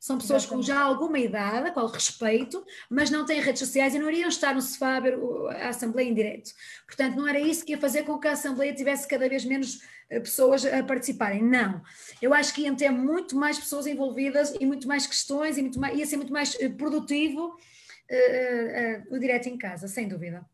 São 0.00 0.18
pessoas 0.18 0.42
Exatamente. 0.42 0.66
com 0.66 0.72
já 0.72 0.80
alguma 0.80 1.18
idade, 1.18 1.68
a 1.68 1.72
qual 1.72 1.86
respeito, 1.86 2.64
mas 2.90 3.10
não 3.10 3.24
têm 3.24 3.40
redes 3.40 3.60
sociais 3.60 3.94
e 3.94 3.98
não 3.98 4.10
iriam 4.10 4.28
estar 4.28 4.54
no 4.54 4.62
sofá 4.62 4.96
a 4.96 5.00
ver 5.00 5.18
a 5.50 5.68
Assembleia 5.68 6.08
em 6.08 6.14
direto. 6.14 6.50
Portanto, 6.86 7.16
não 7.16 7.28
era 7.28 7.40
isso 7.40 7.64
que 7.64 7.72
ia 7.72 7.78
fazer 7.78 8.02
com 8.04 8.18
que 8.18 8.28
a 8.28 8.32
Assembleia 8.32 8.74
tivesse 8.74 9.06
cada 9.06 9.28
vez 9.28 9.44
menos 9.44 9.80
eh, 10.12 10.20
pessoas 10.20 10.64
a 10.66 10.82
participarem. 10.82 11.42
Não. 11.42 11.80
Eu 12.20 12.34
acho 12.34 12.52
que 12.54 12.62
iam 12.62 12.76
ter 12.76 12.90
muito 12.90 13.34
mais 13.34 13.58
pessoas 13.58 13.86
envolvidas 13.86 14.54
e 14.60 14.66
muito 14.66 14.86
mais 14.86 15.06
questões 15.06 15.56
e 15.56 15.62
muito 15.62 15.80
mais, 15.80 15.98
ia 15.98 16.04
ser 16.04 16.16
muito 16.16 16.32
mais 16.32 16.54
eh, 16.60 16.68
produtivo 16.68 17.46
uh, 17.46 19.10
uh, 19.10 19.16
o 19.16 19.18
direto 19.18 19.48
em 19.48 19.56
casa, 19.56 19.88
sem 19.88 20.06
dúvida. 20.06 20.44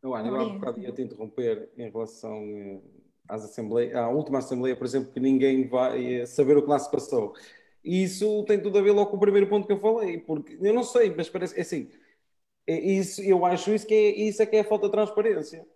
Eu, 0.00 0.14
Ana, 0.14 0.28
eu 0.28 0.36
há 0.36 0.48
bocado 0.50 0.80
ia 0.80 0.92
te 0.92 1.02
interromper 1.02 1.68
em 1.76 1.90
relação 1.90 2.80
às 3.28 3.44
assembleias, 3.44 3.94
à 3.96 4.08
última 4.08 4.38
Assembleia, 4.38 4.76
por 4.76 4.86
exemplo, 4.86 5.12
que 5.12 5.18
ninguém 5.18 5.66
vai 5.66 6.24
saber 6.24 6.56
o 6.56 6.62
que 6.62 6.68
lá 6.68 6.78
se 6.78 6.90
passou. 6.90 7.34
E 7.88 8.02
isso 8.02 8.44
tem 8.44 8.60
tudo 8.60 8.78
a 8.78 8.82
ver 8.82 8.92
logo 8.92 9.10
com 9.10 9.16
o 9.16 9.20
primeiro 9.20 9.48
ponto 9.48 9.66
que 9.66 9.72
eu 9.72 9.80
falei, 9.80 10.18
porque 10.18 10.58
eu 10.60 10.74
não 10.74 10.82
sei, 10.82 11.14
mas 11.16 11.30
parece 11.30 11.56
é 11.56 11.62
assim. 11.62 11.88
É 12.66 12.78
isso, 12.78 13.22
eu 13.22 13.46
acho 13.46 13.72
isso 13.72 13.86
que 13.86 13.94
é, 13.94 14.10
isso 14.10 14.42
é 14.42 14.46
que 14.46 14.56
é 14.56 14.60
a 14.60 14.64
falta 14.64 14.86
de 14.86 14.92
transparência. 14.92 15.66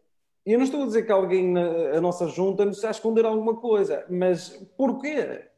Eu 0.45 0.59
não 0.59 0.65
estou 0.67 0.83
a 0.83 0.87
dizer 0.87 1.05
que 1.07 1.13
alguém 1.13 1.49
na 1.51 2.03
nossa 2.03 2.29
junta 2.29 2.67
nos 2.67 2.77
está 2.77 2.89
a 2.89 2.91
esconder 2.91 3.25
alguma 3.25 3.57
coisa, 3.57 4.05
mas 4.11 4.51
porquê? 4.77 5.49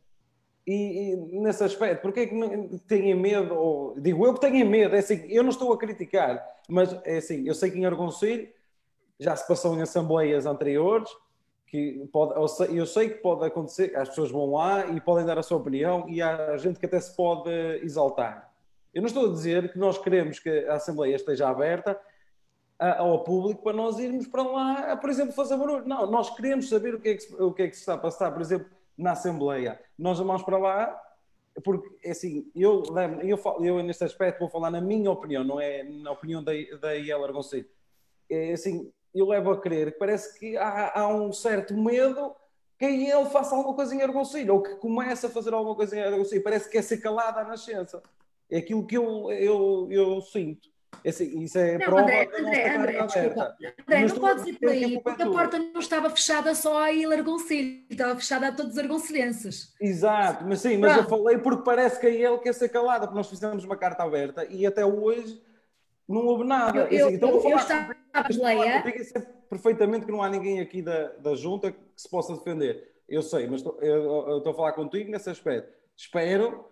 E, 0.64 1.14
e 1.14 1.40
nesse 1.40 1.64
aspecto, 1.64 2.02
porquê 2.02 2.20
é 2.20 2.26
que 2.28 2.78
têm 2.86 3.14
medo? 3.16 3.54
Ou, 3.56 4.00
digo 4.00 4.24
eu 4.24 4.34
que 4.34 4.40
tenho 4.40 4.64
medo, 4.64 4.94
é 4.94 5.00
assim, 5.00 5.26
eu 5.28 5.42
não 5.42 5.50
estou 5.50 5.72
a 5.72 5.78
criticar, 5.78 6.40
mas 6.68 6.92
é 7.04 7.16
assim, 7.16 7.48
eu 7.48 7.54
sei 7.54 7.70
que 7.72 7.78
em 7.78 7.84
Argoncelho 7.84 8.48
já 9.18 9.34
se 9.34 9.46
passou 9.48 9.74
em 9.76 9.82
assembleias 9.82 10.46
anteriores, 10.46 11.10
que 11.66 12.08
pode, 12.12 12.34
eu 12.76 12.86
sei 12.86 13.08
que 13.10 13.16
pode 13.16 13.44
acontecer, 13.44 13.96
as 13.96 14.08
pessoas 14.08 14.30
vão 14.30 14.52
lá 14.52 14.86
e 14.86 15.00
podem 15.00 15.26
dar 15.26 15.38
a 15.38 15.42
sua 15.42 15.58
opinião 15.58 16.08
e 16.08 16.22
há 16.22 16.56
gente 16.56 16.78
que 16.78 16.86
até 16.86 17.00
se 17.00 17.14
pode 17.16 17.50
exaltar. 17.82 18.52
Eu 18.92 19.02
não 19.02 19.08
estou 19.08 19.28
a 19.28 19.32
dizer 19.32 19.72
que 19.72 19.78
nós 19.78 19.98
queremos 19.98 20.38
que 20.38 20.50
a 20.66 20.74
Assembleia 20.74 21.16
esteja 21.16 21.48
aberta 21.48 21.98
ao 22.78 23.24
público 23.24 23.62
para 23.62 23.72
nós 23.72 23.98
irmos 23.98 24.26
para 24.26 24.42
lá, 24.42 24.96
por 24.96 25.10
exemplo, 25.10 25.32
fazer 25.32 25.56
barulho. 25.56 25.86
Não, 25.86 26.08
nós 26.10 26.34
queremos 26.34 26.68
saber 26.68 26.94
o 26.94 27.00
que 27.00 27.08
é 27.08 27.14
que, 27.16 27.42
o 27.42 27.52
que, 27.52 27.62
é 27.62 27.68
que 27.68 27.74
se 27.74 27.80
está 27.80 27.94
a 27.94 27.98
passar, 27.98 28.30
por 28.30 28.40
exemplo, 28.40 28.68
na 28.96 29.12
Assembleia. 29.12 29.80
Nós 29.98 30.18
vamos 30.18 30.42
para 30.42 30.58
lá 30.58 31.00
porque, 31.62 31.88
é 32.02 32.10
assim, 32.10 32.50
eu, 32.54 32.82
eu, 33.22 33.38
eu 33.60 33.82
neste 33.82 34.02
aspecto 34.02 34.40
vou 34.40 34.48
falar 34.48 34.70
na 34.70 34.80
minha 34.80 35.10
opinião, 35.10 35.44
não 35.44 35.60
é 35.60 35.84
na 35.84 36.10
opinião 36.10 36.42
da, 36.42 36.52
da 36.80 36.94
Iela 36.94 37.26
Argonceiro. 37.26 37.68
É 38.28 38.52
assim, 38.52 38.90
eu 39.14 39.26
levo 39.26 39.50
a 39.50 39.60
crer 39.60 39.92
que 39.92 39.98
parece 39.98 40.38
que 40.38 40.56
há, 40.56 40.92
há 41.00 41.08
um 41.08 41.32
certo 41.32 41.74
medo 41.74 42.34
que 42.78 42.84
ele 42.84 43.26
faça 43.26 43.54
alguma 43.54 43.74
coisa 43.74 43.94
em 43.94 44.02
Argoncilho, 44.02 44.54
ou 44.54 44.62
que 44.62 44.74
comece 44.76 45.26
a 45.26 45.28
fazer 45.30 45.54
alguma 45.54 45.76
coisa 45.76 45.96
em 45.96 46.02
Argoncilho. 46.02 46.42
Parece 46.42 46.68
que 46.68 46.76
é 46.76 46.82
ser 46.82 46.98
calado 46.98 47.38
à 47.38 47.44
nascença. 47.44 48.02
É 48.50 48.58
aquilo 48.58 48.86
que 48.86 48.96
eu, 48.96 49.30
eu, 49.30 49.88
eu 49.90 50.20
sinto. 50.20 50.68
É 51.02 51.10
assim, 51.10 51.40
isso 51.40 51.58
é 51.58 51.76
não, 51.76 51.86
prova 51.86 52.02
André, 52.02 52.30
André, 52.38 52.76
André, 52.76 53.06
desculpa. 53.06 53.56
André, 53.86 54.00
não, 54.00 54.08
não 54.08 54.16
podes 54.16 54.46
ir 54.46 54.58
por 54.58 54.68
aí, 54.68 55.00
porque 55.00 55.22
a 55.22 55.30
porta 55.30 55.58
não 55.58 55.80
estava 55.80 56.10
fechada 56.10 56.54
só 56.54 56.82
a 56.82 56.92
Ilha 56.92 57.16
Argoncilho, 57.16 57.84
estava 57.90 58.14
fechada 58.16 58.48
a 58.48 58.52
todos 58.52 58.72
os 58.72 58.78
argoncilhenses. 58.78 59.74
Exato, 59.80 60.44
mas 60.46 60.60
sim, 60.60 60.78
mas 60.78 60.92
Pronto. 60.92 61.04
eu 61.04 61.18
falei 61.18 61.38
porque 61.38 61.64
parece 61.64 62.00
que 62.00 62.06
é 62.06 62.14
ele 62.14 62.38
quer 62.38 62.54
ser 62.54 62.68
calada, 62.68 63.06
porque 63.06 63.16
nós 63.16 63.28
fizemos 63.28 63.64
uma 63.64 63.76
carta 63.76 64.02
aberta 64.02 64.46
e 64.48 64.66
até 64.66 64.84
hoje 64.84 65.42
não 66.08 66.26
houve 66.26 66.44
nada. 66.44 66.86
Eu, 66.90 67.06
assim, 67.06 67.16
então, 67.16 67.30
eu, 67.30 67.50
eu 67.50 67.56
estava 67.56 67.96
a 68.12 68.24
pleia. 68.24 68.82
perfeitamente 69.48 70.06
que 70.06 70.12
não 70.12 70.22
há 70.22 70.28
ninguém 70.28 70.60
aqui 70.60 70.82
da, 70.82 71.08
da 71.14 71.34
junta 71.34 71.72
que 71.72 71.78
se 71.96 72.08
possa 72.08 72.34
defender. 72.34 72.92
Eu 73.08 73.22
sei, 73.22 73.46
mas 73.46 73.60
estou, 73.60 73.80
eu, 73.80 74.38
estou 74.38 74.52
a 74.52 74.56
falar 74.56 74.72
contigo 74.72 75.10
nesse 75.10 75.28
aspecto. 75.28 75.72
Espero, 75.96 76.64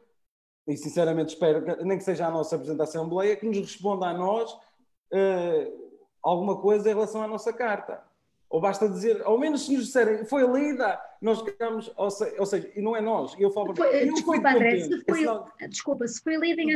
e 0.66 0.76
sinceramente 0.76 1.34
espero, 1.34 1.84
nem 1.84 1.98
que 1.98 2.04
seja 2.04 2.26
a 2.26 2.30
nossa 2.30 2.56
apresentação 2.56 3.02
Assembleia, 3.02 3.36
que 3.36 3.46
nos 3.46 3.58
responda 3.58 4.06
a 4.06 4.14
nós 4.14 4.52
uh, 4.52 5.92
alguma 6.22 6.60
coisa 6.60 6.90
em 6.90 6.94
relação 6.94 7.22
à 7.22 7.26
nossa 7.26 7.52
carta. 7.52 8.02
Ou 8.48 8.60
basta 8.60 8.88
dizer, 8.88 9.22
ao 9.22 9.38
menos 9.38 9.64
se 9.64 9.72
nos 9.72 9.86
disserem, 9.86 10.26
foi 10.26 10.46
lida, 10.46 11.00
nós 11.22 11.40
ficamos, 11.40 11.90
ou, 11.96 12.10
se, 12.10 12.38
ou 12.38 12.44
seja, 12.44 12.70
e 12.76 12.82
não 12.82 12.94
é 12.94 13.00
nós. 13.00 13.34
Eu 13.38 13.50
falo, 13.50 13.74
foi, 13.74 14.08
eu 14.08 14.12
desculpa, 14.12 14.50
André, 14.50 14.80
se 14.80 15.04
foi, 15.04 15.26
desculpa, 15.68 16.06
se 16.06 16.22
foi 16.22 16.36
lida 16.36 16.60
em 16.60 16.74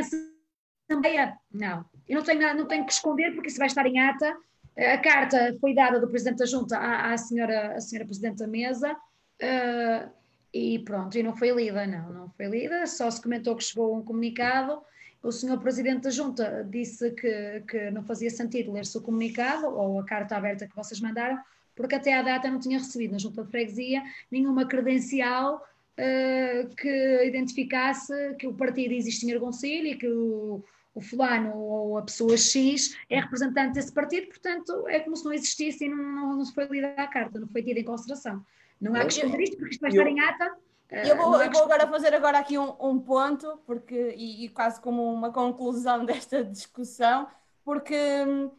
Assembleia, 0.89 1.37
não. 1.53 1.85
Eu 2.07 2.17
não 2.17 2.23
tenho, 2.23 2.55
não 2.55 2.65
tenho 2.65 2.85
que 2.85 2.93
esconder, 2.93 3.33
porque 3.33 3.49
isso 3.49 3.57
vai 3.57 3.67
estar 3.67 3.85
em 3.85 3.99
ata. 3.99 4.37
A 4.77 4.97
carta 4.99 5.57
foi 5.59 5.73
dada 5.73 5.99
do 5.99 6.07
Presidente 6.07 6.37
da 6.37 6.45
Junta 6.45 6.77
à, 6.77 7.11
à 7.11 7.17
senhora, 7.17 7.75
à 7.75 7.81
senhora 7.81 8.05
Presidente 8.05 8.37
da 8.37 8.47
Mesa 8.47 8.93
uh, 8.93 10.09
e 10.53 10.79
pronto, 10.79 11.17
e 11.17 11.23
não 11.23 11.35
foi 11.35 11.49
lida, 11.49 11.85
não, 11.87 12.13
não 12.13 12.29
foi 12.29 12.45
lida, 12.45 12.85
só 12.85 13.09
se 13.09 13.21
comentou 13.21 13.55
que 13.55 13.63
chegou 13.63 13.97
um 13.97 14.03
comunicado. 14.03 14.81
O 15.21 15.31
senhor 15.31 15.59
Presidente 15.59 16.03
da 16.03 16.09
Junta 16.11 16.65
disse 16.69 17.11
que, 17.11 17.63
que 17.67 17.91
não 17.91 18.03
fazia 18.03 18.29
sentido 18.29 18.71
ler-se 18.71 18.97
o 18.97 19.01
comunicado 19.01 19.67
ou 19.67 19.99
a 19.99 20.05
carta 20.05 20.37
aberta 20.37 20.67
que 20.67 20.75
vocês 20.75 21.01
mandaram, 21.01 21.37
porque 21.75 21.95
até 21.95 22.13
à 22.13 22.21
data 22.21 22.49
não 22.49 22.59
tinha 22.59 22.77
recebido 22.77 23.11
na 23.11 23.17
Junta 23.17 23.43
de 23.43 23.49
Freguesia 23.49 24.03
nenhuma 24.31 24.65
credencial 24.65 25.55
uh, 25.55 26.75
que 26.75 27.23
identificasse 27.25 28.13
que 28.39 28.47
o 28.47 28.53
partido 28.53 28.93
existe 28.93 29.25
em 29.25 29.33
Argoncilho 29.33 29.87
e 29.87 29.95
que 29.95 30.07
o, 30.07 30.63
o 30.97 31.01
fulano 31.01 31.55
ou 31.55 31.97
a 31.97 32.01
pessoa 32.01 32.35
X 32.35 32.97
é 33.07 33.19
representante 33.19 33.73
desse 33.73 33.91
partido, 33.91 34.27
portanto 34.29 34.87
é 34.87 34.99
como 34.99 35.15
se 35.15 35.23
não 35.23 35.31
existisse 35.31 35.85
e 35.85 35.89
não, 35.89 35.97
não, 35.97 36.37
não 36.37 36.45
se 36.45 36.53
foi 36.53 36.65
lida 36.65 36.87
a 36.97 37.05
carta, 37.05 37.39
não 37.39 37.47
foi 37.47 37.61
tida 37.61 37.79
em 37.79 37.83
consideração. 37.83 38.43
Não 38.81 38.95
há 38.95 39.05
que 39.05 39.13
esconder 39.13 39.41
isto, 39.41 39.57
porque 39.57 39.73
isto 39.73 39.81
vai 39.81 39.91
estar 39.91 40.07
em 40.07 40.19
ata. 40.19 40.57
Eu 40.89 41.15
vou, 41.17 41.39
eu 41.41 41.51
vou 41.51 41.63
agora 41.63 41.87
fazer 41.87 42.13
agora 42.15 42.39
aqui 42.39 42.57
um, 42.57 42.73
um 42.79 42.99
ponto, 42.99 43.59
porque, 43.65 44.15
e, 44.17 44.45
e, 44.45 44.49
quase 44.49 44.81
como 44.81 45.03
uma 45.13 45.31
conclusão 45.31 46.03
desta 46.05 46.43
discussão, 46.43 47.27
porque 47.63 47.95
hum, 48.27 48.49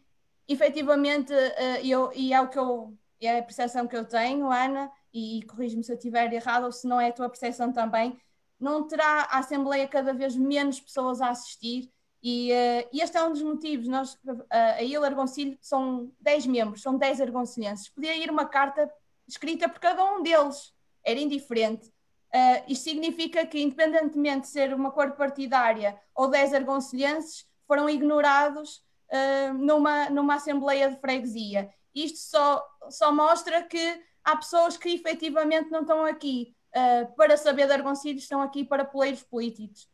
efetivamente, 0.47 1.33
uh, 1.33 1.85
eu, 1.85 2.13
e 2.15 2.33
é 2.33 2.41
o 2.41 2.49
que 2.49 2.59
eu, 2.59 2.95
é 3.21 3.39
a 3.39 3.43
percepção 3.43 3.89
que 3.89 3.97
eu 3.97 4.05
tenho, 4.05 4.53
Ana, 4.53 4.93
e 5.13 5.43
corrijo-me 5.49 5.83
se 5.83 5.91
eu 5.91 5.97
estiver 5.97 6.33
errado, 6.33 6.65
ou 6.65 6.73
se 6.73 6.87
não 6.87 7.01
é 7.01 7.09
a 7.09 7.13
tua 7.13 7.29
percepção 7.29 7.73
também, 7.73 8.17
não 8.61 8.87
terá 8.87 9.23
a 9.31 9.39
Assembleia 9.39 9.89
cada 9.89 10.13
vez 10.13 10.37
menos 10.37 10.79
pessoas 10.79 11.21
a 11.21 11.31
assistir, 11.31 11.91
e, 12.23 12.53
uh, 12.53 12.89
este 12.93 13.17
é 13.17 13.23
um 13.23 13.33
dos 13.33 13.43
motivos. 13.43 13.87
Nós, 13.89 14.15
uh, 14.15 14.45
a 14.51 14.83
Ilha 14.83 15.05
Argoncilho 15.05 15.57
são 15.61 16.11
10 16.21 16.47
membros, 16.47 16.83
são 16.83 16.97
10 16.97 17.21
argoncilhenses. 17.21 17.89
Podia 17.89 18.17
ir 18.17 18.31
uma 18.31 18.47
carta 18.47 18.91
escrita 19.27 19.69
por 19.69 19.79
cada 19.79 20.05
um 20.05 20.23
deles, 20.23 20.73
era 21.05 21.19
indiferente. 21.19 21.89
Uh, 22.35 22.63
isto 22.69 22.85
significa 22.85 23.47
que, 23.47 23.61
independentemente 23.61 24.43
de 24.43 24.49
ser 24.49 24.75
uma 24.75 24.91
cor 24.91 25.13
partidária 25.13 25.99
ou 26.15 26.29
10 26.29 26.55
argoncilhenses, 26.55 27.47
foram 27.67 27.89
ignorados 27.89 28.83
uh, 29.11 29.55
numa, 29.55 30.11
numa 30.11 30.35
Assembleia 30.35 30.91
de 30.91 31.01
Freguesia. 31.01 31.71
Isto 31.95 32.19
só, 32.19 32.67
só 32.91 33.13
mostra 33.13 33.63
que 33.63 34.03
há 34.25 34.37
pessoas 34.37 34.77
que 34.77 34.91
efetivamente 34.91 35.71
não 35.71 35.83
estão 35.83 36.05
aqui 36.05 36.55
uh, 36.75 37.15
para 37.17 37.37
saber 37.37 37.67
de 37.67 37.73
Argoncilho, 37.73 38.19
estão 38.19 38.43
aqui 38.43 38.65
para 38.65 38.85
poleiros 38.85 39.23
políticos. 39.23 39.89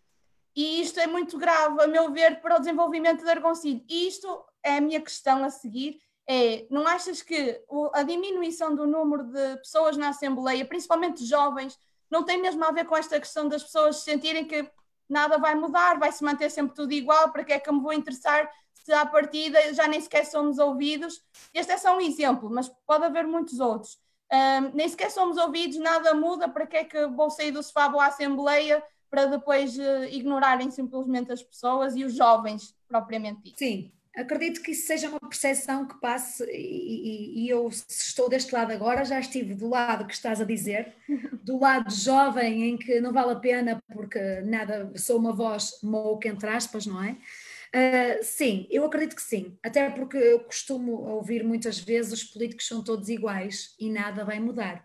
E 0.54 0.80
isto 0.80 1.00
é 1.00 1.06
muito 1.06 1.36
grave, 1.36 1.82
a 1.82 1.86
meu 1.86 2.12
ver, 2.12 2.40
para 2.40 2.56
o 2.56 2.58
desenvolvimento 2.58 3.24
de 3.24 3.30
Argoncilho. 3.30 3.84
E 3.88 4.06
isto 4.06 4.44
é 4.62 4.76
a 4.76 4.80
minha 4.80 5.00
questão 5.00 5.44
a 5.44 5.50
seguir. 5.50 5.98
É, 6.26 6.66
não 6.70 6.86
achas 6.86 7.22
que 7.22 7.60
a 7.92 8.02
diminuição 8.02 8.74
do 8.74 8.86
número 8.86 9.24
de 9.24 9.56
pessoas 9.58 9.96
na 9.96 10.08
Assembleia, 10.08 10.64
principalmente 10.64 11.24
jovens, 11.24 11.78
não 12.10 12.22
tem 12.22 12.40
mesmo 12.40 12.64
a 12.64 12.70
ver 12.70 12.86
com 12.86 12.96
esta 12.96 13.18
questão 13.18 13.48
das 13.48 13.62
pessoas 13.62 13.96
sentirem 13.96 14.44
que 14.46 14.70
nada 15.08 15.36
vai 15.36 15.54
mudar, 15.54 15.98
vai 15.98 16.12
se 16.12 16.24
manter 16.24 16.50
sempre 16.50 16.74
tudo 16.74 16.92
igual, 16.92 17.30
para 17.30 17.44
que 17.44 17.52
é 17.52 17.58
que 17.58 17.68
eu 17.68 17.74
me 17.74 17.82
vou 17.82 17.92
interessar 17.92 18.48
se 18.72 18.92
à 18.92 19.04
partida 19.04 19.72
já 19.74 19.86
nem 19.88 20.00
sequer 20.00 20.24
somos 20.24 20.58
ouvidos? 20.58 21.22
Este 21.52 21.72
é 21.72 21.76
só 21.76 21.96
um 21.96 22.00
exemplo, 22.00 22.48
mas 22.50 22.68
pode 22.86 23.04
haver 23.04 23.26
muitos 23.26 23.60
outros. 23.60 23.98
um, 24.32 24.70
nem 24.74 24.88
sequer 24.88 25.10
somos 25.10 25.36
ouvidos, 25.36 25.78
nada 25.78 26.14
muda, 26.14 26.48
para 26.48 26.66
que 26.66 26.76
é 26.76 26.84
que 26.84 27.06
vou 27.08 27.30
sair 27.30 27.50
do 27.50 27.62
sofá, 27.62 27.88
vou 27.88 28.00
à 28.00 28.06
Assembleia, 28.06 28.82
para 29.14 29.26
depois 29.26 29.78
uh, 29.78 30.04
ignorarem 30.10 30.72
simplesmente 30.72 31.30
as 31.30 31.40
pessoas 31.40 31.94
e 31.94 32.04
os 32.04 32.16
jovens, 32.16 32.74
propriamente 32.88 33.42
dito. 33.44 33.58
Sim, 33.60 33.92
acredito 34.16 34.60
que 34.60 34.72
isso 34.72 34.88
seja 34.88 35.08
uma 35.08 35.20
percepção 35.20 35.86
que 35.86 36.00
passe, 36.00 36.42
e, 36.50 36.50
e, 36.50 37.44
e, 37.44 37.48
eu, 37.48 37.70
se 37.70 38.08
estou 38.08 38.28
deste 38.28 38.52
lado 38.52 38.72
agora, 38.72 39.04
já 39.04 39.20
estive 39.20 39.54
do 39.54 39.68
lado 39.68 40.04
que 40.04 40.12
estás 40.12 40.40
a 40.40 40.44
dizer, 40.44 40.92
do 41.44 41.60
lado 41.60 41.94
jovem, 41.94 42.70
em 42.70 42.76
que 42.76 43.00
não 43.00 43.12
vale 43.12 43.34
a 43.34 43.36
pena, 43.36 43.80
porque 43.92 44.40
nada, 44.40 44.92
sou 44.96 45.16
uma 45.16 45.32
voz 45.32 45.78
mouca, 45.80 46.28
entre 46.28 46.48
aspas, 46.48 46.84
não 46.84 47.00
é? 47.00 47.12
Uh, 47.12 48.18
sim, 48.22 48.66
eu 48.68 48.84
acredito 48.84 49.14
que 49.14 49.22
sim, 49.22 49.56
até 49.62 49.90
porque 49.90 50.16
eu 50.16 50.40
costumo 50.40 50.92
ouvir 50.92 51.44
muitas 51.44 51.78
vezes 51.78 52.12
os 52.12 52.24
políticos 52.24 52.66
são 52.66 52.82
todos 52.82 53.08
iguais 53.08 53.76
e 53.78 53.88
nada 53.90 54.24
vai 54.24 54.40
mudar. 54.40 54.84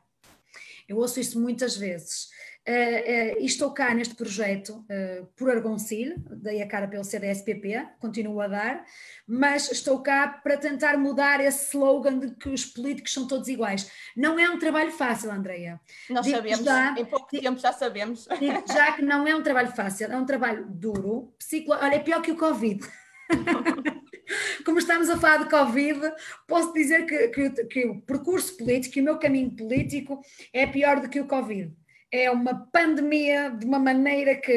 Eu 0.88 0.98
ouço 0.98 1.20
isso 1.20 1.40
muitas 1.40 1.78
vezes. 1.78 2.30
Uh, 2.70 2.72
uh, 2.72 3.42
e 3.42 3.46
estou 3.48 3.72
cá 3.72 3.96
neste 3.96 4.14
projeto 4.14 4.86
uh, 4.86 5.26
por 5.36 5.50
Argoncil, 5.50 6.14
dei 6.30 6.62
a 6.62 6.68
cara 6.68 6.88
pelo 6.88 7.04
CDSPP, 7.04 7.84
continuo 8.00 8.40
a 8.42 8.48
dar, 8.48 8.86
mas 9.28 9.72
estou 9.72 10.04
cá 10.04 10.28
para 10.28 10.56
tentar 10.56 10.96
mudar 10.96 11.40
esse 11.40 11.66
slogan 11.70 12.20
de 12.20 12.30
que 12.36 12.48
os 12.48 12.66
políticos 12.66 13.12
são 13.12 13.26
todos 13.26 13.48
iguais. 13.48 13.92
Não 14.16 14.38
é 14.38 14.48
um 14.48 14.60
trabalho 14.60 14.92
fácil, 14.92 15.32
Andreia. 15.32 15.82
Nós 16.12 16.24
digo 16.24 16.38
sabemos, 16.38 16.64
já, 16.64 16.96
em 16.96 17.06
pouco 17.06 17.28
tempo 17.28 17.60
já 17.60 17.74
sabemos. 17.74 18.28
Já 18.72 18.92
que 18.94 19.02
não 19.02 19.28
é 19.28 19.36
um 19.36 19.42
trabalho 19.42 19.72
fácil, 19.72 20.12
é 20.12 20.16
um 20.16 20.26
trabalho 20.26 20.68
duro, 20.70 21.34
psicolo... 21.40 21.80
olha, 21.82 21.96
é 21.96 22.00
pior 22.00 22.22
que 22.22 22.32
o 22.32 22.38
Covid. 22.38 22.86
Como 24.64 24.78
estamos 24.78 25.10
a 25.10 25.18
falar 25.18 25.38
de 25.38 25.50
Covid, 25.50 26.02
posso 26.46 26.72
dizer 26.72 27.08
que, 27.08 27.30
que, 27.30 27.50
que 27.66 27.88
o 27.88 28.00
percurso 28.02 28.56
político 28.58 29.00
e 29.00 29.02
o 29.02 29.06
meu 29.06 29.18
caminho 29.18 29.56
político 29.56 30.22
é 30.54 30.68
pior 30.68 31.00
do 31.00 31.10
que 31.10 31.20
o 31.20 31.26
Covid 31.26 31.74
é 32.12 32.30
uma 32.32 32.68
pandemia 32.72 33.52
de 33.52 33.66
uma 33.66 33.78
maneira 33.78 34.36
que 34.36 34.52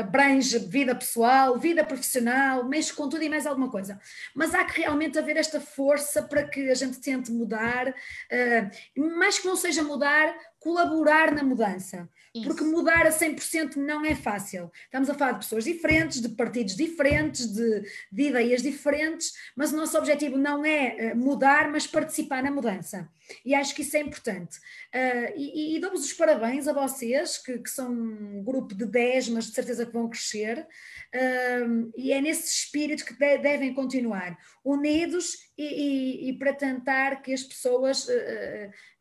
abrange 0.00 0.58
vida 0.58 0.94
pessoal, 0.94 1.58
vida 1.58 1.84
profissional, 1.84 2.64
mexe 2.64 2.92
com 2.92 3.08
tudo 3.08 3.22
e 3.22 3.28
mais 3.28 3.46
alguma 3.46 3.70
coisa. 3.70 4.00
Mas 4.34 4.54
há 4.54 4.64
que 4.64 4.80
realmente 4.80 5.18
haver 5.18 5.36
esta 5.36 5.60
força 5.60 6.22
para 6.22 6.44
que 6.44 6.70
a 6.70 6.74
gente 6.74 6.98
tente 6.98 7.30
mudar, 7.30 7.88
uh, 7.88 9.10
mais 9.16 9.38
que 9.38 9.46
não 9.46 9.56
seja 9.56 9.82
mudar, 9.82 10.34
colaborar 10.66 11.32
na 11.32 11.44
mudança. 11.44 12.08
Isso. 12.34 12.44
Porque 12.44 12.64
mudar 12.64 13.06
a 13.06 13.10
100% 13.10 13.76
não 13.76 14.04
é 14.04 14.16
fácil. 14.16 14.68
Estamos 14.84 15.08
a 15.08 15.14
falar 15.14 15.32
de 15.32 15.38
pessoas 15.38 15.62
diferentes, 15.62 16.20
de 16.20 16.28
partidos 16.30 16.74
diferentes, 16.74 17.46
de, 17.46 17.82
de 18.10 18.22
ideias 18.24 18.62
diferentes, 18.62 19.32
mas 19.54 19.72
o 19.72 19.76
nosso 19.76 19.96
objetivo 19.96 20.36
não 20.36 20.64
é 20.64 20.96
eh, 20.98 21.14
mudar, 21.14 21.70
mas 21.70 21.86
participar 21.86 22.42
na 22.42 22.50
mudança. 22.50 23.08
E 23.44 23.54
acho 23.54 23.74
que 23.74 23.82
isso 23.82 23.96
é 23.96 24.00
importante. 24.00 24.58
Uh, 24.94 25.32
e, 25.36 25.76
e 25.76 25.80
dou-vos 25.80 26.04
os 26.04 26.12
parabéns 26.12 26.68
a 26.68 26.72
vocês, 26.72 27.38
que, 27.38 27.58
que, 27.58 27.70
são 27.70 27.90
um 27.90 28.42
grupo 28.44 28.74
de 28.74 28.86
10, 28.86 29.30
mas 29.30 29.46
de 29.46 29.54
certeza 29.54 29.86
que 29.86 29.92
vão 29.92 30.08
crescer. 30.08 30.66
Uh, 31.14 31.92
e 31.96 32.12
é 32.12 32.20
nesse 32.20 32.46
espírito 32.46 33.04
que 33.04 33.14
de, 33.14 33.38
devem 33.38 33.72
continuar, 33.74 34.36
unidos 34.64 35.38
e, 35.56 35.64
e, 35.64 36.28
e, 36.28 36.38
para 36.38 36.52
tentar 36.52 37.22
que 37.22 37.32
as 37.32 37.42
pessoas 37.42 38.06
uh, 38.08 38.10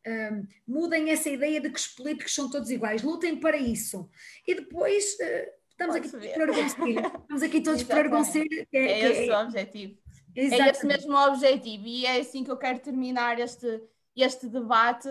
uh, 0.08 0.48
mudem 0.68 1.10
essa 1.10 1.30
ideia 1.30 1.60
de 1.60 1.70
que 1.70 1.80
os 1.80 1.88
políticos 1.88 2.34
são 2.34 2.50
todos 2.50 2.70
iguais, 2.70 3.04
lutem 3.04 3.38
para 3.38 3.58
isso. 3.58 4.10
E 4.48 4.56
depois 4.56 5.18
estamos, 5.70 5.96
aqui 5.96 6.10
todos 6.10 6.28
para 6.28 6.52
estamos 6.52 7.44
aqui 7.44 7.62
todos 7.62 7.84
para 7.84 8.00
argoncer. 8.00 8.46
É, 8.72 8.78
é 8.78 9.12
esse 9.12 9.30
é, 9.30 9.38
o 9.38 9.42
objetivo. 9.42 9.98
Exatamente. 10.36 10.68
É 10.68 10.72
esse 10.72 10.86
mesmo 10.86 11.14
o 11.14 11.28
objetivo 11.28 11.88
e 11.88 12.06
é 12.06 12.20
assim 12.20 12.44
que 12.44 12.52
eu 12.52 12.58
quero 12.58 12.80
terminar 12.80 13.40
este, 13.40 13.82
este 14.16 14.48
debate, 14.48 15.10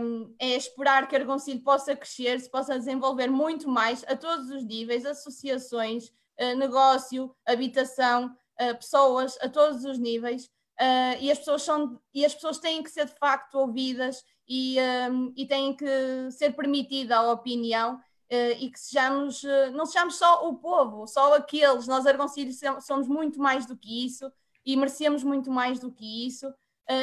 um, 0.00 0.34
é 0.38 0.56
esperar 0.56 1.06
que 1.06 1.16
Argoncilho 1.16 1.60
possa 1.60 1.94
crescer, 1.94 2.40
se 2.40 2.50
possa 2.50 2.78
desenvolver 2.78 3.28
muito 3.28 3.68
mais 3.68 4.04
a 4.08 4.16
todos 4.16 4.50
os 4.50 4.64
níveis, 4.64 5.04
associações, 5.04 6.08
uh, 6.40 6.56
negócio, 6.56 7.34
habitação, 7.46 8.34
uh, 8.60 8.76
pessoas, 8.76 9.38
a 9.40 9.48
todos 9.48 9.84
os 9.84 9.98
níveis, 9.98 10.50
uh, 10.80 11.16
e, 11.20 11.30
as 11.30 11.38
pessoas 11.38 11.62
são, 11.62 12.00
e 12.14 12.24
as 12.24 12.34
pessoas 12.34 12.58
têm 12.58 12.82
que 12.82 12.90
ser 12.90 13.06
de 13.06 13.14
facto 13.18 13.54
ouvidas 13.56 14.24
e, 14.48 14.76
um, 15.10 15.32
e 15.36 15.46
têm 15.46 15.74
que 15.74 16.30
ser 16.30 16.52
permitida 16.52 17.16
a 17.16 17.32
opinião 17.32 17.96
uh, 17.96 18.56
e 18.58 18.70
que 18.70 18.78
sejamos, 18.78 19.42
uh, 19.42 19.70
não 19.72 19.86
sejamos 19.86 20.16
só 20.16 20.48
o 20.48 20.56
povo, 20.56 21.06
só 21.06 21.34
aqueles, 21.34 21.86
nós 21.86 22.06
argoncilhos 22.06 22.60
somos 22.80 23.08
muito 23.08 23.40
mais 23.40 23.66
do 23.66 23.76
que 23.76 24.04
isso 24.04 24.30
e 24.64 24.76
merecemos 24.76 25.24
muito 25.24 25.50
mais 25.50 25.80
do 25.80 25.90
que 25.90 26.26
isso. 26.26 26.52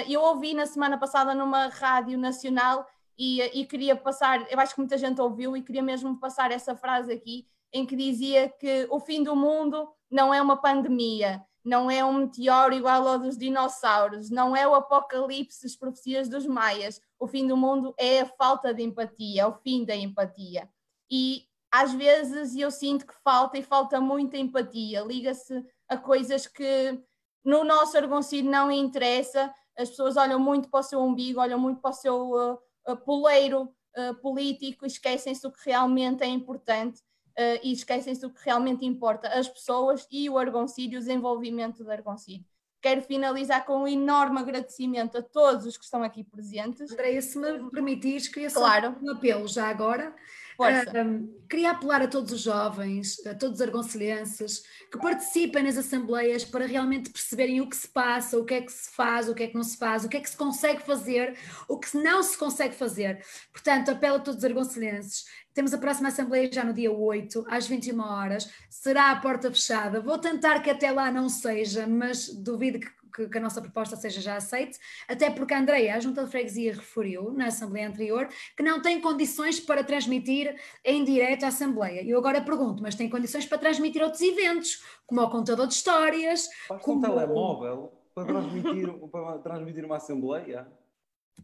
eu 0.07 0.21
ouvi 0.21 0.53
na 0.53 0.65
semana 0.65 0.97
passada 0.97 1.35
numa 1.35 1.67
rádio 1.67 2.17
nacional 2.17 2.87
e, 3.17 3.41
e 3.59 3.65
queria 3.65 3.97
passar, 3.97 4.49
eu 4.49 4.57
acho 4.61 4.73
que 4.73 4.79
muita 4.79 4.97
gente 4.97 5.19
ouviu 5.19 5.57
e 5.57 5.61
queria 5.61 5.83
mesmo 5.83 6.17
passar 6.17 6.51
essa 6.51 6.73
frase 6.73 7.11
aqui, 7.11 7.45
em 7.73 7.85
que 7.85 7.95
dizia 7.95 8.47
que 8.47 8.87
o 8.89 8.97
fim 8.97 9.21
do 9.21 9.35
mundo 9.35 9.89
não 10.09 10.33
é 10.33 10.41
uma 10.41 10.55
pandemia, 10.55 11.43
não 11.63 11.89
é 11.89 12.03
um 12.03 12.13
meteoro 12.13 12.73
igual 12.73 13.07
ao 13.07 13.19
dos 13.19 13.37
dinossauros, 13.37 14.29
não 14.29 14.55
é 14.55 14.67
o 14.67 14.75
apocalipse, 14.75 15.65
as 15.65 15.75
profecias 15.75 16.29
dos 16.29 16.45
maias. 16.45 17.01
O 17.19 17.27
fim 17.27 17.47
do 17.47 17.57
mundo 17.57 17.93
é 17.97 18.21
a 18.21 18.25
falta 18.25 18.73
de 18.73 18.81
empatia, 18.81 19.41
é 19.41 19.45
o 19.45 19.53
fim 19.53 19.83
da 19.83 19.95
empatia. 19.95 20.69
E 21.11 21.45
às 21.71 21.93
vezes 21.93 22.55
eu 22.55 22.71
sinto 22.71 23.05
que 23.05 23.13
falta 23.23 23.57
e 23.57 23.63
falta 23.63 23.99
muita 24.01 24.37
empatia, 24.37 25.01
liga-se 25.01 25.65
a 25.87 25.97
coisas 25.97 26.47
que 26.47 26.99
no 27.43 27.63
nosso 27.63 27.97
argoncilho 27.97 28.49
não 28.49 28.71
interessa, 28.71 29.53
as 29.77 29.89
pessoas 29.89 30.17
olham 30.17 30.39
muito 30.39 30.69
para 30.69 30.81
o 30.81 30.83
seu 30.83 31.01
umbigo, 31.01 31.39
olham 31.39 31.59
muito 31.59 31.79
para 31.79 31.91
o 31.91 31.93
seu 31.93 32.31
uh, 32.31 32.59
uh, 32.87 32.97
poleiro 32.97 33.73
uh, 33.97 34.15
político 34.21 34.85
e 34.85 34.87
esquecem-se 34.87 35.41
do 35.41 35.51
que 35.51 35.65
realmente 35.65 36.23
é 36.23 36.27
importante 36.27 37.01
uh, 37.39 37.59
e 37.63 37.71
esquecem-se 37.71 38.21
do 38.21 38.29
que 38.29 38.43
realmente 38.43 38.85
importa, 38.85 39.29
as 39.29 39.47
pessoas 39.47 40.05
e 40.11 40.29
o 40.29 40.37
Argoncílio, 40.37 40.97
o 40.97 41.01
desenvolvimento 41.01 41.83
do 41.83 41.91
Argoncílio. 41.91 42.45
Quero 42.81 43.01
finalizar 43.01 43.65
com 43.65 43.83
um 43.83 43.87
enorme 43.87 44.39
agradecimento 44.39 45.17
a 45.17 45.21
todos 45.21 45.65
os 45.65 45.77
que 45.77 45.83
estão 45.83 46.03
aqui 46.03 46.23
presentes. 46.23 46.91
Andréia, 46.91 47.21
se 47.21 47.37
me 47.37 47.69
permitires, 47.71 48.27
queria 48.27 48.49
claro. 48.49 48.95
um 49.01 49.11
apelo 49.11 49.47
já 49.47 49.67
agora 49.67 50.13
Uh, 50.59 51.45
queria 51.49 51.71
apelar 51.71 52.01
a 52.01 52.07
todos 52.07 52.33
os 52.33 52.41
jovens, 52.41 53.25
a 53.25 53.33
todos 53.33 53.61
os 53.61 53.65
argoncilhenses, 53.65 54.61
que 54.91 54.99
participem 54.99 55.63
nas 55.63 55.77
assembleias 55.77 56.43
para 56.43 56.65
realmente 56.65 57.09
perceberem 57.11 57.61
o 57.61 57.69
que 57.69 57.77
se 57.77 57.87
passa, 57.87 58.37
o 58.37 58.43
que 58.43 58.55
é 58.55 58.61
que 58.61 58.71
se 58.71 58.91
faz, 58.91 59.29
o 59.29 59.33
que 59.33 59.43
é 59.43 59.47
que 59.47 59.55
não 59.55 59.63
se 59.63 59.77
faz, 59.77 60.03
o 60.03 60.09
que 60.09 60.17
é 60.17 60.19
que 60.19 60.29
se 60.29 60.35
consegue 60.35 60.81
fazer, 60.81 61.37
o 61.65 61.79
que 61.79 61.95
não 61.97 62.21
se 62.21 62.37
consegue 62.37 62.75
fazer. 62.75 63.23
Portanto, 63.53 63.91
apelo 63.91 64.17
a 64.17 64.19
todos 64.19 64.39
os 64.39 64.43
argoncilhenses. 64.43 65.23
Temos 65.59 65.73
a 65.73 65.77
próxima 65.77 66.07
Assembleia 66.07 66.49
já 66.49 66.63
no 66.63 66.71
dia 66.71 66.89
8, 66.89 67.45
às 67.49 67.67
21 67.67 67.99
horas, 67.99 68.49
será 68.69 69.11
a 69.11 69.19
porta 69.19 69.51
fechada. 69.51 69.99
Vou 69.99 70.17
tentar 70.17 70.61
que 70.61 70.69
até 70.69 70.89
lá 70.89 71.11
não 71.11 71.27
seja, 71.27 71.85
mas 71.85 72.33
duvido 72.33 72.79
que 72.79 72.87
que, 73.27 73.37
a 73.37 73.41
nossa 73.41 73.61
proposta 73.61 73.97
seja 73.97 74.21
já 74.21 74.37
aceite, 74.37 74.79
até 75.05 75.29
porque 75.29 75.53
a 75.53 75.59
Andreia, 75.59 75.95
a 75.95 75.99
Junta 75.99 76.23
de 76.23 76.31
Freguesia, 76.31 76.75
referiu 76.75 77.33
na 77.33 77.47
Assembleia 77.47 77.89
anterior 77.89 78.29
que 78.55 78.63
não 78.63 78.81
tem 78.81 79.01
condições 79.01 79.59
para 79.59 79.83
transmitir 79.83 80.55
em 80.85 81.03
direto 81.03 81.43
a 81.43 81.49
Assembleia. 81.49 82.07
Eu 82.07 82.17
agora 82.17 82.39
pergunto, 82.39 82.81
mas 82.81 82.95
tem 82.95 83.09
condições 83.09 83.45
para 83.45 83.57
transmitir 83.57 84.01
outros 84.01 84.21
eventos, 84.21 84.81
como 85.05 85.19
o 85.19 85.29
contador 85.29 85.67
de 85.67 85.73
histórias. 85.73 86.47
Faz 86.69 86.81
como... 86.81 86.99
um 86.99 87.01
telemóvel 87.01 87.91
para 88.15 88.25
transmitir, 88.27 88.93
para 89.11 89.39
transmitir 89.39 89.83
uma 89.83 89.97
Assembleia? 89.97 90.65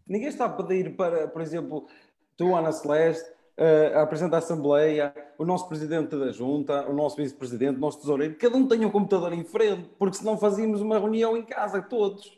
Ninguém 0.08 0.30
está 0.30 0.46
a 0.46 0.50
pedir 0.50 0.96
para, 0.96 1.28
por 1.28 1.42
exemplo, 1.42 1.90
tu, 2.38 2.56
Ana 2.56 2.72
Celeste, 2.72 3.35
a 3.95 4.06
Presidente 4.06 4.32
da 4.32 4.38
Assembleia, 4.40 5.14
o 5.38 5.45
nosso 5.45 5.68
Presidente 5.68 6.15
da 6.15 6.32
Junta, 6.32 6.86
o 6.90 6.94
nosso 6.94 7.15
Vice-Presidente, 7.15 7.77
o 7.77 7.80
nosso 7.80 7.99
Tesoureiro, 7.99 8.36
cada 8.36 8.57
um 8.57 8.68
tenha 8.68 8.88
um 8.88 8.91
computador 8.91 9.34
em 9.34 9.44
frente, 9.44 9.90
porque 9.98 10.18
senão 10.18 10.38
fazíamos 10.38 10.82
uma 10.82 10.99
reunião 10.99 11.38
em 11.38 11.44
casa 11.44 11.82
todos. 11.82 12.38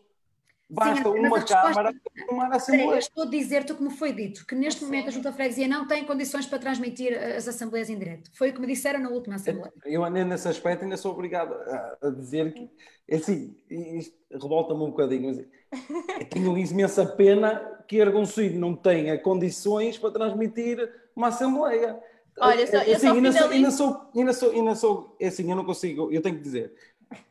Basta 0.70 1.02
Sim, 1.02 1.20
uma 1.20 1.42
Câmara 1.42 1.94
para 1.94 2.28
tomar 2.28 2.52
a 2.52 2.56
Assembleia. 2.58 3.00
estou 3.00 3.24
a 3.24 3.28
dizer-te 3.28 3.74
como 3.74 3.90
foi 3.90 4.12
dito, 4.12 4.46
que 4.46 4.54
neste 4.54 4.84
momento 4.84 5.08
a 5.08 5.12
Junta 5.12 5.32
Freguesia 5.32 5.66
não 5.66 5.88
tem 5.88 6.04
condições 6.04 6.46
para 6.46 6.60
transmitir 6.60 7.18
as 7.18 7.48
Assembleias 7.48 7.90
em 7.90 7.98
direto. 7.98 8.30
Foi 8.34 8.50
o 8.50 8.54
que 8.54 8.60
me 8.60 8.68
disseram 8.68 9.00
na 9.00 9.10
última 9.10 9.36
Assembleia. 9.36 9.72
Eu, 9.86 10.08
nesse 10.10 10.48
aspecto, 10.48 10.84
ainda 10.84 10.98
sou 10.98 11.14
obrigado 11.14 11.54
a, 11.54 11.98
a 12.02 12.10
dizer 12.10 12.54
que, 12.54 12.70
é 13.08 13.16
assim, 13.16 13.56
isto 13.70 14.14
revolta-me 14.30 14.84
um 14.84 14.92
bocadinho, 14.92 15.28
mas 15.28 16.28
tenho 16.30 16.58
imensa 16.58 17.06
pena 17.06 17.84
que 17.88 18.02
Argoncilho 18.02 18.60
não 18.60 18.76
tenha 18.76 19.18
condições 19.18 19.98
para 19.98 20.12
transmitir 20.12 20.78
uma 21.18 21.28
Assembleia. 21.28 22.00
Olha, 22.40 22.68
só, 22.68 22.78
eu 22.78 22.96
assim, 22.96 23.08
só 23.08 23.14
ainda, 23.14 23.32
sou, 23.32 23.50
ainda, 23.50 23.72
sou, 23.72 24.10
ainda, 24.16 24.34
sou, 24.34 24.52
ainda 24.52 24.76
sou, 24.76 25.16
é 25.20 25.28
assim, 25.28 25.50
eu 25.50 25.56
não 25.56 25.66
consigo, 25.66 26.12
eu 26.12 26.22
tenho 26.22 26.36
que 26.36 26.44
dizer, 26.44 26.74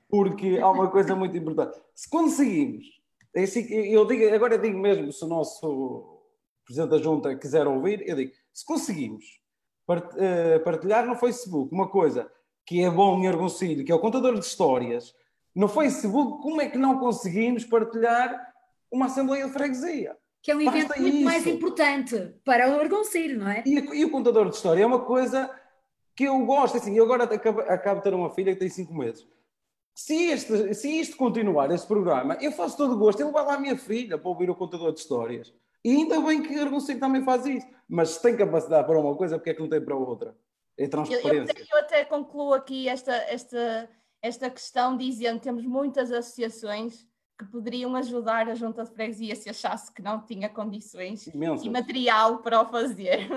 porque 0.08 0.58
há 0.58 0.68
uma 0.68 0.90
coisa 0.90 1.14
muito 1.14 1.36
importante. 1.36 1.80
Se 1.94 2.10
conseguimos 2.10 2.96
é 3.36 3.42
assim, 3.42 3.70
eu 3.70 4.06
digo, 4.06 4.34
agora 4.34 4.54
eu 4.54 4.62
digo 4.62 4.78
mesmo, 4.78 5.12
se 5.12 5.22
o 5.22 5.28
nosso 5.28 6.22
Presidente 6.64 6.88
da 6.88 6.98
Junta 6.98 7.36
quiser 7.36 7.66
ouvir, 7.66 8.02
eu 8.08 8.16
digo, 8.16 8.32
se 8.50 8.64
conseguimos 8.64 9.24
eh, 10.16 10.58
partilhar 10.60 11.06
no 11.06 11.16
Facebook 11.16 11.70
uma 11.70 11.86
coisa 11.86 12.32
que 12.64 12.82
é 12.82 12.90
bom 12.90 13.18
em 13.18 13.28
Argoncilho, 13.28 13.84
que 13.84 13.92
é 13.92 13.94
o 13.94 14.00
contador 14.00 14.32
de 14.32 14.40
histórias, 14.40 15.14
no 15.54 15.68
Facebook, 15.68 16.42
como 16.42 16.62
é 16.62 16.70
que 16.70 16.78
não 16.78 16.98
conseguimos 16.98 17.62
partilhar 17.66 18.34
uma 18.90 19.04
Assembleia 19.04 19.46
de 19.46 19.52
Freguesia? 19.52 20.16
Que 20.46 20.52
é 20.52 20.54
um 20.56 20.60
evento 20.60 20.86
Basta 20.86 21.02
muito 21.02 21.16
isso. 21.16 21.24
mais 21.24 21.44
importante 21.44 22.34
para 22.44 22.70
o 22.70 22.78
Argoncilho, 22.78 23.40
não 23.40 23.48
é? 23.50 23.64
E, 23.66 23.74
e 23.74 24.04
o 24.04 24.10
contador 24.12 24.48
de 24.48 24.54
história 24.54 24.80
é 24.80 24.86
uma 24.86 25.04
coisa 25.04 25.50
que 26.14 26.22
eu 26.22 26.38
gosto. 26.46 26.76
Assim, 26.76 26.96
eu 26.96 27.02
agora 27.02 27.24
acabo, 27.24 27.62
acabo 27.62 27.96
de 27.96 28.04
ter 28.04 28.14
uma 28.14 28.30
filha 28.30 28.52
que 28.52 28.60
tem 28.60 28.68
5 28.68 28.94
meses. 28.94 29.26
Se, 29.92 30.14
este, 30.30 30.72
se 30.72 31.00
isto 31.00 31.16
continuar, 31.16 31.72
este 31.72 31.88
programa, 31.88 32.38
eu 32.40 32.52
faço 32.52 32.76
todo 32.76 32.94
o 32.94 32.96
gosto. 32.96 33.20
Ele 33.20 33.32
vai 33.32 33.44
lá 33.44 33.54
a 33.54 33.58
minha 33.58 33.76
filha 33.76 34.16
para 34.16 34.28
ouvir 34.28 34.48
o 34.48 34.54
contador 34.54 34.92
de 34.92 35.00
histórias. 35.00 35.52
E 35.84 35.90
ainda 35.90 36.20
bem 36.20 36.40
que 36.40 36.56
o 36.56 36.62
Argoncilho 36.62 37.00
também 37.00 37.24
faz 37.24 37.44
isso. 37.44 37.66
Mas 37.88 38.10
se 38.10 38.22
tem 38.22 38.36
capacidade 38.36 38.86
para 38.86 39.00
uma 39.00 39.16
coisa, 39.16 39.38
porque 39.38 39.50
é 39.50 39.54
que 39.54 39.60
não 39.60 39.68
tem 39.68 39.84
para 39.84 39.96
outra? 39.96 40.36
É 40.78 40.82
Eu, 40.82 40.84
eu 40.84 40.90
transparência. 40.90 41.52
até, 41.52 41.62
eu 41.72 41.78
até 41.80 42.04
concluo 42.04 42.54
aqui 42.54 42.88
esta, 42.88 43.12
esta, 43.12 43.90
esta 44.22 44.48
questão 44.48 44.96
dizendo 44.96 45.38
que 45.38 45.44
temos 45.44 45.64
muitas 45.66 46.12
associações 46.12 47.04
que 47.38 47.44
poderiam 47.44 47.94
ajudar 47.96 48.48
a 48.48 48.54
junta 48.54 48.82
de 48.84 48.90
freguesia 48.90 49.36
se 49.36 49.50
achasse 49.50 49.92
que 49.92 50.02
não 50.02 50.24
tinha 50.24 50.48
condições 50.48 51.26
Imenso. 51.26 51.66
e 51.66 51.70
material 51.70 52.38
para 52.38 52.60
o 52.60 52.66
fazer. 52.66 53.28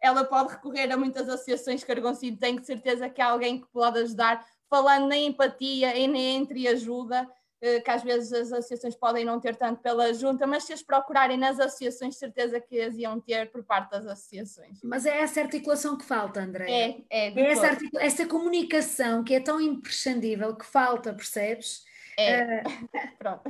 Ela 0.00 0.24
pode 0.24 0.52
recorrer 0.52 0.92
a 0.92 0.96
muitas 0.96 1.28
associações 1.28 1.82
que 1.82 1.90
Argoncilho 1.90 2.36
tem, 2.36 2.56
de 2.56 2.66
certeza 2.66 3.08
que 3.08 3.20
há 3.20 3.30
alguém 3.30 3.60
que 3.60 3.66
pode 3.68 3.98
ajudar, 3.98 4.44
falando 4.68 5.08
na 5.08 5.16
empatia 5.16 5.96
e 5.96 6.06
na 6.06 6.18
entreajuda, 6.18 7.26
eh, 7.62 7.80
que 7.80 7.90
às 7.90 8.02
vezes 8.02 8.30
as 8.30 8.52
associações 8.52 8.94
podem 8.94 9.24
não 9.24 9.40
ter 9.40 9.56
tanto 9.56 9.80
pela 9.80 10.12
junta, 10.12 10.46
mas 10.46 10.64
se 10.64 10.74
as 10.74 10.82
procurarem 10.82 11.38
nas 11.38 11.58
associações, 11.58 12.18
certeza 12.18 12.60
que 12.60 12.78
as 12.78 12.94
iam 12.96 13.18
ter 13.18 13.50
por 13.50 13.64
parte 13.64 13.92
das 13.92 14.06
associações. 14.06 14.78
Mas 14.84 15.06
é 15.06 15.22
essa 15.22 15.40
articulação 15.40 15.96
que 15.96 16.04
falta, 16.04 16.40
André. 16.40 16.70
É, 16.70 17.28
é, 17.28 17.40
É 17.40 17.52
essa, 17.52 17.78
essa 17.96 18.26
comunicação 18.26 19.24
que 19.24 19.34
é 19.34 19.40
tão 19.40 19.58
imprescindível 19.58 20.54
que 20.54 20.66
falta, 20.66 21.14
percebes? 21.14 21.86
É. 22.18 22.62
Pronto. 23.18 23.40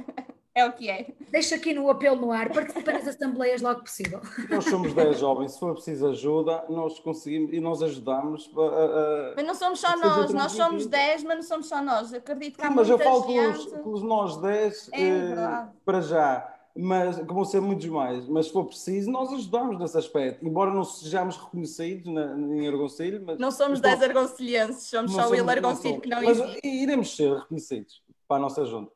É 0.54 0.64
o 0.64 0.72
que 0.72 0.88
é. 0.88 1.08
Deixa 1.30 1.56
aqui 1.56 1.74
no 1.74 1.90
apelo 1.90 2.16
no 2.16 2.32
ar, 2.32 2.50
participa 2.50 2.90
nas 2.90 3.06
assembleias 3.06 3.60
logo 3.60 3.82
possível. 3.82 4.22
Nós 4.48 4.64
somos 4.64 4.94
10 4.94 5.18
jovens, 5.18 5.52
se 5.52 5.60
for 5.60 5.74
preciso 5.74 6.08
ajuda, 6.08 6.64
nós 6.70 6.98
conseguimos 6.98 7.52
e 7.52 7.60
nós 7.60 7.82
ajudamos. 7.82 8.50
a- 8.56 8.60
a- 8.62 8.62
a- 8.64 9.34
Mas 9.36 9.46
não 9.46 9.54
somos 9.54 9.80
só 9.80 9.94
nós, 9.98 10.32
nós 10.32 10.52
somos 10.52 10.84
objetivo. 10.86 10.88
10, 10.90 11.24
mas 11.24 11.36
não 11.36 11.42
somos 11.42 11.66
só 11.68 11.82
nós. 11.82 12.14
Acredito 12.14 12.56
que 12.56 12.64
há 12.64 12.68
Sim, 12.68 12.74
mas 12.74 12.88
eu 12.88 12.98
falo 12.98 13.24
pelos, 13.26 13.62
gente. 13.64 13.82
pelos 13.82 14.02
nós 14.02 14.36
10 14.40 14.88
É 14.94 15.02
eh, 15.08 15.66
para 15.84 16.00
já, 16.00 16.50
mas 16.74 17.16
que 17.18 17.24
vão 17.34 17.44
ser 17.44 17.60
muitos 17.60 17.86
mais. 17.88 18.26
Mas 18.26 18.46
se 18.46 18.52
for 18.54 18.64
preciso, 18.64 19.10
nós 19.10 19.30
ajudamos 19.34 19.78
nesse 19.78 19.98
aspecto, 19.98 20.42
embora 20.46 20.72
não 20.72 20.84
sejamos 20.84 21.36
reconhecidos 21.36 22.10
na, 22.10 22.34
em 22.34 22.66
Argoncilho. 22.66 23.22
Mas 23.26 23.38
Não 23.38 23.50
somos 23.50 23.78
mas 23.78 23.98
10 23.98 24.02
argoncilhenses, 24.04 24.84
somos 24.88 25.12
só 25.12 25.28
o 25.28 25.50
Argoncilho 25.50 26.00
que 26.00 26.08
não 26.08 26.22
Mas 26.22 26.38
existe. 26.40 26.60
iremos 26.66 27.14
ser 27.14 27.30
reconhecidos 27.34 28.02
para 28.26 28.36
a 28.36 28.40
nossa 28.40 28.64
junta. 28.64 28.92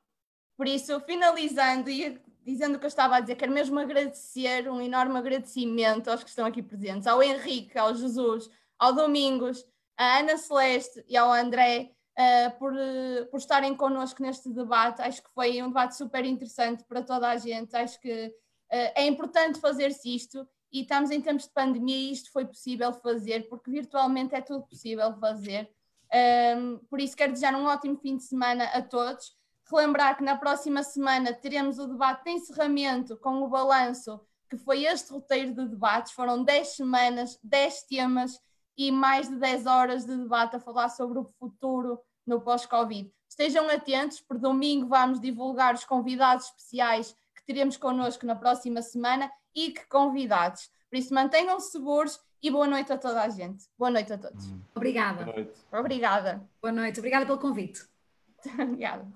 Por 0.56 0.66
isso, 0.66 1.00
finalizando 1.00 1.88
e 1.88 2.20
dizendo 2.42 2.76
o 2.76 2.78
que 2.78 2.84
eu 2.84 2.88
estava 2.88 3.16
a 3.16 3.20
dizer, 3.20 3.36
quero 3.36 3.52
mesmo 3.52 3.78
agradecer, 3.78 4.68
um 4.70 4.80
enorme 4.80 5.18
agradecimento 5.18 6.08
aos 6.08 6.22
que 6.22 6.30
estão 6.30 6.46
aqui 6.46 6.62
presentes, 6.62 7.06
ao 7.06 7.22
Henrique, 7.22 7.78
ao 7.78 7.94
Jesus, 7.94 8.50
ao 8.78 8.92
Domingos, 8.92 9.64
à 9.96 10.18
Ana 10.18 10.36
Celeste 10.36 11.04
e 11.06 11.16
ao 11.16 11.30
André, 11.30 11.92
eh, 12.16 12.50
por, 12.50 12.76
eh, 12.76 13.24
por 13.30 13.38
estarem 13.38 13.74
connosco 13.74 14.22
neste 14.22 14.50
debate. 14.50 15.02
Acho 15.02 15.22
que 15.22 15.30
foi 15.34 15.62
um 15.62 15.68
debate 15.68 15.96
super 15.96 16.24
interessante 16.24 16.84
para 16.84 17.02
toda 17.02 17.28
a 17.28 17.36
gente. 17.36 17.74
Acho 17.76 18.00
que 18.00 18.34
eh, 18.70 19.02
é 19.02 19.06
importante 19.06 19.60
fazer-se 19.60 20.14
isto 20.14 20.46
e 20.72 20.82
estamos 20.82 21.10
em 21.10 21.20
tempos 21.20 21.44
de 21.44 21.52
pandemia 21.52 21.96
e 21.96 22.12
isto 22.12 22.30
foi 22.32 22.44
possível 22.44 22.92
fazer, 22.92 23.48
porque 23.48 23.70
virtualmente 23.70 24.34
é 24.34 24.40
tudo 24.40 24.66
possível 24.66 25.12
fazer. 25.18 25.70
Um, 26.12 26.78
por 26.88 27.00
isso, 27.00 27.16
quero 27.16 27.32
desejar 27.32 27.54
um 27.54 27.66
ótimo 27.66 27.96
fim 27.96 28.16
de 28.16 28.24
semana 28.24 28.64
a 28.64 28.82
todos. 28.82 29.32
Relembrar 29.70 30.16
que 30.16 30.24
na 30.24 30.36
próxima 30.36 30.82
semana 30.82 31.32
teremos 31.32 31.78
o 31.78 31.86
debate 31.86 32.24
de 32.24 32.30
encerramento 32.30 33.16
com 33.18 33.42
o 33.42 33.48
balanço, 33.48 34.20
que 34.48 34.56
foi 34.56 34.84
este 34.84 35.12
roteiro 35.12 35.54
de 35.54 35.68
debates. 35.68 36.12
Foram 36.12 36.42
10 36.42 36.68
semanas, 36.68 37.38
10 37.42 37.82
temas 37.84 38.40
e 38.76 38.90
mais 38.90 39.28
de 39.28 39.36
10 39.36 39.66
horas 39.66 40.04
de 40.04 40.16
debate 40.16 40.56
a 40.56 40.60
falar 40.60 40.88
sobre 40.88 41.18
o 41.18 41.24
futuro 41.24 42.00
no 42.26 42.40
pós-Covid. 42.40 43.12
Estejam 43.28 43.68
atentos, 43.68 44.20
por 44.20 44.38
domingo 44.38 44.88
vamos 44.88 45.20
divulgar 45.20 45.74
os 45.74 45.84
convidados 45.84 46.46
especiais 46.46 47.14
que 47.36 47.44
teremos 47.44 47.76
connosco 47.76 48.26
na 48.26 48.34
próxima 48.34 48.82
semana 48.82 49.30
e 49.54 49.70
que 49.70 49.86
convidados. 49.86 50.68
Por 50.88 50.98
isso, 50.98 51.14
mantenham-se 51.14 51.70
seguros 51.70 52.18
e 52.42 52.50
boa 52.50 52.66
noite 52.66 52.92
a 52.92 52.98
toda 52.98 53.22
a 53.22 53.28
gente. 53.28 53.66
Boa 53.78 53.90
noite 53.90 54.12
a 54.12 54.18
todos. 54.18 54.50
Obrigada. 54.74 55.24
Boa 55.24 55.36
noite. 55.36 55.60
Obrigada. 55.72 56.48
Boa 56.60 56.72
noite. 56.72 56.98
Obrigada 56.98 57.26
pelo 57.26 57.38
convite. 57.38 57.80
Obrigada. 58.58 59.06